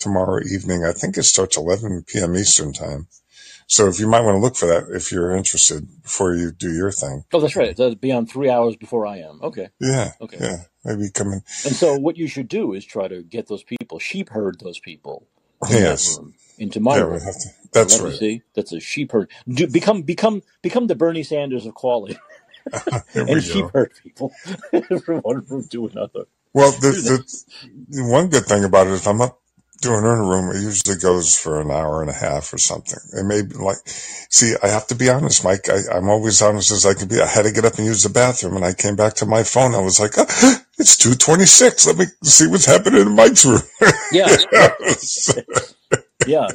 tomorrow 0.03 0.41
evening. 0.53 0.85
I 0.85 0.93
think 0.93 1.17
it 1.17 1.23
starts 1.23 1.57
11 1.57 2.05
p.m. 2.07 2.37
Eastern 2.37 2.73
time. 2.73 3.07
So 3.73 3.89
if 3.89 3.99
you 3.99 4.07
might 4.07 4.21
want 4.21 4.37
to 4.37 4.41
look 4.41 4.57
for 4.57 4.67
that 4.67 4.89
if 4.95 5.11
you're 5.13 5.35
interested 5.35 5.89
before 6.03 6.35
you 6.35 6.53
do 6.53 6.73
your 6.73 6.93
thing. 6.93 7.25
Oh, 7.33 7.41
that's 7.41 7.57
right. 7.57 7.77
That'll 7.77 7.95
be 7.95 8.13
on 8.13 8.27
three 8.27 8.51
hours 8.51 8.77
before 8.77 9.07
I 9.07 9.19
am. 9.19 9.41
Okay. 9.43 9.71
Yeah, 9.81 10.13
Okay. 10.21 10.39
yeah. 10.39 10.57
Maybe 10.85 11.11
come 11.11 11.29
in. 11.33 11.43
And 11.65 11.75
so 11.75 11.97
what 11.97 12.17
you 12.19 12.29
should 12.29 12.49
do 12.49 12.75
is 12.75 12.85
try 12.85 13.09
to 13.09 13.23
get 13.23 13.49
those 13.49 13.63
people, 13.63 13.99
sheep 13.99 14.31
herd 14.31 14.61
those 14.61 14.79
people 14.79 15.27
Yes. 15.71 16.19
room 16.19 16.35
into 16.59 16.81
my 16.81 16.97
Yeah, 16.97 17.05
we 17.07 17.11
room. 17.13 17.25
have 17.25 17.35
to. 17.39 17.49
That's 17.73 18.01
right. 18.01 18.19
see. 18.19 18.43
That's 18.55 18.73
a 18.73 18.81
sheep 18.81 19.13
herd. 19.13 19.31
Do, 19.49 19.67
become 19.67 20.03
become 20.03 20.43
become 20.63 20.87
the 20.89 20.95
Bernie 20.95 21.23
Sanders 21.23 21.67
of 21.67 21.75
quality 21.75 22.19
and 23.15 23.43
sheep 23.43 23.71
herd 23.73 23.93
people 24.03 24.33
from 25.05 25.21
one 25.21 25.47
room 25.49 25.65
to 25.71 25.87
another. 25.89 26.25
Well, 26.55 26.73
the, 26.73 26.91
the, 26.93 27.25
the 27.89 28.05
one 28.11 28.29
good 28.29 28.47
thing 28.47 28.65
about 28.65 28.89
it 28.89 28.95
is 28.95 29.07
I'm 29.07 29.21
up 29.23 29.41
doing 29.83 30.01
in 30.01 30.05
a 30.07 30.23
room, 30.25 30.57
it 30.57 30.63
usually 30.63 30.97
goes 30.99 31.37
for 31.39 31.61
an 31.61 31.71
hour 31.71 32.03
and 32.03 32.11
a 32.11 32.15
half 32.15 32.53
or 32.55 32.59
something. 32.59 32.99
It 33.13 33.25
may 33.25 33.43
be 33.43 33.57
like, 33.57 33.79
see, 33.85 34.55
I 34.63 34.69
have 34.69 34.87
to 34.89 34.97
be 34.97 35.11
honest, 35.11 35.45
Mike. 35.45 35.69
I, 35.69 35.81
I'm 35.97 36.09
always 36.09 36.43
honest 36.43 36.73
as 36.73 36.87
I 36.87 36.95
can 36.95 37.09
be. 37.09 37.21
I 37.21 37.27
had 37.27 37.45
to 37.45 37.53
get 37.53 37.67
up 37.67 37.77
and 37.77 37.87
use 37.87 38.05
the 38.05 38.11
bathroom 38.11 38.57
and 38.57 38.65
I 38.65 38.75
came 38.75 38.97
back 38.97 39.15
to 39.17 39.27
my 39.27 39.45
phone. 39.45 39.75
I 39.75 39.81
was 39.81 40.01
like, 40.01 40.13
oh, 40.19 40.57
it's 40.79 40.97
226. 40.97 41.87
Let 41.89 41.99
me 41.99 42.07
see 42.25 42.49
what's 42.49 42.67
happening 42.67 43.03
in 43.03 43.17
Mike's 43.17 43.45
room. 43.47 43.63
Yeah, 44.13 44.37
yeah, 46.27 46.49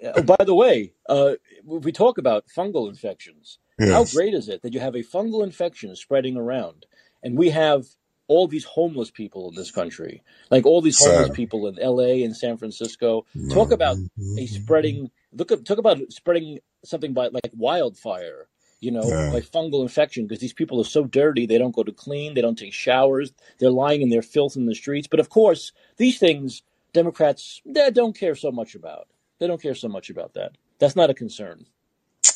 yeah. 0.00 0.12
Oh, 0.16 0.22
by 0.22 0.44
the 0.44 0.54
way, 0.54 0.92
uh, 1.08 1.34
we 1.64 1.92
talk 1.92 2.18
about 2.18 2.46
fungal 2.56 2.88
infections. 2.88 3.58
How 3.90 4.04
great 4.04 4.34
is 4.34 4.48
it 4.48 4.62
that 4.62 4.72
you 4.74 4.80
have 4.80 4.94
a 4.94 5.02
fungal 5.02 5.42
infection 5.44 5.96
spreading 5.96 6.36
around, 6.36 6.86
and 7.22 7.36
we 7.36 7.50
have 7.50 7.86
all 8.32 8.48
these 8.48 8.64
homeless 8.64 9.10
people 9.10 9.48
in 9.50 9.54
this 9.54 9.70
country, 9.70 10.22
like 10.50 10.64
all 10.66 10.80
these 10.80 10.98
homeless 10.98 11.28
Sad. 11.28 11.36
people 11.36 11.66
in 11.68 11.78
L.A. 11.78 12.24
and 12.24 12.36
San 12.36 12.56
Francisco. 12.56 13.26
Talk 13.50 13.68
mm-hmm. 13.68 13.72
about 13.72 13.96
a 14.38 14.46
spreading. 14.46 15.10
Look 15.32 15.52
at 15.52 15.64
talk 15.64 15.78
about 15.78 15.98
spreading 16.10 16.58
something 16.84 17.12
by 17.12 17.28
like 17.28 17.50
wildfire. 17.54 18.48
You 18.80 18.90
know, 18.90 19.04
Yeah. 19.06 19.30
like 19.30 19.44
fungal 19.44 19.82
infection, 19.82 20.26
because 20.26 20.40
these 20.40 20.52
people 20.52 20.80
are 20.80 20.84
so 20.96 21.04
dirty, 21.04 21.46
they 21.46 21.56
don't 21.56 21.74
go 21.74 21.84
to 21.84 21.92
clean, 21.92 22.34
they 22.34 22.40
don't 22.40 22.58
take 22.58 22.72
showers, 22.72 23.32
they're 23.58 23.70
lying 23.70 24.02
in 24.02 24.08
their 24.08 24.22
filth 24.22 24.56
in 24.56 24.66
the 24.66 24.74
streets. 24.74 25.06
But 25.06 25.20
of 25.20 25.28
course, 25.28 25.70
these 25.98 26.18
things 26.18 26.62
Democrats 26.92 27.62
they 27.64 27.90
don't 27.90 28.16
care 28.16 28.34
so 28.34 28.50
much 28.50 28.74
about. 28.74 29.08
They 29.38 29.46
don't 29.46 29.62
care 29.62 29.74
so 29.74 29.88
much 29.88 30.10
about 30.10 30.34
that. 30.34 30.52
That's 30.78 30.96
not 30.96 31.10
a 31.10 31.14
concern. 31.14 31.66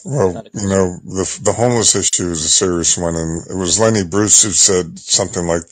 Well, 0.05 0.43
you 0.55 0.69
know, 0.69 0.99
the 1.05 1.41
the 1.43 1.53
homeless 1.53 1.95
issue 1.95 2.31
is 2.31 2.45
a 2.45 2.49
serious 2.49 2.97
one, 2.97 3.17
and 3.17 3.47
it 3.51 3.55
was 3.55 3.79
Lenny 3.79 4.05
Bruce 4.05 4.43
who 4.43 4.51
said 4.51 4.99
something 4.99 5.47
like, 5.47 5.63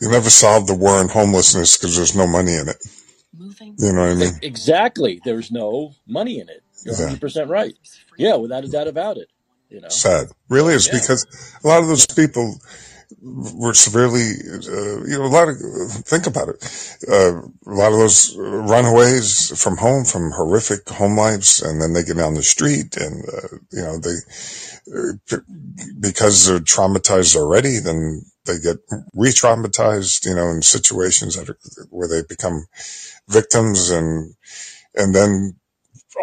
"You 0.00 0.10
never 0.10 0.30
solve 0.30 0.66
the 0.66 0.74
war 0.74 0.94
on 0.96 1.08
homelessness 1.08 1.76
because 1.76 1.96
there's 1.96 2.14
no 2.16 2.26
money 2.26 2.54
in 2.54 2.68
it." 2.68 2.76
You 3.78 3.92
know 3.92 4.00
what 4.02 4.10
I 4.10 4.14
mean? 4.14 4.38
Exactly. 4.42 5.20
There's 5.24 5.50
no 5.50 5.94
money 6.06 6.40
in 6.40 6.48
it. 6.48 6.62
You're 6.84 6.94
Yeah. 6.94 7.08
100% 7.16 7.48
right. 7.48 7.74
Yeah, 8.16 8.36
without 8.36 8.64
a 8.64 8.68
doubt 8.68 8.88
about 8.88 9.16
it. 9.16 9.28
You 9.68 9.80
know? 9.80 9.88
Sad. 9.88 10.28
Really 10.48 10.74
is 10.74 10.86
Yeah. 10.86 10.98
because 10.98 11.26
a 11.62 11.68
lot 11.68 11.82
of 11.82 11.88
those 11.88 12.06
people 12.06 12.58
were 13.20 13.74
severely, 13.74 14.32
uh, 14.52 15.04
you 15.04 15.18
know, 15.18 15.24
a 15.24 15.26
lot 15.26 15.48
of, 15.48 15.56
think 16.06 16.26
about 16.26 16.48
it. 16.48 16.98
Uh, 17.08 17.40
a 17.66 17.74
lot 17.74 17.92
of 17.92 17.98
those 17.98 18.36
runaways 18.36 19.60
from 19.60 19.76
home, 19.76 20.04
from 20.04 20.30
horrific 20.32 20.88
home 20.88 21.16
lives, 21.16 21.62
and 21.62 21.80
then 21.80 21.92
they 21.92 22.02
get 22.02 22.18
on 22.18 22.34
the 22.34 22.42
street 22.42 22.96
and, 22.96 23.24
uh, 23.28 23.56
you 23.72 23.82
know, 23.82 23.98
they, 23.98 24.16
uh, 24.94 25.38
because 26.00 26.46
they're 26.46 26.60
traumatized 26.60 27.36
already, 27.36 27.78
then 27.78 28.22
they 28.44 28.58
get 28.58 28.76
re-traumatized, 29.14 30.26
you 30.26 30.34
know, 30.34 30.48
in 30.50 30.62
situations 30.62 31.36
that 31.36 31.48
are, 31.48 31.58
where 31.90 32.08
they 32.08 32.22
become 32.28 32.66
victims 33.28 33.90
and, 33.90 34.34
and 34.94 35.14
then 35.14 35.56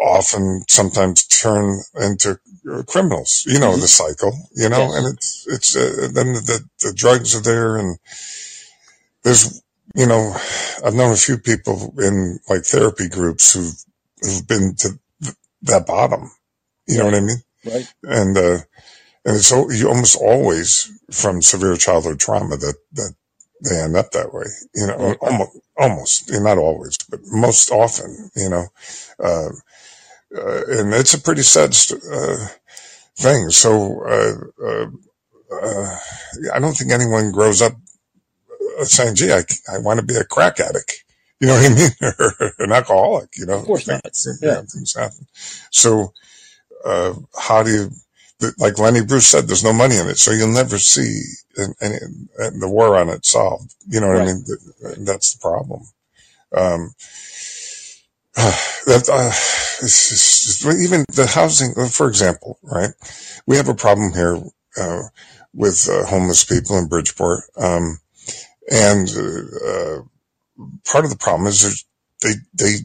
often 0.04 0.64
sometimes 0.68 1.26
turn 1.28 1.82
into 2.00 2.40
criminals. 2.88 3.44
You 3.48 3.60
know 3.60 3.74
Mhm. 3.74 3.82
the 3.82 3.88
cycle, 3.88 4.34
you 4.56 4.70
know, 4.70 4.90
Yes. 4.90 4.96
and 4.96 5.14
it's 5.16 5.48
it's 5.48 5.76
uh, 5.76 6.10
then 6.14 6.34
the 6.34 6.64
the 6.82 6.94
drugs 6.94 7.36
are 7.36 7.42
there, 7.42 7.78
and 7.78 7.98
there's 9.24 9.62
you 9.96 10.08
know 10.08 10.36
I've 10.86 10.96
known 10.96 11.14
a 11.14 11.18
few 11.18 11.38
people 11.38 11.94
in 12.00 12.40
like 12.50 12.66
therapy 12.66 13.10
groups 13.10 13.54
who've 13.54 13.76
who've 14.22 14.48
been 14.48 14.76
to 14.78 15.00
th- 15.24 15.36
that 15.64 15.88
bottom. 15.88 16.32
You 16.88 17.00
know 17.00 17.06
what 17.06 17.16
I 17.16 17.22
mean? 17.22 17.42
Right? 17.66 17.88
And 18.04 18.38
uh, 18.38 18.60
and 19.26 19.38
it's 19.38 19.52
you 19.52 19.90
almost 19.90 20.18
always 20.18 20.92
from 21.12 21.42
severe 21.42 21.78
childhood 21.78 22.20
trauma 22.20 22.58
that 22.58 22.76
that 22.94 23.14
they 23.64 23.78
end 23.80 23.96
up 23.98 24.12
that 24.12 24.34
way. 24.34 24.46
You 24.76 24.88
know, 24.88 24.98
Right. 24.98 25.18
almost 25.22 25.58
almost 25.78 26.32
not 26.32 26.58
always, 26.60 26.98
but 27.10 27.22
most 27.26 27.72
often. 27.72 28.32
You 28.36 28.50
know. 28.50 28.68
Uh, 29.20 29.50
uh, 30.38 30.62
and 30.80 30.94
it's 30.94 31.14
a 31.14 31.22
pretty 31.22 31.42
sad 31.44 31.74
st- 31.74 32.04
uh, 32.12 32.48
thing. 33.18 33.50
So 33.50 34.04
uh, 34.06 34.66
uh, 34.66 34.88
uh, 35.56 35.98
I 36.54 36.60
don't 36.60 36.74
think 36.76 36.92
anyone 36.92 37.32
grows 37.32 37.62
up 37.62 37.74
saying, 38.84 39.16
"Gee, 39.16 39.32
I, 39.32 39.44
I 39.72 39.78
want 39.80 40.00
to 40.00 40.06
be 40.06 40.16
a 40.16 40.24
crack 40.24 40.60
addict." 40.60 40.94
You 41.42 41.48
know 41.48 41.56
what 41.56 41.70
I 41.70 41.76
mean, 41.76 41.92
or 42.40 42.54
an 42.60 42.72
alcoholic. 42.72 43.30
You 43.38 43.46
know, 43.46 43.60
Of 43.60 43.66
course 43.66 43.88
not. 43.88 44.04
things, 44.04 44.40
Yeah. 44.42 44.52
yeah, 44.54 44.62
things 44.62 44.96
happen. 44.96 45.28
So 45.70 46.14
uh, 46.86 47.14
how 47.38 47.62
do 47.62 47.72
you? 47.72 47.92
Like 48.58 48.80
Lenny 48.80 49.04
Bruce 49.06 49.28
said, 49.28 49.46
there's 49.46 49.64
no 49.64 49.74
money 49.74 49.98
in 49.98 50.08
it, 50.08 50.18
so 50.18 50.32
you'll 50.32 50.54
never 50.54 50.78
see 50.80 51.24
an- 51.58 51.76
any, 51.82 51.96
an- 52.40 52.60
the 52.62 52.70
war 52.70 52.96
on 52.98 53.10
it 53.10 53.26
solved. 53.26 53.76
You 53.86 54.00
know 54.00 54.08
what 54.08 54.22
I 54.22 54.26
mean? 54.26 54.46
That's 55.06 55.34
the 55.36 55.40
problem. 55.42 55.82
Um, 56.56 56.94
that 58.86 59.08
uh, 59.12 59.32
it's 59.82 60.66
even 60.66 61.06
the 61.08 61.26
housing, 61.26 61.74
for 61.88 62.10
example, 62.10 62.60
right? 62.64 62.90
We 63.48 63.56
have 63.56 63.70
a 63.70 63.74
problem 63.74 64.12
here 64.12 64.38
uh, 64.78 65.04
with 65.54 65.88
uh, 65.90 66.06
homeless 66.06 66.44
people 66.44 66.78
in 66.78 66.90
Bridgeport, 66.90 67.44
um, 67.58 68.00
and 68.70 69.08
uh, 69.10 69.68
uh, 69.68 70.02
part 70.84 71.06
of 71.06 71.12
the 71.12 71.18
problem 71.18 71.48
is 71.48 71.86
they 72.22 72.34
they 72.54 72.76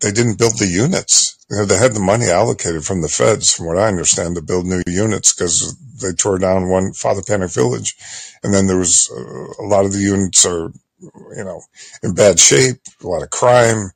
they 0.00 0.12
didn't 0.12 0.38
build 0.38 0.58
the 0.58 0.66
units. 0.66 1.38
You 1.50 1.56
know, 1.56 1.64
they 1.64 1.78
had 1.78 1.94
the 1.94 2.00
money 2.00 2.26
allocated 2.26 2.84
from 2.84 3.00
the 3.00 3.08
feds, 3.08 3.50
from 3.50 3.64
what 3.64 3.78
I 3.78 3.88
understand, 3.88 4.34
to 4.34 4.42
build 4.42 4.66
new 4.66 4.82
units 4.86 5.32
because 5.32 5.74
they 6.02 6.12
tore 6.12 6.38
down 6.38 6.68
one 6.68 6.92
Father 6.92 7.22
Panik 7.22 7.54
Village, 7.54 7.96
and 8.42 8.52
then 8.52 8.66
there 8.66 8.76
was 8.76 9.10
uh, 9.10 9.64
a 9.64 9.66
lot 9.66 9.86
of 9.86 9.92
the 9.94 10.00
units 10.00 10.44
are 10.44 10.70
you 11.00 11.44
know 11.44 11.62
in 12.02 12.12
bad 12.12 12.38
shape, 12.38 12.76
a 13.02 13.06
lot 13.06 13.22
of 13.22 13.30
crime, 13.30 13.90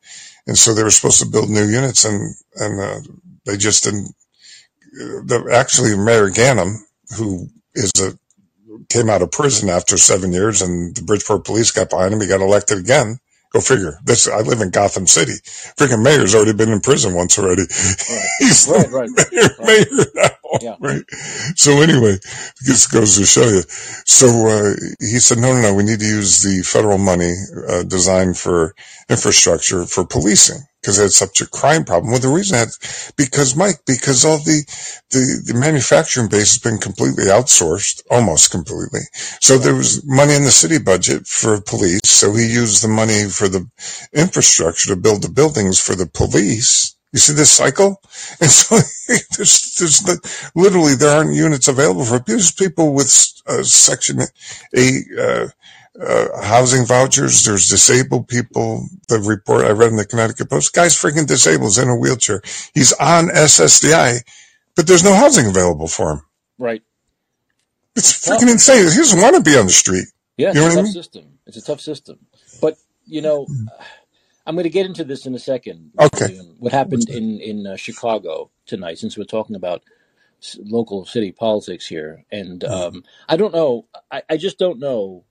and 0.46 0.58
so 0.58 0.74
they 0.74 0.84
were 0.84 0.90
supposed 0.92 1.20
to 1.20 1.30
build 1.30 1.50
new 1.50 1.66
units, 1.66 2.04
and 2.04 2.34
and 2.56 2.80
uh, 2.80 3.00
they 3.46 3.56
just 3.58 3.84
didn't. 3.84 4.08
uh, 5.00 5.22
The, 5.26 5.50
actually, 5.54 5.96
Mayor 5.96 6.30
Ganim, 6.30 6.76
who 7.18 7.48
is 7.74 7.92
a 8.00 8.12
came 8.90 9.10
out 9.10 9.22
of 9.22 9.32
prison 9.32 9.70
after 9.70 9.98
seven 9.98 10.32
years, 10.32 10.62
and 10.62 10.96
the 10.96 11.02
Bridgeport 11.02 11.44
police 11.46 11.72
got 11.72 11.90
behind 11.90 12.14
him. 12.14 12.22
He 12.22 12.28
got 12.28 12.42
elected 12.42 12.78
again. 12.78 13.18
Go 13.52 13.60
figure. 13.60 13.98
This 14.04 14.28
I 14.28 14.40
live 14.42 14.60
in 14.60 14.70
Gotham 14.70 15.08
City. 15.08 15.34
Freaking 15.78 16.04
mayor's 16.04 16.34
already 16.36 16.54
been 16.54 16.72
in 16.72 16.80
prison 16.82 17.14
once 17.14 17.38
already. 17.38 17.64
Right. 18.08 18.32
He's 18.38 18.68
Right, 18.68 18.90
right, 18.90 19.10
mayor, 19.16 19.50
right. 19.58 19.78
mayor 19.90 20.06
now, 20.14 20.30
Yeah. 20.60 20.76
right? 20.80 21.02
So 21.56 21.80
anyway, 21.80 22.18
this 22.66 22.86
goes 22.86 23.16
to 23.18 23.24
show 23.24 23.48
you. 23.48 23.62
So 24.04 24.26
uh, 24.48 24.74
he 25.00 25.18
said, 25.18 25.38
no, 25.38 25.54
no, 25.54 25.60
no. 25.62 25.74
We 25.74 25.82
need 25.82 26.00
to 26.00 26.06
use 26.06 26.42
the 26.42 26.62
federal 26.62 26.98
money 26.98 27.32
uh, 27.68 27.84
designed 27.84 28.36
for 28.38 28.74
infrastructure 29.08 29.84
for 29.86 30.06
policing 30.06 30.60
because 30.80 30.98
had 30.98 31.12
such 31.12 31.40
a 31.40 31.46
crime 31.48 31.84
problem. 31.84 32.10
Well, 32.10 32.20
the 32.20 32.28
reason 32.28 32.58
that 32.58 33.12
because 33.16 33.54
Mike, 33.56 33.80
because 33.86 34.24
all 34.24 34.38
the 34.38 34.64
the, 35.10 35.52
the 35.52 35.58
manufacturing 35.58 36.28
base 36.28 36.54
has 36.54 36.58
been 36.58 36.78
completely 36.78 37.24
outsourced, 37.24 38.02
almost 38.10 38.50
completely. 38.50 39.00
So 39.40 39.58
there 39.58 39.74
was 39.74 40.02
money 40.04 40.34
in 40.34 40.44
the 40.44 40.50
city 40.50 40.78
budget 40.78 41.26
for 41.26 41.60
police. 41.60 42.00
So 42.04 42.34
he 42.34 42.52
used 42.52 42.82
the 42.82 42.88
money 42.88 43.28
for 43.28 43.48
the 43.48 43.66
infrastructure 44.12 44.88
to 44.94 45.00
build 45.00 45.22
the 45.22 45.30
buildings 45.30 45.78
for 45.78 45.94
the 45.94 46.06
police. 46.06 46.96
You 47.12 47.18
see 47.18 47.34
this 47.34 47.50
cycle? 47.50 48.00
And 48.40 48.50
so 48.50 48.76
there's, 49.36 49.74
there's 49.78 50.00
the, 50.00 50.50
literally 50.54 50.94
there 50.94 51.16
aren't 51.18 51.34
units 51.34 51.68
available 51.68 52.04
for 52.04 52.18
these 52.20 52.50
people 52.52 52.94
with 52.94 53.06
uh, 53.46 53.62
Section 53.62 54.20
8 54.74 54.94
uh, 55.18 55.46
uh, 56.00 56.42
housing 56.42 56.86
vouchers. 56.86 57.44
There's 57.44 57.68
disabled 57.68 58.28
people. 58.28 58.86
The 59.08 59.18
report 59.18 59.64
I 59.66 59.70
read 59.70 59.90
in 59.90 59.96
the 59.96 60.06
Connecticut 60.06 60.48
Post, 60.50 60.72
guy's 60.72 60.94
freaking 60.94 61.26
disabled, 61.26 61.70
he's 61.70 61.78
in 61.78 61.88
a 61.88 61.96
wheelchair. 61.96 62.40
He's 62.74 62.92
on 62.94 63.26
SSDI, 63.28 64.20
but 64.76 64.86
there's 64.86 65.04
no 65.04 65.14
housing 65.14 65.46
available 65.46 65.88
for 65.88 66.12
him. 66.12 66.22
Right. 66.58 66.82
It's 67.94 68.24
Tough. 68.24 68.40
freaking 68.40 68.50
insane. 68.50 68.90
He 68.90 68.96
doesn't 68.96 69.20
want 69.20 69.36
to 69.36 69.42
be 69.42 69.56
on 69.56 69.66
the 69.66 69.72
street. 69.72 70.06
Yeah, 70.38 70.48
You 70.54 70.60
know 70.60 70.66
a 70.66 70.68
what 70.70 70.78
I 70.78 70.82
mean? 70.82 70.92
system. 70.92 71.24
It's 71.46 71.56
a 71.58 71.62
tough 71.62 71.80
system. 71.80 72.18
But, 72.60 72.76
you 73.04 73.20
know, 73.20 73.46
I'm 74.46 74.54
going 74.54 74.64
to 74.64 74.70
get 74.70 74.86
into 74.86 75.04
this 75.04 75.26
in 75.26 75.34
a 75.34 75.38
second. 75.38 75.92
Okay. 76.00 76.38
What 76.58 76.72
happened 76.72 77.08
in, 77.08 77.40
in 77.40 77.66
uh, 77.66 77.76
Chicago 77.76 78.50
tonight, 78.66 78.98
since 78.98 79.16
we're 79.16 79.24
talking 79.24 79.56
about 79.56 79.82
s- 80.42 80.58
local 80.62 81.04
city 81.04 81.32
politics 81.32 81.86
here. 81.86 82.24
And 82.30 82.64
um, 82.64 83.04
I 83.28 83.36
don't 83.36 83.54
know, 83.54 83.86
I, 84.10 84.22
I 84.28 84.36
just 84.36 84.58
don't 84.58 84.78
know 84.78 85.24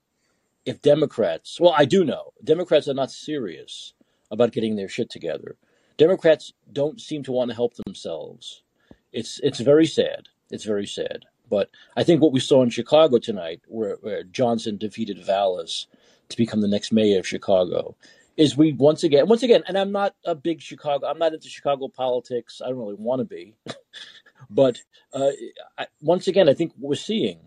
if 0.65 0.81
Democrats, 0.81 1.59
well, 1.59 1.75
I 1.77 1.85
do 1.85 2.03
know, 2.03 2.33
Democrats 2.43 2.87
are 2.87 2.93
not 2.93 3.11
serious 3.11 3.93
about 4.29 4.53
getting 4.53 4.75
their 4.75 4.87
shit 4.87 5.09
together. 5.09 5.57
Democrats 5.97 6.53
don't 6.71 6.99
seem 6.99 7.23
to 7.23 7.31
want 7.31 7.49
to 7.49 7.55
help 7.55 7.75
themselves. 7.75 8.63
It's 9.11 9.39
it's 9.43 9.59
very 9.59 9.85
sad. 9.85 10.29
It's 10.49 10.63
very 10.63 10.87
sad. 10.87 11.25
But 11.49 11.69
I 11.97 12.03
think 12.03 12.21
what 12.21 12.31
we 12.31 12.39
saw 12.39 12.63
in 12.63 12.69
Chicago 12.69 13.19
tonight, 13.19 13.61
where, 13.67 13.97
where 13.99 14.23
Johnson 14.23 14.77
defeated 14.77 15.23
Vallas 15.23 15.85
to 16.29 16.37
become 16.37 16.61
the 16.61 16.67
next 16.67 16.93
mayor 16.93 17.19
of 17.19 17.27
Chicago, 17.27 17.97
is 18.37 18.57
we 18.57 18.73
once 18.73 19.03
again, 19.03 19.27
once 19.27 19.43
again, 19.43 19.63
and 19.67 19.77
I'm 19.77 19.91
not 19.91 20.15
a 20.25 20.35
big 20.35 20.61
Chicago, 20.61 21.07
I'm 21.07 21.19
not 21.19 21.33
into 21.33 21.49
Chicago 21.49 21.87
politics. 21.87 22.61
I 22.63 22.69
don't 22.69 22.79
really 22.79 22.95
want 22.95 23.19
to 23.19 23.25
be, 23.25 23.55
but 24.49 24.79
uh, 25.13 25.31
I, 25.77 25.87
once 26.01 26.27
again, 26.27 26.49
I 26.49 26.53
think 26.53 26.73
what 26.77 26.89
we're 26.89 26.95
seeing 26.95 27.39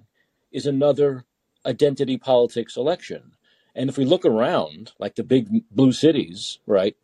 is 0.53 0.67
another 0.67 1.25
identity 1.67 2.17
politics 2.17 2.77
election. 2.77 3.33
And 3.75 3.91
if 3.91 3.99
we 3.99 4.05
look 4.05 4.25
around, 4.25 4.93
like 4.99 5.17
the 5.17 5.25
big 5.25 5.49
blue 5.71 5.93
cities, 5.93 6.59
right? 6.67 6.97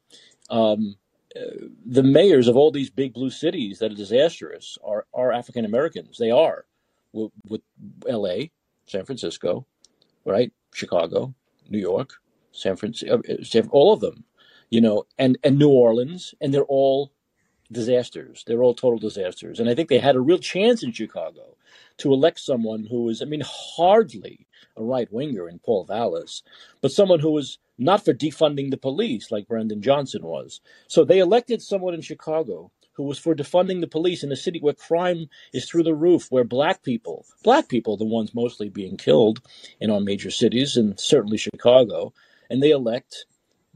Um, 0.48 0.96
uh, 1.34 1.66
the 1.84 2.02
mayors 2.02 2.48
of 2.48 2.56
all 2.56 2.70
these 2.70 2.90
big 2.90 3.12
blue 3.14 3.30
cities 3.30 3.78
that 3.78 3.92
are 3.92 3.96
disastrous 3.96 4.78
are, 4.84 5.06
are 5.14 5.32
African 5.32 5.64
Americans. 5.64 6.18
They 6.18 6.30
are 6.30 6.66
with, 7.12 7.32
with 7.48 7.62
L.A., 8.08 8.52
San 8.86 9.04
Francisco, 9.04 9.66
right? 10.24 10.52
Chicago, 10.72 11.34
New 11.68 11.78
York, 11.78 12.14
San 12.52 12.76
Francisco, 12.76 13.20
uh, 13.28 13.42
San, 13.44 13.68
all 13.70 13.92
of 13.92 14.00
them, 14.00 14.24
you 14.70 14.80
know, 14.80 15.04
and 15.18 15.38
and 15.42 15.58
New 15.58 15.70
Orleans, 15.70 16.34
and 16.40 16.52
they're 16.52 16.62
all 16.64 17.12
disasters. 17.72 18.44
They're 18.46 18.62
all 18.62 18.74
total 18.74 18.98
disasters. 18.98 19.60
And 19.60 19.68
I 19.68 19.74
think 19.74 19.88
they 19.88 19.98
had 19.98 20.16
a 20.16 20.20
real 20.20 20.38
chance 20.38 20.82
in 20.82 20.92
Chicago 20.92 21.56
to 21.98 22.12
elect 22.12 22.40
someone 22.40 22.84
who 22.84 23.04
was, 23.04 23.22
I 23.22 23.26
mean, 23.26 23.42
hardly 23.44 24.46
a 24.76 24.82
right 24.82 25.10
winger 25.12 25.48
in 25.48 25.58
Paul 25.60 25.84
Vallas, 25.84 26.42
but 26.80 26.90
someone 26.90 27.20
who 27.20 27.30
was 27.30 27.58
not 27.78 28.04
for 28.04 28.12
defunding 28.12 28.70
the 28.70 28.76
police 28.76 29.30
like 29.30 29.48
Brandon 29.48 29.80
Johnson 29.80 30.22
was. 30.22 30.60
So 30.88 31.04
they 31.04 31.18
elected 31.18 31.62
someone 31.62 31.94
in 31.94 32.02
Chicago 32.02 32.72
who 32.92 33.04
was 33.04 33.18
for 33.18 33.34
defunding 33.34 33.80
the 33.80 33.86
police 33.86 34.22
in 34.22 34.32
a 34.32 34.36
city 34.36 34.58
where 34.60 34.74
crime 34.74 35.28
is 35.54 35.68
through 35.68 35.84
the 35.84 35.94
roof, 35.94 36.26
where 36.30 36.44
black 36.44 36.82
people, 36.82 37.24
black 37.42 37.68
people, 37.68 37.96
the 37.96 38.04
ones 38.04 38.34
mostly 38.34 38.68
being 38.68 38.96
killed 38.96 39.40
in 39.80 39.90
our 39.90 40.00
major 40.00 40.30
cities, 40.30 40.76
and 40.76 40.98
certainly 41.00 41.38
Chicago, 41.38 42.12
and 42.50 42.62
they 42.62 42.70
elect 42.70 43.24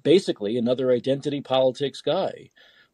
basically 0.02 0.58
another 0.58 0.90
identity 0.90 1.40
politics 1.40 2.02
guy. 2.02 2.50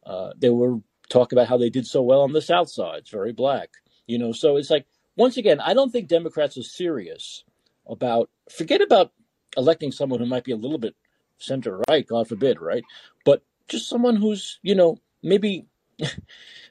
Uh, 0.07 0.31
they 0.39 0.51
were 0.51 0.79
talk 1.09 1.33
about 1.33 1.49
how 1.49 1.59
they 1.59 1.71
did 1.71 1.87
so 1.87 2.03
well 2.03 2.21
on 2.21 2.33
the 2.33 2.43
South 2.43 2.71
Side. 2.71 3.01
It's 3.01 3.11
very 3.11 3.33
black, 3.33 3.71
you 4.07 4.19
know. 4.19 4.33
So 4.33 4.57
it's 4.57 4.71
like 4.71 4.87
once 5.17 5.37
again, 5.37 5.61
I 5.61 5.75
don't 5.75 5.91
think 5.91 6.09
Democrats 6.09 6.57
are 6.57 6.63
serious 6.63 7.45
about 7.89 8.31
forget 8.51 8.81
about 8.81 9.13
electing 9.57 9.91
someone 9.91 10.21
who 10.21 10.27
might 10.27 10.45
be 10.45 10.53
a 10.53 10.57
little 10.57 10.79
bit 10.79 10.95
center 11.39 11.83
right, 11.89 12.07
God 12.07 12.29
forbid, 12.29 12.61
right? 12.61 12.85
But 13.25 13.43
just 13.69 13.89
someone 13.89 14.17
who's 14.17 14.59
you 14.63 14.75
know 14.75 14.99
maybe. 15.23 15.67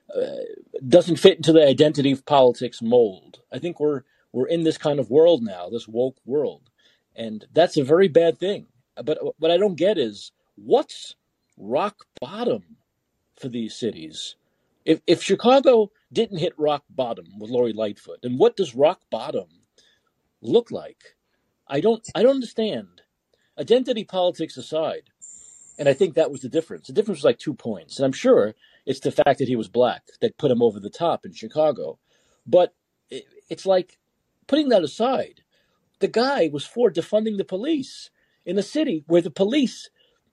Uh, 0.09 0.37
doesn't 0.87 1.17
fit 1.17 1.37
into 1.37 1.53
the 1.53 1.63
identity 1.63 2.11
of 2.11 2.25
politics 2.25 2.81
mold. 2.81 3.41
I 3.53 3.59
think 3.59 3.79
we're 3.79 4.01
we're 4.31 4.47
in 4.47 4.63
this 4.63 4.79
kind 4.79 4.99
of 4.99 5.11
world 5.11 5.43
now, 5.43 5.69
this 5.69 5.87
woke 5.87 6.17
world, 6.25 6.71
and 7.15 7.45
that's 7.53 7.77
a 7.77 7.83
very 7.83 8.07
bad 8.07 8.39
thing. 8.39 8.65
But 9.03 9.19
what 9.37 9.51
I 9.51 9.57
don't 9.57 9.75
get 9.75 9.97
is 9.97 10.31
what's 10.55 11.15
rock 11.57 12.05
bottom 12.19 12.77
for 13.39 13.49
these 13.49 13.75
cities. 13.75 14.35
If 14.85 15.01
if 15.07 15.21
Chicago 15.21 15.91
didn't 16.11 16.39
hit 16.39 16.53
rock 16.57 16.83
bottom 16.89 17.25
with 17.39 17.49
Lori 17.49 17.73
Lightfoot, 17.73 18.21
then 18.21 18.37
what 18.37 18.57
does 18.57 18.75
rock 18.75 19.01
bottom 19.09 19.47
look 20.41 20.71
like? 20.71 21.15
I 21.67 21.81
don't 21.81 22.05
I 22.15 22.23
don't 22.23 22.35
understand. 22.35 23.01
Identity 23.59 24.05
politics 24.05 24.55
aside, 24.55 25.09
and 25.77 25.89
I 25.89 25.93
think 25.93 26.15
that 26.15 26.31
was 26.31 26.39
the 26.41 26.49
difference. 26.49 26.87
The 26.87 26.93
difference 26.93 27.19
was 27.19 27.25
like 27.25 27.39
two 27.39 27.53
points, 27.53 27.97
and 27.97 28.05
I'm 28.05 28.13
sure 28.13 28.55
it's 28.85 29.01
the 29.01 29.11
fact 29.11 29.39
that 29.39 29.49
he 29.49 29.57
was 29.57 29.67
black 29.67 30.03
that 30.21 30.37
put 30.37 30.49
him 30.49 30.61
over 30.61 30.79
the 30.79 30.89
top 30.89 31.25
in 31.25 31.33
Chicago. 31.33 31.99
But 32.47 32.73
it's 33.49 33.65
like 33.65 33.97
putting 34.47 34.69
that 34.69 34.83
aside. 34.83 35.41
The 35.99 36.07
guy 36.07 36.49
was 36.51 36.65
for 36.65 36.89
defunding 36.89 37.37
the 37.37 37.43
police 37.43 38.09
in 38.45 38.57
a 38.57 38.63
city 38.63 39.03
where 39.07 39.21
the 39.21 39.31
police 39.31 39.89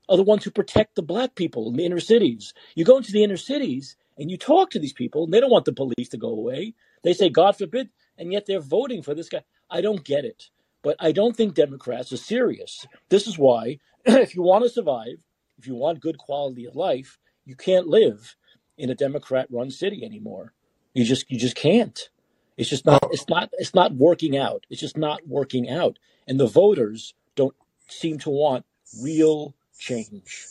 are 0.08 0.16
the 0.16 0.22
ones 0.22 0.44
who 0.44 0.50
protect 0.50 0.94
the 0.94 1.02
black 1.02 1.34
people 1.34 1.68
in 1.68 1.76
the 1.76 1.84
inner 1.84 2.00
cities. 2.00 2.54
You 2.74 2.84
go 2.84 2.96
into 2.96 3.12
the 3.12 3.24
inner 3.24 3.36
cities 3.36 3.96
and 4.18 4.30
you 4.30 4.36
talk 4.36 4.70
to 4.70 4.78
these 4.78 4.92
people, 4.92 5.24
and 5.24 5.32
they 5.32 5.40
don't 5.40 5.50
want 5.50 5.64
the 5.64 5.72
police 5.72 6.08
to 6.10 6.16
go 6.16 6.28
away. 6.28 6.74
They 7.02 7.12
say, 7.12 7.28
God 7.28 7.56
forbid, 7.56 7.90
and 8.16 8.32
yet 8.32 8.46
they're 8.46 8.60
voting 8.60 9.02
for 9.02 9.14
this 9.14 9.28
guy. 9.28 9.42
I 9.70 9.80
don't 9.80 10.04
get 10.04 10.24
it. 10.24 10.48
But 10.82 10.96
I 11.00 11.12
don't 11.12 11.36
think 11.36 11.54
Democrats 11.54 12.12
are 12.12 12.16
serious. 12.16 12.86
This 13.08 13.26
is 13.26 13.38
why, 13.38 13.78
if 14.04 14.34
you 14.34 14.42
want 14.42 14.64
to 14.64 14.70
survive, 14.70 15.18
if 15.58 15.66
you 15.66 15.74
want 15.74 16.00
good 16.00 16.18
quality 16.18 16.64
of 16.64 16.76
life, 16.76 17.18
you 17.44 17.56
can't 17.56 17.86
live 17.86 18.36
in 18.78 18.90
a 18.90 18.94
Democrat 18.94 19.48
run 19.50 19.70
city 19.70 20.04
anymore. 20.04 20.52
You 20.94 21.04
just 21.04 21.30
you 21.30 21.38
just 21.38 21.56
can't. 21.56 22.08
It's 22.56 22.70
just 22.70 22.86
not 22.86 23.02
it's 23.10 23.28
not 23.28 23.50
it's 23.52 23.74
not 23.74 23.94
working 23.94 24.36
out. 24.36 24.64
It's 24.70 24.80
just 24.80 24.96
not 24.96 25.26
working 25.26 25.68
out. 25.68 25.98
And 26.26 26.40
the 26.40 26.46
voters 26.46 27.14
don't 27.34 27.54
seem 27.88 28.18
to 28.20 28.30
want 28.30 28.64
real 29.02 29.54
change. 29.78 30.46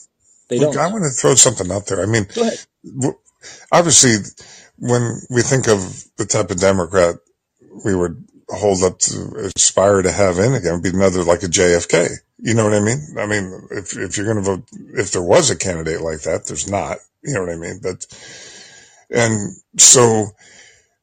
They 0.48 0.60
Look, 0.60 0.74
don't. 0.74 0.84
I 0.84 0.92
want 0.92 1.04
to 1.04 1.10
throw 1.10 1.36
something 1.36 1.72
out 1.72 1.88
there. 1.88 2.02
I 2.02 2.06
mean, 2.06 2.28
obviously, 3.72 4.18
when 4.78 5.20
we 5.30 5.42
think 5.42 5.68
of 5.68 6.06
the 6.18 6.26
type 6.26 6.52
of 6.52 6.60
Democrat 6.60 7.16
we 7.84 7.96
would 7.96 8.24
hold 8.50 8.84
up 8.84 9.00
to 9.00 9.52
aspire 9.56 10.02
to 10.02 10.12
have 10.12 10.38
in 10.38 10.54
again, 10.54 10.74
would 10.74 10.84
be 10.84 10.90
another 10.90 11.24
like 11.24 11.44
a 11.44 11.48
JFK. 11.48 12.10
You 12.38 12.54
know 12.54 12.66
what 12.66 12.74
I 12.74 12.80
mean? 12.80 13.00
I 13.18 13.26
mean, 13.26 13.68
if 13.72 13.98
if 13.98 14.18
you're 14.18 14.26
going 14.26 14.44
to 14.44 14.44
vote, 14.44 14.64
if 14.94 15.12
there 15.12 15.24
was 15.24 15.50
a 15.50 15.58
candidate 15.58 16.02
like 16.02 16.22
that, 16.22 16.46
there's 16.46 16.70
not. 16.70 16.98
You 17.24 17.34
know 17.34 17.42
what 17.42 17.54
I 17.54 17.56
mean? 17.56 17.80
But 17.82 18.06
and 19.10 19.56
so, 19.78 20.28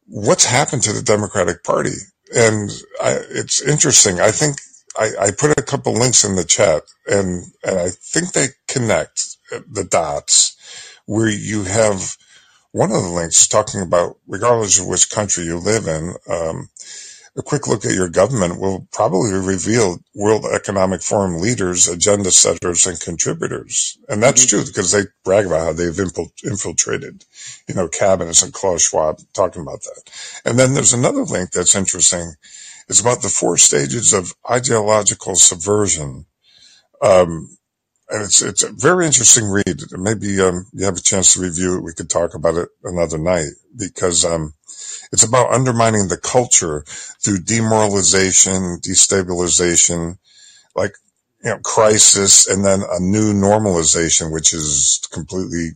what's 0.07 0.45
happened 0.45 0.83
to 0.85 0.93
the 0.93 1.03
Democratic 1.03 1.65
Party? 1.65 1.95
And 2.35 2.71
I, 3.03 3.19
it's 3.31 3.61
interesting. 3.61 4.21
I 4.21 4.31
think 4.31 4.57
I, 4.99 5.11
I 5.21 5.31
put 5.31 5.59
a 5.59 5.63
couple 5.63 5.95
links 5.95 6.25
in 6.25 6.37
the 6.37 6.45
chat, 6.45 6.83
and 7.07 7.45
and 7.65 7.79
I 7.79 7.89
think 7.91 8.33
they 8.33 8.49
connect 8.69 9.37
the 9.71 9.85
dots 9.85 10.57
where 11.07 11.29
you 11.29 11.65
have 11.65 12.17
one 12.73 12.91
of 12.91 13.03
the 13.03 13.09
links 13.09 13.47
talking 13.47 13.83
about 13.83 14.17
regardless 14.27 14.81
of 14.81 14.87
which 14.87 15.11
country 15.11 15.45
you 15.45 15.59
live 15.59 15.87
in. 15.87 16.15
Um, 16.29 16.69
a 17.35 17.43
quick 17.43 17.67
look 17.67 17.87
at 17.87 17.95
your 17.95 18.11
government 18.11 18.61
will 18.61 18.87
probably 18.93 19.33
reveal 19.33 19.99
World 20.15 20.45
Economic 20.45 21.01
Forum 21.01 21.41
leaders, 21.41 21.89
agenda 21.89 22.31
setters, 22.31 22.87
and 22.87 23.01
contributors. 23.01 23.97
And 24.09 24.23
that's 24.23 24.45
mm-hmm. 24.45 24.59
true 24.59 24.67
because 24.67 24.93
they 24.93 25.05
brag 25.25 25.47
about 25.47 25.65
how 25.65 25.73
they've 25.73 25.99
infiltrated, 26.45 27.25
you 27.67 27.75
know, 27.75 27.89
cabinets 27.89 28.43
and 28.43 28.53
Klaus 28.53 28.83
Schwab 28.83 29.21
talking 29.33 29.63
about 29.63 29.83
that. 29.83 30.11
And 30.45 30.59
then 30.59 30.75
there's 30.75 30.93
another 30.93 31.23
link 31.23 31.53
that's 31.53 31.75
interesting 31.75 32.35
it's 32.93 33.01
about 33.01 33.23
the 33.23 33.31
four 33.31 33.57
stages 33.57 34.13
of 34.13 34.35
ideological 34.51 35.35
subversion. 35.35 36.27
Um, 37.01 37.57
and 38.11 38.25
it's 38.25 38.43
it's 38.43 38.63
a 38.63 38.71
very 38.71 39.07
interesting 39.07 39.47
read. 39.47 39.81
Maybe 39.93 40.39
um, 40.43 40.67
you 40.75 40.85
have 40.85 40.99
a 40.99 41.01
chance 41.01 41.33
to 41.33 41.41
review 41.41 41.79
it. 41.79 41.85
We 41.85 41.95
could 41.95 42.11
talk 42.11 42.35
about 42.35 42.57
it 42.57 42.69
another 42.85 43.17
night 43.17 43.49
because 43.75 44.27
um, 44.27 44.53
it's 45.11 45.23
about 45.27 45.55
undermining 45.55 46.09
the 46.09 46.19
culture 46.19 46.85
through 46.87 47.39
demoralization, 47.39 48.81
destabilization, 48.87 50.19
like 50.77 50.93
you 51.43 51.49
know, 51.49 51.61
crisis, 51.61 52.47
and 52.47 52.63
then 52.63 52.83
a 52.83 53.01
new 53.01 53.33
normalization, 53.33 54.31
which 54.31 54.53
is 54.53 55.01
completely 55.11 55.71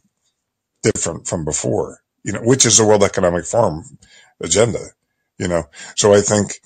different 0.82 1.26
from 1.26 1.46
before. 1.46 2.00
You 2.24 2.32
know, 2.32 2.42
which 2.42 2.66
is 2.66 2.76
the 2.76 2.84
World 2.84 3.04
Economic 3.04 3.46
Forum 3.46 3.84
agenda. 4.38 4.80
You 5.38 5.48
know, 5.48 5.64
so 5.94 6.12
I 6.12 6.20
think 6.20 6.60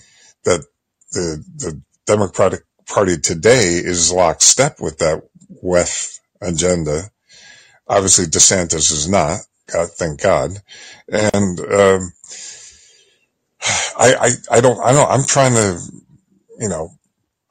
that 0.45 0.65
the 1.13 1.45
the 1.57 1.83
Democratic 2.07 2.61
Party 2.87 3.19
today 3.19 3.77
is 3.77 4.13
lockstep 4.13 4.81
with 4.81 4.99
that 4.99 5.23
WEF 5.63 6.19
agenda. 6.41 7.11
Obviously, 7.89 8.27
DeSantis 8.27 8.93
is 8.93 9.09
not. 9.09 9.41
God, 9.73 9.91
thank 9.91 10.21
God. 10.21 10.53
And 11.09 11.61
um, 11.61 12.13
I, 13.99 14.15
I, 14.15 14.31
I 14.57 14.61
don't, 14.61 14.81
I 14.81 14.93
don't. 14.93 15.11
I'm 15.11 15.25
trying 15.25 15.55
to, 15.55 15.79
you 16.59 16.69
know, 16.69 16.91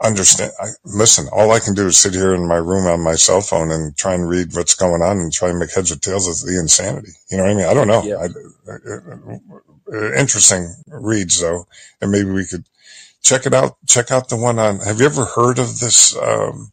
understand. 0.01 0.51
I, 0.59 0.67
listen, 0.83 1.27
all 1.31 1.51
I 1.51 1.59
can 1.59 1.73
do 1.73 1.87
is 1.87 1.97
sit 1.97 2.13
here 2.13 2.33
in 2.33 2.47
my 2.47 2.55
room 2.55 2.87
on 2.87 3.01
my 3.01 3.15
cell 3.15 3.41
phone 3.41 3.71
and 3.71 3.95
try 3.97 4.13
and 4.13 4.27
read 4.27 4.55
what's 4.55 4.75
going 4.75 5.01
on 5.01 5.19
and 5.19 5.31
try 5.31 5.49
and 5.49 5.59
make 5.59 5.73
heads 5.73 5.91
or 5.91 5.97
tails 5.97 6.27
of 6.27 6.47
the 6.47 6.59
insanity. 6.59 7.11
You 7.31 7.37
know 7.37 7.43
what 7.43 7.51
I 7.51 7.55
mean? 7.55 7.65
I 7.65 7.73
don't 7.73 7.87
know. 7.87 8.03
Yeah. 8.03 8.17
I, 8.17 8.27
uh, 9.91 10.13
interesting 10.15 10.73
reads 10.87 11.39
though, 11.39 11.65
and 12.01 12.11
maybe 12.11 12.29
we 12.29 12.45
could 12.45 12.65
check 13.21 13.45
it 13.45 13.53
out. 13.53 13.77
Check 13.87 14.11
out 14.11 14.29
the 14.29 14.37
one 14.37 14.59
on. 14.59 14.79
Have 14.79 14.99
you 14.99 15.05
ever 15.05 15.25
heard 15.25 15.59
of 15.59 15.79
this 15.79 16.15
um, 16.17 16.71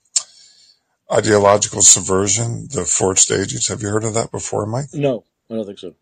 ideological 1.13 1.83
subversion? 1.83 2.69
The 2.73 2.85
four 2.85 3.17
stages. 3.17 3.69
Have 3.69 3.83
you 3.83 3.89
heard 3.89 4.05
of 4.05 4.15
that 4.15 4.31
before, 4.31 4.67
Mike? 4.67 4.93
No, 4.93 5.25
I 5.51 5.55
don't 5.55 5.67
think 5.67 5.79
so. 5.79 5.95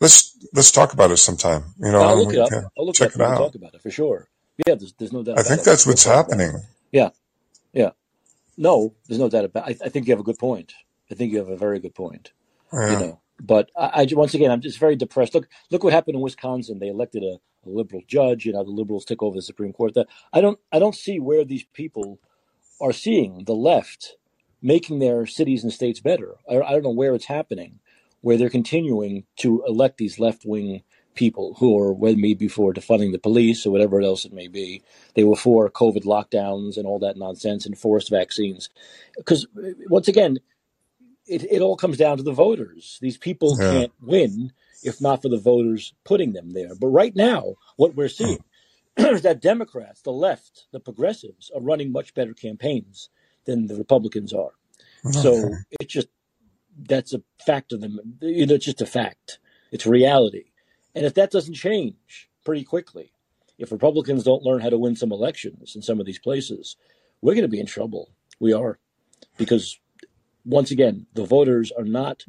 Let's 0.00 0.36
let's 0.52 0.70
talk 0.70 0.92
about 0.92 1.10
it 1.10 1.18
sometime. 1.18 1.64
You 1.78 1.92
know, 1.92 2.02
I'll 2.02 2.18
look 2.24 2.34
it 2.34 2.40
up. 2.40 2.72
I'll 2.76 2.86
look 2.86 2.94
check 2.94 3.10
it, 3.10 3.16
it 3.16 3.20
out. 3.20 3.38
Talk 3.38 3.54
about 3.54 3.74
it 3.74 3.82
for 3.82 3.90
sure. 3.90 4.28
Yeah, 4.66 4.74
there's, 4.74 4.92
there's 4.94 5.12
no 5.12 5.22
doubt. 5.22 5.38
I 5.38 5.42
think 5.42 5.60
it. 5.60 5.64
that's 5.64 5.86
what's 5.86 6.04
happening. 6.04 6.52
Yeah, 6.92 7.10
yeah. 7.72 7.90
No, 8.56 8.94
there's 9.08 9.18
no 9.18 9.28
doubt 9.28 9.46
about. 9.46 9.64
I, 9.64 9.76
I 9.84 9.88
think 9.88 10.06
you 10.06 10.12
have 10.12 10.20
a 10.20 10.24
good 10.24 10.38
point. 10.38 10.74
I 11.10 11.14
think 11.14 11.32
you 11.32 11.38
have 11.38 11.48
a 11.48 11.56
very 11.56 11.78
good 11.80 11.94
point. 11.94 12.32
Yeah. 12.72 12.90
You 12.90 12.98
know, 12.98 13.20
but 13.40 13.70
I, 13.76 14.02
I, 14.02 14.06
once 14.12 14.34
again, 14.34 14.50
I'm 14.50 14.60
just 14.60 14.78
very 14.78 14.96
depressed. 14.96 15.34
Look, 15.34 15.48
look 15.70 15.84
what 15.84 15.92
happened 15.92 16.16
in 16.16 16.20
Wisconsin. 16.20 16.78
They 16.78 16.88
elected 16.88 17.22
a, 17.22 17.38
a 17.66 17.70
liberal 17.70 18.02
judge. 18.06 18.44
You 18.46 18.52
know, 18.52 18.64
the 18.64 18.70
liberals 18.70 19.04
took 19.04 19.22
over 19.22 19.36
the 19.36 19.42
Supreme 19.42 19.72
Court. 19.72 19.94
That 19.94 20.08
I 20.32 20.40
don't, 20.40 20.58
I 20.72 20.78
don't 20.78 20.94
see 20.94 21.20
where 21.20 21.44
these 21.44 21.64
people 21.72 22.20
are 22.80 22.92
seeing 22.92 23.44
the 23.44 23.54
left 23.54 24.16
making 24.64 24.98
their 24.98 25.26
cities 25.26 25.62
and 25.62 25.72
states 25.72 26.00
better. 26.00 26.36
I, 26.50 26.56
I 26.56 26.72
don't 26.72 26.84
know 26.84 26.90
where 26.90 27.14
it's 27.14 27.26
happening, 27.26 27.80
where 28.22 28.38
they're 28.38 28.48
continuing 28.48 29.24
to 29.36 29.62
elect 29.68 29.98
these 29.98 30.18
left 30.18 30.44
wing 30.46 30.82
people 31.14 31.54
who 31.58 31.78
are, 31.78 31.92
with 31.92 32.16
me 32.16 32.34
before 32.34 32.72
defunding 32.72 33.12
the 33.12 33.18
police 33.18 33.66
or 33.66 33.70
whatever 33.70 34.00
else 34.00 34.24
it 34.24 34.32
may 34.32 34.48
be. 34.48 34.82
They 35.14 35.22
were 35.22 35.36
for 35.36 35.70
COVID 35.70 36.04
lockdowns 36.04 36.76
and 36.76 36.86
all 36.86 36.98
that 37.00 37.16
nonsense 37.16 37.66
and 37.66 37.78
forced 37.78 38.10
vaccines. 38.10 38.70
Because 39.16 39.46
uh, 39.56 39.70
once 39.88 40.08
again, 40.08 40.38
it, 41.26 41.44
it 41.44 41.60
all 41.60 41.76
comes 41.76 41.98
down 41.98 42.16
to 42.16 42.22
the 42.22 42.32
voters. 42.32 42.98
These 43.00 43.18
people 43.18 43.56
yeah. 43.58 43.70
can't 43.70 43.92
win 44.00 44.52
if 44.84 45.00
not 45.00 45.22
for 45.22 45.28
the 45.28 45.38
voters 45.38 45.94
putting 46.04 46.32
them 46.32 46.50
there. 46.50 46.74
But 46.74 46.88
right 46.88 47.14
now, 47.16 47.54
what 47.76 47.94
we're 47.94 48.08
hmm. 48.08 48.24
seeing 48.24 48.44
is 48.96 49.22
that 49.22 49.40
Democrats, 49.40 50.02
the 50.02 50.12
left, 50.12 50.66
the 50.72 50.80
progressives 50.80 51.50
are 51.54 51.60
running 51.60 51.90
much 51.90 52.14
better 52.14 52.34
campaigns 52.34 53.08
than 53.44 53.66
the 53.66 53.76
Republicans 53.76 54.32
are. 54.32 54.52
Okay. 55.06 55.20
So 55.20 55.50
it's 55.80 55.92
just 55.92 56.08
that's 56.78 57.14
a 57.14 57.22
fact 57.44 57.72
of 57.72 57.80
them. 57.80 57.98
You 58.20 58.46
know, 58.46 58.54
it's 58.54 58.64
just 58.64 58.82
a 58.82 58.86
fact. 58.86 59.38
It's 59.70 59.86
reality. 59.86 60.52
And 60.94 61.04
if 61.04 61.14
that 61.14 61.30
doesn't 61.30 61.54
change 61.54 62.30
pretty 62.44 62.64
quickly, 62.64 63.12
if 63.58 63.72
Republicans 63.72 64.24
don't 64.24 64.42
learn 64.42 64.60
how 64.60 64.70
to 64.70 64.78
win 64.78 64.96
some 64.96 65.12
elections 65.12 65.74
in 65.74 65.82
some 65.82 66.00
of 66.00 66.06
these 66.06 66.18
places, 66.18 66.76
we're 67.20 67.34
going 67.34 67.42
to 67.42 67.48
be 67.48 67.60
in 67.60 67.66
trouble. 67.66 68.10
We 68.40 68.52
are. 68.52 68.78
Because 69.36 69.78
once 70.44 70.70
again, 70.70 71.06
the 71.14 71.24
voters 71.24 71.72
are 71.72 71.84
not 71.84 72.24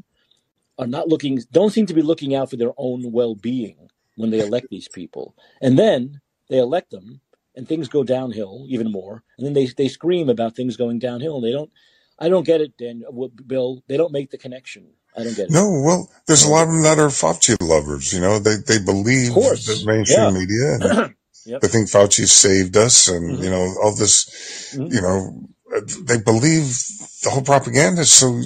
are 0.80 0.88
not 0.88 1.08
looking 1.10 1.40
don't 1.52 1.72
seem 1.72 1.86
to 1.88 1.94
be 1.94 2.02
looking 2.04 2.36
out 2.36 2.50
for 2.50 2.58
their 2.58 2.74
own 2.78 3.12
well-being 3.12 3.90
when 4.18 4.32
they 4.32 4.40
elect 4.40 4.70
these 4.70 4.88
people. 4.90 5.36
And 5.62 5.80
then 5.80 6.22
they 6.50 6.60
elect 6.60 6.92
them 6.92 7.22
and 7.56 7.68
things 7.68 7.90
go 7.90 8.04
downhill 8.04 8.66
even 8.70 8.92
more. 8.92 9.24
And 9.38 9.46
then 9.48 9.54
they 9.54 9.68
they 9.68 9.88
scream 9.90 10.30
about 10.30 10.56
things 10.56 10.78
going 10.78 11.00
downhill. 11.00 11.38
and 11.38 11.46
They 11.46 11.52
don't 11.54 11.72
I 12.20 12.30
don't 12.30 12.46
get 12.46 12.62
it, 12.62 12.78
Dan. 12.78 13.04
Bill, 13.48 13.84
they 13.88 13.98
don't 13.98 14.14
make 14.14 14.32
the 14.32 14.38
connection. 14.38 14.92
I 15.18 15.24
don't 15.24 15.36
get 15.36 15.50
it. 15.50 15.54
No, 15.54 15.70
well, 15.70 16.12
there's 16.28 16.44
a 16.44 16.50
lot 16.50 16.64
of 16.64 16.70
them 16.70 16.84
that 16.84 17.00
are 17.00 17.10
Fauci 17.10 17.58
lovers. 17.62 18.14
You 18.14 18.22
know, 18.22 18.40
they 18.40 18.56
they 18.58 18.80
believe 18.80 19.34
the 19.34 19.82
mainstream 19.86 20.28
Yeah. 20.28 20.32
media, 20.34 20.76
and 20.76 20.84
yep. 21.46 21.64
they 21.64 21.68
think 21.68 21.90
Fauci 21.90 22.28
saved 22.28 22.78
us, 22.78 23.10
and 23.10 23.44
you 23.44 23.50
hmm 23.50 23.52
know 23.52 23.76
all 23.84 23.96
this. 23.96 24.74
hmm 24.74 24.90
You 24.90 25.02
know, 25.02 25.50
they 25.82 26.18
believe 26.18 26.78
the 27.24 27.30
whole 27.32 27.44
propaganda. 27.44 28.06
So 28.06 28.42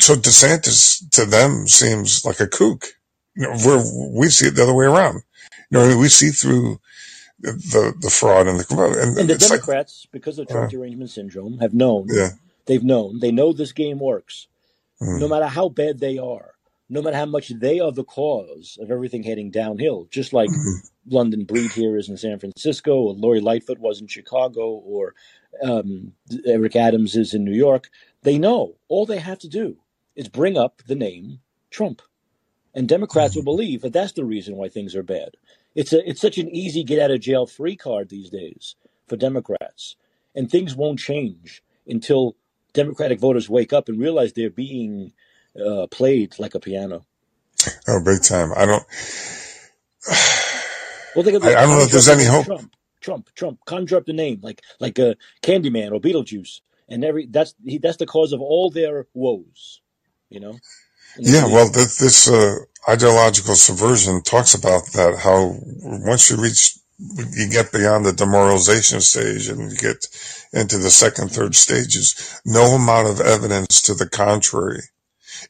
so 0.00 0.14
DeSantis 0.14 1.08
to 1.12 1.24
them 1.24 1.66
seems 1.68 2.24
like 2.24 2.40
a 2.40 2.46
kook. 2.46 2.86
You 3.34 3.48
know, 3.48 3.56
where 3.58 3.82
we 4.18 4.28
see 4.28 4.48
it 4.48 4.56
the 4.56 4.62
other 4.62 4.74
way 4.74 4.84
around. 4.84 5.22
You 5.70 5.78
know, 5.78 5.98
we 5.98 6.08
see 6.08 6.30
through 6.30 6.78
the 7.40 7.94
the, 8.00 8.10
fraud 8.10 8.46
and 8.46 8.60
the 8.60 8.64
and 9.00 9.18
And 9.18 9.28
the 9.28 9.34
it's 9.34 9.50
like, 9.50 9.60
Democrats, 9.60 10.06
because 10.12 10.38
of 10.38 10.48
uh, 10.48 10.52
Trump 10.52 10.70
derangement 10.70 11.10
syndrome, 11.10 11.58
have 11.58 11.74
known, 11.74 12.06
yeah, 12.08 12.30
they've 12.66 12.82
known, 12.82 13.20
they 13.20 13.32
know 13.32 13.52
this 13.52 13.72
game 13.72 13.98
works. 13.98 14.48
No 15.00 15.26
mm, 15.26 15.30
matter 15.30 15.46
how 15.46 15.68
bad 15.68 15.98
they 15.98 16.18
are, 16.18 16.54
no 16.88 17.02
matter 17.02 17.16
how 17.16 17.26
much 17.26 17.48
they 17.48 17.80
are 17.80 17.90
the 17.90 18.04
cause 18.04 18.78
of 18.80 18.90
everything 18.90 19.24
heading 19.24 19.50
downhill, 19.50 20.06
just 20.10 20.32
like 20.32 20.50
mhm, 20.50 20.90
London 21.08 21.44
Breed 21.44 21.72
here 21.72 21.96
is 21.96 22.08
in 22.08 22.16
San 22.16 22.38
Francisco, 22.38 22.94
or 22.94 23.14
Lori 23.14 23.40
Lightfoot 23.40 23.78
was 23.78 24.00
in 24.00 24.06
Chicago, 24.06 24.68
or 24.70 25.14
um, 25.62 26.12
Eric 26.46 26.76
Adams 26.76 27.16
is 27.16 27.34
in 27.34 27.44
New 27.44 27.54
York, 27.54 27.90
they 28.22 28.38
know 28.38 28.76
all 28.88 29.06
they 29.06 29.18
have 29.18 29.38
to 29.40 29.48
do 29.48 29.76
is 30.16 30.28
bring 30.28 30.56
up 30.56 30.82
the 30.86 30.94
name 30.94 31.40
Trump. 31.70 32.02
And 32.74 32.88
Democrats 32.88 33.36
will 33.36 33.44
believe 33.44 33.82
that 33.82 33.92
that's 33.92 34.12
the 34.12 34.24
reason 34.24 34.56
why 34.56 34.68
things 34.68 34.96
are 34.96 35.02
bad. 35.02 35.36
It's 35.74 35.92
a 35.92 36.08
it's 36.08 36.20
such 36.20 36.38
an 36.38 36.54
easy 36.54 36.84
get 36.84 37.00
out 37.00 37.10
of 37.10 37.20
jail 37.20 37.46
free 37.46 37.76
card 37.76 38.08
these 38.08 38.30
days 38.30 38.76
for 39.08 39.16
Democrats, 39.16 39.96
and 40.34 40.50
things 40.50 40.74
won't 40.74 40.98
change 40.98 41.62
until 41.86 42.36
Democratic 42.72 43.20
voters 43.20 43.48
wake 43.48 43.72
up 43.72 43.88
and 43.88 43.98
realize 43.98 44.32
they're 44.32 44.50
being 44.50 45.12
uh, 45.58 45.86
played 45.90 46.38
like 46.38 46.54
a 46.54 46.60
piano. 46.60 47.04
oh, 47.88 48.02
big 48.04 48.22
time. 48.22 48.52
I 48.56 48.66
don't. 48.66 48.84
Well, 51.14 51.24
they 51.24 51.34
I, 51.34 51.62
I 51.62 51.66
don't 51.66 51.76
know 51.76 51.82
if 51.82 51.90
there's 51.90 52.08
any 52.08 52.24
hope. 52.24 52.46
Trump, 52.46 52.74
Trump, 53.02 53.30
Trump. 53.36 53.60
Conjure 53.66 53.98
up 53.98 54.06
the 54.06 54.14
name 54.14 54.40
like 54.42 54.62
like 54.80 54.98
a 55.00 55.16
Candyman 55.42 55.92
or 55.92 56.00
Beetlejuice, 56.00 56.62
and 56.88 57.04
every 57.04 57.26
that's 57.26 57.54
he, 57.66 57.78
that's 57.78 57.98
the 57.98 58.06
cause 58.06 58.32
of 58.32 58.42
all 58.42 58.70
their 58.70 59.08
woes. 59.14 59.82
You 60.30 60.40
know, 60.40 60.62
and 61.16 61.26
Yeah, 61.26 61.46
well, 61.46 61.70
this, 61.70 61.98
this 61.98 62.28
uh, 62.30 62.56
ideological 62.88 63.54
subversion 63.56 64.22
talks 64.22 64.54
about 64.54 64.86
that. 64.94 65.18
How 65.22 65.56
once 65.82 66.30
you 66.30 66.38
reach, 66.38 66.76
you 66.98 67.50
get 67.50 67.72
beyond 67.72 68.06
the 68.06 68.12
demoralization 68.14 69.00
stage 69.02 69.48
and 69.48 69.70
you 69.70 69.76
get 69.76 70.06
into 70.52 70.78
the 70.78 70.90
second, 70.90 71.30
third 71.30 71.54
stages. 71.54 72.40
No 72.46 72.76
amount 72.76 73.08
of 73.08 73.20
evidence 73.20 73.82
to 73.82 73.94
the 73.94 74.08
contrary, 74.08 74.82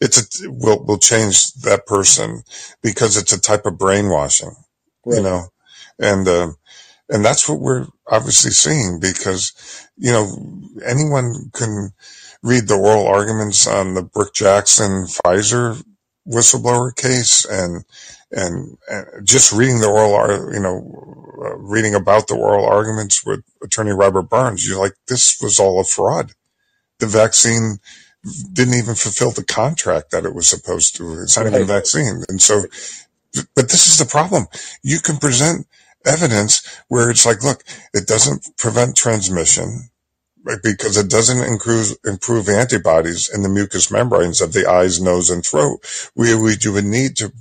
it's 0.01 0.43
a 0.43 0.51
will 0.51 0.85
will 0.85 0.99
change 0.99 1.55
that 1.63 1.87
person 1.87 2.43
because 2.83 3.17
it's 3.17 3.33
a 3.33 3.41
type 3.41 3.67
of 3.67 3.79
brainwashing, 3.79 4.57
you 5.07 5.23
know, 5.23 5.45
and 5.99 6.29
um, 6.29 6.57
and 7.13 7.25
that's 7.25 7.49
what 7.49 7.61
we're 7.61 7.87
obviously 8.09 8.53
seeing 8.53 9.01
because 9.01 9.89
you 9.99 10.13
know 10.13 10.29
anyone 10.87 11.53
can 11.55 11.93
read 12.45 12.69
the 12.69 12.77
oral 12.77 13.09
arguments 13.09 13.69
on 13.69 13.95
the 13.95 14.05
Brook 14.05 14.35
Jackson 14.35 15.07
Pfizer 15.07 15.83
whistleblower 16.29 16.97
case 16.97 17.47
and 17.47 17.85
and, 18.33 18.79
and 18.91 19.29
just 19.29 19.53
reading 19.53 19.81
the 19.81 19.89
oral 19.89 20.15
ar- 20.17 20.55
you 20.55 20.61
know 20.61 21.07
uh, 21.45 21.57
reading 21.59 21.95
about 21.97 22.29
the 22.29 22.37
oral 22.37 22.67
arguments 22.67 23.27
with 23.27 23.45
attorney 23.65 23.93
Robert 23.93 24.25
Barnes 24.25 24.69
you're 24.69 24.81
like 24.81 24.95
this 25.09 25.39
was 25.43 25.61
all 25.61 25.81
a 25.81 25.85
fraud. 25.85 26.33
The 27.01 27.09
vaccine 27.09 27.79
didn't 28.53 28.75
even 28.75 28.97
fulfill 28.97 29.33
the 29.33 29.45
contract 29.45 30.13
that 30.13 30.27
it 30.27 30.35
was 30.35 30.49
supposed 30.49 30.97
to. 30.97 31.23
It's 31.23 31.39
not 31.39 31.49
even 31.49 31.63
a 31.63 31.67
vaccine. 31.67 32.25
And 32.31 32.43
so 32.43 32.65
but 33.57 33.71
this 33.71 33.89
is 33.89 33.99
the 33.99 34.07
problem. 34.07 34.47
You 34.85 35.01
can 35.01 35.19
present 35.19 35.67
evidence 36.07 36.63
where 36.89 37.11
it's 37.11 37.27
like, 37.27 37.43
look, 37.43 37.63
it 37.95 38.07
doesn't 38.07 38.57
prevent 38.59 38.97
transmission 38.97 39.91
right, 40.45 40.59
because 40.63 40.97
it 40.97 41.11
doesn't 41.11 41.47
improve, 41.47 41.93
improve 42.05 42.49
antibodies 42.49 43.33
in 43.33 43.43
the 43.43 43.49
mucous 43.49 43.91
membranes 43.91 44.41
of 44.41 44.53
the 44.53 44.69
eyes, 44.69 45.01
nose, 45.01 45.31
and 45.31 45.45
throat. 45.45 45.81
We, 46.15 46.35
we 46.35 46.57
you 46.61 46.73
would 46.73 46.85
need 46.85 47.17
to, 47.17 47.33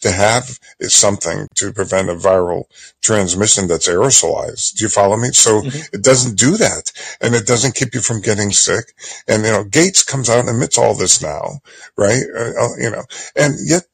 to 0.00 0.10
have 0.10 0.58
something 0.82 1.48
to 1.56 1.72
prevent 1.72 2.10
a 2.10 2.14
viral 2.14 2.64
transmission 3.02 3.66
that's 3.66 3.88
aerosolized. 3.88 4.76
Do 4.76 4.84
you 4.84 4.88
follow 4.90 5.16
me? 5.16 5.30
So 5.32 5.62
hmm 5.62 5.68
it 5.92 6.02
doesn't 6.04 6.38
do 6.38 6.56
that 6.58 6.92
and 7.20 7.34
it 7.34 7.46
doesn't 7.46 7.74
keep 7.74 7.94
you 7.94 8.00
from 8.00 8.20
getting 8.20 8.52
sick. 8.52 8.92
And, 9.26 9.44
you 9.44 9.50
know, 9.50 9.64
Gates 9.64 10.04
comes 10.04 10.28
out 10.28 10.40
and 10.40 10.50
admits 10.50 10.78
all 10.78 10.94
this 10.94 11.22
now, 11.22 11.60
right? 11.96 12.22
Uh, 12.36 12.52
uh, 12.60 12.76
you 12.78 12.90
know, 12.90 13.04
and 13.34 13.54
yet 13.64 13.84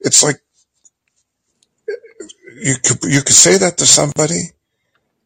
it's 0.00 0.22
like, 0.22 0.36
you 2.60 2.74
could 2.82 3.02
you 3.04 3.22
could 3.22 3.34
say 3.34 3.58
that 3.58 3.78
to 3.78 3.86
somebody 3.86 4.52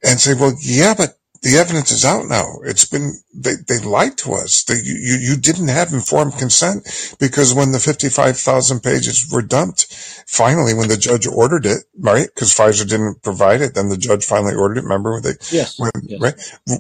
and 0.03 0.21
say, 0.21 0.35
well, 0.35 0.53
yeah, 0.61 0.95
but 0.97 1.19
the 1.45 1.59
evidence 1.59 1.93
is 1.93 2.07
out 2.07 2.27
now. 2.27 2.61
It's 2.65 2.87
been 2.87 3.13
they 3.35 3.53
they 3.69 3.79
lied 3.79 4.17
to 4.19 4.33
us. 4.33 4.65
They, 4.65 4.77
you 4.77 4.95
you 4.95 5.17
you 5.21 5.37
didn't 5.37 5.69
have 5.69 5.93
informed 5.93 6.39
consent 6.39 7.17
because 7.21 7.53
when 7.55 7.73
the 7.73 7.79
fifty 7.79 8.09
five 8.09 8.39
thousand 8.39 8.81
pages 8.81 9.29
were 9.31 9.43
dumped, 9.43 9.93
finally 10.27 10.73
when 10.73 10.89
the 10.89 10.97
judge 10.97 11.27
ordered 11.27 11.67
it, 11.67 11.85
right? 11.99 12.29
Because 12.35 12.55
Pfizer 12.55 12.89
didn't 12.89 13.23
provide 13.23 13.61
it, 13.61 13.75
then 13.75 13.91
the 13.91 13.99
judge 13.99 14.25
finally 14.25 14.55
ordered 14.55 14.79
it. 14.79 14.85
Remember 14.85 15.13
when 15.13 15.23
they 15.23 15.35
yes, 15.51 15.79
when 15.79 15.91
yes, 16.03 16.21
right? 16.21 16.35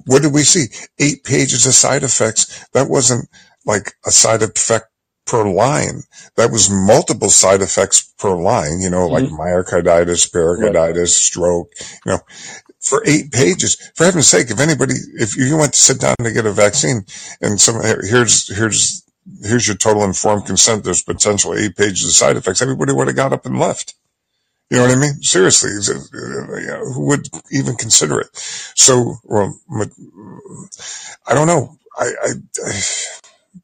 What 0.06 0.22
did 0.22 0.32
we 0.32 0.42
see? 0.42 0.66
Eight 0.98 1.24
pages 1.24 1.66
of 1.66 1.74
side 1.74 2.02
effects. 2.02 2.66
That 2.72 2.88
wasn't 2.88 3.28
like 3.66 3.92
a 4.06 4.10
side 4.10 4.42
effect 4.42 4.86
per 5.26 5.48
line. 5.48 6.02
That 6.36 6.50
was 6.50 6.70
multiple 6.70 7.30
side 7.30 7.62
effects 7.62 8.12
per 8.18 8.34
line, 8.36 8.80
you 8.80 8.90
know, 8.90 9.06
like 9.08 9.24
hmm 9.24 9.34
myocarditis, 9.34 10.24
right, 10.26 10.32
pericarditis, 10.32 11.16
stroke, 11.16 11.72
you 12.04 12.12
know, 12.12 12.20
for 12.80 13.02
eight 13.06 13.32
pages. 13.32 13.76
For 13.94 14.04
heaven's 14.04 14.28
sake, 14.28 14.50
if 14.50 14.60
anybody, 14.60 14.94
if 15.14 15.36
you 15.36 15.56
went 15.56 15.74
to 15.74 15.80
sit 15.80 16.00
down 16.00 16.16
to 16.22 16.32
get 16.32 16.46
a 16.46 16.52
vaccine 16.52 17.04
and 17.40 17.60
some, 17.60 17.80
here's, 17.82 18.54
here's, 18.54 19.02
here's 19.42 19.66
your 19.66 19.76
total 19.76 20.04
informed 20.04 20.46
consent, 20.46 20.84
there's 20.84 21.02
potentially 21.02 21.64
eight 21.64 21.76
pages 21.76 22.04
of 22.04 22.12
side 22.12 22.36
effects, 22.36 22.62
everybody 22.62 22.92
would 22.92 23.06
have 23.06 23.16
got 23.16 23.32
up 23.32 23.46
and 23.46 23.58
left. 23.58 23.94
You 24.70 24.78
know 24.78 24.84
what 24.84 24.96
I 24.96 25.00
mean? 25.00 25.22
Seriously, 25.22 25.70
is 25.70 25.88
it- 25.88 26.08
you 26.12 26.66
know, 26.66 26.92
who 26.92 27.06
would 27.06 27.28
even 27.50 27.76
consider 27.76 28.20
it? 28.20 28.28
So, 28.74 29.16
well, 29.24 29.58
I 31.26 31.34
don't 31.34 31.46
know. 31.46 31.76
I, 31.96 32.10
I 32.22 32.28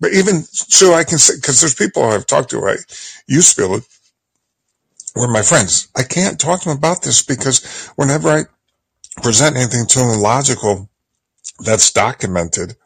but 0.01 0.13
even 0.13 0.43
so, 0.45 0.95
I 0.95 1.05
can 1.05 1.19
say 1.19 1.37
because 1.37 1.61
there's 1.61 1.75
people 1.75 2.05
I've 2.05 2.27
talked 2.27 2.51
to. 2.51 2.65
I 2.67 2.77
you 3.29 3.43
spill 3.43 3.77
it. 3.77 3.85
Were 5.17 5.29
my 5.29 5.43
friends. 5.43 5.89
I 5.97 6.05
can't 6.05 6.41
talk 6.41 6.63
to 6.63 6.71
them 6.71 6.79
about 6.79 7.03
this 7.03 7.23
because 7.23 7.89
whenever 7.97 8.31
I 8.31 8.43
present 9.23 9.57
anything 9.57 9.87
to 9.87 9.99
them 10.01 10.21
logical 10.21 10.91
that's 11.61 11.93
documented, 11.93 12.77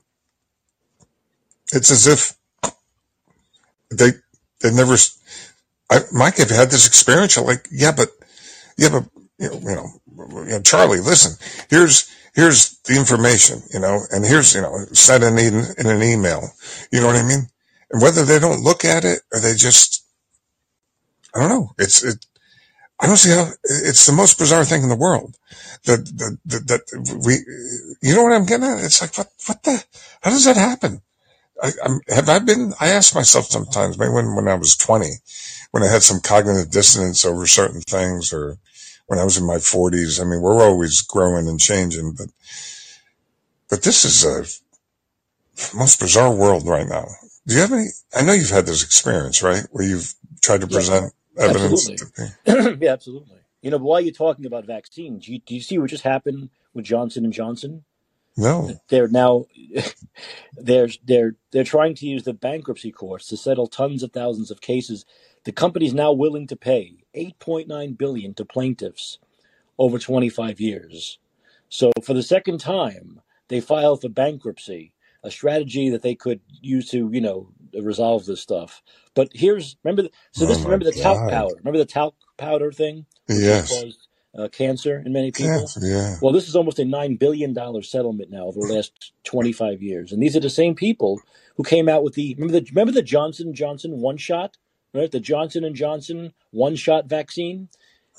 it's 1.73 1.91
as 1.91 2.07
if 2.07 2.37
they 3.91 4.13
they 4.61 4.73
never. 4.75 4.97
I, 5.91 6.01
Mike, 6.13 6.39
have 6.39 6.51
had 6.51 6.71
this 6.71 6.87
experience? 6.87 7.37
You're 7.37 7.45
like, 7.47 7.69
yeah, 7.71 7.93
but 7.97 8.11
yeah, 8.79 8.91
but 8.91 9.05
you 9.39 9.51
know, 9.51 9.89
you 10.19 10.45
know, 10.47 10.63
Charlie, 10.63 11.01
listen. 11.01 11.33
Here's 11.71 12.14
here's 12.35 12.79
the 12.85 12.97
information, 12.97 13.63
you 13.73 13.81
know, 13.81 14.01
and 14.11 14.25
here's 14.25 14.55
you 14.55 14.63
know, 14.63 14.85
send 14.93 15.25
in, 15.25 15.39
in 15.39 15.65
in 15.79 15.87
an 15.87 16.03
email. 16.03 16.51
You 16.93 17.01
know 17.01 17.07
what 17.07 17.17
I 17.17 17.23
mean? 17.23 17.49
And 17.91 18.03
whether 18.03 18.25
they 18.25 18.39
don't 18.39 18.63
look 18.63 18.85
at 18.85 19.05
it 19.05 19.21
or 19.33 19.41
they 19.41 19.55
just, 19.55 20.05
I 21.35 21.41
don't 21.41 21.49
know. 21.49 21.71
It's 21.79 22.03
it. 22.03 22.27
I 23.01 23.07
don't 23.07 23.17
see 23.17 23.31
how. 23.31 23.49
It's 23.65 24.07
the 24.07 24.13
most 24.13 24.39
bizarre 24.39 24.65
thing 24.65 24.83
in 24.83 24.89
the 24.89 24.97
world. 24.97 25.37
That 25.85 26.07
that 26.19 26.39
that, 26.47 26.67
that 26.69 27.23
we, 27.25 27.39
you 28.03 28.15
know 28.15 28.23
what 28.23 28.33
I'm 28.33 28.47
getting 28.47 28.67
at? 28.67 28.85
It's 28.85 29.01
like 29.01 29.17
what 29.19 29.29
what 29.47 29.63
the? 29.63 29.85
How 30.23 30.31
does 30.31 30.45
that 30.45 30.57
happen? 30.57 31.03
I, 31.63 31.71
I'm, 31.85 32.01
have 32.09 32.29
I 32.29 32.39
been? 32.39 32.73
I 32.81 32.89
ask 32.89 33.15
myself 33.15 33.47
sometimes, 33.47 33.99
maybe 33.99 34.13
when 34.13 34.35
when 34.35 34.49
I 34.49 34.55
was 34.55 34.77
20, 34.77 35.07
when 35.71 35.83
I 35.83 35.89
had 35.89 36.03
some 36.03 36.21
cognitive 36.21 36.71
dissonance 36.71 37.25
over 37.25 37.47
certain 37.47 37.81
things, 37.81 38.33
or 38.33 38.59
when 39.07 39.19
I 39.19 39.25
was 39.25 39.37
in 39.37 39.47
my 39.47 39.57
40s. 39.57 40.21
I 40.21 40.25
mean, 40.25 40.41
we're 40.41 40.63
always 40.63 41.03
growing 41.03 41.49
and 41.49 41.61
changing, 41.61 42.15
but 42.17 42.29
but 43.71 43.83
this 43.83 44.05
is 44.05 44.25
a 44.25 45.77
most 45.77 46.01
bizarre 46.01 46.35
world 46.35 46.67
right 46.67 46.87
now. 46.87 47.07
Do 47.47 47.55
you 47.55 47.61
have 47.61 47.73
any? 47.73 47.87
I 48.15 48.23
know 48.23 48.33
you've 48.33 48.51
had 48.51 48.67
this 48.67 48.83
experience, 48.83 49.43
right, 49.43 49.67
where 49.71 49.87
you've 49.87 50.15
tried 50.43 50.61
to 50.61 50.67
yeah, 50.67 50.77
present 50.77 51.13
evidence. 51.39 51.91
absolutely, 51.91 52.77
yeah, 52.87 52.93
absolutely. 52.93 53.39
You 53.63 53.71
know, 53.71 53.79
while 53.79 54.01
you're 54.01 54.13
talking 54.13 54.47
about 54.47 54.67
vaccines, 54.67 55.27
you, 55.27 55.39
do 55.41 55.55
you 55.55 55.61
see 55.61 55.79
what 55.79 55.91
just 55.91 56.05
happened 56.05 56.51
with 56.75 56.85
Johnson 56.85 57.25
and 57.25 57.33
Johnson? 57.33 57.85
no, 58.37 58.71
They're 58.89 59.09
now 59.09 59.47
they're 60.57 60.89
they're 61.05 61.35
they're 61.51 61.65
trying 61.65 61.95
to 61.97 62.07
use 62.07 62.25
the 62.25 62.35
bankruptcy 62.35 62.93
courts 62.93 63.29
to 63.29 63.37
settle 63.37 63.67
tons 63.67 64.03
of 64.03 64.13
thousands 64.13 64.51
of 64.51 64.61
cases. 64.61 65.05
The 65.45 65.53
company's 65.53 65.95
now 65.95 66.13
willing 66.13 66.47
to 66.49 66.57
pay 66.57 67.05
8.9 67.15 67.99
billion 67.99 68.35
to 68.35 68.45
plaintiffs 68.45 69.19
over 69.79 69.99
25 69.99 70.61
years. 70.61 71.19
So 71.69 71.93
for 72.03 72.15
the 72.15 72.23
second 72.23 72.59
time, 72.59 73.21
they 73.49 73.61
filed 73.61 74.01
for 74.01 74.09
bankruptcy 74.09 74.93
a 75.23 75.31
strategy 75.31 75.89
that 75.91 76.03
they 76.03 76.15
could 76.15 76.41
use 76.61 76.91
to 76.91 77.11
you 77.13 77.21
know 77.21 77.49
resolve 77.81 78.27
this 78.27 78.41
stuff. 78.41 78.83
But 79.15 79.31
here's 79.33 79.77
remember 79.83 80.03
the, 80.03 80.11
so 80.33 80.47
this 80.47 80.59
Oh 80.59 80.61
my 80.61 80.65
remember 80.67 80.85
the 80.85 80.93
talc 80.93 81.31
powder. 81.31 81.55
Remember 81.59 81.79
the 81.79 81.85
talc 81.87 82.15
powder 82.37 82.71
thing, 82.71 83.07
Yes. 83.27 83.69
caused 83.69 84.07
uh, 84.39 84.49
cancer 84.49 85.03
in 85.05 85.13
many 85.13 85.33
people. 85.33 85.71
Yeah. 85.81 86.17
Well, 86.21 86.33
this 86.33 86.49
is 86.49 86.55
almost 86.57 86.79
a 86.79 86.85
nine 86.85 87.17
billion 87.17 87.55
dollar 87.55 87.83
settlement 87.83 88.31
now 88.31 88.45
over 88.45 88.61
the 88.61 88.75
last 88.75 89.13
twenty 89.25 89.53
five 89.53 89.83
years, 89.83 90.13
and 90.13 90.23
these 90.23 90.37
are 90.37 90.41
the 90.41 90.51
same 90.51 90.75
people 90.75 91.21
who 91.57 91.63
came 91.63 91.89
out 91.89 92.05
with 92.05 92.15
the 92.15 92.35
remember 92.35 92.61
the 92.61 92.67
remember 92.71 92.93
the 92.93 93.03
Johnson 93.03 93.55
Johnson 93.55 94.01
one 94.01 94.19
shot, 94.19 94.59
right? 94.95 95.11
The 95.11 95.21
Johnson 95.21 95.65
and 95.65 95.77
Johnson 95.77 96.35
one 96.53 96.77
shot 96.77 97.07
vaccine, 97.07 97.69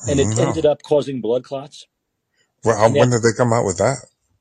and 0.08 0.20
it 0.20 0.28
No. 0.36 0.44
ended 0.48 0.66
up 0.66 0.84
causing 0.84 1.22
blood 1.22 1.44
clots. 1.44 1.88
Well, 2.64 2.78
how, 2.78 2.90
when 2.90 3.12
did 3.12 3.24
they 3.24 3.34
come 3.38 3.54
out 3.54 3.66
with 3.66 3.78
that? 3.78 3.98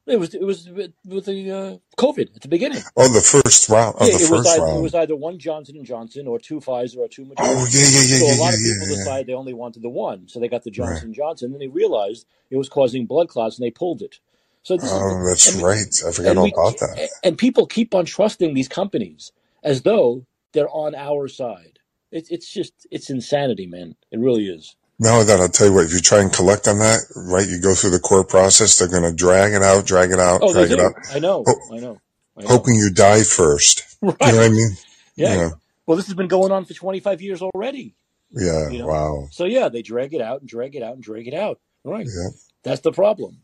it 0.06 0.18
was 0.18 0.34
it 0.34 0.42
was 0.42 0.68
with 1.04 1.26
the 1.26 1.50
uh, 1.50 1.78
COVID 1.98 2.36
at 2.36 2.42
the 2.42 2.48
beginning. 2.48 2.82
Oh, 2.96 3.08
the 3.08 3.20
first 3.22 3.68
round. 3.70 3.96
Oh, 4.00 4.06
Yeah, 4.06 4.12
the 4.12 4.18
it 4.18 4.30
was 4.30 4.44
first 4.44 4.46
either, 4.46 4.66
it 4.72 4.80
was 4.80 4.94
either 4.94 5.16
one 5.16 5.38
Johnson 5.38 5.76
and 5.76 5.86
Johnson 5.86 6.26
or 6.28 6.38
two 6.38 6.60
Pfizer 6.60 6.98
or 6.98 7.08
two 7.08 7.24
Moderna. 7.26 7.70
yeah, 7.70 7.88
yeah, 7.88 8.02
yeah, 8.06 8.18
So 8.18 8.32
a 8.32 8.34
lot 8.34 8.52
yeah, 8.52 8.54
of 8.54 8.62
people 8.62 8.86
yeah, 8.86 8.94
yeah. 8.96 8.96
decided 8.96 9.26
they 9.28 9.34
only 9.34 9.54
wanted 9.54 9.82
the 9.82 9.88
one, 9.90 10.28
so 10.28 10.40
they 10.40 10.48
got 10.48 10.64
the 10.64 10.70
Right. 10.78 11.02
Johnson 11.02 11.08
and 11.08 11.14
Johnson. 11.14 11.52
Then 11.52 11.60
they 11.60 11.68
realized 11.68 12.26
it 12.50 12.56
was 12.58 12.68
causing 12.68 13.06
blood 13.06 13.28
clots, 13.28 13.58
and 13.58 13.64
they 13.66 13.70
pulled 13.72 14.02
it. 14.02 14.20
So 14.62 14.76
this 14.76 14.94
is, 14.94 15.02
Oh, 15.02 15.26
that's 15.28 15.54
and 15.54 15.62
right. 15.64 15.86
I 16.06 16.12
forgot 16.12 16.36
all 16.38 16.44
we, 16.44 16.52
about 16.52 16.78
that. 16.80 17.10
and 17.22 17.38
people 17.38 17.66
keep 17.66 17.94
on 17.94 18.04
trusting 18.06 18.54
these 18.54 18.68
companies 18.68 19.32
as 19.62 19.82
though 19.82 20.26
they're 20.52 20.70
on 20.70 20.94
our 20.94 21.28
side. 21.28 21.73
It's 22.14 22.30
it's 22.30 22.50
just 22.50 22.86
it's 22.90 23.10
insanity, 23.10 23.66
man. 23.66 23.96
It 24.12 24.20
really 24.20 24.46
is. 24.46 24.76
No, 25.00 25.24
that 25.24 25.40
I'll 25.40 25.48
tell 25.48 25.66
you 25.66 25.72
what, 25.74 25.86
if 25.86 25.92
you 25.92 25.98
try 25.98 26.20
and 26.20 26.32
collect 26.32 26.68
on 26.68 26.78
that, 26.78 27.00
right, 27.16 27.46
you 27.46 27.60
go 27.60 27.74
through 27.74 27.90
the 27.90 27.98
court 27.98 28.28
process, 28.28 28.78
they're 28.78 28.86
going 28.88 29.02
to 29.02 29.12
drag 29.12 29.52
it 29.52 29.62
out, 29.62 29.84
drag 29.84 30.12
it 30.12 30.20
out, 30.20 30.38
Oh, 30.40 30.52
drag 30.52 30.70
it 30.70 30.78
out. 30.78 30.94
I 31.10 31.18
know. 31.18 31.42
ho- 31.44 31.74
I 31.76 31.80
know. 31.80 32.00
I 32.38 32.42
know. 32.42 32.48
hoping 32.48 32.76
you 32.76 32.90
die 32.90 33.24
first. 33.24 33.82
Right. 34.00 34.16
You 34.20 34.32
know 34.32 34.38
what 34.38 34.46
I 34.46 34.48
mean? 34.50 34.70
Yeah. 35.16 35.50
Well, 35.86 35.96
this 35.96 36.06
has 36.06 36.14
been 36.14 36.28
going 36.28 36.52
on 36.52 36.64
for 36.64 36.74
25 36.74 37.20
years 37.20 37.42
already. 37.42 37.96
Yeah. 38.30 38.70
You 38.70 38.78
know. 38.78 38.86
Wow. 38.86 39.28
So 39.32 39.44
yeah, 39.44 39.68
they 39.68 39.82
drag 39.82 40.14
it 40.14 40.20
out 40.20 40.40
and 40.40 40.48
drag 40.48 40.76
it 40.76 40.82
out 40.82 40.94
and 40.94 41.02
drag 41.02 41.26
it 41.26 41.34
out. 41.34 41.58
Right. 41.84 42.06
Yeah. 42.06 42.28
That's 42.62 42.80
the 42.80 42.92
problem 42.92 43.40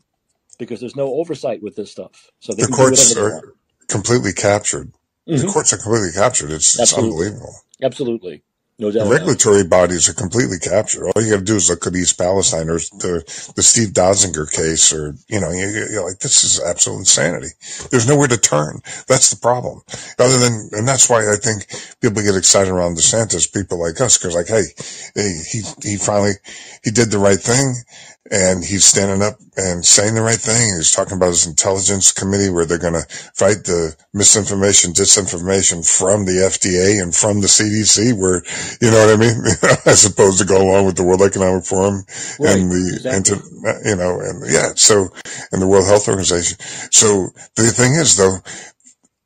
because 0.57 0.79
there's 0.79 0.95
no 0.95 1.13
oversight 1.15 1.61
with 1.61 1.75
this 1.75 1.91
stuff. 1.91 2.31
So 2.39 2.53
they 2.53 2.63
The 2.63 2.69
courts 2.69 3.13
whatever 3.13 3.29
they 3.29 3.35
are 3.35 3.53
completely 3.87 4.31
captured. 4.33 4.93
The 5.27 5.41
hmm 5.41 5.49
courts 5.49 5.73
are 5.73 5.77
completely 5.77 6.11
captured. 6.13 6.51
It's, 6.51 6.79
it's 6.79 6.93
unbelievable. 6.93 7.53
Absolutely. 7.81 8.43
No 8.81 8.89
doubt 8.89 9.05
it. 9.05 9.09
regulatory 9.11 9.63
bodies 9.63 10.09
are 10.09 10.13
completely 10.13 10.57
captured. 10.57 11.05
All 11.05 11.21
you 11.21 11.29
got 11.29 11.37
to 11.37 11.45
do 11.45 11.55
is 11.55 11.69
look 11.69 11.85
at 11.85 11.95
East 11.95 12.17
Palestine 12.17 12.67
or 12.67 12.79
the, 12.79 13.23
the 13.55 13.61
Steve 13.61 13.89
Dotzinger 13.89 14.51
case, 14.51 14.91
or 14.91 15.15
you 15.29 15.39
know, 15.39 15.51
you, 15.51 15.67
you're 15.91 16.03
like, 16.03 16.17
this 16.17 16.43
is 16.43 16.59
absolute 16.59 16.97
insanity. 16.97 17.49
There's 17.91 18.07
nowhere 18.07 18.27
to 18.27 18.37
turn. 18.37 18.81
That's 19.07 19.29
the 19.29 19.35
problem. 19.35 19.83
Other 20.17 20.39
than, 20.39 20.69
and 20.71 20.87
that's 20.87 21.07
why 21.11 21.31
I 21.31 21.35
think 21.35 21.67
people 22.01 22.23
get 22.23 22.35
excited 22.35 22.71
around 22.71 22.97
DeSantis. 22.97 23.53
People 23.53 23.79
like 23.79 24.01
us, 24.01 24.17
because 24.17 24.33
like, 24.33 24.47
hey, 24.47 24.65
he 25.13 25.61
he 25.83 25.97
finally 25.97 26.33
he 26.83 26.89
did 26.89 27.11
the 27.11 27.19
right 27.19 27.39
thing, 27.39 27.75
and 28.31 28.63
he's 28.63 28.85
standing 28.85 29.21
up 29.21 29.35
and 29.57 29.85
saying 29.85 30.15
the 30.15 30.21
right 30.21 30.39
thing. 30.39 30.75
He's 30.77 30.91
talking 30.91 31.17
about 31.17 31.29
his 31.35 31.45
intelligence 31.45 32.13
committee 32.13 32.49
where 32.49 32.65
they're 32.65 32.79
going 32.79 32.93
to 32.95 33.05
fight 33.35 33.65
the 33.65 33.95
misinformation, 34.13 34.93
disinformation 34.93 35.83
from 35.85 36.25
the 36.25 36.47
FDA 36.47 37.01
and 37.03 37.13
from 37.13 37.41
the 37.41 37.47
CDC, 37.47 38.17
where 38.17 38.41
you 38.81 38.89
know 38.89 39.05
what 39.05 39.15
I 39.15 39.17
mean? 39.19 39.35
As 39.85 40.05
opposed 40.05 40.39
to 40.39 40.45
go 40.45 40.61
along 40.63 40.85
with 40.85 40.95
the 40.95 41.03
World 41.03 41.21
Economic 41.21 41.65
Forum 41.65 42.05
Right. 42.39 42.57
and 42.57 42.71
the, 42.71 42.93
Exactly. 42.95 43.35
inter, 43.35 43.89
you 43.89 43.95
know, 43.97 44.19
and 44.21 44.43
yeah, 44.49 44.71
so, 44.75 45.09
and 45.51 45.61
the 45.61 45.67
World 45.67 45.87
Health 45.87 46.07
Organization. 46.07 46.57
So 46.91 47.29
the 47.57 47.63
thing 47.67 47.93
is 47.93 48.15
though, 48.17 48.37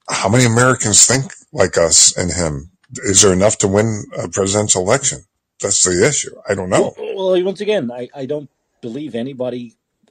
how 0.10 0.30
many 0.30 0.46
Americans 0.46 1.06
think 1.06 1.32
like 1.54 1.78
us 1.78 2.16
and 2.18 2.32
him? 2.32 2.72
Is 3.06 3.22
there 3.22 3.34
enough 3.34 3.58
to 3.60 3.68
win 3.68 4.06
a 4.18 4.30
presidential 4.30 4.82
election? 4.82 5.20
That's 5.62 5.84
the 5.84 6.08
issue. 6.08 6.36
I 6.50 6.56
don't 6.56 6.70
know. 6.70 6.94
Well, 6.98 7.32
well, 7.32 7.44
once 7.44 7.62
again, 7.62 7.92
I, 7.92 8.10
I 8.16 8.26
don't 8.26 8.50
believe 8.88 9.16
anybody. 9.16 9.64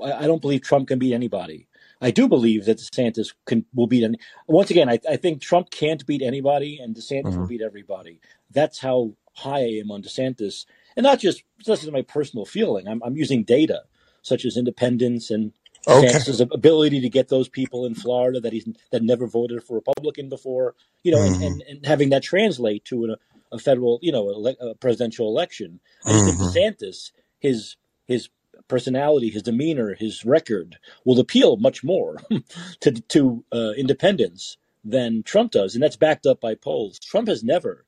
I, 0.02 0.12
I 0.24 0.28
don't 0.28 0.42
believe 0.42 0.62
Trump 0.62 0.88
can 0.88 1.01
beat 1.01 1.14
anybody. 1.14 1.68
I 2.02 2.10
do 2.12 2.28
believe 2.28 2.66
that 2.66 2.78
DeSantis 2.78 3.28
can 3.46 3.66
will 3.74 3.88
beat 3.88 4.05
any. 4.05 4.18
Once 4.48 4.70
again, 4.70 4.90
I, 4.90 4.98
I 5.10 5.16
think 5.16 5.42
Trump 5.42 5.70
can't 5.70 6.06
beat 6.06 6.22
anybody, 6.22 6.72
and 6.82 6.96
DeSantis 6.96 7.38
will 7.38 7.46
Mhm. 7.46 7.48
beat 7.52 7.62
everybody. 7.62 8.20
That's 8.52 8.80
how 8.80 8.98
high 9.34 9.60
I 9.70 9.80
am 9.82 9.90
on 9.92 10.02
DeSantis, 10.02 10.66
and 10.96 11.05
not 11.05 11.20
just 11.20 11.44
this 11.66 11.84
is 11.84 11.90
my 11.92 12.02
personal 12.02 12.46
feeling. 12.46 12.88
I'm, 12.88 13.02
I'm 13.05 13.16
using 13.16 13.44
data 13.44 13.82
such 14.22 14.44
as 14.46 14.56
independence 14.59 15.30
and 15.30 15.52
Okay. 15.88 16.12
DeSantis' 16.12 16.40
ability 16.52 17.01
to 17.02 17.10
get 17.10 17.28
those 17.28 17.48
people 17.48 17.86
in 17.86 17.94
Florida 17.94 18.40
that 18.40 18.52
he's 18.55 18.68
that 18.92 19.02
never 19.05 19.26
voted 19.28 19.62
for 19.64 19.74
Republican 19.76 20.28
before, 20.30 20.74
you 21.05 21.12
know, 21.12 21.22
and, 21.24 21.36
hmm 21.36 21.42
and, 21.42 21.62
and 21.68 21.86
having 21.86 22.10
that 22.10 22.22
translate 22.24 22.84
to 22.86 23.06
a, 23.06 23.16
a 23.56 23.59
federal, 23.59 23.98
you 24.02 24.12
know, 24.12 24.28
ele- 24.30 24.70
a 24.72 24.74
presidential 24.76 25.28
election. 25.28 25.80
I 26.06 26.12
just 26.12 26.24
think 26.26 26.40
DeSantis, 26.42 27.12
his 27.40 27.76
his 28.06 28.30
personality, 28.69 29.31
his 29.31 29.43
demeanor, 29.43 29.95
his 29.95 30.24
record 30.24 30.78
will 31.05 31.20
appeal 31.20 31.57
much 31.57 31.85
more 31.85 32.19
to 32.81 32.93
to 32.93 33.45
uh, 33.53 33.73
independents 33.77 34.57
than 34.85 35.23
Trump 35.23 35.53
does, 35.53 35.74
and 35.74 35.82
that's 35.82 35.97
backed 35.97 36.27
up 36.27 36.41
by 36.41 36.55
polls. 36.55 36.99
Trump 36.99 37.28
has 37.28 37.43
never 37.43 37.85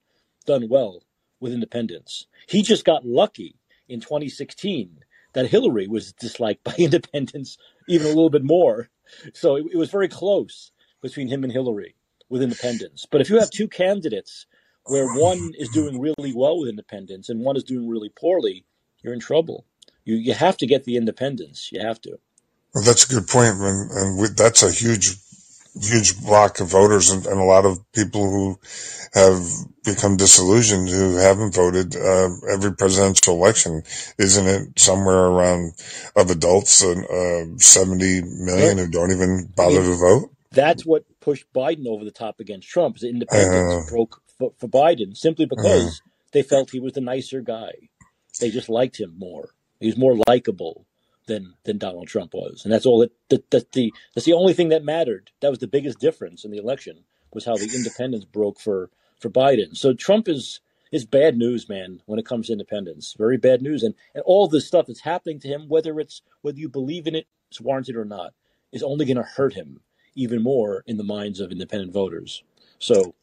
done 0.47 0.69
well 0.69 1.03
with 1.41 1.53
independents. 1.53 2.27
He 2.49 2.63
just 2.63 2.85
got 2.85 3.05
lucky 3.05 3.57
in 3.89 4.01
2016 4.01 5.01
that 5.35 5.49
Hillary 5.49 5.87
was 5.87 6.13
disliked 6.15 6.65
by 6.65 6.75
independents 6.79 7.59
even 7.89 8.07
a 8.07 8.11
little 8.11 8.31
bit 8.31 8.45
more. 8.45 8.89
So 9.35 9.57
it, 9.57 9.67
it 9.73 9.77
was 9.77 9.91
very 9.91 10.09
close 10.09 10.73
between 11.03 11.29
him 11.29 11.45
and 11.45 11.53
Hillary 11.53 11.95
with 12.29 12.43
independents. 12.43 13.07
But 13.11 13.21
if 13.21 13.31
you 13.31 13.39
have 13.39 13.51
two 13.51 13.69
candidates 13.69 14.47
where 14.85 15.07
one 15.15 15.53
is 15.59 15.69
doing 15.69 16.01
really 16.01 16.33
well 16.35 16.59
with 16.59 16.69
independents 16.69 17.29
and 17.29 17.41
one 17.41 17.57
is 17.57 17.65
doing 17.65 17.89
really 17.89 18.09
poorly, 18.09 18.65
you're 19.03 19.13
in 19.13 19.21
trouble. 19.21 19.67
You 20.07 20.15
you 20.17 20.33
have 20.35 20.57
to 20.59 20.67
get 20.67 20.85
the 20.85 20.97
independents. 20.97 21.71
You 21.73 21.81
have 21.83 22.01
to. 22.03 22.13
Well, 22.75 22.85
that's 22.85 23.05
a 23.11 23.15
good 23.15 23.27
point, 23.29 23.55
and, 23.59 23.91
and 23.91 24.19
we, 24.21 24.29
that's 24.29 24.63
a 24.63 24.71
huge, 24.71 25.17
huge 25.81 26.21
block 26.23 26.61
of 26.61 26.69
voters, 26.69 27.11
and, 27.11 27.27
and 27.27 27.41
a 27.41 27.45
lot 27.45 27.65
of 27.65 27.81
people 27.93 28.31
who 28.31 28.59
have 29.15 29.41
become 29.85 30.17
disillusioned 30.17 30.89
who 30.89 31.17
haven't 31.17 31.55
voted. 31.55 31.97
Uh, 31.97 32.29
every 32.51 32.73
presidential 32.75 33.35
election, 33.35 33.83
isn't 34.19 34.47
it 34.47 34.79
somewhere 34.79 35.25
around 35.33 35.73
of 36.15 36.31
adults, 36.31 36.85
uh, 36.85 36.91
uh, 36.91 37.45
seventy 37.59 38.23
million 38.23 38.77
Right. 38.77 38.87
who 38.87 38.91
don't 38.91 39.11
even 39.13 39.49
I 39.49 39.53
bother 39.57 39.81
mean, 39.81 39.91
to 39.91 39.97
vote? 39.97 40.31
that's 40.53 40.87
what 40.87 41.05
pushed 41.21 41.47
Biden 41.53 41.87
over 41.87 42.05
the 42.05 42.11
top 42.11 42.41
against 42.41 42.69
Trump. 42.69 42.97
Is 42.97 43.03
the 43.03 43.09
independents 43.11 43.75
Uh, 43.75 43.91
broke 43.91 44.23
for, 44.39 44.53
for 44.59 44.69
Biden 44.69 45.17
simply 45.17 45.47
uh, 45.47 45.49
because 45.57 46.03
they 46.33 46.43
felt 46.43 46.71
he 46.71 46.81
was 46.81 46.93
the 46.95 47.01
nicer 47.01 47.41
guy. 47.41 47.73
They 48.41 48.51
just 48.51 48.69
liked 48.69 49.01
him 49.01 49.15
more. 49.19 49.51
He 49.81 49.87
was 49.87 49.97
more 49.97 50.17
likable 50.27 50.87
than 51.27 51.55
than 51.65 51.79
Donald 51.79 52.09
Trump 52.09 52.35
was, 52.35 52.65
and 52.65 52.73
that's 52.73 52.87
all. 52.87 53.01
That, 53.29 53.51
that 53.51 53.73
the 53.73 53.93
that's 54.15 54.25
the 54.25 54.33
only 54.33 54.53
thing 54.53 54.69
that 54.71 54.85
mattered. 54.85 55.31
That 55.41 55.51
was 55.51 55.59
the 55.59 55.67
biggest 55.67 55.99
difference 55.99 56.45
in 56.45 56.51
the 56.51 56.59
election 56.59 57.05
was 57.33 57.45
how 57.45 57.57
the 57.57 57.71
independents 57.75 58.25
broke 58.25 58.61
for 58.61 58.91
for 59.19 59.31
Biden. 59.31 59.77
So 59.77 59.93
Trump 59.93 60.29
is 60.29 60.61
is 60.93 61.05
bad 61.05 61.37
news, 61.37 61.69
man, 61.69 62.01
when 62.07 62.19
it 62.19 62.27
comes 62.27 62.47
to 62.47 62.53
independence. 62.53 63.15
Very 63.19 63.37
bad 63.37 63.63
news, 63.63 63.83
and 63.83 63.95
and 64.15 64.23
all 64.25 64.49
this 64.49 64.67
stuff 64.67 64.87
that's 64.87 65.01
happening 65.01 65.41
to 65.41 65.49
him, 65.49 65.69
whether 65.69 65.99
it's 66.01 66.23
whether 66.43 66.59
you 66.59 66.69
believe 66.69 67.07
in 67.07 67.15
it, 67.15 67.27
it's 67.51 67.61
warranted 67.61 67.97
or 67.97 68.05
not, 68.05 68.35
is 68.73 68.83
only 68.83 69.05
going 69.05 69.17
to 69.17 69.23
hurt 69.23 69.55
him 69.55 69.81
even 70.15 70.43
more 70.43 70.83
in 70.87 70.97
the 70.97 71.05
minds 71.05 71.41
of 71.41 71.53
independent 71.53 71.93
voters. 71.93 72.43
So 72.79 73.15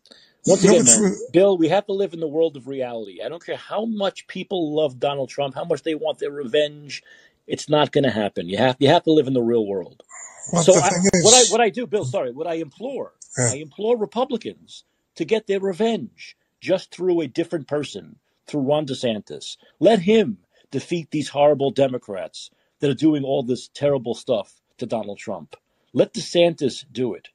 once 0.45 0.63
again, 0.63 0.85
man, 0.85 1.15
Bill, 1.31 1.57
we 1.57 1.69
have 1.69 1.85
to 1.87 1.93
live 1.93 2.13
in 2.13 2.19
the 2.19 2.27
world 2.27 2.57
of 2.57 2.67
reality. 2.67 3.21
I 3.23 3.29
don't 3.29 3.45
care 3.45 3.57
how 3.57 3.85
much 3.85 4.27
people 4.27 4.75
love 4.75 4.99
Donald 4.99 5.29
Trump, 5.29 5.55
how 5.55 5.65
much 5.65 5.83
they 5.83 5.95
want 5.95 6.19
their 6.19 6.31
revenge. 6.31 7.03
It's 7.47 7.69
not 7.69 7.91
going 7.91 8.03
to 8.05 8.11
happen. 8.11 8.49
You 8.49 8.57
have 8.57 8.77
you 8.79 8.89
have 8.89 9.03
to 9.03 9.11
live 9.11 9.27
in 9.27 9.33
the 9.33 9.41
real 9.41 9.65
world. 9.65 10.03
well. 10.51 10.63
So 10.63 10.73
I, 10.75 10.89
thing 10.89 11.23
what 11.23 11.33
I 11.33 11.51
what 11.51 11.61
I 11.61 11.69
do, 11.69 11.87
Bill, 11.87 12.05
sorry, 12.05 12.31
what 12.31 12.47
I 12.47 12.55
implore, 12.55 13.13
yeah, 13.37 13.51
I 13.51 13.55
implore 13.57 13.97
Republicans 13.97 14.85
to 15.15 15.25
get 15.25 15.47
their 15.47 15.59
revenge 15.59 16.37
just 16.61 16.91
through 16.93 17.21
a 17.21 17.27
different 17.27 17.67
person, 17.67 18.17
through 18.47 18.61
Ron 18.61 18.85
DeSantis. 18.85 19.57
Let 19.79 19.99
him 19.99 20.39
defeat 20.71 21.11
these 21.11 21.29
horrible 21.29 21.71
Democrats 21.71 22.49
that 22.79 22.89
are 22.89 22.95
doing 22.95 23.23
all 23.23 23.43
this 23.43 23.69
terrible 23.69 24.15
stuff 24.15 24.61
to 24.77 24.85
Donald 24.85 25.19
Trump. 25.19 25.55
Let 25.93 26.13
DeSantis 26.13 26.85
do 26.91 27.13
it. 27.13 27.29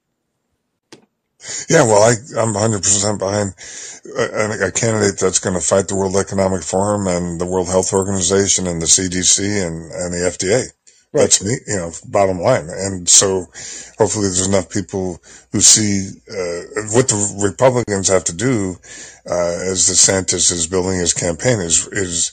Yeah. 1.69 1.82
Well, 1.82 2.02
I 2.02 2.15
I'm 2.40 2.52
100 2.52 2.78
percent 2.78 3.19
behind 3.19 3.55
a, 4.16 4.69
a 4.69 4.73
candidate 4.73 5.19
that's 5.19 5.39
going 5.39 5.55
to 5.55 5.60
fight 5.60 5.89
the 5.89 5.97
World 5.97 6.16
Economic 6.16 6.62
Forum 6.62 7.06
and 7.06 7.40
the 7.40 7.47
World 7.47 7.69
Health 7.69 7.93
Organization 7.93 8.66
and 8.66 8.81
the 8.82 8.86
CDC 8.86 9.66
and 9.66 9.90
and 9.93 10.12
the 10.12 10.28
FDA. 10.28 10.66
Right. 11.10 11.23
That's 11.23 11.43
me, 11.43 11.56
you 11.66 11.77
know, 11.77 11.90
bottom 12.06 12.39
line. 12.39 12.69
And 12.69 13.09
so 13.09 13.47
hopefully 13.97 14.27
there's 14.27 14.47
enough 14.47 14.69
people 14.69 15.23
who 15.52 15.60
see, 15.60 16.06
uh, 16.28 16.85
what 16.93 17.09
the 17.09 17.39
Republicans 17.43 18.09
have 18.09 18.24
to 18.24 18.36
do, 18.36 18.77
uh, 19.24 19.59
as 19.70 19.89
DeSantis 19.89 20.52
is 20.52 20.66
building 20.66 20.98
his 20.98 21.15
campaign 21.15 21.60
is, 21.60 21.86
is 21.89 22.32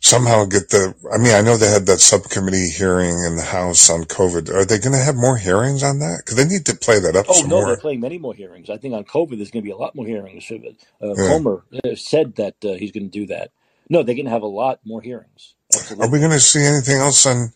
somehow 0.00 0.44
get 0.46 0.70
the. 0.70 0.94
I 1.12 1.18
mean, 1.18 1.34
I 1.34 1.42
know 1.42 1.56
they 1.56 1.70
had 1.70 1.86
that 1.86 2.00
subcommittee 2.00 2.68
hearing 2.70 3.22
in 3.24 3.36
the 3.36 3.42
House 3.44 3.88
on 3.90 4.04
COVID. 4.04 4.50
Are 4.50 4.64
they 4.64 4.78
going 4.78 4.92
to 4.96 4.98
have 5.02 5.14
more 5.16 5.36
hearings 5.36 5.82
on 5.82 5.98
that? 6.00 6.22
Because 6.24 6.36
they 6.36 6.44
need 6.46 6.66
to 6.66 6.74
play 6.74 6.98
that 6.98 7.16
up 7.16 7.26
Oh 7.28 7.34
some 7.40 7.48
no, 7.50 7.56
more. 7.56 7.66
they're 7.66 7.76
playing 7.76 8.00
many 8.00 8.18
more 8.18 8.34
hearings. 8.34 8.68
I 8.70 8.76
think 8.78 8.94
on 8.94 9.04
COVID 9.04 9.36
there's 9.36 9.50
going 9.50 9.62
to 9.62 9.68
be 9.68 9.70
a 9.70 9.76
lot 9.76 9.94
more 9.94 10.06
hearings. 10.06 10.50
Uh, 10.50 10.56
Yeah. 11.00 11.28
Comer 11.28 11.64
uh, 11.84 11.94
said 11.94 12.36
that 12.36 12.56
uh, 12.64 12.72
he's 12.74 12.92
going 12.92 13.10
to 13.10 13.18
do 13.20 13.26
that. 13.26 13.52
No, 13.88 14.02
they're 14.02 14.14
going 14.14 14.26
to 14.26 14.30
have 14.30 14.42
a 14.42 14.46
lot 14.46 14.80
more 14.84 15.02
hearings. 15.02 15.54
Are 15.98 16.10
we 16.10 16.18
going 16.18 16.30
to 16.32 16.40
see 16.40 16.64
anything 16.64 16.96
else 16.98 17.26
on 17.26 17.52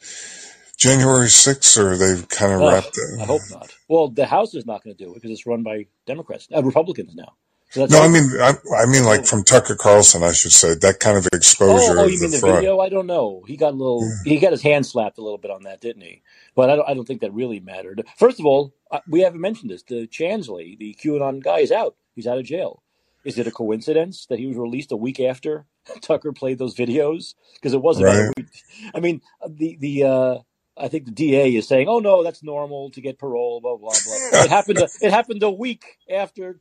January 0.77 1.27
6th, 1.29 1.79
or 1.79 1.97
they've 1.97 2.29
kind 2.29 2.53
of 2.53 2.61
Uh, 2.61 2.67
wrapped 2.73 2.99
it? 2.99 3.21
I 3.21 3.25
hope 3.25 3.43
not. 3.51 3.73
Well, 3.89 4.09
the 4.09 4.27
House 4.27 4.55
is 4.55 4.67
not 4.67 4.83
going 4.85 4.97
to 4.97 5.05
do 5.05 5.11
it 5.11 5.15
because 5.15 5.31
it's 5.31 5.47
run 5.47 5.63
by 5.63 5.87
Democrats, 6.07 6.49
uh, 6.55 6.63
Republicans 6.63 7.15
now. 7.15 7.35
So 7.75 7.87
No, 7.87 8.03
I 8.03 8.09
mean, 8.09 8.23
I, 8.41 8.55
I 8.77 8.87
mean, 8.87 9.03
like 9.05 9.27
from 9.27 9.43
Tucker 9.43 9.75
Carlson, 9.75 10.23
I 10.23 10.31
should 10.33 10.53
say 10.53 10.75
that 10.75 11.01
kind 11.01 11.19
of 11.19 11.27
exposure 11.33 11.99
Oh, 11.99 12.03
oh, 12.03 12.07
you 12.07 12.21
mean 12.21 12.31
the 12.31 12.39
fraud. 12.39 12.55
video? 12.57 12.79
I 12.79 12.89
don't 12.89 13.09
know. 13.09 13.43
He 13.49 13.57
got 13.57 13.71
a 13.73 13.77
little. 13.77 14.09
He 14.25 14.39
got 14.39 14.53
his 14.53 14.63
hand 14.63 14.87
slapped 14.87 15.19
a 15.19 15.23
little 15.23 15.39
bit 15.39 15.51
on 15.51 15.65
that, 15.65 15.81
didn't 15.81 16.03
he? 16.03 16.23
But 16.55 16.71
I 16.71 16.77
don't. 16.77 16.89
I 16.89 16.95
don't 16.95 17.05
think 17.05 17.21
that 17.23 17.35
really 17.35 17.59
mattered. 17.59 18.07
First 18.17 18.39
of 18.39 18.47
all, 18.47 18.73
uh, 18.93 19.01
we 19.09 19.21
haven't 19.23 19.41
mentioned 19.41 19.71
this. 19.71 19.83
The 19.83 20.07
Chansley, 20.07 20.79
the 20.79 20.97
QAnon 21.03 21.43
guy, 21.43 21.59
is 21.59 21.73
out. 21.73 21.97
He's 22.15 22.29
out 22.29 22.39
of 22.39 22.45
jail. 22.45 22.83
Is 23.25 23.39
it 23.39 23.47
a 23.49 23.51
coincidence 23.51 24.27
that 24.27 24.39
he 24.39 24.47
was 24.47 24.57
released 24.57 24.93
a 24.93 24.97
week 24.97 25.19
after 25.19 25.67
Tucker 26.01 26.33
played 26.33 26.59
those 26.59 26.77
videos? 26.77 27.35
Because 27.55 27.73
it 27.73 27.83
wasn't. 27.83 28.07
Right. 28.07 28.47
I 28.95 29.01
mean, 29.01 29.21
the 29.49 29.77
the. 29.81 30.05
uh 30.05 30.39
I 30.77 30.89
think 30.89 31.05
the 31.05 31.13
DA 31.13 31.55
is 31.55 31.69
saying, 31.69 31.87
"Oh 31.89 32.01
no, 32.01 32.25
that's 32.25 32.43
normal 32.43 32.91
to 32.91 33.01
get 33.01 33.19
parole." 33.19 33.61
Blah 33.61 33.77
blah 33.77 33.93
blah. 34.05 34.17
It 34.45 34.51
happened. 34.51 34.79
A, 34.79 34.89
it 35.01 35.13
happened 35.13 35.43
a 35.45 35.51
week 35.51 35.85
after 36.11 36.61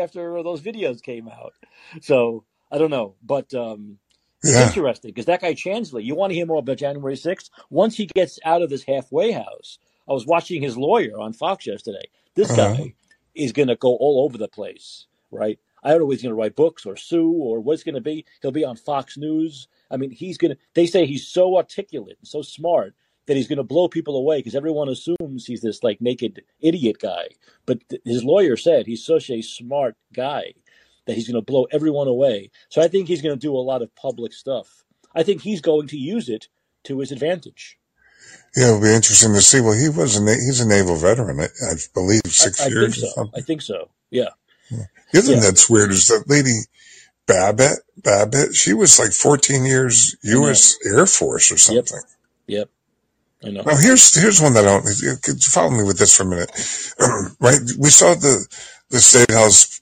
after 0.00 0.42
those 0.42 0.60
videos 0.60 1.02
came 1.02 1.28
out. 1.28 1.54
So 2.02 2.44
I 2.70 2.78
don't 2.78 2.90
know, 2.90 3.14
but 3.22 3.52
um, 3.54 3.98
it's 4.42 4.54
interesting 4.60 5.10
because 5.10 5.26
that 5.26 5.40
guy 5.40 5.54
Chansley, 5.54 6.04
you 6.04 6.14
want 6.14 6.30
to 6.30 6.34
hear 6.34 6.46
more 6.46 6.58
about 6.58 6.78
January 6.78 7.14
6th? 7.16 7.50
Once 7.70 7.96
he 7.96 8.06
gets 8.06 8.38
out 8.44 8.62
of 8.62 8.70
this 8.70 8.84
halfway 8.84 9.32
house, 9.32 9.78
I 10.08 10.12
was 10.12 10.26
watching 10.26 10.62
his 10.62 10.76
lawyer 10.76 11.18
on 11.20 11.32
Fox 11.32 11.66
yesterday. 11.66 12.08
This 12.34 12.50
Uh-huh. 12.50 12.74
guy 12.74 12.94
is 13.34 13.52
going 13.52 13.68
to 13.68 13.76
go 13.76 13.96
all 13.96 14.24
over 14.24 14.38
the 14.38 14.48
place, 14.48 15.06
right? 15.30 15.58
I 15.82 15.90
don't 15.90 16.00
know 16.00 16.06
if 16.06 16.12
he's 16.12 16.22
going 16.22 16.34
to 16.34 16.40
write 16.40 16.56
books 16.56 16.86
or 16.86 16.96
sue 16.96 17.30
or 17.30 17.60
what's 17.60 17.84
going 17.84 17.94
to 17.94 18.00
be. 18.00 18.24
He'll 18.42 18.50
be 18.50 18.64
on 18.64 18.76
Fox 18.76 19.16
News. 19.16 19.68
I 19.90 19.96
mean, 19.96 20.10
he's 20.10 20.36
going 20.38 20.52
to, 20.52 20.58
they 20.74 20.86
say 20.86 21.06
he's 21.06 21.26
so 21.28 21.56
articulate 21.56 22.18
and 22.20 22.26
so 22.28 22.42
smart 22.42 22.94
that 23.28 23.36
he's 23.36 23.46
going 23.46 23.58
to 23.58 23.62
blow 23.62 23.86
people 23.88 24.16
away 24.16 24.38
because 24.38 24.56
everyone 24.56 24.88
assumes 24.88 25.46
he's 25.46 25.60
this 25.60 25.84
like 25.84 26.00
naked 26.00 26.42
idiot 26.60 26.96
guy. 27.00 27.28
But 27.66 27.88
th- 27.88 28.02
his 28.04 28.24
lawyer 28.24 28.56
said 28.56 28.86
he's 28.86 29.04
such 29.04 29.30
a 29.30 29.42
smart 29.42 29.96
guy 30.12 30.54
that 31.06 31.14
he's 31.14 31.28
going 31.28 31.40
to 31.40 31.44
blow 31.52 31.66
everyone 31.70 32.08
away. 32.08 32.50
So 32.70 32.82
I 32.82 32.88
think 32.88 33.06
he's 33.06 33.22
going 33.22 33.34
to 33.34 33.40
do 33.40 33.54
a 33.54 33.60
lot 33.60 33.82
of 33.82 33.94
public 33.94 34.32
stuff. 34.32 34.82
I 35.14 35.22
think 35.22 35.42
he's 35.42 35.60
going 35.60 35.86
to 35.88 35.96
use 35.96 36.28
it 36.28 36.48
to 36.84 36.98
his 36.98 37.12
advantage. 37.12 37.78
Yeah, 38.56 38.68
it'll 38.68 38.80
be 38.80 38.92
interesting 38.94 39.32
to 39.34 39.40
see. 39.40 39.60
Well, 39.60 39.78
he 39.78 39.88
was 39.88 40.16
a 40.16 40.22
na- 40.24 40.32
he's 40.32 40.60
a 40.60 40.66
naval 40.68 40.96
veteran, 40.96 41.38
I, 41.38 41.44
I 41.44 41.74
believe, 41.94 42.22
I, 42.24 42.28
six 42.30 42.60
I 42.60 42.64
think 42.64 42.74
years 42.74 43.02
or 43.02 43.06
so. 43.06 43.30
I 43.36 43.40
think 43.42 43.62
so. 43.62 43.90
Yeah. 44.10 44.30
The 44.70 45.18
other 45.18 45.22
thing 45.22 45.40
that's 45.40 45.70
weird 45.70 45.90
is 45.92 46.08
that 46.08 46.24
lady 46.28 46.52
Babbitt. 47.26 47.78
Babbitt, 48.02 48.54
she 48.54 48.72
was 48.74 48.98
like 48.98 49.12
14 49.12 49.64
years 49.64 50.16
I. 50.24 50.28
U.S. 50.30 50.76
Air 50.84 51.06
Force 51.06 51.50
or 51.52 51.72
Yep. 51.74 51.88
something. 51.88 52.08
Yep. 52.46 52.70
I 53.44 53.50
know. 53.50 53.62
Now 53.62 53.76
here's 53.76 54.14
here's 54.14 54.40
one 54.40 54.54
that 54.54 54.66
I 54.66 54.80
don't. 54.80 55.22
Could 55.22 55.44
you 55.44 55.50
follow 55.50 55.70
me 55.70 55.84
with 55.84 55.98
this 55.98 56.16
for 56.16 56.24
a 56.24 56.26
minute? 56.26 56.50
right, 57.40 57.60
we 57.78 57.88
saw 57.90 58.14
the 58.14 58.46
the 58.90 58.98
state 58.98 59.30
house. 59.30 59.80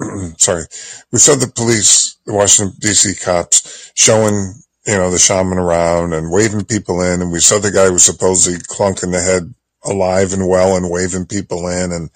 sorry, 0.38 0.64
we 1.12 1.18
saw 1.18 1.34
the 1.34 1.52
police, 1.54 2.16
the 2.24 2.32
Washington 2.32 2.76
D.C. 2.80 3.14
cops 3.22 3.92
showing 3.94 4.54
you 4.86 4.96
know 4.96 5.10
the 5.10 5.18
shaman 5.18 5.58
around 5.58 6.14
and 6.14 6.30
waving 6.30 6.64
people 6.64 7.02
in, 7.02 7.20
and 7.20 7.30
we 7.30 7.40
saw 7.40 7.58
the 7.58 7.70
guy 7.70 7.86
who 7.86 7.92
was 7.92 8.04
supposedly 8.04 8.58
clunking 8.60 9.12
the 9.12 9.20
head 9.20 9.54
alive 9.84 10.32
and 10.32 10.48
well 10.48 10.76
and 10.76 10.90
waving 10.90 11.26
people 11.26 11.68
in. 11.68 11.92
And 11.92 12.10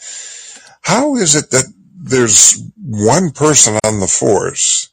how 0.81 1.17
is 1.17 1.35
it 1.35 1.51
that 1.51 1.67
there's 1.97 2.63
one 2.81 3.31
person 3.31 3.79
on 3.85 4.01
the 4.01 4.09
force 4.09 4.91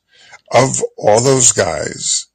of 0.52 0.82
all 0.98 1.22
those 1.22 1.54
guys 1.54 2.28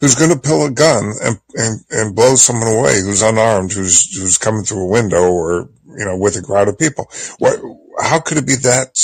who's 0.00 0.14
going 0.14 0.30
to 0.30 0.38
pull 0.38 0.66
a 0.66 0.70
gun 0.70 1.12
and, 1.22 1.40
and, 1.54 1.80
and 1.90 2.16
blow 2.16 2.36
someone 2.36 2.68
away 2.68 3.00
who's 3.00 3.22
unarmed, 3.22 3.72
who's, 3.72 4.16
who's 4.16 4.38
coming 4.38 4.62
through 4.62 4.84
a 4.84 4.88
window 4.90 5.30
or, 5.30 5.68
you 5.86 6.04
know, 6.04 6.16
with 6.16 6.36
a 6.36 6.42
crowd 6.42 6.68
of 6.68 6.78
people. 6.78 7.10
What, 7.38 7.60
how 8.00 8.20
could 8.20 8.38
it 8.38 8.46
be 8.46 8.56
that 8.56 8.96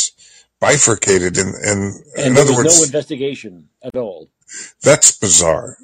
bifurcated? 0.61 1.37
In, 1.37 1.49
in, 1.49 1.79
in 2.17 2.27
And 2.27 2.37
there 2.37 2.45
other 2.45 2.55
words, 2.55 2.79
no 2.79 2.85
investigation 2.85 3.69
at 3.83 3.97
all. 3.97 4.31
that's 4.83 5.17
bizarre. 5.19 5.79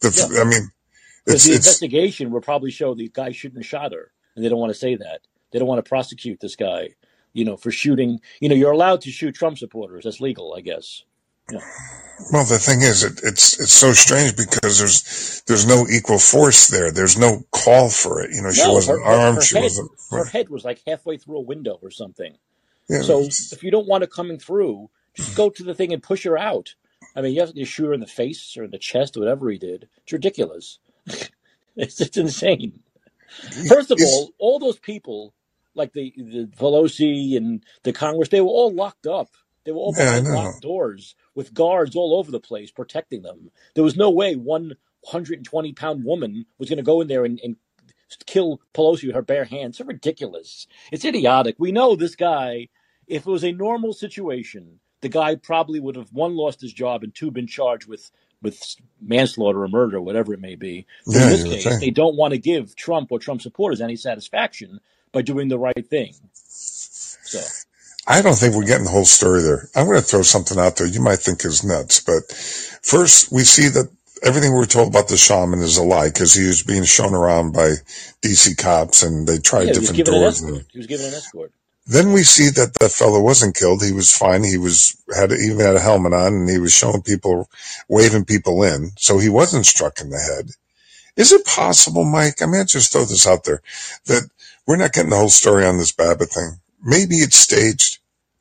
The, 0.00 0.28
Yeah. 0.32 0.40
I 0.40 0.44
mean, 0.44 0.70
it's, 1.26 1.44
the 1.44 1.52
it's, 1.52 1.66
investigation 1.66 2.30
will 2.30 2.40
probably 2.40 2.70
show 2.70 2.94
the 2.94 3.10
guy 3.12 3.32
shouldn't 3.32 3.62
have 3.62 3.66
shot 3.66 3.92
her. 3.92 4.12
And 4.34 4.44
they 4.44 4.48
don't 4.48 4.58
want 4.58 4.72
to 4.72 4.78
say 4.78 4.96
that. 4.96 5.20
They 5.50 5.58
don't 5.58 5.68
want 5.68 5.84
to 5.84 5.88
prosecute 5.88 6.40
this 6.40 6.56
guy, 6.56 6.90
you 7.32 7.44
know, 7.44 7.56
for 7.56 7.70
shooting. 7.70 8.20
You 8.40 8.48
know, 8.48 8.54
you're 8.54 8.72
allowed 8.72 9.00
to 9.02 9.10
shoot 9.10 9.34
Trump 9.34 9.58
supporters. 9.58 10.04
That's 10.04 10.20
legal, 10.20 10.54
I 10.54 10.60
guess. 10.60 11.04
Yeah. 11.50 11.60
well, 12.32 12.44
the 12.44 12.58
thing 12.58 12.82
is, 12.82 13.04
it, 13.04 13.20
it's, 13.24 13.58
it's 13.60 13.72
so 13.72 13.92
strange 13.92 14.36
because 14.36 14.78
there's, 14.78 15.42
there's 15.46 15.66
no 15.66 15.86
equal 15.88 16.18
force 16.18 16.68
there. 16.68 16.90
There's 16.90 17.16
no 17.18 17.42
call 17.52 17.88
for 17.90 18.22
it. 18.22 18.30
You 18.34 18.42
know, 18.42 18.50
she 18.52 18.62
No, 18.64 18.74
wasn't 18.74 19.00
her, 19.04 19.04
armed. 19.10 19.36
her 19.36 19.42
She 19.42 19.54
head, 19.56 19.62
wasn't, 19.64 19.90
her 20.10 20.24
head 20.24 20.48
was 20.48 20.64
like 20.64 20.82
halfway 20.86 21.16
through 21.16 21.38
a 21.38 21.42
window 21.42 21.78
or 21.82 21.90
something. 21.90 22.36
yeah, 22.88 23.02
So 23.02 23.22
if 23.22 23.62
you 23.62 23.70
don't 23.70 23.88
want 23.88 24.02
her 24.02 24.08
coming 24.08 24.38
through, 24.38 24.90
just 25.14 25.36
go 25.36 25.48
to 25.50 25.62
the 25.62 25.74
thing 25.74 25.92
and 25.92 26.02
push 26.02 26.24
her 26.24 26.36
out. 26.38 26.74
I 27.16 27.22
mean, 27.22 27.34
you 27.34 27.40
have 27.40 27.54
to 27.54 27.64
shoot 27.64 27.86
her 27.86 27.94
in 27.94 28.00
the 28.00 28.06
face 28.06 28.56
or 28.56 28.64
in 28.64 28.70
the 28.70 28.78
chest 28.78 29.16
or 29.16 29.20
whatever 29.20 29.50
he 29.50 29.58
did. 29.58 29.88
It's 30.02 30.12
ridiculous. 30.12 30.78
it's, 31.76 32.00
it's 32.00 32.16
insane. 32.16 32.80
First 33.68 33.90
of 33.90 33.98
it's- 33.98 34.12
all, 34.12 34.30
all 34.38 34.58
those 34.58 34.78
people, 34.78 35.34
like 35.74 35.92
the, 35.92 36.12
the 36.16 36.46
Pelosi 36.58 37.36
and 37.36 37.64
the 37.84 37.92
Congress, 37.92 38.28
they 38.28 38.40
were 38.40 38.48
all 38.48 38.72
locked 38.74 39.06
up. 39.06 39.28
They 39.64 39.72
were 39.72 39.78
all 39.78 39.94
Yeah, 39.96 40.18
behind 40.20 40.28
locked 40.34 40.62
doors 40.62 41.14
with 41.34 41.54
guards 41.54 41.96
all 41.96 42.18
over 42.18 42.30
the 42.30 42.40
place 42.40 42.70
protecting 42.70 43.22
them. 43.22 43.50
There 43.74 43.84
was 43.84 43.96
no 43.96 44.10
way 44.10 44.36
one 44.36 44.74
120 45.02 45.72
pound 45.74 46.04
woman 46.04 46.46
was 46.58 46.68
going 46.68 46.78
to 46.78 46.82
go 46.82 47.00
in 47.00 47.08
there 47.08 47.24
and, 47.24 47.40
and 47.42 47.56
kill 48.26 48.60
Pelosi 48.74 49.06
with 49.06 49.14
her 49.14 49.22
bare 49.22 49.44
hands. 49.44 49.80
It's 49.80 49.86
ridiculous. 49.86 50.66
It's 50.90 51.04
idiotic. 51.04 51.56
We 51.58 51.72
know 51.72 51.94
this 51.94 52.16
guy, 52.16 52.68
if 53.06 53.26
it 53.26 53.30
was 53.30 53.44
a 53.44 53.52
normal 53.52 53.92
situation, 53.92 54.80
the 55.00 55.08
guy 55.08 55.36
probably 55.36 55.80
would 55.80 55.96
have 55.96 56.12
one 56.12 56.36
lost 56.36 56.60
his 56.60 56.72
job 56.72 57.02
and 57.02 57.14
two 57.14 57.30
been 57.30 57.46
charged 57.46 57.86
with 57.86 58.10
with 58.40 58.76
manslaughter 59.00 59.64
or 59.64 59.68
murder, 59.68 60.00
whatever 60.00 60.32
it 60.32 60.40
may 60.40 60.54
be. 60.54 60.86
Yeah, 61.06 61.24
in 61.24 61.28
this 61.28 61.44
case, 61.44 61.64
think. 61.64 61.80
they 61.80 61.90
don't 61.90 62.16
want 62.16 62.32
to 62.34 62.38
give 62.38 62.76
Trump 62.76 63.10
or 63.10 63.18
Trump 63.18 63.42
supporters 63.42 63.80
any 63.80 63.96
satisfaction 63.96 64.80
by 65.10 65.22
doing 65.22 65.48
the 65.48 65.58
right 65.58 65.88
thing. 65.88 66.14
So 66.32 67.40
I 68.08 68.22
don't 68.22 68.36
think 68.36 68.54
we're 68.54 68.64
getting 68.64 68.86
the 68.86 68.90
whole 68.90 69.04
story 69.04 69.42
there. 69.42 69.68
I'm 69.76 69.86
going 69.86 70.00
to 70.00 70.04
throw 70.04 70.22
something 70.22 70.58
out 70.58 70.76
there 70.76 70.86
you 70.86 71.02
might 71.02 71.18
think 71.18 71.44
is 71.44 71.62
nuts, 71.62 72.00
but 72.00 72.24
first 72.82 73.30
we 73.30 73.42
see 73.42 73.68
that 73.68 73.90
everything 74.22 74.54
we're 74.54 74.64
told 74.64 74.88
about 74.88 75.08
the 75.08 75.18
shaman 75.18 75.60
is 75.60 75.76
a 75.76 75.82
lie 75.82 76.08
because 76.08 76.32
he 76.32 76.46
was 76.46 76.62
being 76.62 76.84
shown 76.84 77.14
around 77.14 77.52
by 77.52 77.74
DC 78.22 78.56
cops 78.56 79.02
and 79.02 79.26
they 79.26 79.38
tried 79.38 79.68
yeah, 79.68 79.74
different 79.74 80.06
doors. 80.06 80.40
And. 80.40 80.64
He 80.72 80.78
was 80.78 80.86
given 80.86 81.06
an 81.06 81.12
escort. 81.12 81.52
then 81.86 82.12
we 82.12 82.22
see 82.22 82.48
that 82.48 82.72
the 82.80 82.88
fellow 82.88 83.20
wasn't 83.20 83.56
killed. 83.56 83.84
He 83.84 83.92
was 83.92 84.16
fine. 84.16 84.42
He 84.42 84.56
was 84.56 84.96
had 85.14 85.30
even 85.30 85.60
had 85.60 85.76
a 85.76 85.80
helmet 85.80 86.14
on 86.14 86.32
and 86.32 86.48
he 86.48 86.58
was 86.58 86.72
showing 86.72 87.02
people, 87.02 87.50
waving 87.88 88.24
people 88.24 88.62
in. 88.62 88.92
So 88.96 89.18
he 89.18 89.28
wasn't 89.28 89.66
struck 89.66 90.00
in 90.00 90.08
the 90.08 90.18
head. 90.18 90.50
Is 91.16 91.32
it 91.32 91.44
possible, 91.44 92.04
Mike? 92.04 92.40
I 92.40 92.46
mean, 92.46 92.62
I 92.62 92.64
just 92.64 92.90
throw 92.90 93.04
this 93.04 93.26
out 93.26 93.44
there 93.44 93.60
that 94.06 94.30
we're 94.66 94.76
not 94.76 94.94
getting 94.94 95.10
the 95.10 95.16
whole 95.16 95.28
story 95.28 95.66
on 95.66 95.76
this 95.76 95.92
Babbitt 95.92 96.30
thing. 96.30 96.60
Maybe 96.82 97.16
it's 97.16 97.36
staged. 97.36 97.98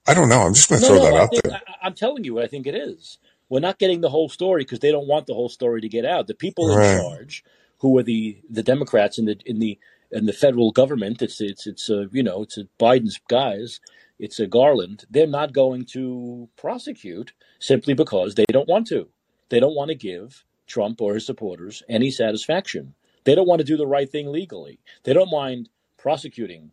I 0.07 0.13
don't 0.13 0.29
know. 0.29 0.41
I'm 0.41 0.53
just 0.53 0.69
going 0.69 0.81
to 0.81 0.87
No, 0.87 0.93
throw 0.95 1.03
no, 1.03 1.11
that 1.11 1.17
I 1.17 1.23
out 1.23 1.29
think 1.29 1.43
there. 1.43 1.53
I, 1.67 1.85
I'm 1.87 1.93
telling 1.93 2.23
you, 2.23 2.39
I 2.39 2.47
think 2.47 2.65
it 2.67 2.75
is. 2.75 3.17
We're 3.49 3.59
not 3.59 3.79
getting 3.79 4.01
the 4.01 4.09
whole 4.09 4.29
story 4.29 4.63
because 4.63 4.79
they 4.79 4.91
don't 4.91 5.07
want 5.07 5.25
the 5.27 5.33
whole 5.33 5.49
story 5.49 5.81
to 5.81 5.89
get 5.89 6.05
out. 6.05 6.27
The 6.27 6.33
people 6.33 6.69
in 6.71 6.99
charge, 6.99 7.43
who 7.79 7.97
are 7.97 8.03
the 8.03 8.41
the 8.49 8.63
Democrats 8.63 9.17
in 9.17 9.25
the 9.25 9.37
in 9.45 9.59
the 9.59 9.77
in 10.11 10.25
the 10.25 10.33
federal 10.33 10.71
government, 10.71 11.21
it's 11.21 11.39
it's 11.41 11.65
it's 11.67 11.89
uh, 11.89 12.05
you 12.11 12.23
know 12.23 12.43
it's 12.43 12.57
Biden's 12.79 13.19
guys, 13.29 13.79
it's 14.19 14.39
a 14.39 14.47
Garland. 14.47 15.05
They're 15.09 15.27
not 15.27 15.53
going 15.53 15.85
to 15.93 16.49
prosecute 16.57 17.31
simply 17.59 17.93
because 17.93 18.35
they 18.35 18.45
don't 18.51 18.67
want 18.67 18.87
to. 18.87 19.07
They 19.49 19.59
don't 19.59 19.75
want 19.75 19.89
to 19.89 19.95
give 19.95 20.43
Trump 20.67 21.01
or 21.01 21.13
his 21.13 21.25
supporters 21.25 21.83
any 21.87 22.11
satisfaction. 22.11 22.95
They 23.23 23.35
don't 23.35 23.47
want 23.47 23.59
to 23.59 23.65
do 23.65 23.77
the 23.77 23.87
right 23.87 24.09
thing 24.09 24.29
legally. 24.31 24.79
They 25.03 25.13
don't 25.13 25.31
mind 25.31 25.69
prosecuting 25.97 26.71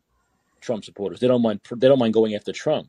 Trump 0.65 0.85
supporters. 0.85 1.21
They 1.21 1.29
don't 1.29 1.43
mind. 1.43 1.61
They 1.71 1.89
don't 1.89 1.99
mind 1.99 2.15
going 2.15 2.35
after 2.35 2.53
Trump. 2.53 2.89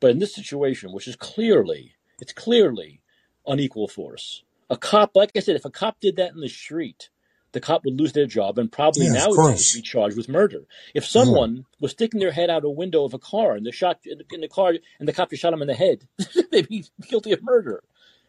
But 0.00 0.10
in 0.10 0.18
this 0.18 0.34
situation, 0.34 0.92
which 0.92 1.08
is 1.08 1.16
clearly, 1.16 1.94
it's 2.20 2.32
clearly 2.32 3.00
unequal 3.46 3.88
force. 3.88 4.44
A 4.70 4.76
cop, 4.76 5.16
like 5.16 5.32
I 5.36 5.40
said, 5.40 5.56
if 5.56 5.64
a 5.64 5.70
cop 5.70 5.98
did 6.00 6.16
that 6.16 6.32
in 6.32 6.40
the 6.40 6.48
street, 6.48 7.08
the 7.52 7.60
cop 7.60 7.84
would 7.84 7.98
lose 7.98 8.12
their 8.12 8.26
job 8.26 8.58
and 8.58 8.70
probably 8.70 9.06
Yeah, 9.06 9.12
nowadays 9.12 9.36
course. 9.36 9.74
be 9.74 9.82
charged 9.82 10.16
with 10.16 10.28
murder. 10.28 10.66
If 10.94 11.06
someone 11.06 11.50
mm-hmm. 11.50 11.80
was 11.80 11.92
sticking 11.92 12.20
their 12.20 12.32
head 12.32 12.50
out 12.50 12.64
a 12.64 12.70
window 12.70 13.04
of 13.04 13.14
a 13.14 13.18
car 13.18 13.54
and 13.54 13.64
the 13.64 13.72
shot 13.72 14.00
in 14.04 14.40
the 14.40 14.48
car 14.48 14.74
and 14.98 15.08
the 15.08 15.12
cop 15.12 15.30
just 15.30 15.42
shot 15.42 15.52
him 15.52 15.62
in 15.62 15.68
the 15.68 15.74
head, 15.74 16.06
they'd 16.52 16.68
be 16.68 16.84
guilty 17.08 17.32
of 17.32 17.42
murder. 17.42 17.82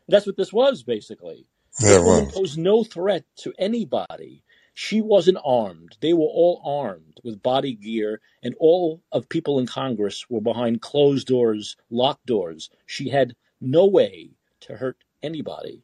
That's 0.07 0.25
what 0.25 0.37
this 0.37 0.53
was 0.53 0.83
basically. 0.83 1.45
Yeah, 1.79 1.99
woman 1.99 2.25
well, 2.25 2.31
posed 2.31 2.57
no 2.57 2.83
threat 2.83 3.25
to 3.37 3.53
anybody. 3.59 4.43
She 4.81 5.01
wasn't 5.01 5.39
armed. 5.43 5.97
They 5.99 6.13
were 6.13 6.31
all 6.41 6.61
armed 6.63 7.19
with 7.21 7.43
body 7.43 7.73
gear, 7.73 8.21
and 8.41 8.55
all 8.61 9.03
of 9.11 9.27
people 9.27 9.59
in 9.59 9.65
Congress 9.65 10.29
were 10.29 10.39
behind 10.39 10.81
closed 10.81 11.27
doors, 11.27 11.75
locked 11.89 12.25
doors. 12.25 12.69
She 12.85 13.09
had 13.09 13.35
no 13.59 13.85
way 13.85 14.29
to 14.61 14.77
hurt 14.77 15.03
anybody. 15.21 15.83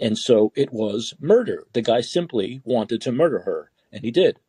And 0.00 0.18
so 0.18 0.52
it 0.56 0.72
was 0.72 1.14
murder. 1.20 1.68
The 1.72 1.82
guy 1.82 2.00
simply 2.00 2.60
wanted 2.64 3.00
to 3.02 3.12
murder 3.12 3.42
her, 3.42 3.70
and 3.92 4.02
he 4.02 4.10
did. 4.10 4.40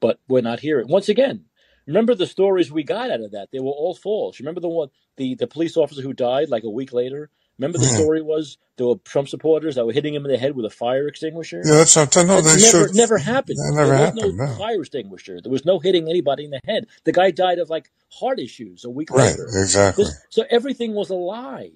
But 0.00 0.20
we're 0.28 0.42
not 0.42 0.60
hearing. 0.60 0.88
Once 0.88 1.08
again, 1.08 1.46
remember 1.86 2.14
the 2.14 2.26
stories 2.26 2.70
we 2.70 2.82
got 2.82 3.10
out 3.10 3.22
of 3.22 3.30
that? 3.30 3.48
They 3.50 3.58
were 3.58 3.72
all 3.72 3.94
false. 3.94 4.38
Remember 4.38 4.60
the 4.60 4.68
one, 4.68 4.90
the, 5.16 5.34
the 5.34 5.46
police 5.46 5.78
officer 5.78 6.02
who 6.02 6.12
died 6.12 6.50
like 6.50 6.64
a 6.64 6.68
week 6.68 6.92
later? 6.92 7.30
Remember 7.58 7.78
the 7.78 7.84
story 7.86 8.20
was 8.20 8.58
there 8.76 8.86
were 8.88 8.96
Trump 9.04 9.28
supporters 9.28 9.76
that 9.76 9.86
were 9.86 9.92
hitting 9.92 10.12
him 10.14 10.24
in 10.26 10.32
the 10.32 10.38
head 10.38 10.56
with 10.56 10.64
a 10.66 10.70
fire 10.70 11.06
extinguisher? 11.06 11.62
yeah, 11.64 11.74
that's 11.76 11.94
not, 11.94 12.14
no, 12.16 12.40
That 12.40 12.42
they 12.56 12.62
never 12.62 12.88
should, 12.88 12.96
never 12.96 13.18
happened. 13.18 13.58
that 13.58 13.72
There 13.76 13.86
never 13.86 13.92
was 13.92 14.14
no 14.14 14.22
happened, 14.22 14.36
no. 14.38 14.46
fire 14.58 14.80
extinguisher. 14.80 15.40
There 15.40 15.52
was 15.52 15.64
no 15.64 15.78
hitting 15.78 16.08
anybody 16.08 16.44
in 16.46 16.50
the 16.50 16.60
head. 16.64 16.86
The 17.04 17.12
guy 17.12 17.30
died 17.30 17.58
of 17.60 17.70
like 17.70 17.90
heart 18.10 18.40
issues 18.40 18.84
a 18.84 18.90
week 18.90 19.10
Right, 19.10 19.30
later. 19.30 19.44
exactly. 19.52 20.04
This 20.04 20.14
so 20.30 20.44
everything 20.50 20.94
was 20.94 21.10
a 21.10 21.14
lie. 21.14 21.70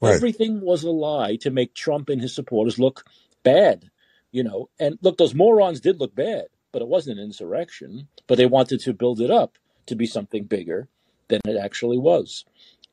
Right, 0.00 0.14
Everything 0.14 0.60
was 0.62 0.82
a 0.82 0.90
lie 0.90 1.36
to 1.42 1.50
make 1.50 1.74
Trump 1.74 2.08
and 2.08 2.20
his 2.20 2.34
supporters 2.34 2.78
look 2.78 3.04
bad. 3.42 3.90
You 4.32 4.42
know, 4.44 4.68
and 4.78 4.98
look, 5.02 5.18
those 5.18 5.34
morons 5.34 5.80
did 5.80 6.00
look 6.00 6.14
bad, 6.14 6.46
but 6.72 6.82
it 6.82 6.88
wasn't 6.88 7.18
an 7.18 7.24
insurrection. 7.24 8.08
But 8.26 8.36
they 8.38 8.46
wanted 8.46 8.80
to 8.80 8.92
build 8.94 9.20
it 9.20 9.30
up 9.30 9.58
to 9.86 9.94
be 9.94 10.06
something 10.06 10.44
bigger 10.44 10.88
than 11.28 11.40
it 11.46 11.56
actually 11.56 11.98
was, 11.98 12.44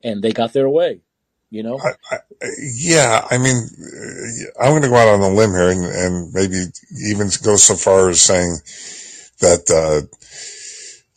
and 0.04 0.22
they 0.22 0.32
got 0.32 0.52
their 0.52 0.68
way. 0.68 1.00
You 1.50 1.62
know, 1.62 1.78
I, 1.78 1.92
I, 2.10 2.18
yeah, 2.60 3.26
I 3.30 3.38
mean, 3.38 3.56
uh, 3.56 4.62
I'm 4.62 4.72
going 4.72 4.82
to 4.82 4.88
go 4.88 4.96
out 4.96 5.08
on 5.08 5.20
a 5.20 5.34
limb 5.34 5.52
here 5.52 5.70
and, 5.70 5.84
and 5.84 6.32
maybe 6.34 6.64
even 7.06 7.30
go 7.42 7.56
so 7.56 7.74
far 7.74 8.10
as 8.10 8.20
saying 8.20 8.58
that 9.40 9.64
uh, 9.70 10.02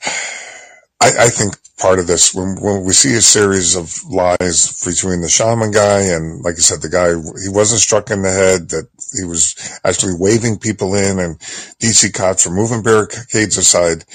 I, 1.02 1.26
I 1.26 1.30
think 1.30 1.56
part 1.82 2.00
of 2.00 2.08
this, 2.08 2.34
when, 2.34 2.56
when 2.62 2.86
we 2.86 2.94
see 2.94 3.16
a 3.16 3.22
series 3.22 3.76
of 3.76 4.04
lies 4.06 4.84
between 4.86 5.22
the 5.22 5.28
shaman 5.28 5.72
guy 5.72 6.02
and, 6.14 6.42
like 6.44 6.56
I 6.56 6.60
said, 6.60 6.82
the 6.82 6.90
guy, 6.90 7.10
he 7.42 7.50
wasn't 7.50 7.82
struck 7.82 8.12
in 8.12 8.22
the 8.22 8.32
head, 8.32 8.70
that 8.70 8.88
he 9.18 9.26
was 9.26 9.80
actually 9.84 10.14
waving 10.18 10.60
people 10.60 10.96
in 10.96 11.20
and 11.20 11.40
DC 11.82 12.14
cops 12.14 12.46
were 12.46 12.56
moving 12.56 12.84
barricades 12.84 13.58
aside. 13.58 14.06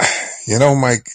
You 0.46 0.58
know, 0.58 0.74
Mike, 0.74 1.08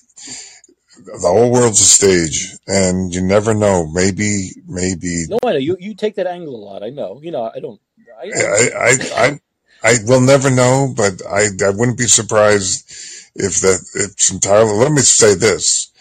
the 1.06 1.28
whole 1.28 1.52
world's 1.52 1.82
a 1.82 1.86
stage 1.86 2.58
and 2.68 3.14
you 3.14 3.22
never 3.22 3.54
know. 3.54 3.88
Maybe, 3.88 4.52
maybe 4.68 5.26
no, 5.30 5.40
I 5.46 5.54
know 5.54 5.58
you. 5.58 5.78
You 5.80 5.96
take 5.96 6.16
that 6.16 6.28
angle 6.28 6.56
a 6.56 6.64
lot. 6.64 6.84
I 6.84 6.90
know. 6.90 7.20
You 7.22 7.32
know, 7.32 7.52
I 7.54 7.60
don't. 7.60 7.80
I, 8.22 8.26
I 8.26 8.70
I, 8.78 8.98
I, 9.16 9.40
I, 9.84 9.94
will 10.06 10.22
never 10.22 10.50
know, 10.50 10.94
but 10.96 11.22
I, 11.26 11.48
I 11.66 11.70
wouldn't 11.70 11.98
be 11.98 12.08
surprised 12.08 12.90
if 13.36 13.62
that, 13.62 13.86
it's 13.96 14.32
entirely, 14.32 14.74
let 14.74 14.92
me 14.92 15.02
say 15.02 15.36
this. 15.36 15.92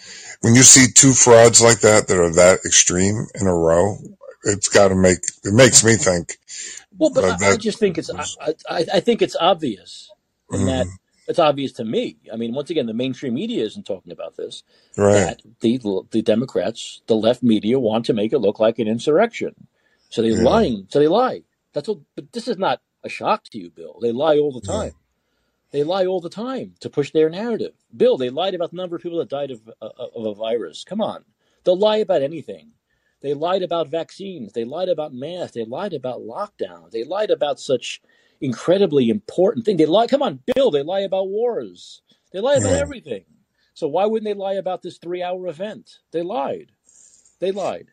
When 0.41 0.55
you 0.55 0.63
see 0.63 0.91
two 0.93 1.13
frauds 1.13 1.61
like 1.61 1.81
that, 1.81 2.07
that 2.07 2.17
are 2.17 2.33
that 2.33 2.59
extreme 2.65 3.27
in 3.35 3.47
a 3.47 3.53
row, 3.53 3.97
it's 4.43 4.69
got 4.69 4.89
to 4.89 4.95
make, 4.95 5.19
it 5.43 5.53
makes 5.53 5.83
me 5.83 5.95
think 5.95 6.37
Well, 6.97 7.11
but 7.13 7.23
uh, 7.23 7.37
I, 7.41 7.51
I 7.51 7.57
just 7.57 7.79
think 7.79 7.97
it's 7.97 8.09
I, 8.09 8.53
I, 8.69 8.85
I 8.95 8.99
think 8.99 9.21
it's 9.21 9.35
obvious 9.39 10.11
in 10.51 10.65
that 10.65 10.87
mm, 10.87 10.91
it's 11.29 11.39
obvious 11.39 11.73
to 11.73 11.85
me. 11.85 12.17
I 12.33 12.37
mean, 12.37 12.55
once 12.55 12.71
again, 12.71 12.87
the 12.87 12.95
mainstream 12.95 13.35
media 13.35 13.65
isn't 13.65 13.87
talking 13.87 14.13
about 14.13 14.37
this. 14.37 14.63
right. 14.97 15.27
That 15.27 15.43
the 15.61 15.79
the 16.11 16.23
Democrats, 16.23 17.03
the 17.07 17.15
left 17.17 17.43
media, 17.43 17.79
want 17.79 18.05
to 18.07 18.13
make 18.13 18.33
it 18.33 18.39
look 18.39 18.59
like 18.59 18.79
an 18.79 18.89
insurrection. 18.89 19.67
So 20.09 20.23
they're 20.23 20.35
Yeah. 20.35 20.43
lying. 20.43 20.87
So 20.89 20.99
they 20.99 21.09
lie. 21.09 21.43
That's 21.73 21.89
what. 21.89 21.99
But 22.15 22.33
this 22.33 22.49
is 22.49 22.57
not 22.59 22.81
a 23.03 23.09
shock 23.09 23.45
to 23.51 23.59
you, 23.59 23.71
Bill. 23.71 23.99
They 24.01 24.13
lie 24.13 24.39
all 24.39 24.53
the 24.53 24.61
Yeah. 24.63 24.73
time. 24.73 24.93
They 25.71 25.83
lie 25.83 26.05
all 26.07 26.21
the 26.21 26.29
time 26.29 26.75
to 26.81 26.89
push 26.89 27.11
their 27.11 27.29
narrative. 27.29 27.73
Bill, 27.95 28.17
they 28.17 28.29
lied 28.29 28.55
about 28.55 28.71
the 28.71 28.77
number 28.77 28.95
of 28.95 29.03
people 29.03 29.19
that 29.19 29.29
died 29.29 29.51
of 29.51 29.69
uh, 29.81 29.89
of 30.15 30.25
a 30.25 30.33
virus. 30.35 30.83
Come 30.85 31.01
on, 31.01 31.25
they'll 31.63 31.77
lie 31.77 31.97
about 31.97 32.23
anything. 32.23 32.71
They 33.21 33.33
lied 33.33 33.63
about 33.63 33.89
vaccines. 33.89 34.53
They 34.53 34.65
lied 34.65 34.89
about 34.89 35.13
masks. 35.13 35.53
They 35.55 35.65
lied 35.65 35.93
about 35.93 36.21
lockdowns. 36.21 36.91
They 36.91 37.03
lied 37.03 37.31
about 37.31 37.59
such 37.59 38.01
incredibly 38.41 39.09
important 39.09 39.65
thing. 39.65 39.77
They 39.77 39.85
lie. 39.85 40.07
Come 40.07 40.21
on, 40.21 40.39
Bill. 40.55 40.71
They 40.71 40.83
lie 40.83 41.01
about 41.01 41.29
wars. 41.29 42.01
They 42.31 42.39
lie 42.39 42.55
about 42.55 42.71
Yeah. 42.71 42.79
everything. 42.79 43.25
So 43.73 43.87
why 43.87 44.05
wouldn't 44.05 44.25
they 44.25 44.33
lie 44.39 44.53
about 44.53 44.81
this 44.81 44.97
three-hour 44.97 45.47
event? 45.47 45.99
They 46.11 46.21
lied. 46.21 46.71
They 47.39 47.51
lied. 47.51 47.87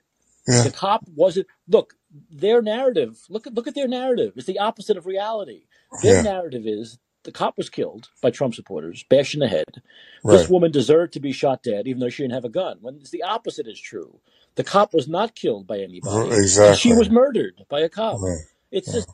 Yeah. 0.49 0.63
The 0.63 0.71
cop 0.71 1.05
wasn't. 1.15 1.47
Look, 1.69 1.95
their 2.31 2.63
narrative. 2.63 3.21
Look 3.29 3.47
at 3.47 3.55
look 3.55 3.67
at 3.67 3.75
their 3.75 3.89
narrative. 3.89 4.33
It's 4.37 4.47
the 4.47 4.59
opposite 4.59 4.97
of 4.97 5.07
reality. 5.07 5.67
Their 6.03 6.17
Yeah. 6.17 6.23
narrative 6.23 6.67
is 6.67 6.99
the 7.25 7.33
cop 7.33 7.57
was 7.57 7.69
killed 7.69 8.09
by 8.23 8.31
Trump 8.31 8.55
supporters, 8.55 9.05
bashed 9.09 9.35
in 9.35 9.41
the 9.41 9.49
head. 9.49 9.83
This 10.25 10.49
woman 10.49 10.71
deserved 10.71 11.13
to 11.15 11.21
be 11.21 11.33
shot 11.33 11.63
dead, 11.63 11.87
even 11.89 12.01
though 12.01 12.09
she 12.09 12.23
didn't 12.23 12.35
have 12.35 12.45
a 12.45 12.49
gun. 12.49 12.79
When 12.81 12.97
it's 12.97 13.11
the 13.11 13.23
opposite 13.23 13.67
is 13.67 13.81
true. 13.81 14.21
The 14.55 14.65
cop 14.65 14.95
was 14.95 15.07
not 15.09 15.35
killed 15.35 15.67
by 15.67 15.81
anybody, 15.81 16.31
and 16.35 16.77
she 16.79 16.93
was 16.95 17.11
murdered 17.11 17.65
by 17.69 17.81
a 17.81 17.89
cop. 17.89 18.21
Right. 18.21 18.39
It's 18.71 18.89
Yeah. 18.89 18.95
just 18.95 19.09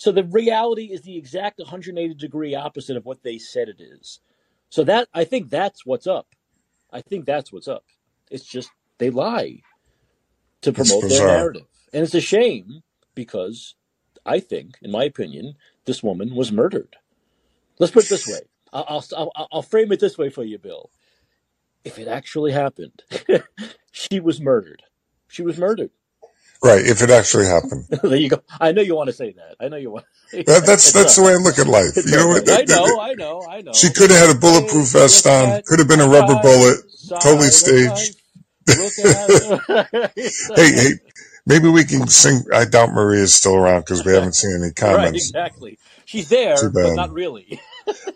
so 0.00 0.12
the 0.12 0.24
reality 0.24 0.86
is 0.86 1.02
the 1.02 1.18
exact 1.18 1.60
180 1.60 2.14
degree 2.16 2.56
opposite 2.56 2.98
of 2.98 3.06
what 3.06 3.22
they 3.24 3.38
said 3.38 3.68
it 3.68 3.82
is. 3.82 4.20
So 4.70 4.84
that 4.84 5.08
I 5.14 5.24
think 5.24 5.50
that's 5.50 5.86
what's 5.86 6.08
up. 6.08 6.28
I 6.92 7.02
think 7.02 7.26
that's 7.26 7.52
what's 7.52 7.68
up. 7.68 7.84
It's 8.30 8.46
just 8.46 8.72
they 8.98 9.10
lie 9.10 9.62
to 10.62 10.72
promote 10.72 11.08
their 11.08 11.22
narrative, 11.22 11.68
and 11.92 12.04
it's 12.04 12.14
a 12.14 12.22
shame 12.22 12.82
because 13.14 13.76
I 14.26 14.40
think, 14.40 14.76
in 14.82 14.92
my 14.92 15.04
opinion, 15.04 15.56
this 15.86 16.02
woman 16.02 16.34
was 16.34 16.52
murdered. 16.52 16.96
Let's 17.78 17.92
put 17.92 18.04
it 18.06 18.10
this 18.10 18.26
way. 18.26 18.42
I'll, 18.72 18.86
I'll, 18.88 19.32
I'll 19.36 19.48
I'll 19.52 19.62
frame 19.62 19.92
it 19.92 20.00
this 20.00 20.18
way 20.18 20.30
for 20.30 20.44
you, 20.44 20.58
Bill. 20.58 20.90
If 21.84 21.98
it 21.98 22.08
actually 22.08 22.52
happened, 22.52 23.02
she 23.92 24.20
was 24.20 24.40
murdered. 24.40 24.84
She 25.28 25.42
was 25.42 25.58
murdered. 25.58 25.90
Right. 26.62 26.84
If 26.84 27.02
it 27.02 27.10
actually 27.10 27.46
happened. 27.46 27.86
there 28.02 28.16
you 28.16 28.28
go. 28.30 28.42
I 28.60 28.72
know 28.72 28.82
you 28.82 28.94
want 28.94 29.08
to 29.08 29.12
say 29.14 29.32
that. 29.32 29.56
I 29.60 29.68
know 29.68 29.76
you 29.76 29.90
want. 29.92 30.04
That, 30.32 30.44
that's, 30.64 30.86
it's 30.88 30.92
that's 30.92 31.16
the 31.16 31.24
way 31.24 31.32
I 31.32 31.36
look 31.36 31.58
at 31.58 31.66
life. 31.66 31.96
You 32.06 32.16
know 32.16 32.28
what? 32.28 32.42
I 32.48 32.58
That- 32.62 32.66
that- 32.68 32.76
know. 32.86 33.00
I 33.00 33.14
know. 33.14 33.42
I 33.48 33.62
know. 33.62 33.72
She 33.72 33.90
could 33.90 34.10
have 34.12 34.28
had 34.28 34.36
a 34.36 34.38
bulletproof 34.38 34.92
vest 34.92 35.26
on. 35.26 35.60
Could 35.66 35.80
have 35.80 35.88
been 35.88 36.00
a 36.00 36.06
rubber 36.08 36.38
bullet. 36.40 36.76
Totally 37.20 37.48
staged. 37.48 38.14
life. 38.68 38.78
Look 38.78 38.92
at 39.04 39.88
it. 40.06 40.12
hey, 40.56 40.72
hey, 40.82 40.90
maybe 41.46 41.68
we 41.68 41.82
can 41.84 42.06
sing. 42.06 42.44
I 42.54 42.64
doubt 42.64 42.92
Maria's 42.92 43.34
still 43.34 43.56
around 43.56 43.80
because 43.80 44.04
we 44.04 44.12
haven't 44.12 44.34
seen 44.34 44.54
any 44.62 44.72
comments. 44.72 45.02
right, 45.02 45.14
exactly. 45.14 45.78
She's 46.04 46.28
there, 46.28 46.70
but 46.70 46.94
not 46.94 47.10
really. 47.10 47.60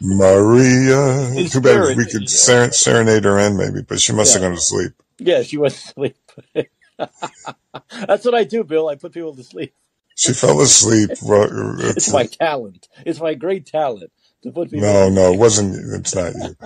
Maria. 0.01 1.31
In 1.35 1.49
Too 1.49 1.61
bad 1.61 1.71
spirit, 1.71 1.97
we 1.97 2.07
could 2.07 2.29
ser- 2.31 2.71
serenade 2.71 3.25
her 3.25 3.39
in 3.41 3.57
maybe, 3.57 3.83
but 3.83 4.01
she 4.01 4.13
must 4.13 4.35
have 4.35 4.43
gone 4.43 4.53
to 4.53 4.61
sleep. 4.61 4.93
yeah. 5.19 5.43
She 5.43 5.57
went 5.57 5.75
to 5.75 5.81
sleep. 5.81 6.17
That's 8.07 8.25
what 8.25 8.35
I 8.35 8.45
do, 8.45 8.65
Bill. 8.65 8.89
I 8.89 8.97
put 8.97 9.13
people 9.13 9.35
to 9.37 9.45
sleep. 9.45 9.75
She 10.17 10.33
fell 10.33 10.61
asleep. 10.61 11.11
Well, 11.23 11.49
It's 11.81 12.13
my 12.13 12.27
talent. 12.27 12.89
It's 13.05 13.21
my 13.21 13.35
great 13.35 13.67
talent 13.67 14.13
to 14.43 14.53
put 14.53 14.71
people 14.71 14.87
no, 14.87 15.09
no, 15.09 15.33
it 15.33 15.39
wasn't. 15.39 15.75
It's 16.01 16.15
not 16.15 16.35
you. 16.35 16.57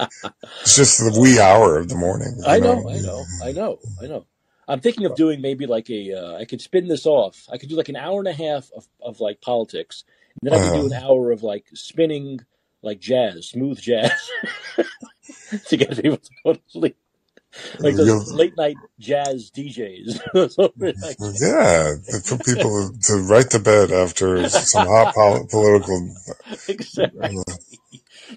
It's 0.62 0.76
just 0.76 0.98
the 0.98 1.18
wee 1.18 1.38
hour 1.40 1.78
of 1.78 1.88
the 1.88 1.94
morning. 1.94 2.40
I 2.46 2.58
know. 2.58 2.80
know, 2.80 2.90
I 2.90 2.98
know, 3.00 3.24
I 3.44 3.52
know, 3.52 3.78
I 4.02 4.06
know. 4.06 4.26
I'm 4.66 4.80
thinking 4.80 5.06
of 5.06 5.14
doing 5.14 5.40
maybe 5.40 5.66
like 5.66 5.88
a. 5.88 6.12
Uh, 6.12 6.36
I 6.36 6.44
could 6.44 6.60
spin 6.60 6.88
this 6.88 7.06
off. 7.06 7.46
I 7.50 7.56
could 7.56 7.70
do 7.70 7.76
like 7.76 7.88
an 7.88 7.96
hour 7.96 8.18
and 8.18 8.28
a 8.28 8.32
half 8.34 8.70
of, 8.76 8.86
of 9.00 9.20
like 9.20 9.40
politics, 9.40 10.04
and 10.42 10.50
then 10.50 10.60
I 10.60 10.62
could 10.62 10.74
do 10.74 10.82
Uh, 10.82 10.98
an 10.98 11.04
hour 11.04 11.30
of 11.30 11.42
like 11.42 11.64
spinning 11.72 12.40
like 12.82 13.00
jazz, 13.00 13.48
smooth 13.48 13.80
jazz, 13.80 14.12
to 15.68 15.76
get 15.76 15.96
people 16.02 16.18
to 16.18 16.30
go 16.44 16.52
to 16.52 16.60
sleep. 16.68 16.96
Like 17.80 17.96
those 17.96 18.32
late 18.32 18.56
night 18.56 18.76
jazz 18.98 19.50
DJs. 19.50 20.50
so 20.52 20.72
we're 20.76 20.92
like, 21.02 21.16
yeah, 21.40 21.94
for 22.24 22.38
people 22.38 22.90
to 23.04 23.14
right 23.28 23.48
to 23.50 23.58
bed 23.58 23.90
after 23.90 24.48
some 24.48 24.86
hot 24.86 25.14
pol- 25.14 25.46
political. 25.46 26.14
exactly. 26.68 27.36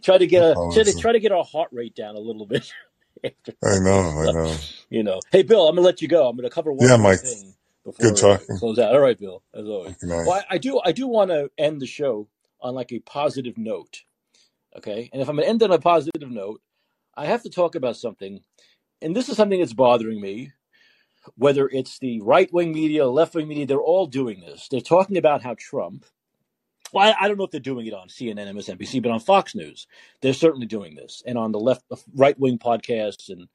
Try 0.01 0.17
to 0.17 0.27
get 0.27 0.41
a 0.43 0.53
try 0.73 0.83
to, 0.83 0.93
try 0.97 1.11
to 1.11 1.19
get 1.19 1.31
our 1.31 1.43
heart 1.43 1.69
rate 1.71 1.95
down 1.95 2.15
a 2.15 2.19
little 2.19 2.45
bit. 2.45 2.71
after 3.23 3.53
I 3.63 3.79
know, 3.79 3.99
I 3.99 4.31
know. 4.31 4.55
You 4.89 5.03
know. 5.03 5.19
Hey 5.31 5.43
Bill, 5.43 5.67
I'm 5.67 5.75
gonna 5.75 5.85
let 5.85 6.01
you 6.01 6.07
go. 6.07 6.27
I'm 6.27 6.35
gonna 6.35 6.49
cover 6.49 6.71
one 6.71 6.87
Yeah, 6.87 6.97
Mike. 6.97 7.19
thing 7.19 7.53
before 7.83 8.11
Good 8.11 8.23
uh, 8.23 8.37
talking. 8.37 8.57
close 8.57 8.79
out. 8.79 8.93
All 8.93 9.01
right, 9.01 9.19
Bill, 9.19 9.43
as 9.53 9.65
always. 9.67 9.95
Well, 10.01 10.31
I, 10.31 10.43
I 10.51 10.57
do 10.57 10.81
I 10.83 10.91
do 10.93 11.07
want 11.07 11.31
to 11.31 11.51
end 11.57 11.81
the 11.81 11.85
show 11.87 12.27
on 12.61 12.75
like 12.75 12.91
a 12.91 12.99
positive 12.99 13.57
note. 13.57 14.03
Okay, 14.77 15.09
and 15.11 15.21
if 15.21 15.27
I'm 15.27 15.35
gonna 15.35 15.47
end 15.47 15.61
on 15.63 15.71
a 15.71 15.79
positive 15.79 16.31
note, 16.31 16.61
I 17.15 17.25
have 17.25 17.43
to 17.43 17.49
talk 17.49 17.75
about 17.75 17.97
something, 17.97 18.39
and 19.01 19.15
this 19.15 19.29
is 19.29 19.37
something 19.37 19.59
that's 19.59 19.73
bothering 19.73 20.21
me. 20.21 20.51
Whether 21.35 21.69
it's 21.69 21.99
the 21.99 22.21
right 22.21 22.51
wing 22.53 22.73
media, 22.73 23.07
left 23.07 23.35
wing 23.35 23.47
media, 23.47 23.65
they're 23.67 23.81
all 23.81 24.07
doing 24.07 24.41
this. 24.41 24.67
They're 24.69 24.81
talking 24.81 25.17
about 25.17 25.43
how 25.43 25.55
Trump. 25.57 26.05
Well, 26.93 27.07
I, 27.09 27.25
I 27.25 27.27
don't 27.29 27.37
know 27.37 27.45
if 27.45 27.51
they're 27.51 27.59
doing 27.61 27.87
it 27.87 27.93
on 27.93 28.09
CNN, 28.09 28.37
MSNBC, 28.53 29.01
but 29.03 29.11
on 29.11 29.19
Fox 29.21 29.55
News, 29.55 29.87
they're 30.21 30.33
certainly 30.33 30.67
doing 30.67 30.95
this, 30.95 31.23
and 31.25 31.37
on 31.37 31.51
the 31.51 31.59
left, 31.59 31.83
uh, 31.91 31.97
right 32.15 32.39
wing 32.39 32.59
podcasts 32.59 33.29
and 33.29 33.47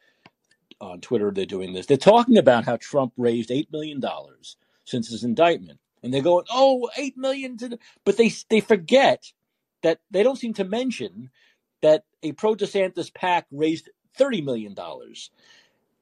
on 0.80 1.00
Twitter, 1.02 1.32
they're 1.32 1.46
doing 1.46 1.74
this. 1.74 1.86
They're 1.86 1.98
talking 1.98 2.38
about 2.38 2.66
how 2.66 2.76
Trump 2.78 3.14
raised 3.18 3.50
eight 3.52 3.72
million 3.72 4.00
dollars 4.00 4.58
since 4.84 5.08
his 5.10 5.24
indictment. 5.24 5.80
and 6.04 6.14
they're 6.14 6.22
going, 6.22 6.46
"Oh, 6.52 6.90
eight 6.98 7.18
million 7.18 7.58
to," 7.58 7.78
but 8.04 8.18
they 8.18 8.32
they 8.50 8.60
forget 8.60 9.32
that 9.82 10.00
they 10.10 10.22
don't 10.24 10.38
seem 10.38 10.54
to 10.54 10.64
mention 10.64 11.30
that 11.82 12.04
a 12.22 12.32
pro 12.32 12.54
DeSantis 12.56 13.12
PAC 13.14 13.46
raised 13.52 13.90
thirty 14.16 14.40
million 14.40 14.74
dollars. 14.74 15.30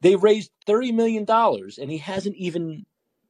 They 0.01 0.17
raised 0.17 0.51
thirty 0.67 0.93
million 0.93 1.25
dollars, 1.25 1.79
and 1.79 1.91
he 1.91 1.99
hasn't 1.99 2.37
even 2.37 2.87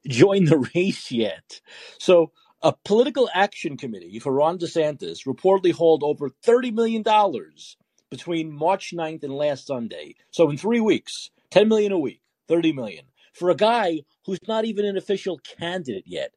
joined 0.07 0.47
the 0.47 0.69
race 0.75 1.11
yet. 1.11 1.61
So, 1.99 2.31
a 2.61 2.73
political 2.85 3.29
action 3.33 3.77
committee 3.77 4.19
for 4.19 4.33
Ron 4.33 4.57
DeSantis 4.59 5.25
reportedly 5.27 5.73
hauled 5.73 6.03
over 6.03 6.29
thirty 6.43 6.71
million 6.71 7.01
dollars 7.01 7.77
between 8.09 8.51
March 8.51 8.93
9th 8.95 9.23
and 9.23 9.33
last 9.33 9.67
Sunday. 9.67 10.15
So, 10.31 10.49
in 10.49 10.57
three 10.57 10.81
weeks, 10.81 11.31
ten 11.49 11.67
million 11.69 11.91
a 11.91 11.99
week, 11.99 12.21
thirty 12.47 12.73
million 12.73 13.05
for 13.33 13.49
a 13.49 13.55
guy 13.55 14.01
who's 14.25 14.39
not 14.47 14.65
even 14.65 14.85
an 14.85 14.97
official 14.97 15.39
candidate 15.39 16.05
yet. 16.07 16.33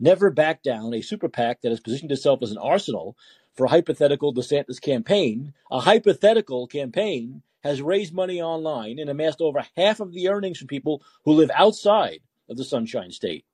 Never 0.00 0.30
back 0.30 0.62
down, 0.62 0.94
a 0.94 1.02
super 1.02 1.28
PAC 1.28 1.60
that 1.62 1.70
has 1.70 1.80
positioned 1.80 2.12
itself 2.12 2.40
as 2.42 2.50
an 2.50 2.58
arsenal 2.58 3.16
for 3.54 3.66
a 3.66 3.70
hypothetical 3.70 4.34
DeSantis 4.34 4.80
campaign. 4.80 5.52
A 5.70 5.80
hypothetical 5.80 6.66
campaign 6.66 7.42
has 7.62 7.82
raised 7.82 8.14
money 8.14 8.40
online 8.40 8.98
and 8.98 9.10
amassed 9.10 9.40
over 9.40 9.64
half 9.76 10.00
of 10.00 10.12
the 10.12 10.28
earnings 10.28 10.58
from 10.58 10.68
people 10.68 11.02
who 11.24 11.32
live 11.32 11.50
outside 11.54 12.20
of 12.48 12.56
the 12.56 12.64
Sunshine 12.64 13.10
State. 13.10 13.44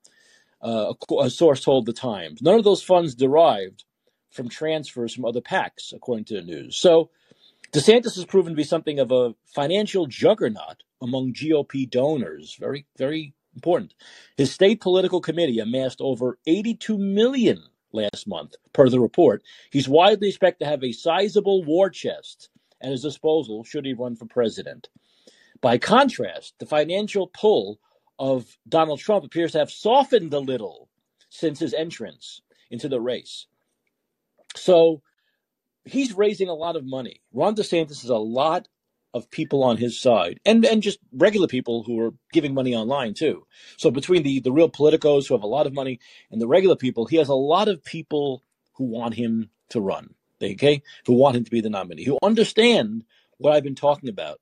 Uh, 0.61 0.93
a, 1.19 1.29
source 1.29 1.63
told 1.63 1.85
the 1.85 1.93
Times. 1.93 2.41
None 2.41 2.57
of 2.57 2.63
those 2.63 2.81
funds 2.81 3.13
derived 3.13 3.83
from 4.31 4.49
transfers 4.49 5.13
from 5.13 5.25
other 5.25 5.41
PACs, 5.41 5.93
according 5.93 6.25
to 6.25 6.33
the 6.33 6.41
news. 6.41 6.75
So 6.75 7.11
DeSantis 7.73 8.15
has 8.15 8.25
proven 8.25 8.53
to 8.53 8.57
be 8.57 8.63
something 8.63 8.99
of 8.99 9.11
a 9.11 9.35
financial 9.45 10.07
juggernaut 10.07 10.83
among 11.01 11.33
GOP 11.33 11.89
donors. 11.89 12.55
Very, 12.59 12.87
very 12.97 13.35
important. 13.53 13.93
His 14.35 14.51
state 14.51 14.81
political 14.81 15.21
committee 15.21 15.59
amassed 15.59 16.01
over 16.01 16.39
82 16.47 16.97
million 16.97 17.61
last 17.91 18.27
month, 18.27 18.55
per 18.73 18.89
the 18.89 18.99
report. 18.99 19.43
He's 19.71 19.87
widely 19.87 20.29
expected 20.29 20.65
to 20.65 20.71
have 20.71 20.83
a 20.83 20.91
sizable 20.91 21.63
war 21.63 21.89
chest 21.89 22.49
at 22.81 22.91
his 22.91 23.01
disposal 23.01 23.63
should 23.63 23.85
he 23.85 23.93
run 23.93 24.15
for 24.15 24.25
president. 24.25 24.89
By 25.61 25.77
contrast, 25.77 26.53
the 26.59 26.65
financial 26.65 27.27
pull 27.27 27.79
of 28.19 28.57
Donald 28.67 28.99
Trump 28.99 29.25
appears 29.25 29.51
to 29.53 29.59
have 29.59 29.71
softened 29.71 30.33
a 30.33 30.39
little 30.39 30.89
since 31.29 31.59
his 31.59 31.73
entrance 31.73 32.41
into 32.69 32.87
the 32.87 33.01
race. 33.01 33.47
So 34.55 35.01
he's 35.85 36.13
raising 36.13 36.49
a 36.49 36.53
lot 36.53 36.75
of 36.75 36.85
money. 36.85 37.21
Ron 37.33 37.55
DeSantis 37.55 38.01
has 38.01 38.09
a 38.09 38.17
lot 38.17 38.67
of 39.13 39.31
people 39.31 39.63
on 39.63 39.77
his 39.77 39.99
side 39.99 40.39
and, 40.45 40.63
and 40.65 40.83
just 40.83 40.99
regular 41.11 41.47
people 41.47 41.83
who 41.83 41.99
are 41.99 42.13
giving 42.31 42.53
money 42.53 42.75
online 42.75 43.13
too. 43.13 43.45
So 43.77 43.89
between 43.89 44.23
the, 44.23 44.39
the 44.39 44.51
real 44.51 44.69
politicos 44.69 45.27
who 45.27 45.33
have 45.33 45.43
a 45.43 45.47
lot 45.47 45.65
of 45.65 45.73
money 45.73 45.99
and 46.29 46.41
the 46.41 46.47
regular 46.47 46.75
people, 46.75 47.05
he 47.05 47.17
has 47.17 47.29
a 47.29 47.35
lot 47.35 47.67
of 47.67 47.83
people 47.83 48.43
who 48.73 48.85
want 48.85 49.15
him 49.15 49.49
to 49.69 49.81
run. 49.81 50.13
Okay? 50.41 50.81
Who 51.05 51.13
want 51.13 51.37
him 51.37 51.43
to 51.43 51.51
be 51.51 51.61
the 51.61 51.69
nominee, 51.69 52.05
who 52.05 52.17
understand 52.23 53.03
what 53.37 53.53
I've 53.53 53.63
been 53.63 53.75
talking 53.75 54.09
about 54.09 54.39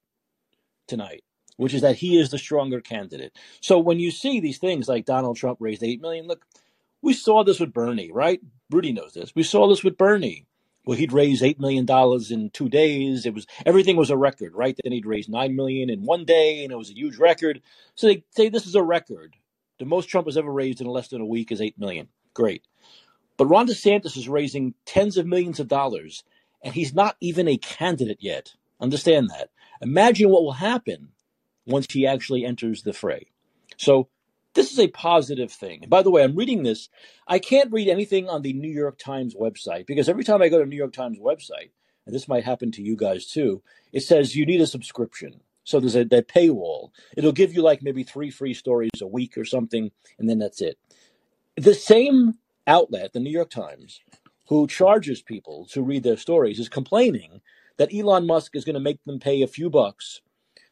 tonight, 0.87 1.23
which 1.57 1.73
is 1.73 1.81
that 1.81 1.97
he 1.97 2.17
is 2.19 2.29
the 2.29 2.37
stronger 2.37 2.81
candidate. 2.81 3.35
So 3.61 3.79
when 3.79 3.99
you 3.99 4.11
see 4.11 4.39
these 4.39 4.57
things 4.57 4.87
like 4.87 5.05
Donald 5.05 5.37
Trump 5.37 5.57
raised 5.59 5.83
eight 5.83 6.01
million, 6.01 6.27
look, 6.27 6.45
we 7.01 7.13
saw 7.13 7.43
this 7.43 7.59
with 7.59 7.73
Bernie, 7.73 8.11
right? 8.11 8.39
Rudy 8.71 8.93
knows 8.93 9.13
this. 9.13 9.33
We 9.35 9.43
saw 9.43 9.67
this 9.67 9.83
with 9.83 9.97
Bernie 9.97 10.47
well, 10.85 10.97
he'd 10.97 11.13
raise 11.13 11.41
eight 11.41 11.59
million 11.59 11.85
dollars 11.85 12.31
in 12.31 12.51
two 12.51 12.69
days. 12.69 13.25
It 13.25 13.33
was 13.33 13.47
everything 13.65 13.97
was 13.97 14.09
a 14.09 14.17
record, 14.17 14.53
right? 14.53 14.77
Then 14.83 14.93
he'd 14.93 15.05
raise 15.05 15.27
nine 15.27 15.55
million 15.55 15.89
in 15.89 16.03
one 16.03 16.25
day, 16.25 16.63
and 16.63 16.71
it 16.71 16.77
was 16.77 16.91
a 16.91 16.95
huge 16.95 17.17
record. 17.17 17.61
So 17.95 18.07
they 18.07 18.23
say 18.29 18.49
this 18.49 18.67
is 18.67 18.75
a 18.75 18.83
record. 18.83 19.35
The 19.79 19.85
most 19.85 20.07
Trump 20.07 20.27
has 20.27 20.37
ever 20.37 20.51
raised 20.51 20.81
in 20.81 20.87
less 20.87 21.07
than 21.07 21.21
a 21.21 21.25
week 21.25 21.51
is 21.51 21.61
eight 21.61 21.77
million. 21.79 22.07
Great, 22.33 22.63
but 23.37 23.47
Ron 23.47 23.67
DeSantis 23.67 24.17
is 24.17 24.29
raising 24.29 24.73
tens 24.85 25.17
of 25.17 25.25
millions 25.25 25.59
of 25.59 25.67
dollars, 25.67 26.23
and 26.63 26.73
he's 26.73 26.93
not 26.93 27.17
even 27.19 27.47
a 27.47 27.57
candidate 27.57 28.19
yet. 28.21 28.53
Understand 28.79 29.29
that. 29.29 29.49
Imagine 29.81 30.29
what 30.29 30.43
will 30.43 30.53
happen 30.53 31.09
once 31.65 31.85
he 31.89 32.07
actually 32.07 32.45
enters 32.45 32.83
the 32.83 32.93
fray. 32.93 33.27
So 33.77 34.07
this 34.53 34.71
is 34.71 34.79
a 34.79 34.87
positive 34.87 35.51
thing. 35.51 35.79
And 35.81 35.89
by 35.89 36.01
the 36.01 36.11
way, 36.11 36.23
I'm 36.23 36.35
reading 36.35 36.63
this. 36.63 36.89
I 37.27 37.39
can't 37.39 37.71
read 37.71 37.89
anything 37.89 38.29
on 38.29 38.41
the 38.41 38.53
New 38.53 38.71
York 38.71 38.97
Times 38.97 39.35
website 39.35 39.85
because 39.85 40.09
every 40.09 40.23
time 40.23 40.41
I 40.41 40.49
go 40.49 40.59
to 40.59 40.63
the 40.63 40.69
New 40.69 40.77
York 40.77 40.93
Times 40.93 41.19
website, 41.19 41.71
and 42.05 42.15
this 42.15 42.27
might 42.27 42.45
happen 42.45 42.71
to 42.71 42.81
you 42.81 42.95
guys 42.95 43.25
too, 43.25 43.61
it 43.91 44.01
says 44.01 44.35
you 44.35 44.45
need 44.45 44.61
a 44.61 44.67
subscription. 44.67 45.41
So 45.63 45.79
there's 45.79 45.95
a 45.95 46.05
that 46.05 46.27
paywall. 46.27 46.91
It'll 47.17 47.31
give 47.31 47.53
you 47.53 47.61
like 47.63 47.81
maybe 47.81 48.03
three 48.03 48.29
free 48.29 48.53
stories 48.53 48.91
a 49.01 49.07
week 49.07 49.37
or 49.37 49.45
something, 49.45 49.91
and 50.19 50.29
then 50.29 50.39
that's 50.39 50.61
it. 50.61 50.77
The 51.57 51.73
same 51.73 52.35
outlet, 52.67 53.13
the 53.13 53.19
New 53.19 53.31
York 53.31 53.49
Times, 53.49 54.01
who 54.47 54.67
charges 54.67 55.21
people 55.21 55.65
to 55.71 55.81
read 55.81 56.03
their 56.03 56.17
stories, 56.17 56.59
is 56.59 56.69
complaining 56.69 57.41
that 57.77 57.93
Elon 57.93 58.25
Musk 58.25 58.55
is 58.55 58.65
going 58.65 58.75
to 58.75 58.79
make 58.79 59.03
them 59.03 59.19
pay 59.19 59.41
a 59.41 59.47
few 59.47 59.69
bucks 59.69 60.21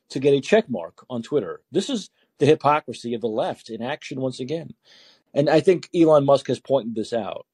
to 0.09 0.19
get 0.19 0.33
a 0.33 0.41
check 0.41 0.69
mark 0.69 1.05
on 1.09 1.21
Twitter. 1.21 1.61
This 1.71 1.89
is 1.89 2.09
the 2.39 2.45
hypocrisy 2.45 3.13
of 3.13 3.21
the 3.21 3.27
left 3.27 3.69
in 3.69 3.81
action 3.81 4.21
once 4.21 4.39
again. 4.39 4.73
And 5.33 5.49
I 5.49 5.59
think 5.59 5.89
Elon 5.95 6.25
Musk 6.25 6.47
has 6.47 6.59
pointed 6.59 6.95
this 6.95 7.13
out. 7.13 7.45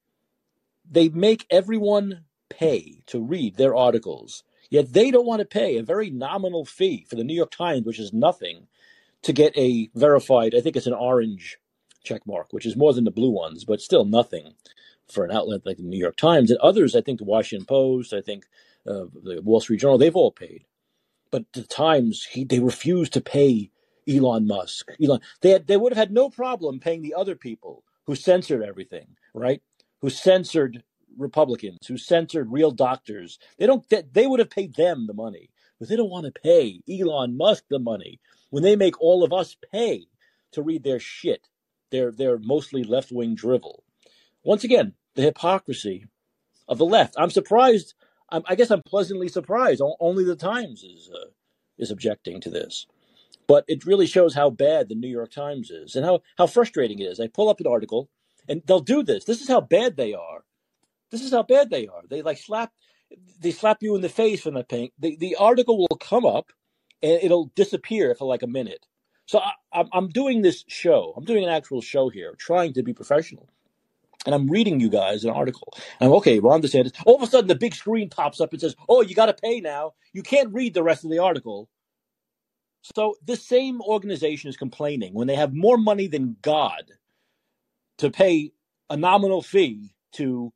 They 0.90 1.10
make 1.10 1.46
everyone 1.50 2.26
pay 2.50 3.04
to 3.08 3.22
read 3.22 3.56
their 3.56 3.76
articles, 3.76 4.44
yet 4.70 4.92
they 4.94 5.12
don't 5.12 5.26
want 5.26 5.40
to 5.40 5.46
pay 5.46 5.78
a 5.78 5.84
very 5.84 6.10
nominal 6.10 6.66
fee 6.66 7.06
for 7.10 7.16
the 7.16 7.24
New 7.24 7.36
York 7.36 7.52
Times, 7.52 7.86
which 7.86 8.00
is 8.00 8.12
nothing, 8.12 8.68
to 9.22 9.34
get 9.34 9.58
a 9.58 9.90
verified, 9.96 10.56
I 10.56 10.62
think 10.62 10.76
it's 10.76 10.88
an 10.88 10.94
orange 10.94 11.58
check 12.04 12.26
mark, 12.26 12.48
which 12.52 12.66
is 12.66 12.76
more 12.76 12.94
than 12.94 13.04
the 13.04 13.12
blue 13.12 13.32
ones, 13.32 13.66
but 13.66 13.82
still 13.82 14.06
nothing 14.06 14.54
for 15.08 15.26
an 15.26 15.32
outlet 15.32 15.66
like 15.66 15.78
the 15.78 15.84
New 15.84 15.98
York 15.98 16.18
Times. 16.18 16.52
And 16.52 16.60
others, 16.60 16.96
I 16.96 17.02
think 17.02 17.20
the 17.20 17.26
Washington 17.26 17.66
Post, 17.66 18.14
I 18.14 18.22
think 18.22 18.46
uh, 18.88 19.06
the 19.24 19.42
Wall 19.44 19.60
Street 19.60 19.82
Journal, 19.82 19.98
they've 19.98 20.16
all 20.16 20.32
paid. 20.32 20.66
But 21.32 21.46
the 21.54 21.64
Times, 21.64 22.28
he, 22.32 22.44
they 22.44 22.60
refuse 22.60 23.10
to 23.12 23.22
pay 23.22 23.72
Elon 24.08 24.48
Musk. 24.48 24.92
Elon, 25.04 25.22
they 25.42 25.52
had, 25.52 25.68
they 25.68 25.78
would 25.78 25.92
have 25.92 25.98
had 25.98 26.12
no 26.12 26.30
problem 26.30 26.80
paying 26.80 27.02
the 27.02 27.14
other 27.16 27.36
people 27.36 27.84
who 28.06 28.16
censored 28.16 28.64
everything, 28.64 29.16
right? 29.34 29.62
Who 30.02 30.10
censored 30.10 30.84
Republicans, 31.18 31.86
who 31.88 31.98
censored 31.98 32.52
real 32.52 32.72
doctors. 32.72 33.40
They 33.58 33.66
don't. 33.66 33.88
They, 33.90 34.04
they 34.12 34.28
would 34.28 34.40
have 34.40 34.50
paid 34.50 34.76
them 34.76 35.06
the 35.08 35.14
money, 35.14 35.50
but 35.80 35.90
they 35.90 35.96
don't 35.96 36.10
want 36.10 36.26
to 36.26 36.42
pay 36.42 36.82
Elon 36.90 37.38
Musk 37.38 37.66
the 37.70 37.80
money 37.80 38.20
when 38.50 38.64
they 38.64 38.76
make 38.76 39.00
all 39.02 39.24
of 39.24 39.34
us 39.34 39.56
pay 39.72 40.08
to 40.54 40.62
read 40.62 40.84
their 40.84 41.00
shit. 41.00 41.48
Their 41.92 42.38
mostly 42.40 42.84
left 42.84 43.12
wing 43.12 43.36
drivel. 43.36 43.84
Once 44.44 44.64
again, 44.64 44.94
the 45.16 45.22
hypocrisy 45.22 46.06
of 46.68 46.78
the 46.78 46.86
left. 46.86 47.16
I'm 47.18 47.32
surprised. 47.32 47.94
I'm, 48.30 48.44
i 48.48 48.56
guess 48.56 48.72
I'm 48.72 48.84
pleasantly 48.84 49.28
surprised. 49.28 49.82
Only 50.00 50.24
the 50.24 50.36
Times 50.36 50.84
is 50.84 51.10
uh, 51.14 51.30
is 51.78 51.92
objecting 51.92 52.40
to 52.42 52.50
this. 52.50 52.86
But 53.48 53.66
it 53.68 53.86
really 53.86 54.06
shows 54.06 54.36
how 54.36 54.52
bad 54.52 54.90
the 54.90 54.96
New 54.96 55.08
York 55.08 55.32
Times 55.32 55.72
is 55.72 55.96
and 55.96 56.06
how, 56.06 56.22
how 56.38 56.46
frustrating 56.46 57.00
it 57.00 57.06
is. 57.06 57.20
I 57.20 57.28
pull 57.28 57.50
up 57.50 57.60
an 57.60 57.66
article 57.66 58.08
and 58.48 58.62
they'll 58.68 58.80
do 58.80 59.02
this. 59.02 59.26
This 59.26 59.42
is 59.42 59.48
how 59.48 59.62
bad 59.62 59.98
they 59.98 60.14
are. 60.14 60.44
This 61.10 61.24
is 61.24 61.32
how 61.32 61.42
bad 61.42 61.72
they 61.72 61.88
are. 61.88 62.04
They 62.08 62.22
like 62.22 62.38
slap 62.38 62.72
they 63.42 63.50
slap 63.50 63.78
you 63.82 63.96
in 63.96 64.02
the 64.02 64.10
face 64.10 64.42
from 64.42 64.54
the 64.54 64.64
pink. 64.64 64.94
The 65.00 65.18
the 65.18 65.36
article 65.36 65.80
will 65.80 65.98
come 66.00 66.26
up 66.26 66.52
and 67.02 67.20
it'll 67.24 67.52
disappear 67.56 68.14
for 68.14 68.26
like 68.26 68.44
a 68.44 68.48
minute. 68.48 68.86
So 69.30 69.42
I, 69.74 69.86
I'm 69.94 70.10
doing 70.10 70.42
this 70.42 70.66
show. 70.70 71.14
I'm 71.18 71.26
doing 71.26 71.44
an 71.46 71.52
actual 71.52 71.82
show 71.82 72.10
here, 72.10 72.36
trying 72.40 72.74
to 72.74 72.84
be 72.84 72.94
professional. 72.94 73.50
And 74.26 74.36
I'm 74.36 74.50
reading 74.50 74.80
you 74.80 74.90
guys 74.90 75.26
an 75.26 75.32
article. 75.32 75.74
And 76.00 76.10
I'm 76.10 76.16
okay, 76.18 76.40
Ron 76.40 76.62
DeSantis. 76.62 76.94
All 77.06 77.18
of 77.18 77.24
a 77.24 77.28
sudden, 77.28 77.48
the 77.48 77.56
big 77.56 77.76
screen 77.76 78.10
pops 78.10 78.42
up 78.42 78.54
and 78.54 78.62
says, 78.62 78.76
"Oh, 78.90 79.02
you 79.02 79.16
got 79.16 79.28
to 79.28 79.36
pay 79.36 79.62
now. 79.62 79.94
You 80.14 80.24
can't 80.24 80.54
read 80.54 80.74
the 80.74 80.84
rest 80.84 81.06
of 81.06 81.12
the 81.12 81.20
article 81.20 81.68
so 82.84 83.16
this 83.26 83.46
same 83.46 83.82
organization 83.82 84.50
is 84.50 84.58
complaining 84.58 85.14
when 85.14 85.28
they 85.28 85.36
have 85.36 85.54
more 85.54 85.78
money 85.78 86.08
than 86.08 86.38
God 86.42 86.92
to 88.00 88.12
pay 88.12 88.54
a 88.90 88.98
nominal 88.98 89.42
fee 89.42 89.96
to 90.14 90.54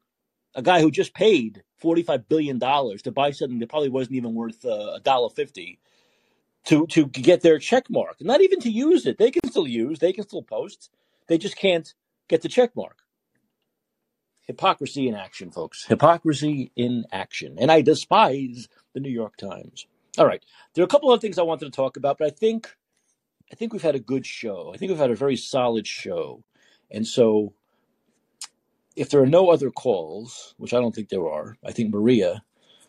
a 0.55 0.61
guy 0.61 0.81
who 0.81 0.91
just 0.91 1.13
paid 1.15 1.63
forty-five 1.79 2.29
billion 2.29 2.59
dollars 2.59 3.03
to 3.03 3.11
buy 3.11 3.31
something 3.31 3.59
that 3.59 3.69
probably 3.69 3.89
wasn't 3.89 4.17
even 4.17 4.35
worth 4.35 4.65
uh, 4.65 4.93
a 4.95 5.01
dollar 5.01 5.29
fifty 5.29 5.79
to 6.65 6.87
to 6.87 7.07
get 7.07 7.41
their 7.41 7.59
check 7.59 7.89
mark. 7.89 8.17
Not 8.21 8.41
even 8.41 8.59
to 8.61 8.69
use 8.69 9.05
it. 9.05 9.17
They 9.17 9.31
can 9.31 9.49
still 9.49 9.67
use. 9.67 9.99
They 9.99 10.13
can 10.13 10.25
still 10.25 10.43
post. 10.43 10.89
They 11.27 11.37
just 11.37 11.57
can't 11.57 11.93
get 12.27 12.41
the 12.41 12.49
check 12.49 12.75
mark. 12.75 12.99
Hypocrisy 14.41 15.07
in 15.07 15.15
action, 15.15 15.51
folks. 15.51 15.85
Hypocrisy 15.85 16.71
in 16.75 17.05
action. 17.11 17.55
And 17.59 17.71
I 17.71 17.81
despise 17.81 18.67
the 18.93 18.99
New 18.99 19.09
York 19.09 19.37
Times. 19.37 19.87
All 20.17 20.25
right. 20.25 20.43
There 20.73 20.83
are 20.83 20.85
a 20.85 20.89
couple 20.89 21.09
of 21.09 21.13
other 21.13 21.21
things 21.21 21.39
I 21.39 21.43
wanted 21.43 21.65
to 21.65 21.71
talk 21.71 21.95
about, 21.97 22.17
but 22.17 22.27
I 22.27 22.29
think 22.29 22.75
I 23.51 23.55
think 23.55 23.71
we've 23.71 23.81
had 23.81 23.95
a 23.95 23.99
good 23.99 24.25
show. 24.25 24.71
I 24.73 24.77
think 24.77 24.89
we've 24.89 24.99
had 24.99 25.11
a 25.11 25.15
very 25.15 25.37
solid 25.37 25.87
show. 25.87 26.43
And 26.91 27.07
so 27.07 27.53
if 28.95 29.09
there 29.09 29.21
are 29.21 29.27
no 29.27 29.49
other 29.49 29.71
calls, 29.71 30.53
which 30.57 30.73
I 30.73 30.79
don't 30.79 30.93
think 30.93 31.09
there 31.09 31.27
are, 31.27 31.57
I 31.65 31.71
think 31.71 31.93
Maria, 31.93 32.43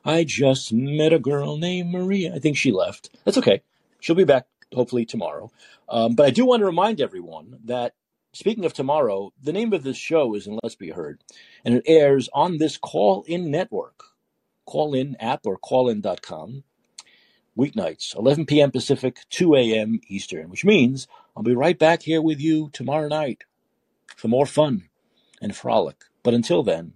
I 0.05 0.25
just 0.25 0.73
met 0.73 1.13
a 1.13 1.19
girl 1.19 1.57
named 1.57 1.91
Maria. 1.91 2.35
I 2.35 2.39
think 2.39 2.57
she 2.57 2.73
left. 2.73 3.17
That's 3.25 3.39
okay. 3.39 3.63
She'll 4.01 4.15
be 4.15 4.25
back 4.25 4.47
hopefully 4.75 5.07
tomorrow. 5.07 5.51
Um, 5.89 6.15
but 6.15 6.27
I 6.27 6.31
do 6.31 6.45
want 6.45 6.61
to 6.61 6.67
remind 6.67 7.01
everyone 7.01 7.59
that 7.65 7.95
speaking 8.33 8.65
of 8.65 8.75
tomorrow, 8.75 9.33
the 9.43 9.53
name 9.53 9.73
of 9.73 9.83
this 9.83 9.97
show 9.97 10.35
is 10.35 10.47
And 10.47 10.61
Let's 10.63 10.75
Be 10.75 10.91
Heard, 10.91 11.23
and 11.65 11.75
it 11.77 11.85
airs 11.87 12.29
on 12.35 12.59
this 12.59 12.77
Callin 12.77 13.51
network, 13.51 14.05
Callin 14.67 15.17
app 15.21 15.47
or 15.47 15.57
callin.com, 15.57 16.65
weeknights, 17.57 18.17
11 18.17 18.47
p.m. 18.47 18.71
Pacific, 18.71 19.21
2 19.31 19.55
a.m. 19.55 20.01
Eastern, 20.09 20.51
which 20.51 20.65
means 20.65 21.07
I'll 21.37 21.43
be 21.43 21.55
right 21.55 21.79
back 21.79 22.03
here 22.03 22.21
with 22.21 22.41
you 22.41 22.69
tomorrow 22.73 23.09
night 23.09 23.45
for 24.17 24.29
more 24.29 24.47
fun 24.47 24.89
and 25.41 25.57
frolic. 25.57 26.05
But 26.23 26.35
until 26.35 26.63
then, 26.63 26.95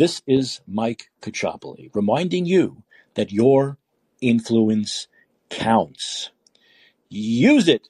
this 0.00 0.22
is 0.26 0.62
Mike 0.66 1.10
Caccioppoli 1.20 1.90
reminding 1.94 2.46
you 2.46 2.84
that 3.16 3.32
your 3.32 3.76
influence 4.22 5.08
counts. 5.50 6.30
Use 7.10 7.68
it 7.68 7.86